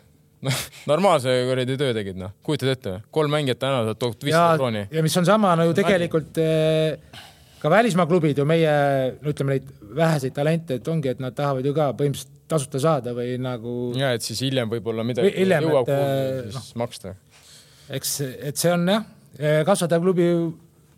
noh, 0.45 0.61
normaalse 0.91 1.33
kuradi 1.49 1.79
töö 1.81 1.95
tegid 1.97 2.19
noh, 2.21 2.35
kujutad 2.47 2.73
ette 2.75 2.95
või? 2.95 3.07
kolm 3.19 3.35
mängijat 3.37 3.63
täna 3.63 3.83
saad 3.89 4.05
ja 4.05 4.29
viissada, 4.29 4.59
krooni. 4.61 4.85
ja 4.93 5.05
mis 5.07 5.17
on 5.21 5.29
sama 5.29 5.55
no 5.59 5.67
ju 5.69 5.77
tegelikult 5.77 6.41
eh, 6.43 7.23
ka 7.63 7.73
välismaa 7.73 8.09
klubid 8.11 8.39
ju 8.39 8.47
meie, 8.49 8.73
no 9.21 9.33
ütleme 9.33 9.57
neid 9.57 9.71
väheseid 9.97 10.37
talente, 10.37 10.81
et 10.81 10.91
ongi, 10.93 11.15
et 11.15 11.23
nad 11.23 11.37
tahavad 11.37 11.67
ju 11.67 11.75
ka 11.77 11.93
põhimõtteliselt 11.97 12.35
tasuta 12.47 12.79
saada 12.83 13.15
või 13.17 13.35
nagu 13.43 13.73
ja 13.99 14.13
et 14.15 14.23
siis 14.23 14.45
hiljem 14.47 14.71
võib-olla 14.71 15.07
midagi 15.07 15.33
hiljem, 15.35 15.67
jõuab 15.67 15.91
et, 15.91 16.53
noh. 16.53 16.61
siis 16.61 16.77
maksta. 16.79 17.17
eks, 17.97 18.21
et 18.51 18.61
see 18.61 18.71
on 18.75 18.87
jah, 18.93 19.09
kasvataja 19.67 20.03
klubi 20.05 20.29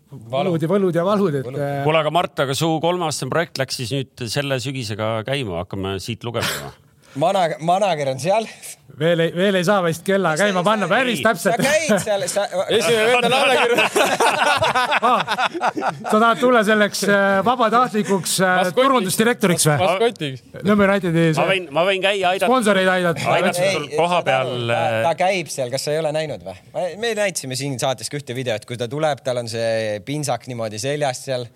võlud 0.09 0.61
ja 0.61 0.69
võlud 0.69 0.95
ja 0.97 1.05
valud, 1.05 1.39
et 1.41 1.49
eh, 1.53 1.79
kuule, 1.85 2.01
aga 2.01 2.11
Mart, 2.13 2.45
aga 2.45 2.57
su 2.57 2.69
kolmeaastane 2.81 3.33
projekt 3.33 3.61
läks 3.61 3.81
siis 3.81 3.95
nüüd 3.95 4.27
selle 4.29 4.59
sügisega 4.61 5.19
käima, 5.27 5.63
hakkame 5.63 5.97
siit 6.03 6.25
lugema. 6.27 6.73
mana, 7.15 7.47
manager 7.59 8.09
on 8.09 8.19
seal. 8.19 8.45
veel 8.99 9.19
ei, 9.23 9.31
veel 9.35 9.55
ei 9.55 9.63
saa 9.63 9.79
vist 9.83 10.03
kella 10.05 10.33
käima 10.37 10.63
panna, 10.65 10.87
päris 10.91 11.21
sa 11.21 11.29
täpselt. 11.29 11.61
käid 11.63 12.01
seal, 12.03 12.25
sa. 12.27 12.45
esimene 12.67 13.05
vend 13.07 13.27
on 13.29 13.35
alla 13.37 13.55
kirjutanud. 13.61 13.91
sa 16.11 16.19
tahad 16.19 16.41
tulla 16.41 16.63
selleks 16.67 17.03
äh, 17.07 17.39
vabatahtlikuks 17.45 18.35
äh, 18.45 18.71
turundusdirektoriks 18.75 19.69
või? 19.71 19.77
maskotiks. 19.83 20.43
Nõmme 20.67 20.89
Unitedi 20.89 21.25
ma 21.37 21.47
võin, 21.53 21.71
ma 21.79 21.85
võin 21.87 22.03
käia 22.03 22.33
aidata. 22.33 22.51
sponsoreid 22.51 22.91
aidata. 22.97 23.25
Aidata 23.37 23.71
sul 23.77 23.89
koha 23.95 24.21
peal. 24.27 24.53
äh, 24.75 24.99
ta 25.07 25.15
käib 25.23 25.51
seal, 25.53 25.73
kas 25.73 25.87
sa 25.87 25.95
ei 25.95 26.03
ole 26.03 26.13
näinud 26.15 26.45
või? 26.45 26.57
me 26.99 27.15
näitasime 27.17 27.57
siin 27.59 27.79
saates 27.81 28.11
ka 28.11 28.19
ühte 28.19 28.37
videot, 28.37 28.67
kui 28.67 28.77
ta 28.77 28.89
tuleb, 28.91 29.23
tal 29.25 29.41
on 29.41 29.51
see 29.51 29.99
pintsak 30.05 30.47
niimoodi 30.51 30.81
seljas 30.81 31.25
seal. 31.29 31.47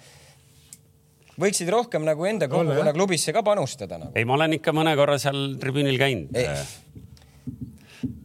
Võiksid 1.40 1.72
rohkem 1.74 2.06
nagu 2.08 2.28
enda 2.30 2.50
kogukonna 2.52 2.94
klubisse 2.96 3.34
ka 3.36 3.44
panustada 3.46 4.00
nagu. 4.02 4.14
ei, 4.18 4.28
ma 4.28 4.38
olen 4.38 4.60
ikka 4.60 4.76
mõne 4.76 4.96
korra 5.00 5.20
seal 5.22 5.56
tribüünil 5.62 5.98
käinud 6.02 6.38
Ei.. 6.38 6.50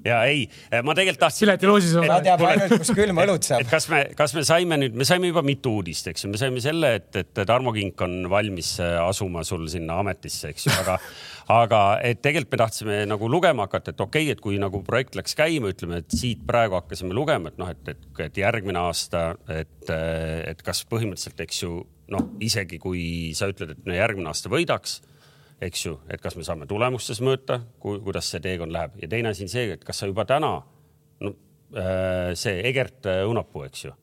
ja 0.09 0.19
ei, 0.29 0.45
ma 0.85 0.95
tegelikult 0.97 1.23
tahtsin. 1.25 1.47
piletiluusis 1.47 1.97
on 2.01 2.09
ta 2.11 2.19
teab 2.25 2.45
ainult, 2.49 2.75
kus 2.83 2.93
külma 2.97 3.25
õlut 3.25 3.47
et 3.47 3.51
saab. 3.53 3.71
kas 3.71 3.89
me, 3.93 4.03
kas 4.19 4.37
me 4.37 4.45
saime 4.49 4.81
nüüd, 4.83 4.99
me 4.99 5.09
saime 5.09 5.31
juba 5.31 5.45
mitu 5.47 5.79
uudist, 5.79 6.11
eks 6.13 6.27
ju, 6.27 6.33
me 6.33 6.41
saime 6.41 6.63
selle, 6.65 6.95
et, 7.01 7.11
et 7.23 7.43
Tarmo 7.49 7.73
Kink 7.77 8.05
on 8.05 8.21
valmis 8.33 8.75
äh, 8.85 8.99
asuma 9.03 9.45
sul 9.49 9.67
sinna 9.73 10.01
ametisse, 10.03 10.53
eks 10.53 10.69
ju, 10.69 10.75
aga, 10.85 10.99
aga 11.63 11.83
et 12.05 12.21
tegelikult 12.25 12.57
me 12.57 12.63
tahtsime 12.65 13.03
nagu 13.09 13.31
lugema 13.33 13.69
hakata, 13.69 13.95
et 13.95 14.03
okei 14.05 14.27
okay,, 14.29 14.37
et 14.37 14.45
kui 14.45 14.61
nagu 14.61 14.83
projekt 14.87 15.17
läks 15.17 15.39
käima, 15.39 15.73
ütleme, 15.73 16.03
et 16.05 16.17
siit 16.17 16.45
praegu 16.49 16.77
hakkasime 16.81 17.17
lugema, 17.17 17.53
et 17.53 17.61
noh, 17.63 17.73
et, 17.73 17.95
et, 17.95 18.09
et 18.29 18.43
järgmine 18.45 18.83
aasta, 18.85 19.31
et, 19.53 19.95
et 19.95 20.67
kas 20.67 20.85
põhimõtteliselt, 20.91 21.47
eks 21.47 21.65
ju, 21.65 21.79
noh, 22.13 22.33
isegi 22.41 22.79
kui 22.83 23.35
sa 23.37 23.51
ütled, 23.51 23.77
et 23.77 23.87
no 23.89 23.97
järgmine 23.97 24.31
aasta 24.31 24.51
võidaks 24.53 25.01
eks 25.65 25.85
ju, 25.87 25.97
et 26.11 26.23
kas 26.23 26.37
me 26.39 26.47
saame 26.47 26.69
tulemustes 26.71 27.21
mõõta, 27.25 27.61
kuidas 27.83 28.31
see 28.31 28.43
teekond 28.45 28.75
läheb 28.75 28.99
ja 29.03 29.11
teine 29.11 29.33
asi 29.33 29.47
on 29.47 29.53
see, 29.53 29.73
et 29.75 29.85
kas 29.87 30.03
sa 30.03 30.09
juba 30.11 30.25
täna, 30.29 30.53
no 31.25 31.33
äh, 31.75 32.33
see 32.39 32.61
Egert 32.69 33.09
äh, 33.11 33.25
Unapuu, 33.29 33.65
eks 33.67 33.85
ju, 33.89 33.95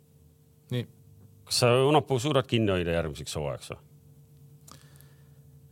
kas 1.47 1.63
sa 1.63 1.71
Unapuu 1.87 2.19
suudad 2.21 2.47
kinni 2.49 2.73
hoida 2.75 2.97
järgmiseks 2.97 3.37
hooajaks 3.39 3.73
või? 3.73 3.83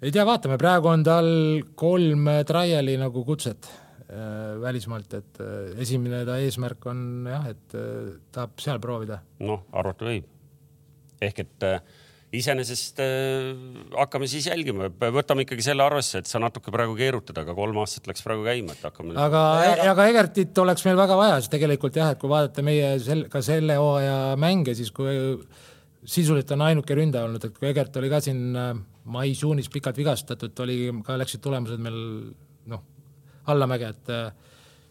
ei 0.04 0.12
tea, 0.12 0.26
vaatame, 0.28 0.60
praegu 0.60 0.92
on 0.92 1.04
tal 1.08 1.32
kolm 1.80 2.32
trial'i 2.48 2.96
nagu 3.02 3.26
kutset 3.28 3.68
äh, 3.68 4.56
välismaalt, 4.64 5.20
et 5.20 5.44
esimene 5.84 6.24
ta 6.28 6.40
eesmärk 6.44 6.88
on 6.92 7.28
jah, 7.28 7.52
et 7.52 7.78
tahab 8.32 8.56
seal 8.64 8.80
proovida. 8.84 9.20
noh, 9.44 9.68
arvata 9.76 10.08
võib. 10.08 10.32
ehk 11.24 11.44
et 11.44 11.68
äh, 11.68 11.84
iseenesest 12.34 13.02
äh, 13.04 13.52
hakkame 13.94 14.28
siis 14.30 14.48
jälgima, 14.50 14.90
võtame 15.14 15.46
ikkagi 15.46 15.66
selle 15.66 15.86
arvesse, 15.86 16.24
et 16.24 16.30
sa 16.30 16.42
natuke 16.42 16.74
praegu 16.74 16.96
keerutad, 16.98 17.38
aga 17.44 17.56
kolm 17.58 17.78
aastat 17.84 18.10
läks 18.10 18.26
praegu 18.26 18.46
käima, 18.48 18.74
et 18.74 18.88
hakkame. 18.88 19.14
aga, 19.20 19.44
aga 19.92 20.08
Egertit 20.10 20.64
oleks 20.64 20.86
meil 20.88 20.98
väga 21.00 21.18
vaja, 21.20 21.38
sest 21.42 21.54
tegelikult 21.54 22.00
jah, 22.00 22.14
et 22.16 22.22
kui 22.22 22.32
vaadata 22.32 22.66
meie 22.66 22.96
sel-, 23.04 23.28
ka 23.32 23.44
selle 23.46 23.78
hooaja 23.82 24.18
mänge, 24.42 24.74
siis 24.78 24.90
kui 24.96 25.14
sisuliselt 26.04 26.56
on 26.56 26.66
ainuke 26.70 26.98
ründaja 26.98 27.30
olnud, 27.30 27.46
et 27.46 27.58
kui 27.58 27.70
Egert 27.70 28.02
oli 28.02 28.10
ka 28.12 28.22
siin 28.26 28.42
äh, 28.58 28.74
mais-juunis 29.14 29.70
pikalt 29.74 30.00
vigastatud, 30.02 30.58
oli 30.66 30.80
ka 31.06 31.20
läksid 31.22 31.44
tulemused 31.44 31.82
meil 31.86 32.00
noh, 32.72 32.82
allamäge, 33.54 33.94
et 33.94 34.16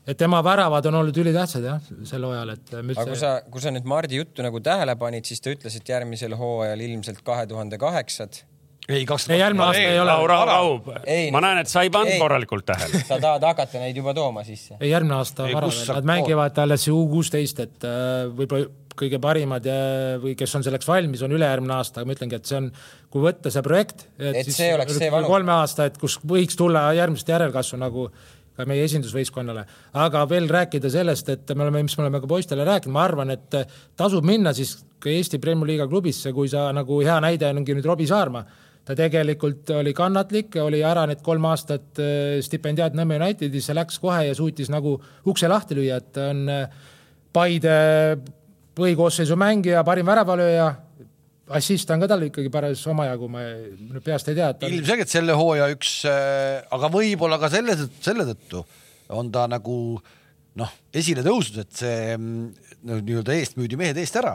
et 0.07 0.19
tema 0.19 0.41
väravad 0.45 0.87
on 0.91 0.99
olnud 1.03 1.19
ülitähtsad 1.23 1.67
jah, 1.67 1.91
sel 2.09 2.25
hooajal, 2.27 2.55
et 2.57 2.73
me 2.81 2.97
aga 2.97 3.09
kui 3.11 3.19
sa, 3.21 3.35
kui 3.53 3.63
sa 3.63 3.73
nüüd 3.75 3.87
Mardi 3.89 4.19
juttu 4.19 4.43
nagu 4.45 4.63
tähele 4.65 4.97
panid, 4.99 5.29
siis 5.29 5.43
ta 5.43 5.53
ütles, 5.55 5.77
et 5.79 5.93
järgmisel 5.95 6.35
hooajal 6.39 6.83
ilmselt 6.89 7.23
kahe 7.27 7.47
tuhande 7.51 7.79
kaheksad. 7.79 8.43
ei, 8.89 9.05
kaks 9.07 9.29
ei, 9.31 9.39
järgmine 9.39 9.69
aasta 9.69 9.87
ei 9.87 10.01
ole 10.03 10.17
rahu 10.27 10.95
Ei,. 11.07 11.31
ma 11.31 11.41
näen, 11.45 11.63
et 11.63 11.71
sa 11.71 11.85
ei 11.87 11.91
pannud 11.95 12.17
ei. 12.17 12.19
korralikult 12.19 12.67
tähele. 12.67 13.05
sa 13.07 13.21
tahad 13.23 13.47
hakata 13.47 13.79
neid 13.85 13.97
juba 14.03 14.15
tooma 14.15 14.43
sisse? 14.45 14.75
ei, 14.81 14.91
järgmine 14.91 15.21
aasta 15.21 15.47
Ei, 15.47 15.55
vara 15.55 15.71
kus 15.71 15.79
veel, 15.79 15.91
sa- 15.93 15.99
nad 16.01 16.11
mängivad 16.11 16.59
alles 16.65 16.89
ju 16.89 16.99
kuusteist, 17.15 17.63
et 17.63 17.87
äh, 17.87 18.27
võib-olla 18.35 18.71
kõige 18.99 19.23
parimad 19.23 19.65
ja, 19.65 19.79
või 20.21 20.35
kes 20.37 20.53
on 20.59 20.67
selleks 20.67 20.89
valmis, 20.89 21.23
on 21.25 21.33
ülejärgmine 21.33 21.79
aasta, 21.79 22.03
aga 22.03 22.11
ma 22.11 22.17
ütlengi, 22.17 22.37
et 22.37 22.51
see 22.51 22.59
on, 22.59 22.69
kui 23.13 23.23
võtta 23.25 23.55
see 23.55 23.63
projekt, 23.65 24.07
Et 24.19 24.51
see 24.53 24.69
oleks 24.75 24.99
see 24.99 25.09
kolme 25.25 25.55
aasta, 25.55 25.87
et 25.89 25.97
kus 26.01 26.19
võiks 26.29 26.59
tulla 26.59 26.91
järgmist 26.99 27.31
järelkasvu 27.33 27.81
nagu 27.81 28.11
ka 28.57 28.67
meie 28.69 28.85
esindusvõistkonnale, 28.87 29.65
aga 30.03 30.25
veel 30.29 30.49
rääkida 30.51 30.91
sellest, 30.93 31.29
et 31.33 31.53
me 31.57 31.65
oleme, 31.67 31.85
mis 31.87 31.97
me 31.99 32.05
oleme 32.07 32.21
ka 32.23 32.29
poistele 32.31 32.67
rääkinud, 32.69 32.95
ma 32.95 33.07
arvan, 33.07 33.33
et 33.35 33.57
tasub 33.97 34.27
minna 34.29 34.53
siis 34.57 34.77
Eesti 35.03 35.41
Premiumi 35.43 35.73
liiga 35.73 35.89
klubisse, 35.91 36.31
kui 36.35 36.51
sa 36.51 36.69
nagu 36.75 37.01
hea 37.03 37.17
näide 37.25 37.49
ongi 37.51 37.75
nüüd 37.75 37.89
Robbie 37.89 38.07
Saarma. 38.07 38.45
Ta 38.87 38.95
tegelikult 38.99 39.71
oli 39.79 39.93
kannatlik, 39.95 40.57
oli 40.63 40.81
ära 40.87 41.05
need 41.07 41.21
kolm 41.23 41.45
aastat 41.47 41.99
äh, 42.03 42.39
stipendiaat 42.43 42.97
Nõmme 42.99 43.19
Unitedisse, 43.21 43.75
läks 43.79 44.01
kohe 44.03 44.25
ja 44.27 44.35
suutis 44.35 44.71
nagu 44.75 44.97
ukse 45.31 45.51
lahti 45.51 45.79
lüüa, 45.79 46.01
et 46.03 46.19
on 46.23 46.49
äh, 46.51 46.81
Paide 47.33 47.77
põhikoosseisu 48.77 49.37
mängija, 49.41 49.85
parim 49.87 50.05
väravalööja, 50.09 50.67
assist 51.59 51.91
on 51.95 52.03
ka 52.03 52.09
tal 52.11 52.25
ikkagi 52.27 52.51
paras 52.53 52.83
omajagu, 52.91 53.29
ma 53.33 53.45
nüüd 53.45 54.03
peast 54.05 54.31
ei 54.33 54.39
tea, 54.39 54.53
ta 54.57 54.71
ilmselgelt 54.71 55.13
selle 55.13 55.37
hooaja 55.39 55.69
üks, 55.75 56.01
aga 56.09 56.91
võib-olla 56.93 57.39
ka 57.43 57.53
selle, 57.53 57.77
selle 58.01 58.27
tõttu 58.33 58.65
on 59.13 59.31
ta 59.33 59.47
nagu 59.51 59.77
noh, 60.61 60.73
esile 60.95 61.25
tõusnud, 61.25 61.65
et 61.65 61.83
see 61.83 62.17
mm, 62.17 62.73
no, 62.89 62.99
nii-öelda 63.01 63.37
eest 63.39 63.59
müüdi 63.61 63.79
mehed 63.81 63.99
eest 64.01 64.17
ära, 64.21 64.35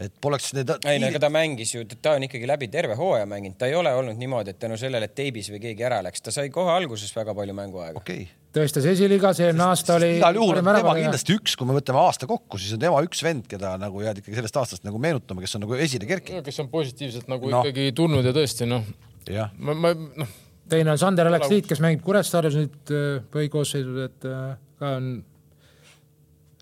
et 0.00 0.12
poleks 0.24 0.52
need. 0.56 0.72
ei 0.88 1.00
no 1.02 1.10
aga 1.10 1.22
ta 1.22 1.32
mängis 1.32 1.74
ju, 1.74 1.84
ta 2.00 2.16
on 2.16 2.26
ikkagi 2.28 2.48
läbi 2.48 2.70
terve 2.72 2.96
hooaja 2.98 3.28
mänginud, 3.30 3.58
ta 3.60 3.68
ei 3.68 3.76
ole 3.78 3.92
olnud 3.96 4.20
niimoodi, 4.20 4.54
et 4.54 4.60
tänu 4.62 4.78
sellele, 4.80 5.10
et 5.10 5.16
teibis 5.16 5.50
või 5.52 5.62
keegi 5.66 5.86
ära 5.86 6.00
läks, 6.06 6.24
ta 6.24 6.34
sai 6.34 6.52
kohe 6.54 6.72
alguses 6.72 7.12
väga 7.16 7.36
palju 7.36 7.56
mänguaega. 7.56 8.00
okei 8.00 8.24
okay., 8.24 8.39
tõestas 8.54 8.86
esiliigas, 8.90 9.40
eelmine 9.44 9.66
aasta 9.68 9.96
oli 9.98 10.10
igal 10.18 10.38
juhul 10.40 10.60
on 10.60 10.70
tema 10.74 10.94
kindlasti 10.98 11.36
üks, 11.38 11.54
kui 11.58 11.68
me 11.68 11.76
võtame 11.78 12.02
aasta 12.02 12.28
kokku, 12.30 12.58
siis 12.58 12.74
on 12.76 12.82
tema 12.82 13.00
üks 13.06 13.22
vend, 13.24 13.46
keda 13.50 13.76
nagu 13.80 14.02
jääd 14.02 14.22
ikkagi 14.22 14.38
sellest 14.40 14.60
aastast 14.62 14.86
nagu 14.86 15.00
meenutama, 15.02 15.44
kes 15.44 15.56
on 15.58 15.66
nagu 15.66 15.78
esile 15.78 16.08
kerkinud. 16.10 16.44
kes 16.46 16.60
on 16.64 16.70
positiivselt 16.72 17.30
nagu 17.30 17.50
no. 17.52 17.62
ikkagi 17.64 17.94
tulnud 17.96 18.26
ja 18.26 18.34
tõesti 18.36 18.68
noh, 18.70 18.86
jah, 19.30 19.52
ma, 19.62 19.76
ma 19.78 19.94
noh, 19.94 20.38
teine 20.70 20.94
on 20.94 21.00
Sander 21.00 21.30
Aleksliit, 21.30 21.68
kes 21.70 21.82
mängib 21.82 22.04
Kuressaares 22.06 22.58
nüüd 22.58 22.94
äh, 22.94 23.18
põhikoosseisus, 23.34 24.00
et 24.08 24.28
äh, 24.28 24.54
ka 24.80 24.96
on 24.98 25.10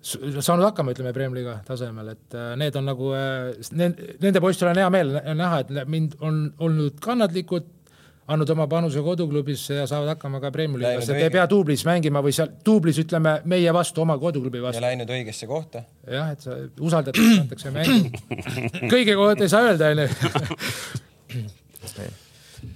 saanud 0.08 0.64
hakkama, 0.68 0.94
ütleme, 0.94 1.12
Premiumi-liiga 1.16 1.58
tasemel, 1.66 2.12
et 2.14 2.36
äh, 2.36 2.52
need 2.60 2.76
on 2.78 2.88
nagu, 2.88 3.10
nende 3.76 4.44
poistel 4.44 4.70
on 4.70 4.80
hea 4.80 4.92
meel 4.92 5.16
näha, 5.36 5.64
et 5.64 5.90
mind 5.90 6.16
on 6.24 6.46
olnud 6.64 7.00
kannatlikud, 7.04 7.68
andnud 8.28 8.50
oma 8.52 8.66
panuse 8.68 9.00
koduklubisse 9.04 9.78
ja 9.78 9.86
saavad 9.88 10.12
hakkama 10.12 10.40
ka 10.42 10.50
Premiumi-liigas, 10.52 11.06
Läinud 11.08 11.22
et 11.22 11.28
ei 11.28 11.32
pea 11.32 11.44
duublis 11.48 11.84
mängima 11.88 12.20
või 12.24 12.34
seal 12.36 12.50
duublis 12.64 12.98
ütleme 13.00 13.38
meie 13.48 13.72
vastu, 13.74 14.02
oma 14.04 14.18
koduklubi 14.20 14.60
ja 14.60 14.66
vastu. 14.66 14.82
läinud 14.84 15.12
õigesse 15.16 15.48
kohta. 15.48 15.84
jah, 16.04 16.32
et 16.34 16.44
sa 16.44 16.56
usaldatakse, 16.76 17.38
antakse 17.42 17.72
mängu. 17.72 18.10
kõige 18.94 19.14
kohta 19.16 19.46
ei 19.46 19.52
saa 19.52 19.70
öelda, 19.70 19.84
onju. 19.94 20.08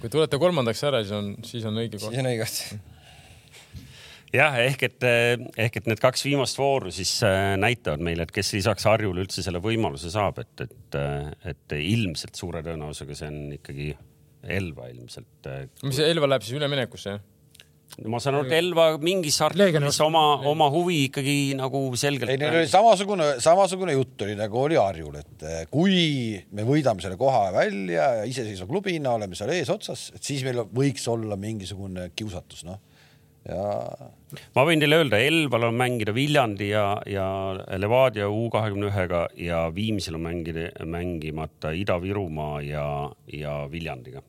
kui 0.01 0.09
tulete 0.09 0.39
kolmandaks 0.41 0.81
ära, 0.89 1.03
siis 1.03 1.13
on, 1.19 1.35
siis 1.45 1.67
on 1.69 1.77
õige 1.83 1.99
koht 1.99 2.09
siis. 2.09 2.23
on 2.23 2.29
õige 2.31 2.47
koht. 2.47 2.55
jah, 4.33 4.57
ehk 4.63 4.87
et, 4.89 5.05
ehk 5.67 5.77
et 5.81 5.91
need 5.91 6.01
kaks 6.01 6.25
viimast 6.25 6.57
vooru 6.57 6.89
siis 6.95 7.11
äh, 7.27 7.53
näitavad 7.61 8.01
meile, 8.01 8.25
et 8.25 8.33
kes 8.33 8.49
lisaks 8.57 8.89
Harjule 8.89 9.21
üldse 9.27 9.45
selle 9.45 9.61
võimaluse 9.61 10.09
saab, 10.13 10.41
et, 10.41 10.65
et, 10.65 10.97
et 11.53 11.77
ilmselt 11.77 12.41
suure 12.41 12.65
tõenäosusega 12.65 13.19
see 13.21 13.29
on 13.29 13.39
ikkagi 13.59 13.91
Elva 14.43 14.89
ilmselt. 14.91 15.51
mis 15.83 15.99
see 15.99 16.09
Elva 16.11 16.27
läheb 16.33 16.45
siis 16.45 16.57
üleminekusse, 16.59 17.15
jah? 17.15 17.29
ma 18.09 18.19
saan 18.21 18.39
aru, 18.39 18.47
et 18.47 18.55
Elva 18.57 18.85
mingis 19.01 19.37
artiklis 19.45 19.99
oma, 20.03 20.23
oma 20.49 20.69
huvi 20.73 21.03
ikkagi 21.09 21.35
nagu 21.57 21.83
selgelt. 21.99 22.31
ei 22.33 22.39
neil 22.41 22.61
oli 22.61 22.69
samasugune, 22.69 23.27
samasugune 23.43 23.93
jutt 23.95 24.25
oli 24.25 24.37
nagu 24.39 24.61
oli 24.63 24.79
Harjul, 24.79 25.19
et 25.21 25.45
eh, 25.49 25.59
kui 25.71 26.39
me 26.55 26.65
võidame 26.67 27.03
selle 27.03 27.19
koha 27.19 27.45
välja 27.55 28.07
ja 28.19 28.25
iseseisva 28.29 28.67
klubina 28.69 29.13
oleme 29.17 29.37
seal 29.37 29.53
eesotsas, 29.53 30.09
et 30.17 30.25
siis 30.25 30.41
meil 30.47 30.63
võiks 30.73 31.05
olla 31.11 31.37
mingisugune 31.39 32.09
kiusatus, 32.17 32.65
noh. 32.65 32.81
ja 33.45 33.69
ma 34.57 34.65
võin 34.65 34.81
teile 34.81 35.03
öelda, 35.03 35.21
Elval 35.21 35.69
on 35.69 35.77
mängida 35.77 36.15
Viljandi 36.17 36.73
ja, 36.73 36.87
ja 37.05 37.27
Levadia 37.77 38.29
U 38.31 38.47
kahekümne 38.53 38.89
ühega 38.89 39.27
ja 39.37 39.67
Viimsil 39.75 40.17
on 40.17 40.25
mängida, 40.25 40.71
mängimata 40.89 41.75
Ida-Virumaa 41.77 42.61
ja, 42.65 42.87
ja 43.29 43.57
Viljandiga. 43.69 44.25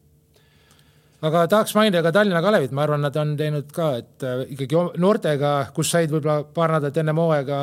Aga 1.24 1.44
tahaks 1.50 1.74
mainida 1.76 2.02
ka 2.04 2.12
Tallinna 2.12 2.42
Kalevit, 2.44 2.72
ma 2.76 2.84
arvan, 2.84 3.04
nad 3.04 3.16
on 3.20 3.34
teinud 3.38 3.70
ka, 3.74 3.90
et 4.02 4.24
äh, 4.26 4.44
ikkagi 4.54 5.00
noortega, 5.00 5.52
kus 5.76 5.92
said 5.94 6.12
võib-olla 6.12 6.42
paar 6.56 6.76
nädalat 6.76 7.00
ennem 7.00 7.20
hooaega 7.22 7.58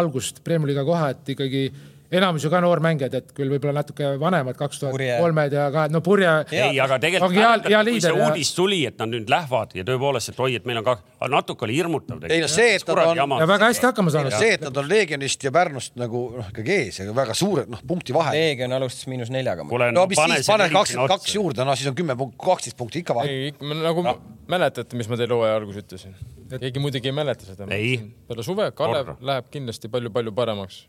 algust 0.00 0.42
Premiumi-liiga 0.46 0.86
koha, 0.88 1.10
et 1.14 1.34
ikkagi 1.36 1.68
enamus 2.12 2.44
ju 2.44 2.50
ka 2.52 2.60
noormängijad, 2.60 3.14
et 3.14 3.32
küll 3.36 3.50
võib-olla 3.52 3.80
natuke 3.80 4.14
vanemad, 4.20 4.56
kaks 4.58 4.80
tuhat 4.82 4.94
kolmed 5.20 5.52
ja 5.56 5.70
ka, 5.74 5.86
no 5.92 6.00
Purje. 6.04 6.30
ei, 6.52 6.78
aga 6.80 6.98
tegelikult 7.02 7.34
hea- 7.34 7.62
hea 7.68 7.82
kui 7.84 8.00
see 8.00 8.12
uudis 8.12 8.52
tuli, 8.54 8.80
et 8.86 8.98
nad 8.98 9.08
nüüd 9.08 9.30
lähevad 9.30 9.74
ja 9.74 9.84
tõepoolest, 9.88 10.34
et 10.34 10.40
oi, 10.40 10.54
et 10.60 10.66
meil 10.68 10.78
on 10.82 10.84
ka, 10.84 10.96
natuke 11.32 11.64
oli 11.66 11.76
hirmutav. 11.78 12.22
Ei 12.28 12.40
no 12.44 12.48
see, 12.48 12.74
et 12.76 12.86
nad 12.86 12.98
on- 12.98 13.40
ja 13.40 13.46
väga 13.48 13.70
hästi 13.72 13.86
hakkama 13.90 14.10
saanud. 14.10 14.32
see, 14.38 14.52
et 14.54 14.60
nad 14.60 14.76
on 14.76 14.88
Leegionist 14.88 15.44
ja 15.44 15.50
Pärnust 15.52 15.96
nagu 15.96 16.24
noh, 16.36 16.48
ikkagi 16.52 16.70
ees 16.84 16.98
ja 16.98 17.12
väga 17.14 17.34
suured 17.34 17.68
noh, 17.68 17.80
punkti 17.86 18.12
vahe. 18.14 18.32
Leegion 18.36 18.72
alustas 18.72 19.06
miinus 19.06 19.30
neljaga. 19.30 19.64
no 19.64 20.06
mis 20.06 20.18
siis, 20.18 20.46
pane 20.46 20.68
kakskümmend 20.70 21.08
kaks 21.08 21.34
juurde, 21.34 21.64
no 21.64 21.74
siis 21.76 21.88
on 21.88 21.94
kümme 21.94 22.16
punkti, 22.16 22.36
kaksteist 22.38 22.76
punkti 22.76 22.98
ikka 23.04 23.14
vahe. 23.14 23.28
ei, 23.28 23.54
nagu 23.60 24.04
mäletate, 24.48 24.94
mis 24.96 25.08
ma 25.08 25.16
teile 25.16 25.34
hooaja 25.34 25.56
alguses 25.56 25.82
ütlesin? 25.84 26.14
keegi 26.60 26.78
muidugi 26.78 27.08
ei 27.08 27.12
mäleta 27.16 27.46
seda. 27.48 27.66
Peale 27.66 28.42
suve 28.46 28.70
Kalev 28.76 29.16
läheb 29.20 29.48
kindlasti 29.50 29.88
palju-palju 29.88 30.32
paremaks. 30.34 30.84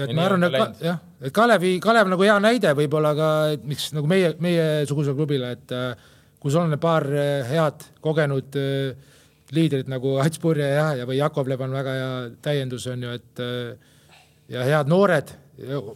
Et 0.00 0.12
Ja 0.12 0.16
ma 0.16 0.24
arvan, 0.28 0.46
et 0.48 0.84
jah, 0.84 1.02
et 1.20 1.34
Kalevi, 1.34 1.74
Kalev 1.84 2.10
nagu 2.12 2.26
hea 2.26 2.38
näide 2.42 2.72
võib-olla 2.78 3.12
ka, 3.18 3.28
et 3.56 3.66
miks 3.68 3.90
nagu 3.96 4.10
meie, 4.10 4.32
meiesugusele 4.42 5.18
klubile, 5.18 5.52
et 5.58 5.76
äh, 5.76 6.08
kui 6.40 6.52
sul 6.52 6.64
on 6.64 6.80
paar 6.80 7.06
äh, 7.12 7.44
head 7.50 7.84
kogenud 8.04 8.56
äh, 8.58 8.96
liidrit 9.54 9.90
nagu 9.90 10.16
Ats 10.22 10.40
Purje 10.40 10.66
ja, 10.66 10.90
ja 11.00 11.06
või 11.08 11.20
Jakovlev 11.20 11.62
on 11.66 11.74
väga 11.74 11.94
hea 11.98 12.10
täiendus 12.44 12.86
on 12.90 13.06
ju, 13.06 13.14
et 13.18 13.44
äh, 13.44 13.90
ja 14.50 14.66
head 14.66 14.90
noored, 14.90 15.30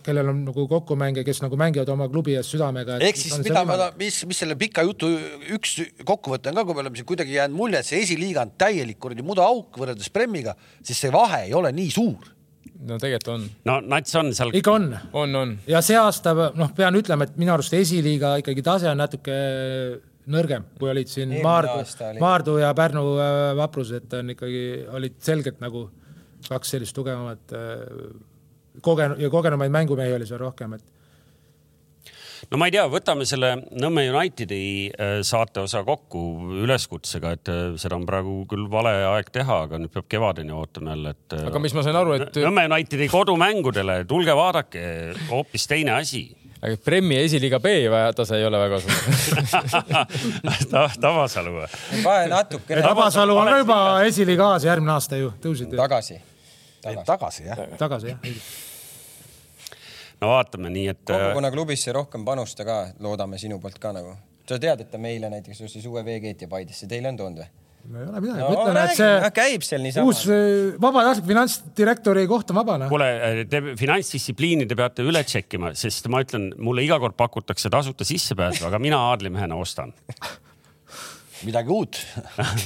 kellel 0.05 0.29
on 0.29 0.43
nagu 0.45 0.67
kokkumängija, 0.69 1.25
kes 1.25 1.41
nagu 1.41 1.57
mängivad 1.59 1.89
oma 1.95 2.07
klubi 2.13 2.35
eest 2.37 2.53
südamega. 2.53 2.99
ehk 3.03 3.17
siis 3.17 3.39
mida 3.41 3.65
ma, 3.65 3.89
mis, 3.99 4.21
mis 4.29 4.43
selle 4.45 4.59
pika 4.61 4.85
jutu 4.85 5.09
üks 5.57 5.79
kokkuvõte 6.05 6.53
on 6.53 6.61
ka, 6.61 6.67
kui 6.69 6.77
me 6.77 6.85
oleme 6.85 7.01
siin 7.01 7.09
kuidagi 7.09 7.39
jäänud 7.39 7.57
mulje, 7.57 7.81
et 7.81 7.89
see 7.89 8.03
esiliiga 8.05 8.45
on 8.45 8.53
täielik 8.61 9.01
kuradi 9.01 9.25
mudaauk 9.25 9.81
võrreldes 9.81 10.13
Premiga, 10.13 10.53
siis 10.85 11.01
see 11.01 11.13
vahe 11.15 11.47
ei 11.49 11.57
ole 11.57 11.73
nii 11.73 11.91
suur. 11.95 12.34
No 12.89 12.99
tegelikult 13.01 13.33
on, 13.35 13.45
no 13.69 13.79
Nats 13.95 14.17
on 14.21 14.33
seal, 14.37 14.53
ikka 14.57 14.75
on 14.79 14.89
on, 15.13 15.37
on. 15.41 15.55
ja 15.71 15.81
see 15.85 15.97
aasta 15.99 16.35
noh, 16.35 16.73
pean 16.77 16.97
ütlema, 16.99 17.29
et 17.29 17.39
minu 17.41 17.55
arust 17.55 17.75
esiliiga 17.77 18.37
ikkagi 18.43 18.65
tase 18.65 18.91
on 18.91 19.01
natuke 19.01 19.39
nõrgem, 20.31 20.65
kui 20.79 20.91
olid 20.91 21.11
siin 21.11 21.33
Eelmine 21.33 21.45
Maardu. 21.45 22.21
Maardu 22.21 22.57
ja 22.63 22.71
Pärnu 22.77 23.05
äh, 23.21 23.51
vaprus, 23.59 23.93
et 23.97 24.13
on 24.17 24.33
ikkagi, 24.33 24.63
olid 24.97 25.19
selgelt 25.25 25.61
nagu 25.65 25.89
kaks 26.49 26.75
sellist 26.75 26.97
tugevamat 26.97 27.55
äh, 27.57 27.85
kogenud 28.85 29.21
ja 29.21 29.31
kogenumaid 29.33 29.73
mängumehi 29.73 30.15
oli 30.17 30.29
seal 30.29 30.41
rohkem, 30.43 30.77
et 30.79 30.94
no 32.51 32.61
ma 32.61 32.69
ei 32.69 32.75
tea, 32.75 32.85
võtame 32.91 33.27
selle 33.29 33.55
Nõmme 33.81 34.07
Unitedi 34.13 34.61
äh, 34.91 35.17
saate 35.27 35.65
osa 35.65 35.85
kokku 35.87 36.23
üleskutsega, 36.65 37.35
et 37.39 37.51
äh, 37.53 37.65
seda 37.81 37.99
on 37.99 38.07
praegu 38.09 38.43
küll 38.51 38.69
vale 38.71 38.95
aeg 39.15 39.33
teha, 39.35 39.65
aga 39.69 39.81
nüüd 39.81 39.93
peab 39.95 40.09
kevadeni 40.11 40.55
ootama 40.55 40.95
jälle, 40.95 41.15
et. 41.17 41.37
aga 41.51 41.63
mis 41.63 41.77
ma 41.77 41.85
sain 41.87 41.99
aru, 42.01 42.17
et 42.19 42.41
Nõmme 42.45 42.67
Unitedi 42.71 43.11
kodumängudele, 43.13 44.03
tulge 44.11 44.37
vaadake, 44.37 44.87
hoopis 45.31 45.69
teine 45.71 45.97
asi 45.99 46.27
aga 46.65 46.77
Premi 46.85 47.17
esiliiga 47.21 47.61
B 47.61 47.73
tase 48.17 48.39
ei 48.39 48.45
ole 48.49 48.59
väga 48.59 48.81
suur. 48.81 48.95
Ta, 50.73 50.87
Tabasalu 51.01 51.57
või? 51.59 51.67
pane 52.03 52.29
natukene 52.33 52.85
Tabasalu 52.85 53.37
on 53.37 53.51
juba 53.61 53.81
esiliiga 54.09 54.55
A-s 54.55 54.69
järgmine 54.69 54.95
aasta 54.97 55.21
ju, 55.21 55.33
tõusid 55.45 55.73
ju 55.73 55.81
tagasi. 55.81 56.21
tagasi 57.05 57.51
jah. 57.51 57.67
tagasi 57.81 58.15
jah. 58.15 58.31
No 60.25 60.31
vaatame, 60.33 60.73
nii 60.75 60.87
et 60.95 61.03
äh, 61.11 61.19
kogukonna 61.29 61.53
klubisse 61.55 61.93
rohkem 61.97 62.25
panusta 62.27 62.67
ka, 62.67 62.79
loodame 63.05 63.41
sinu 63.41 63.61
poolt 63.63 63.79
ka 63.83 63.93
nagu. 63.97 64.17
sa 64.49 64.59
tead, 64.61 64.81
et 64.85 64.91
ta 64.93 65.01
meile 65.01 65.31
näiteks 65.33 65.63
ostis 65.65 65.87
uue 65.89 66.03
veekeeti 66.05 66.49
Paidesse, 66.51 66.89
teile 66.91 67.13
on 67.13 67.21
toonud 67.21 67.45
või? 67.45 67.53
no 67.85 68.01
ei 68.01 68.07
ole 68.09 68.21
midagi 68.25 68.41
No 68.41 68.51
ütlen, 68.55 68.79
et 68.81 68.97
see 68.97 69.31
käib 69.37 69.65
seal 69.67 69.83
niisama. 69.85 70.09
uus 70.09 70.23
äh, 70.33 70.77
vabatahtlik 70.81 71.27
finantsdirektori 71.29 72.25
koht 72.31 72.53
on 72.53 72.61
vaba 72.61 72.79
noh. 72.81 72.93
kuule, 72.93 73.09
te 73.51 73.61
finantsdistsipliini 73.81 74.69
te 74.71 74.79
peate 74.79 75.05
üle 75.05 75.21
tšekkima, 75.25 75.75
sest 75.79 76.09
ma 76.13 76.23
ütlen, 76.25 76.51
mulle 76.65 76.85
iga 76.87 76.99
kord 77.03 77.17
pakutakse 77.21 77.73
tasuta 77.73 78.07
sissepääsu, 78.09 78.65
aga 78.69 78.81
mina 78.83 79.01
aadlimehena 79.11 79.59
ostan. 79.61 79.93
midagi 81.49 81.73
uut. 81.73 82.01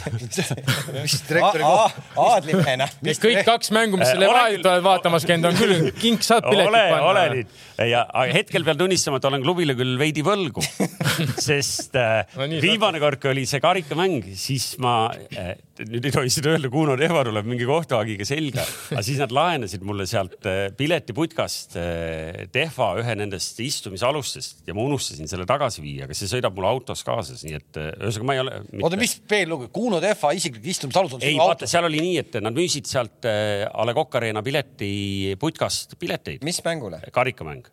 mis 1.05 1.19
direktori 1.29 1.65
koht, 1.65 2.03
aadlimehena. 2.19 2.91
kõik 2.99 3.45
kaks 3.47 3.71
mängu, 3.77 4.01
mis 4.01 4.09
Äh, 4.09 4.17
selle 4.17 4.29
ole 4.29 4.39
vahepeal 4.39 4.63
tulevad 4.65 4.87
vaatamas 4.87 5.27
käinud, 5.29 5.49
on 5.51 5.59
küll 5.59 5.89
kink, 6.03 6.25
saad 6.27 6.47
piletid 6.47 6.71
ole, 6.71 6.83
ole 6.97 7.25
panna. 7.25 7.25
nüüd 7.35 7.91
ja 7.93 8.05
hetkel 8.33 8.65
pean 8.67 8.79
tunnistama, 8.81 9.21
et 9.21 9.29
olen 9.29 9.45
klubile 9.45 9.77
küll 9.79 9.99
veidi 10.01 10.25
võlgu, 10.27 10.65
sest 11.49 11.99
äh, 11.99 12.25
No 12.39 12.49
nii 12.51 12.63
viimane 12.65 13.01
kord, 13.03 13.21
kui 13.23 13.33
oli 13.33 13.47
see 13.49 13.63
karikamäng, 13.63 14.33
siis 14.39 14.73
ma 14.83 14.97
äh,, 15.35 15.55
nüüd 15.87 16.09
ei 16.09 16.13
tohi 16.15 16.31
seda 16.33 16.53
öelda, 16.55 16.71
Kuno 16.73 16.97
Tehva 16.99 17.23
tuleb 17.27 17.47
mingi 17.49 17.67
kohtuhagiga 17.69 18.27
selga, 18.27 18.65
aga 18.93 19.03
siis 19.07 19.21
nad 19.23 19.33
laenasid 19.35 19.85
mulle 19.87 20.07
sealt 20.11 20.47
äh, 20.49 20.61
piletiputkast 20.79 21.77
äh, 21.79 22.41
Tehva 22.55 22.91
ühe 23.03 23.17
nendest 23.19 23.61
istumisalustest 23.63 24.67
ja 24.69 24.77
ma 24.77 24.85
unustasin 24.87 25.31
selle 25.31 25.47
tagasi 25.49 25.85
viia, 25.85 26.09
aga 26.09 26.17
see 26.19 26.31
sõidab 26.31 26.57
mul 26.57 26.69
autos 26.71 27.05
kaasas, 27.07 27.45
nii 27.47 27.59
et 27.59 27.81
äh, 27.81 27.91
ühesõnaga 28.01 28.29
ma 28.31 28.37
ei 28.37 28.43
ole. 28.45 28.57
oota, 28.83 29.01
mis 29.01 29.19
veel 29.31 29.53
lugu, 29.53 29.71
Kuno 29.75 30.01
Tehva 30.05 30.33
isiklik 30.39 30.67
istumisalus 30.75 31.19
on 31.19 31.27
ei, 31.27 31.37
vaata, 31.39 31.69
seal 31.71 31.87
oli 31.89 32.03
nii, 32.05 32.17
et 32.25 32.41
nad 32.43 32.57
müüsid 32.57 32.89
sealt 32.91 33.29
A 33.29 33.87
Le 33.87 33.95
Coq 33.97 34.19
Arena 34.19 34.43
piletiputkast 34.47 35.99
pileteid, 36.01 36.47
mis 36.47 36.63
mängule? 36.67 37.03
karikamäng. 37.15 37.69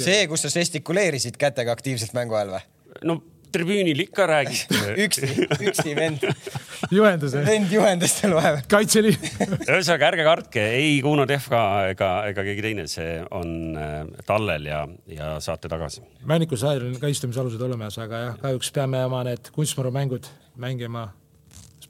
See, 0.00 0.24
kus 0.30 0.46
sa 0.46 0.52
žestikuleerisid 0.54 1.36
kätega 1.40 1.74
aktiivselt 1.76 2.16
mängu 2.16 2.38
ajal 2.38 2.56
või? 2.56 2.64
no 3.06 3.20
tribüünil 3.52 4.04
ikka 4.06 4.26
räägid. 4.30 4.74
üksi, 5.04 5.28
üksi 5.60 5.94
vend, 5.96 6.26
juhenduse, 6.94 7.44
vend 7.46 7.72
juhendas 7.74 8.16
seal 8.20 8.34
vahepeal. 8.36 8.66
Kaitseliit. 8.70 9.28
ühesõnaga 9.66 10.10
ärge 10.10 10.26
kartke, 10.26 10.66
ei 10.78 10.98
Kuno 11.04 11.26
Tehva 11.30 11.62
ega, 11.92 12.10
ega 12.32 12.46
keegi 12.46 12.66
teine, 12.66 12.88
see 12.90 13.18
on 13.36 13.54
äh, 13.78 14.02
tallel 14.28 14.68
ja, 14.70 14.82
ja 15.10 15.32
saate 15.44 15.70
tagasi. 15.72 16.04
Männiku 16.28 16.58
saarel 16.60 16.90
on 16.90 17.00
ka 17.02 17.10
istumisalused 17.12 17.62
olemas, 17.66 17.98
aga 18.02 18.26
jah, 18.26 18.36
kahjuks 18.42 18.72
peame 18.76 19.04
oma 19.06 19.24
need 19.28 19.52
kunstmurumängud 19.54 20.30
mängima 20.60 21.08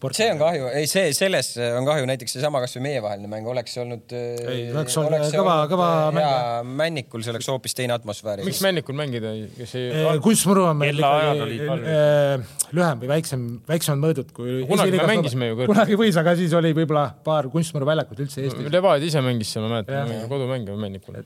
sporti. 0.00 0.16
see 0.22 0.30
on 0.32 0.38
kahju, 0.40 0.68
ei 0.80 0.86
see, 0.88 1.10
selles 1.16 1.50
on 1.76 1.84
kahju, 1.84 2.06
näiteks 2.08 2.32
seesama 2.38 2.62
kasvõi 2.64 2.82
meievaheline 2.86 3.28
mäng 3.28 3.48
oleks 3.52 3.76
olnud. 3.82 4.10
Ei, 4.16 4.62
see 4.70 4.76
oleks 4.80 4.96
olnud 5.00 5.26
kõva- 5.34 5.56
kõva 5.70 5.88
mäng. 6.16 6.24
ja 6.24 6.62
Männikul 6.64 7.24
see 7.26 7.34
oleks 7.34 7.50
hoopis 7.52 7.76
teine 7.76 7.92
atmosfäär. 7.98 8.42
miks 8.48 8.62
Männikul 8.64 8.96
mängida, 8.96 9.34
kes 9.58 9.74
ei 9.76 10.06
kunstmuru 10.24 10.64
on 10.70 10.80
meil 10.80 10.98
ikkagi 11.04 11.60
lühem 12.76 13.02
või 13.02 13.10
väiksem, 13.10 13.44
väiksemad 13.68 14.02
mõõdud 14.06 14.32
kui. 14.36 14.60
Kunagi 14.70 14.96
me 14.96 15.10
mängisime 15.14 15.50
ju 15.52 15.60
kunagi 15.66 15.98
võis, 16.00 16.16
aga 16.20 16.34
siis 16.38 16.54
oli 16.56 16.72
võib-olla 16.76 17.10
paar 17.26 17.50
kunstmuruväljakut 17.52 18.24
üldse 18.24 18.44
Eestis. 18.46 18.72
Levadia 18.72 19.10
ise 19.12 19.22
mängis 19.24 19.52
seal, 19.52 19.66
ma 19.68 19.80
mäletan, 19.80 20.16
kodumänge 20.30 20.76
Männikul. 20.80 21.20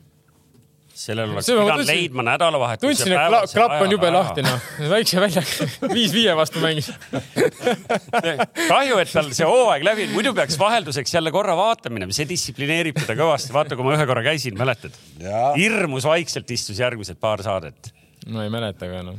Sellel 0.95 1.33
oleks 1.33 1.49
See 1.49 1.57
pidanud 1.59 1.89
leidma 1.89 2.25
nädalavahetuse 2.29 2.87
tundsin, 2.87 3.15
et 3.17 3.31
kla- 3.33 3.43
klapp 3.51 3.83
on 3.83 3.93
jube 3.95 4.11
lahti, 4.15 4.45
noh. 4.47 4.67
väikse 4.95 5.21
väljak, 5.23 5.51
viis 5.97 6.15
viie 6.15 6.35
vastu 6.39 6.63
mängis. 6.63 6.91
kahju, 8.73 9.01
et 9.03 9.11
tal 9.15 9.31
see 9.35 9.49
hooaeg 9.49 9.87
läbi, 9.87 10.07
muidu 10.15 10.35
peaks 10.37 10.59
vahelduseks 10.61 11.17
jälle 11.17 11.33
korra 11.35 11.57
vaatama 11.59 11.99
minema, 11.99 12.15
see 12.17 12.29
distsiplineerib 12.31 13.01
teda 13.03 13.19
kõvasti. 13.19 13.55
vaata, 13.57 13.79
kui 13.79 13.87
ma 13.87 13.97
ühe 13.99 14.07
korra 14.11 14.23
käisin, 14.27 14.57
mäletad? 14.61 14.95
Hirmus 15.59 16.07
vaikselt 16.09 16.55
istus 16.55 16.79
järgmised 16.83 17.19
paar 17.23 17.43
saadet. 17.47 17.91
ma 18.31 18.47
ei 18.47 18.55
mäleta 18.55 18.89
ka 18.91 19.03
enam. 19.03 19.19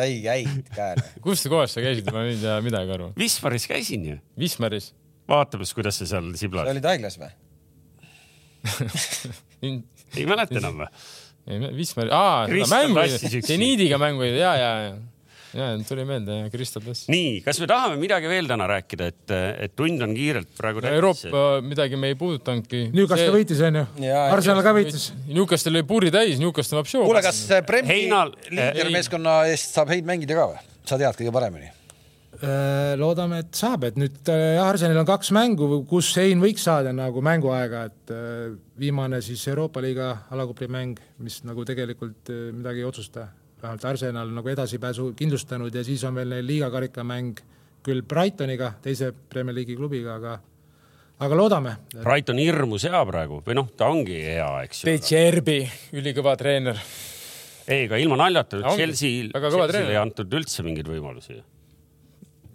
ei 0.00 0.18
käinud 0.24 0.72
käed. 0.72 1.04
kus 1.24 1.44
kohas 1.52 1.76
sa 1.76 1.84
käisid, 1.84 2.08
ma 2.14 2.24
ei 2.30 2.40
tea 2.40 2.56
midagi 2.64 2.96
aru. 2.96 3.12
Wismaris 3.20 3.68
käisin 3.70 4.08
ju, 4.14 4.18
Wismaris. 4.40 4.92
vaatamas, 5.28 5.76
kuidas 5.76 6.00
sa 6.00 6.08
seal 6.08 6.32
sa 6.32 6.46
siblad. 6.46 6.72
olid 6.72 6.88
haiglas 6.94 7.20
või? 7.20 7.32
Ei 10.16 10.28
mäleta 10.28 10.58
enam 10.60 10.82
või? 10.84 10.90
Wismari, 11.74 12.12
aa, 12.14 12.44
seda 12.46 12.54
Kristal 12.54 12.92
mängu 12.94 13.46
seniidiga 13.48 13.98
mängu, 13.98 14.22
ja, 14.28 14.52
ja, 14.54 14.68
ja. 14.84 14.92
ja 15.58 15.70
tuli 15.88 16.04
meelde, 16.06 16.36
Kristal 16.52 16.84
Tass. 16.86 17.08
nii, 17.10 17.40
kas 17.42 17.58
me 17.58 17.66
tahame 17.70 17.98
midagi 17.98 18.30
veel 18.30 18.46
täna 18.50 18.68
rääkida, 18.70 19.08
et, 19.10 19.34
et 19.66 19.74
tund 19.74 20.06
on 20.06 20.14
kiirelt 20.14 20.52
praegu 20.54 20.84
täis. 20.84 20.94
Euroopa 21.00 21.42
midagi 21.66 21.98
me 21.98 22.12
ei 22.12 22.18
puudutanudki. 22.20 22.84
Newcastle 22.94 23.34
võitis, 23.34 23.64
onju. 23.66 23.84
Arsenal 24.22 24.62
ka 24.62 24.76
võitis. 24.78 25.10
Newcastle 25.32 25.74
oli 25.74 25.82
puuri 25.90 26.14
täis, 26.14 26.38
Newcastle 26.42 26.78
vab 26.78 26.90
show. 26.94 27.02
kuule, 27.10 27.24
kas 27.26 27.42
Premi 27.66 27.90
Heinal- 27.90 28.36
liidermeeskonna 28.52 29.40
eest 29.50 29.74
saab 29.74 29.90
häid 29.96 30.06
mängida 30.06 30.38
ka 30.38 30.52
või? 30.54 30.68
sa 30.86 30.98
tead 30.98 31.18
kõige 31.18 31.34
paremini. 31.34 31.74
Äh, 32.42 32.96
loodame, 32.98 33.38
et 33.44 33.54
saab, 33.54 33.84
et 33.86 33.98
nüüd 34.00 34.16
äh, 34.26 34.56
jah, 34.56 34.66
Arsenalil 34.66 34.98
on 35.04 35.06
kaks 35.06 35.28
mängu, 35.36 35.66
kus 35.86 36.08
Hein 36.18 36.40
võiks 36.42 36.64
saada 36.66 36.90
nagu 36.90 37.22
mänguaega, 37.22 37.84
et 37.86 38.10
äh, 38.10 38.56
viimane 38.82 39.20
siis 39.22 39.44
Euroopa 39.52 39.78
liiga 39.84 40.08
alagrupi 40.34 40.66
mäng, 40.66 40.98
mis 41.22 41.38
nagu 41.46 41.62
tegelikult 41.68 42.32
äh, 42.34 42.48
midagi 42.50 42.82
ei 42.82 42.88
otsusta. 42.88 43.28
vähemalt 43.62 43.84
Arsenal 43.86 44.32
nagu 44.34 44.48
edasipääsu 44.50 45.12
kindlustanud 45.14 45.74
ja 45.74 45.84
siis 45.86 46.02
on 46.04 46.18
veel 46.18 46.34
neil 46.34 46.46
liigakarikamäng 46.46 47.38
küll 47.86 48.02
Brightoniga, 48.02 48.72
teise 48.82 49.12
Premier 49.12 49.54
League'i 49.54 49.78
klubiga, 49.78 50.16
aga 50.18 50.40
aga 51.22 51.38
loodame. 51.38 51.76
Brighton 51.94 52.42
hirmus 52.42 52.88
hea 52.88 53.04
praegu 53.06 53.38
või 53.46 53.54
noh, 53.60 53.70
ta 53.76 53.86
ongi 53.92 54.18
hea, 54.18 54.50
eks 54.66 54.82
ju. 54.82 54.90
Becerbi, 54.90 55.60
ülikõva 55.94 56.34
treener. 56.40 56.82
ei, 57.68 57.86
aga 57.86 58.02
ilma 58.02 58.18
naljata, 58.24 58.64
Ongi, 58.64 58.82
Chelsea, 58.82 59.28
väga 59.30 59.46
kõva 59.46 59.68
Chelsea'le 59.68 59.72
treener. 59.76 59.94
ei 59.94 60.02
antud 60.02 60.40
üldse 60.40 60.66
mingeid 60.66 60.90
võimalusi. 60.90 61.38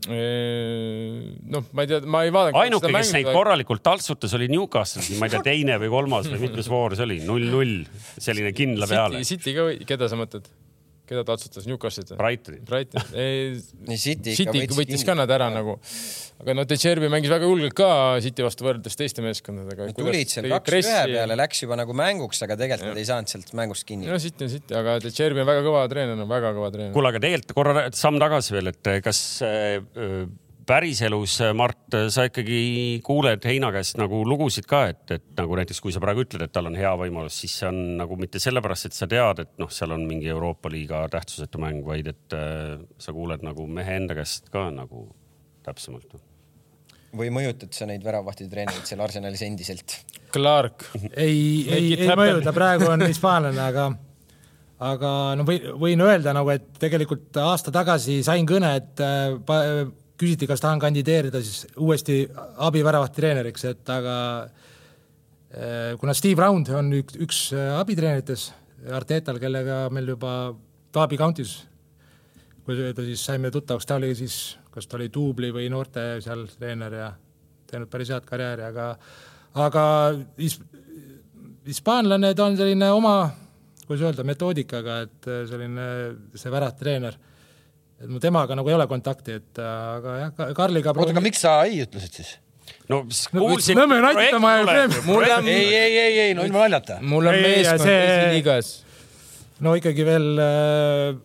noh, 0.07 1.65
ma 1.75 1.83
ei 1.83 1.89
tea, 1.89 2.01
ma 2.07 2.23
ei 2.25 2.31
vaadanud. 2.33 2.59
ainuke, 2.61 2.91
kes 2.95 3.13
neid 3.17 3.31
korralikult 3.31 3.83
taltsutas, 3.85 4.33
oli 4.37 4.47
Newcastle, 4.51 5.03
ma 5.19 5.27
ei 5.27 5.35
tea, 5.35 5.43
teine 5.49 5.79
või 5.81 5.91
kolmas 5.91 6.29
või 6.31 6.45
mitmes 6.47 6.69
voor 6.71 6.95
see 6.97 7.07
oli, 7.07 7.19
null-null, 7.27 7.83
selline 8.15 8.53
kindla 8.55 8.89
peale 8.89 9.23
City,. 9.27 9.55
Ka, 9.57 9.69
keda 9.89 10.09
sa 10.11 10.19
mõtled? 10.19 10.47
Keda 11.07 11.23
ta 11.27 11.35
otsustas, 11.37 11.67
Newcastle'it 11.69 12.13
või? 12.13 12.17
Brightonit. 12.21 12.63
Brighton, 12.67 13.03
nii 13.89 13.99
City 14.01 14.35
City 14.37 14.63
võttis 14.75 15.05
ka 15.07 15.15
nad 15.17 15.31
ära 15.33 15.49
nagu, 15.53 15.77
aga 16.43 16.55
no 16.57 16.65
De 16.67 16.77
Chervi 16.79 17.11
mängis 17.11 17.31
väga 17.33 17.49
julgelt 17.49 17.75
ka 17.77 17.89
City 18.23 18.45
vastu 18.45 18.67
võrreldes 18.67 18.99
teiste 18.99 19.25
meeskondadega. 19.25 19.89
tulid 19.97 20.33
seal 20.33 20.49
kaks 20.55 20.79
ühe 20.81 21.03
peale, 21.13 21.37
läks 21.39 21.63
juba 21.63 21.79
nagu 21.79 21.95
mänguks, 21.97 22.43
aga 22.47 22.59
tegelikult 22.59 22.91
nad 22.93 23.03
ei 23.03 23.07
saanud 23.09 23.31
sealt 23.31 23.53
mängust 23.57 23.87
kinni. 23.87 24.09
no 24.11 24.19
City 24.21 24.47
on 24.47 24.53
City, 24.55 24.77
aga 24.77 24.97
De 25.03 25.13
Chervi 25.13 25.43
on 25.43 25.49
väga 25.49 25.63
kõva 25.67 25.85
treener, 25.91 26.27
väga 26.27 26.55
kõva 26.57 26.73
treener. 26.73 26.95
kuule, 26.95 27.13
aga 27.13 27.23
tegelikult 27.23 27.55
korra 27.57 27.87
samm 27.95 28.19
tagasi 28.21 28.57
veel, 28.57 28.73
et 28.73 28.91
kas 29.05 29.23
äh, 29.47 29.79
päriselus, 30.67 31.37
Mart, 31.55 31.95
sa 32.11 32.27
ikkagi 32.27 32.99
kuuled 33.05 33.45
Heina 33.47 33.69
käest 33.73 33.97
nagu 33.99 34.21
lugusid 34.27 34.67
ka, 34.69 34.83
et, 34.91 35.03
et 35.15 35.25
nagu 35.39 35.57
näiteks 35.59 35.79
kui 35.83 35.93
sa 35.95 36.01
praegu 36.03 36.25
ütled, 36.25 36.43
et 36.43 36.53
tal 36.53 36.69
on 36.69 36.77
hea 36.77 36.91
võimalus, 36.99 37.37
siis 37.41 37.55
see 37.61 37.69
on 37.69 37.81
nagu 38.01 38.17
mitte 38.19 38.41
sellepärast, 38.43 38.89
et 38.89 38.97
sa 38.97 39.07
tead, 39.09 39.43
et 39.45 39.53
noh, 39.61 39.71
seal 39.73 39.95
on 39.95 40.03
mingi 40.09 40.29
Euroopa 40.33 40.71
liiga 40.73 41.05
tähtsusetu 41.13 41.61
mäng, 41.63 41.83
vaid 41.87 42.09
et 42.11 42.35
äh, 42.35 42.73
sa 43.01 43.15
kuuled 43.15 43.45
nagu 43.47 43.67
mehe 43.79 43.99
enda 44.01 44.17
käest 44.17 44.51
ka 44.53 44.67
nagu 44.73 45.07
täpsemalt. 45.67 46.17
või 47.17 47.29
mõjutad 47.33 47.71
sa 47.73 47.87
neid 47.87 48.03
väravahti 48.03 48.49
treenereid 48.51 48.89
seal 48.89 49.01
Arsenalis 49.01 49.41
endiselt? 49.47 49.95
Clark, 50.33 50.89
ei, 51.15 51.63
ei, 51.71 51.93
ei 51.95 52.11
mõjuta, 52.11 52.51
praegu 52.53 52.89
on 52.91 53.07
hispaanlane, 53.07 53.61
aga 53.63 53.87
aga 54.83 55.11
no 55.39 55.45
või, 55.47 55.61
võin 55.79 56.03
öelda 56.05 56.35
nagu, 56.37 56.51
et 56.53 56.67
tegelikult 56.77 57.39
aasta 57.41 57.71
tagasi 57.73 58.19
sain 58.25 58.45
kõne, 58.45 58.75
et 58.77 59.01
äh, 59.01 59.87
küsiti, 60.17 60.47
kas 60.49 60.61
tahan 60.63 60.81
kandideerida 60.81 61.41
siis 61.45 61.67
uuesti 61.77 62.23
abiväravaht 62.65 63.15
treeneriks, 63.17 63.65
et 63.69 63.89
aga 63.93 64.15
äh, 64.43 65.97
kuna 65.99 66.15
Steve 66.17 66.41
Round 66.41 66.71
on 66.73 66.91
üks, 66.99 67.19
üks 67.23 67.43
äh, 67.55 67.73
abitreeneritest 67.79 68.53
Artetal, 68.93 69.39
kellega 69.41 69.87
meil 69.91 70.13
juba 70.13 70.31
Derby 70.93 71.17
County's, 71.17 71.55
kui 72.65 72.77
öelda, 72.77 73.03
siis 73.07 73.23
saime 73.25 73.49
tuttavaks, 73.51 73.87
ta 73.89 73.97
oli 73.97 74.13
siis, 74.15 74.57
kas 74.71 74.87
ta 74.87 74.99
oli 74.99 75.09
duubli 75.13 75.49
või 75.55 75.69
noorte 75.73 76.19
seal 76.23 76.45
treener 76.51 76.93
ja 76.93 77.07
teinud 77.67 77.89
päris 77.91 78.11
head 78.13 78.27
karjääri, 78.27 78.67
aga 78.67 78.91
aga 79.57 79.83
his, 80.37 80.59
hispaanlane, 81.67 82.33
ta 82.37 82.45
on 82.45 82.57
selline 82.59 82.89
oma, 82.93 83.15
kuidas 83.87 84.05
öelda, 84.07 84.25
metoodikaga, 84.27 84.99
et 85.07 85.29
äh, 85.31 85.41
selline 85.49 85.87
see 86.37 86.53
väravtreener. 86.53 87.17
Et 88.01 88.09
mul 88.09 88.21
temaga 88.21 88.55
nagu 88.57 88.69
ei 88.69 88.75
ole 88.77 88.87
kontakti, 88.89 89.37
et 89.41 89.61
äh, 89.61 89.77
aga 89.97 90.17
jah, 90.23 90.51
Karliga 90.57 90.93
oota, 90.93 91.11
aga 91.15 91.23
miks 91.25 91.41
sa 91.45 91.59
ei 91.69 91.81
ütlesid 91.85 92.19
siis? 92.21 92.35
no 92.91 93.01
kuulsin. 93.33 93.77
Nõmme 93.79 93.97
on 93.99 94.05
vaja 94.43 94.63
preemia- 94.67 95.39
ei, 95.47 95.63
ei, 95.75 95.97
ei, 96.03 96.19
ei, 96.27 96.33
no 96.37 96.43
ilma 96.47 96.65
naljata. 96.65 96.99
mul 97.01 97.27
on 97.31 97.35
Ei, 97.35 97.41
meeskond 97.47 97.83
see- 97.83 98.03
esiliigas. 98.11 98.69
no 99.65 99.73
ikkagi 99.79 100.05
veel 100.07 100.27
äh, 100.43 101.17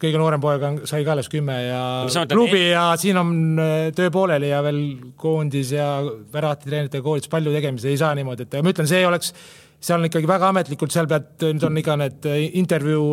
kõige 0.00 0.18
noorem 0.20 0.42
poeg 0.42 0.64
on, 0.68 0.80
sai 0.88 1.04
ka 1.06 1.14
alles 1.14 1.28
kümme 1.32 1.54
ja 1.66 1.80
No 2.06 2.24
klubi 2.30 2.62
ja 2.70 2.88
siin 3.00 3.16
on 3.20 3.30
äh, 3.62 3.76
töö 3.96 4.10
pooleli 4.14 4.50
ja 4.52 4.62
veel 4.64 4.80
koondis 5.20 5.70
ja 5.76 5.86
väravatitreenerite 6.34 7.00
koolitus 7.04 7.30
palju 7.32 7.54
tegemisi, 7.54 7.88
ei 7.92 8.00
saa 8.00 8.14
niimoodi, 8.18 8.46
et 8.48 8.58
ma 8.62 8.72
ütlen, 8.74 8.88
see 8.90 9.00
ei 9.02 9.08
oleks, 9.08 9.32
seal 9.80 10.00
on 10.02 10.08
ikkagi 10.10 10.28
väga 10.28 10.50
ametlikult, 10.52 10.92
seal 10.94 11.08
pead, 11.10 11.30
nüüd 11.46 11.64
on 11.70 11.80
ikka 11.82 11.96
need 12.02 12.28
äh, 12.32 12.42
intervjuu, 12.60 13.08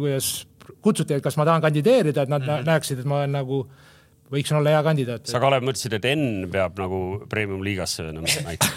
kuidas 0.00 0.32
kutsuti, 0.82 1.16
et 1.16 1.24
kas 1.24 1.36
ma 1.38 1.46
tahan 1.48 1.64
kandideerida, 1.64 2.22
et 2.22 2.32
nad 2.32 2.42
mm 2.42 2.48
-hmm. 2.48 2.66
näeksid, 2.66 2.98
et 3.02 3.08
ma 3.08 3.20
olen 3.20 3.32
nagu, 3.32 3.60
võiksin 4.32 4.58
olla 4.58 4.74
hea 4.74 4.82
kandidaat. 4.82 5.26
sa, 5.26 5.40
Kalev, 5.40 5.62
mõtlesid, 5.62 5.94
et 5.98 6.04
Enn 6.04 6.48
peab 6.50 6.78
nagu 6.78 7.00
premium-liigasse 7.30 8.08
näitama. 8.12 8.72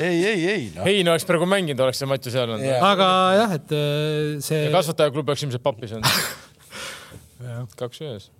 ei, 0.00 0.26
ei, 0.26 0.48
ei, 0.48 0.72
noh. 0.76 0.84
Hein 0.84 1.08
oleks 1.08 1.24
praegu 1.24 1.46
mänginud, 1.46 1.80
oleks 1.80 1.98
see 1.98 2.06
Matju 2.08 2.32
seal 2.32 2.50
olnud. 2.50 2.82
aga 2.92 3.08
jah, 3.34 3.54
et 3.60 3.72
äh, 3.72 4.40
see 4.40 4.64
ja 4.64 4.74
kasvatajaklubi 4.74 5.34
oleks 5.34 5.42
ilmselt 5.42 5.62
papis 5.62 5.92
olnud. 5.92 6.10
kaks 7.82 8.00
ühes. 8.00 8.30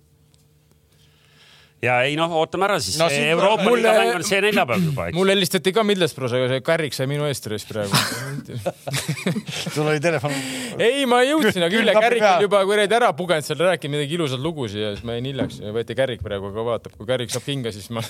Ja 1.85 1.93
ei 2.03 2.15
noh, 2.19 2.31
ootame 2.41 2.65
ära 2.67 2.77
siis 2.83 2.97
No 2.99 3.07
Euroopa 3.13 3.63
mulle- 3.63 3.87
liiga 3.87 4.01
mäng 4.03 4.17
on 4.19 4.23
see 4.27 4.41
neljapäev 4.43 4.83
juba, 4.89 5.05
eks. 5.09 5.15
mulle 5.15 5.31
helistati 5.35 5.71
ka 5.75 5.81
Middlesbrough's, 5.87 6.35
aga 6.35 6.49
see 6.51 6.61
Kärrik 6.67 6.93
sai 6.97 7.07
minu 7.11 7.23
eest 7.29 7.43
üles 7.47 7.63
praegu. 7.69 7.95
sul 9.75 9.85
oli 9.87 10.01
telefon. 10.03 10.33
ei, 10.77 11.05
ma 11.09 11.17
jõudsin, 11.27 11.63
aga 11.67 11.75
Ülle 11.79 11.93
peal. 11.95 12.19
oli 12.19 12.43
juba 12.47 12.59
kuradi 12.67 12.93
ära 12.99 13.09
pugenud 13.15 13.45
seal, 13.47 13.59
rääkinud 13.63 13.95
midagi 13.97 14.13
ilusaid 14.19 14.43
lugusid 14.43 14.83
ja 14.83 14.89
siis 14.95 15.05
ma 15.07 15.11
jäin 15.15 15.27
hiljaks 15.31 15.55
ja 15.63 15.69
võeti 15.75 15.93
Kärrik 15.99 16.21
praegu, 16.25 16.45
aga 16.51 16.61
vaatab, 16.73 16.93
kui 16.99 17.05
Kärrik 17.09 17.31
saab 17.33 17.45
kinga, 17.47 17.69
siis 17.75 17.87
ma. 17.95 18.01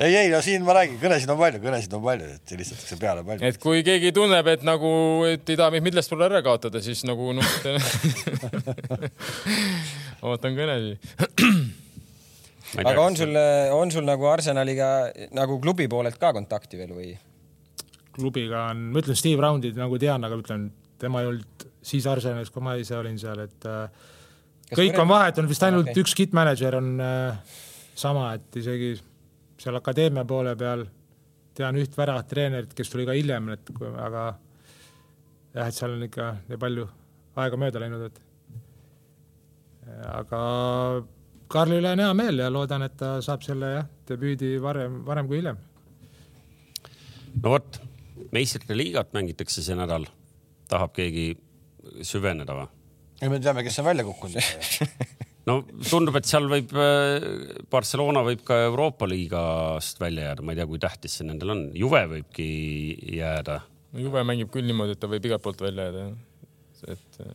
ei, 0.00 0.16
ei, 0.16 0.28
no 0.32 0.40
siin 0.44 0.62
ma 0.64 0.72
räägin, 0.78 0.96
kõnesid 1.02 1.28
on 1.32 1.38
palju, 1.40 1.60
kõnesid 1.62 1.94
on 1.98 2.02
palju, 2.04 2.28
et 2.38 2.52
helistatakse 2.54 2.96
peale 3.00 3.24
palju. 3.26 3.44
et 3.48 3.58
kui 3.62 3.82
keegi 3.86 4.12
tunneb, 4.16 4.46
et 4.54 4.62
nagu, 4.66 4.90
et 5.28 5.44
ei 5.52 5.58
taha 5.60 5.70
mind 5.74 5.84
Middlesbrough 5.90 6.24
ära 6.28 6.40
kaotada, 6.46 6.78
siis 6.84 7.00
nagu 7.08 7.24
noh, 7.36 7.44
ootan 10.22 10.56
kõnesid. 10.58 10.98
aga 12.84 13.00
on 13.02 13.16
sul, 13.16 13.38
on 13.76 13.92
sul 13.94 14.06
nagu 14.06 14.28
Arsenaliga 14.30 14.90
nagu 15.36 15.58
klubi 15.62 15.88
poolelt 15.88 16.18
ka 16.20 16.32
kontakti 16.36 16.80
veel 16.80 16.94
või? 16.96 17.14
klubiga 18.18 18.68
on, 18.72 18.88
ma 18.92 19.02
ütlen 19.02 19.18
Steve 19.18 19.42
Roundit 19.42 19.76
nagu 19.78 19.98
tean, 20.00 20.24
aga 20.26 20.38
ütlen, 20.40 20.68
tema 20.98 21.22
ei 21.22 21.30
olnud 21.30 21.66
siis 21.86 22.06
Arsenalis, 22.10 22.50
kui 22.50 22.64
ma 22.64 22.74
ise 22.80 22.96
olin 22.98 23.18
seal, 23.20 23.44
et 23.46 23.66
äh, 23.68 24.08
kõik 24.74 24.98
on 24.98 25.10
vahetunud, 25.10 25.50
vist 25.50 25.62
ainult 25.62 25.86
Okei. 25.86 25.94
okay. 25.94 26.04
üks 26.04 26.16
kit 26.18 26.34
manager 26.36 26.78
on 26.80 26.88
äh, 26.98 27.58
sama, 27.98 28.32
et 28.38 28.58
isegi 28.58 28.96
seal 29.58 29.78
akadeemia 29.78 30.26
poole 30.28 30.54
peal 30.58 30.84
tean 31.58 31.78
üht 31.78 31.96
väravat 31.98 32.28
treenerit, 32.30 32.74
kes 32.76 32.90
tuli 32.90 33.06
ka 33.06 33.16
hiljem, 33.16 33.52
et 33.54 33.70
kui, 33.74 33.88
aga 33.90 34.28
jah, 35.54 35.66
et 35.66 35.74
seal 35.74 35.94
on 35.96 36.04
ikka 36.06 36.32
nii 36.50 36.60
palju 36.60 36.86
aega 37.38 37.60
mööda 37.60 37.82
läinud, 37.82 38.04
et 38.10 38.27
aga 40.12 40.42
Karli 41.48 41.78
üle 41.80 41.94
on 41.94 42.02
hea 42.02 42.12
meel 42.16 42.42
ja 42.42 42.50
loodan, 42.52 42.84
et 42.84 42.96
ta 43.00 43.18
saab 43.24 43.44
selle 43.46 43.72
jah, 43.72 43.86
debüüdi 44.08 44.58
varem, 44.60 45.00
varem 45.06 45.28
kui 45.30 45.40
hiljem 45.40 45.60
no 47.42 47.54
vot, 47.54 47.78
meistrite 48.34 48.76
liigat 48.76 49.14
mängitakse 49.16 49.64
see 49.64 49.76
nädal. 49.78 50.06
tahab 50.68 50.92
keegi 50.96 51.30
süveneda 52.04 52.56
või? 52.58 52.68
ja 53.22 53.30
me 53.32 53.40
teame, 53.42 53.64
kes 53.66 53.80
on 53.80 53.88
välja 53.88 54.04
kukkunud. 54.06 54.36
no 55.48 55.58
tundub, 55.88 56.18
et 56.20 56.28
seal 56.28 56.46
võib, 56.50 56.74
Barcelona 57.72 58.22
võib 58.26 58.44
ka 58.46 58.60
Euroopa 58.68 59.08
liigast 59.10 60.00
välja 60.02 60.30
jääda, 60.30 60.44
ma 60.44 60.54
ei 60.54 60.60
tea, 60.60 60.68
kui 60.70 60.82
tähtis 60.82 61.18
see 61.18 61.26
nendel 61.26 61.54
on. 61.54 61.64
Juve 61.78 62.04
võibki 62.12 62.48
jääda. 63.18 63.60
Juve 63.98 64.22
mängib 64.28 64.52
küll 64.54 64.68
niimoodi, 64.68 64.94
et 64.94 65.02
ta 65.02 65.10
võib 65.10 65.24
igalt 65.26 65.44
poolt 65.44 65.64
välja 65.64 65.88
jääda. 65.88 66.08
et 66.94 67.20
äh, 67.24 67.32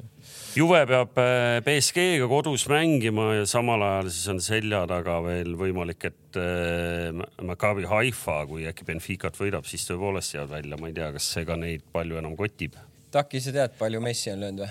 Juve 0.54 0.84
peab 0.86 1.18
äh, 1.18 1.64
BSG-ga 1.66 2.28
kodus 2.30 2.68
mängima 2.70 3.32
ja 3.40 3.46
samal 3.50 3.82
ajal 3.82 4.10
siis 4.14 4.28
on 4.30 4.42
selja 4.44 4.84
taga 4.86 5.16
veel 5.26 5.56
võimalik, 5.58 6.06
et 6.12 6.38
äh, 6.38 7.10
Maccabi 7.42 7.88
Haifa, 7.90 8.36
kui 8.46 8.68
äkki 8.70 8.86
Benficat 8.86 9.40
võidab, 9.40 9.66
siis 9.66 9.88
tõepoolest 9.90 10.36
jäävad 10.36 10.52
välja, 10.60 10.78
ma 10.78 10.92
ei 10.92 10.94
tea, 11.00 11.08
kas 11.16 11.32
see 11.34 11.48
ka 11.50 11.58
neid 11.58 11.82
palju 11.96 12.22
enam 12.22 12.38
kotib. 12.38 12.78
Taki, 13.16 13.42
sa 13.42 13.56
tead, 13.56 13.74
palju 13.80 14.04
Messi 14.06 14.30
on 14.30 14.46
löönud 14.46 14.68
või? 14.68 14.70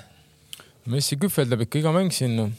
Messi 0.94 1.18
kühveldab 1.18 1.66
ikka 1.66 1.82
iga 1.82 1.94
mäng 1.98 2.14
siin 2.14 2.38
noh. 2.38 2.54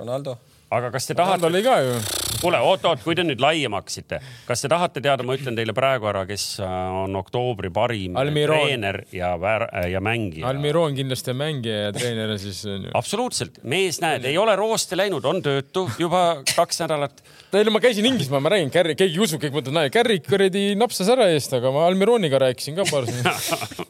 Ronaldo? 0.00 0.38
Aga 0.74 0.90
kas 0.94 1.08
te 1.08 1.16
tahate, 1.18 1.46
oli 1.48 1.62
ka 1.64 1.76
ju. 1.84 1.94
kuule, 2.40 2.58
oot-oot, 2.66 3.02
kui 3.04 3.16
te 3.16 3.24
nüüd 3.24 3.40
laiem 3.42 3.76
hakkasite, 3.78 4.18
kas 4.48 4.64
te 4.64 4.70
tahate 4.72 5.02
teada, 5.04 5.24
ma 5.26 5.36
ütlen 5.38 5.56
teile 5.56 5.74
praegu 5.76 6.08
ära, 6.10 6.24
kes 6.28 6.46
äh, 6.64 6.74
on 7.04 7.14
oktoobri 7.20 7.70
parim 7.74 8.18
Almiron. 8.20 8.64
treener 8.64 9.00
ja 9.14 9.34
väär- 9.40 9.68
ja 9.92 10.02
mängija. 10.04 10.46
Almiron 10.50 10.96
kindlasti 10.98 11.32
on 11.32 11.40
mängija 11.40 11.78
ja 11.86 11.94
treener 11.96 12.34
on 12.34 12.42
siis 12.42 12.60
on 12.68 12.88
ju. 12.88 12.92
absoluutselt, 13.00 13.62
mees, 13.62 14.00
näed, 14.04 14.26
ei 14.28 14.38
ole 14.40 14.56
rooste 14.60 14.98
läinud, 14.98 15.24
on 15.24 15.40
töötu 15.44 15.86
juba 16.00 16.24
kaks 16.54 16.82
nädalat. 16.84 17.22
ei 17.54 17.64
no 17.64 17.74
ma 17.74 17.80
käisin 17.80 18.06
Inglismaal, 18.10 18.42
ma 18.44 18.52
räägin, 18.52 18.72
Kärri, 18.74 18.96
keegi 18.98 19.18
ei 19.18 19.24
usu, 19.24 19.38
kõik 19.42 19.54
mõtlevad, 19.54 19.78
näe, 19.78 19.94
Kärrik 19.94 20.26
kuradi 20.28 20.66
napsas 20.78 21.08
ära 21.14 21.28
eest, 21.32 21.54
aga 21.56 21.70
ma 21.74 21.86
Almironiga 21.88 22.40
rääkisin 22.42 22.76
ka 22.76 22.86
paar 22.90 23.06
sõna. 23.08 23.34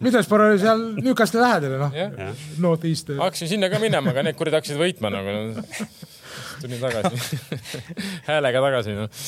Middlesbrough 0.04 0.52
oli 0.52 0.60
seal 0.62 0.84
Newcastle 1.00 1.40
lähedal 1.42 1.78
noh, 1.80 1.96
jah, 1.96 2.34
North 2.60 2.86
East. 2.88 3.10
hakkasin 3.18 3.54
sinna 3.56 3.72
ka 3.72 3.80
minema, 3.82 4.12
aga 4.12 4.26
need 4.28 4.38
kurid 4.38 4.54
hakkasid 4.56 4.78
võitma 4.80 5.10
nagu 5.14 5.34
no.. 5.34 5.64
Tulin 6.62 6.80
tagasi, 6.82 7.40
häälega 8.28 8.62
tagasi 8.64 8.94
noh. 8.96 9.24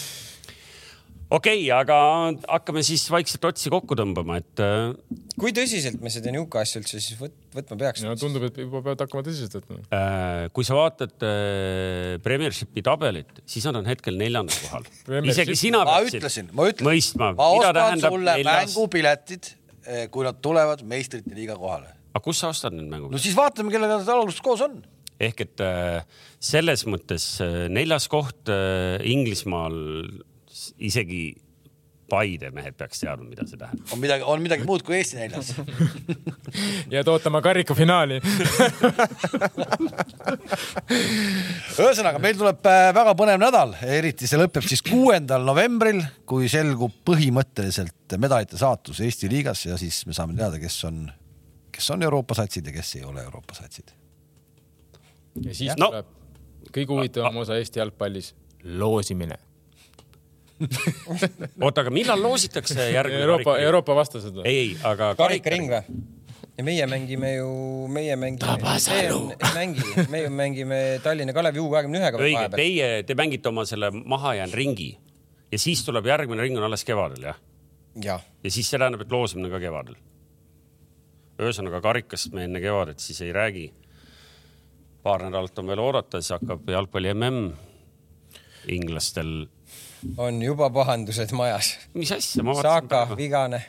okei 1.31 1.59
okay,, 1.59 1.71
aga 1.75 1.97
hakkame 2.49 2.83
siis 2.87 3.05
vaikselt 3.13 3.45
otsi 3.49 3.73
kokku 3.73 3.97
tõmbama, 3.99 4.39
et 4.43 4.63
äh, 4.63 4.95
kui 5.41 5.53
tõsiselt 5.57 6.01
me 6.05 6.13
seda 6.13 6.33
Newcastle'it 6.35 6.91
siis 6.91 7.17
võt-, 7.21 7.37
võtma 7.57 7.79
peaks 7.81 8.05
no 8.07 8.15
tundub, 8.21 8.47
et 8.49 8.61
juba 8.63 8.83
peavad 8.85 9.05
hakkama 9.07 9.27
tõsiselt 9.27 9.59
võtma. 9.59 9.81
äh, 9.91 10.47
kui 10.57 10.67
sa 10.69 10.79
vaatad 10.79 11.27
äh, 11.27 12.17
Premiershipi 12.25 12.85
tabelit, 12.87 13.43
siis 13.49 13.67
nad 13.69 13.81
on 13.83 13.91
hetkel 13.91 14.19
neljandal 14.21 14.63
kohal. 14.65 14.89
Isegi 15.27 15.59
sina 15.59 15.83
ma 15.85 15.99
peaksid 15.99 16.21
ütlesin, 16.21 16.51
ma 16.53 16.71
ütlesin, 16.71 16.91
mõistma, 16.91 17.33
ma 17.37 17.53
mida 17.53 17.71
ostan 17.71 17.81
tähendab 17.83 18.19
sulle 18.19 18.41
neljas. 18.41 18.65
mängupiletid, 18.65 19.53
kui 20.15 20.27
nad 20.27 20.43
tulevad 20.43 20.83
meistrite 20.89 21.35
liiga 21.37 21.59
kohale. 21.59 21.93
aga 22.17 22.25
kus 22.25 22.41
sa 22.41 22.51
ostad 22.55 22.75
need 22.75 22.87
no 22.87 22.95
mängupiletid? 22.95 23.27
siis 23.29 23.39
vaatame, 23.39 23.75
kellega 23.75 23.99
ta 24.07 24.15
algus 24.17 24.39
koos 24.45 24.63
on. 24.67 24.79
Ehk 25.21 25.43
et 25.47 25.64
äh, 25.64 26.05
selles 26.43 26.87
mõttes 26.89 27.41
äh, 27.45 27.67
neljas 27.73 28.09
koht 28.12 28.53
äh, 28.53 29.01
Inglismaal 29.07 29.77
isegi 30.77 31.37
Paide 32.07 32.53
mehed 32.55 32.77
peaks 32.79 33.01
teadma, 33.03 33.25
mida 33.27 33.43
see 33.51 33.59
tähendab. 33.59 33.89
on 33.91 33.99
midagi, 33.99 34.23
on 34.31 34.39
midagi 34.39 34.62
muud 34.62 34.85
kui 34.87 34.95
Eesti 35.01 35.17
neljas. 35.19 35.49
jääd 36.95 37.09
ootama 37.11 37.41
karikafinaali. 37.43 38.21
ühesõnaga, 41.83 42.23
meil 42.23 42.39
tuleb 42.39 42.62
väga 42.95 43.17
põnev 43.18 43.43
nädal, 43.43 43.75
eriti 43.83 44.30
see 44.30 44.38
lõpeb 44.38 44.63
siis 44.71 44.87
kuuendal 44.87 45.43
novembril, 45.51 45.99
kui 46.30 46.47
selgub 46.53 46.95
põhimõtteliselt 47.11 48.18
medalite 48.22 48.55
saatus 48.63 49.03
Eesti 49.03 49.26
liigas 49.33 49.67
ja 49.67 49.75
siis 49.80 50.05
me 50.07 50.14
saame 50.14 50.38
teada, 50.38 50.63
kes 50.63 50.79
on, 50.87 51.11
kes 51.75 51.91
on 51.91 52.07
Euroopa 52.07 52.38
satsid 52.38 52.71
ja 52.71 52.79
kes 52.79 53.01
ei 53.01 53.05
ole 53.09 53.26
Euroopa 53.26 53.59
satsid. 53.59 53.91
Ja 55.45 55.54
siis 55.54 55.72
No. 55.76 55.91
tuleb 55.91 56.07
kõige 56.72 56.92
huvitavam 56.95 57.37
osa 57.42 57.57
Eesti 57.61 57.79
jalgpallis, 57.79 58.34
loosimine. 58.64 59.38
oota, 61.61 61.83
aga 61.83 61.91
millal 61.92 62.22
loositakse 62.22 62.91
järgmine 62.91 63.25
Euroopa? 63.26 63.58
Euroopa 63.61 63.96
vastased 63.99 64.38
või? 64.38 64.46
ei, 64.49 64.58
ei, 64.58 64.76
aga 64.88 65.11
karikaring 65.18 65.68
või? 65.68 65.99
ja 66.57 66.64
meie 66.64 66.87
mängime 66.88 67.34
ju, 67.34 67.50
meie 67.92 68.17
mängime, 68.17 68.57
mängi, 69.58 69.84
meie 70.08 70.30
mängime 70.33 70.79
Tallinna 71.04 71.34
Kalevi 71.37 71.61
U 71.61 71.68
kahekümne 71.71 72.00
ühega 72.00 72.21
õige, 72.22 72.38
vahepeal. 72.38 72.63
teie, 72.63 73.03
te 73.04 73.17
mängite 73.18 73.53
oma 73.53 73.67
selle 73.68 73.91
mahajäänud 73.92 74.57
ringi 74.57 74.95
ja 75.53 75.61
siis 75.61 75.84
tuleb 75.84 76.08
järgmine 76.08 76.42
ring 76.42 76.57
on 76.58 76.64
alles 76.71 76.84
kevadel 76.88 77.29
jah? 77.29 77.38
jah, 78.03 78.25
ja 78.45 78.50
siis 78.53 78.68
see 78.71 78.80
tähendab, 78.80 79.04
et 79.04 79.13
loosimine 79.13 79.53
ka 79.53 79.61
kevadel. 79.61 79.99
ühesõnaga 81.37 81.83
karikast 81.84 82.33
me 82.33 82.46
enne 82.49 82.61
kevadet 82.64 83.04
siis 83.04 83.21
ei 83.21 83.33
räägi. 83.37 83.67
Paar 85.07 85.22
nädalat 85.26 85.62
on 85.62 85.70
veel 85.70 85.83
oodata, 85.84 86.20
siis 86.20 86.34
hakkab 86.34 86.68
jalgpalli 86.74 87.14
mm. 87.14 87.49
inglastel, 88.74 89.33
on 90.18 90.42
juba 90.42 90.70
pahandused 90.74 91.34
majas. 91.37 91.76
mis 91.95 92.12
asja, 92.16 92.45
Saka 92.62 93.07
vigane, 93.16 93.62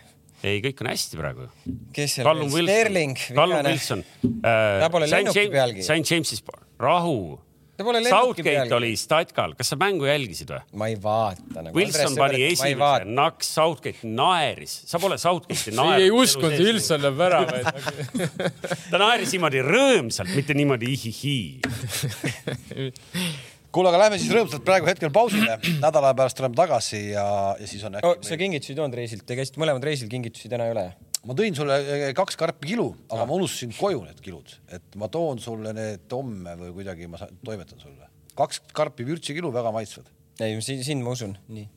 ei, 0.43 0.61
kõik 0.65 0.81
on 0.83 0.91
hästi 0.91 1.19
praegu. 1.19 1.49
kes 1.93 2.19
seal 2.19 2.45
Sterling 2.53 3.17
Callum. 3.33 3.69
Wilson 3.69 4.05
äh,. 4.25 4.79
Ta 4.81 4.89
pole 4.93 5.09
lennuki 5.09 5.47
pealgi. 5.53 5.85
St 5.85 6.01
James'is, 6.05 6.43
rahu. 6.81 7.37
Southgate 7.77 8.73
oli 8.73 8.95
Statkal, 8.97 9.53
kas 9.57 9.69
sa 9.73 9.77
mängu 9.77 10.07
jälgisid 10.09 10.49
või? 10.49 10.61
ma 10.81 10.87
ei 10.89 10.95
vaata 11.01 11.61
nagu. 11.61 11.77
Wilson 11.77 12.15
pani 12.17 12.41
esimese, 12.47 13.05
naks, 13.05 13.51
Southgate 13.57 14.07
naeris, 14.09 14.73
sa 14.89 14.97
pole 15.01 15.17
Southgate'i 15.21 15.69
ei, 15.73 15.77
naernud. 15.77 16.05
ei 16.05 16.11
uskunud, 16.15 16.57
Wilson 16.57 17.01
lööb 17.05 17.17
väravaid. 17.19 17.65
ta 18.91 18.97
naeris 19.01 19.31
niimoodi 19.35 19.59
rõõmsalt, 19.67 20.31
mitte 20.33 20.53
niimoodi 20.57 20.87
ihihii. 20.95 21.49
kuule, 23.77 23.91
aga 23.91 23.99
lähme 24.05 24.17
siis 24.21 24.31
rõõmsalt 24.33 24.63
praegu 24.65 24.85
hetkel 24.89 25.11
pausile, 25.13 25.59
nädala 25.81 26.13
pärast 26.17 26.37
tuleme 26.39 26.55
tagasi 26.57 27.01
ja, 27.11 27.25
ja 27.59 27.67
siis 27.69 27.83
on 27.85 27.97
äkki 27.99 28.25
sa 28.25 28.37
kingitusi 28.39 28.73
ei 28.73 28.77
toonud 28.79 28.95
reisilt, 28.97 29.25
te 29.27 29.33
käisite 29.37 29.61
mõlemad 29.61 29.83
reisil, 29.85 30.09
kingitusi 30.09 30.49
täna 30.49 30.63
ei 30.69 30.73
ole? 30.73 30.85
Ma 31.25 31.33
tõin 31.37 31.53
sulle 31.57 31.75
eh, 31.81 32.13
kaks 32.17 32.35
karpi 32.39 32.65
kilu, 32.73 32.87
aga 33.09 33.25
ma 33.25 33.33
unustasin 33.39 33.71
koju 33.77 33.99
need 34.05 34.19
kilud, 34.23 34.47
et 34.77 34.87
ma 34.99 35.07
toon 35.13 35.37
sulle 35.43 35.73
need 35.75 36.13
homme 36.13 36.51
või 36.61 36.69
kuidagi 36.79 37.03
ma 37.11 37.17
toimetan 37.45 37.79
sulle. 37.81 38.05
kaks 38.37 38.55
karpi 38.77 39.03
vürtsikilu, 39.07 39.49
väga 39.53 39.69
maitsvad. 39.75 40.07
ei, 40.39 40.61
sind, 40.61 40.83
sind 40.85 41.01
ma 41.05 41.09
usun, 41.17 41.33
nii. 41.47 41.67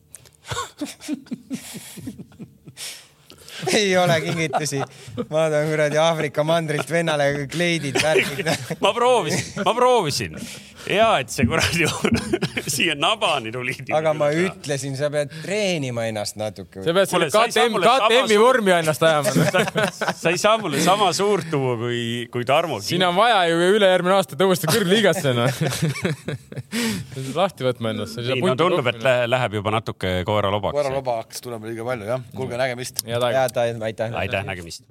ei 3.78 3.96
ole 3.98 4.16
kingitusi, 4.24 4.80
ma 5.30 5.46
toon 5.52 5.68
kuradi 5.70 5.98
Aafrika 6.00 6.44
mandrilt 6.46 6.90
vennale 6.90 7.46
kleidid, 7.50 7.98
värgid. 8.02 8.50
ma 8.84 8.92
proovisin, 8.96 9.62
ma 9.64 9.74
proovisin. 9.76 10.36
hea, 10.86 11.08
et 11.20 11.32
see 11.32 11.46
kuradi 11.48 11.88
siia 12.74 12.96
nabani 12.98 13.52
tuli. 13.52 13.74
aga 13.96 14.14
ma. 14.16 14.30
ütlesin, 14.46 14.96
sa 14.98 15.10
pead 15.12 15.32
treenima 15.42 16.06
ennast 16.10 16.38
natuke. 16.40 16.84
sa 16.84 16.94
pead 16.96 17.10
selle 17.10 17.30
KTM, 17.32 17.78
KTM-i 17.84 18.38
vormi 18.40 18.74
ennast 18.78 19.04
ajama. 19.06 19.34
sa 20.14 20.32
ei 20.32 20.40
saa 20.40 20.56
mulle 20.60 20.80
sama 20.84 21.10
suurt 21.16 21.50
tuua 21.52 21.76
kui, 21.80 22.28
kui 22.32 22.46
Tarmo. 22.48 22.80
siin 22.84 23.04
on 23.06 23.16
vaja 23.18 23.42
ju 23.50 23.60
ülejärgmine 23.76 24.16
aasta 24.16 24.38
tõusta 24.40 24.70
kõrgliigasse, 24.70 25.34
noh. 25.36 25.50
lahti 27.36 27.66
võtma 27.66 27.94
ennast. 27.94 28.20
ei 28.22 28.40
no 28.40 28.56
tundub, 28.58 28.86
et 28.92 29.02
lä- 29.04 29.28
läheb 29.30 29.60
juba 29.60 29.74
natuke 29.74 30.20
koera 30.28 30.50
lobaks. 30.52 30.76
koeraloba 30.76 31.20
hakkas 31.22 31.44
tulema 31.44 31.68
liiga 31.68 31.84
palju, 31.86 32.08
jah. 32.08 32.24
kuulge, 32.36 32.58
nägemist. 32.60 33.04
head 33.06 33.28
aega. 33.28 33.46
head, 33.56 33.82
aitäh. 33.82 34.14
aitäh, 34.14 34.44
nägemist 34.44 34.84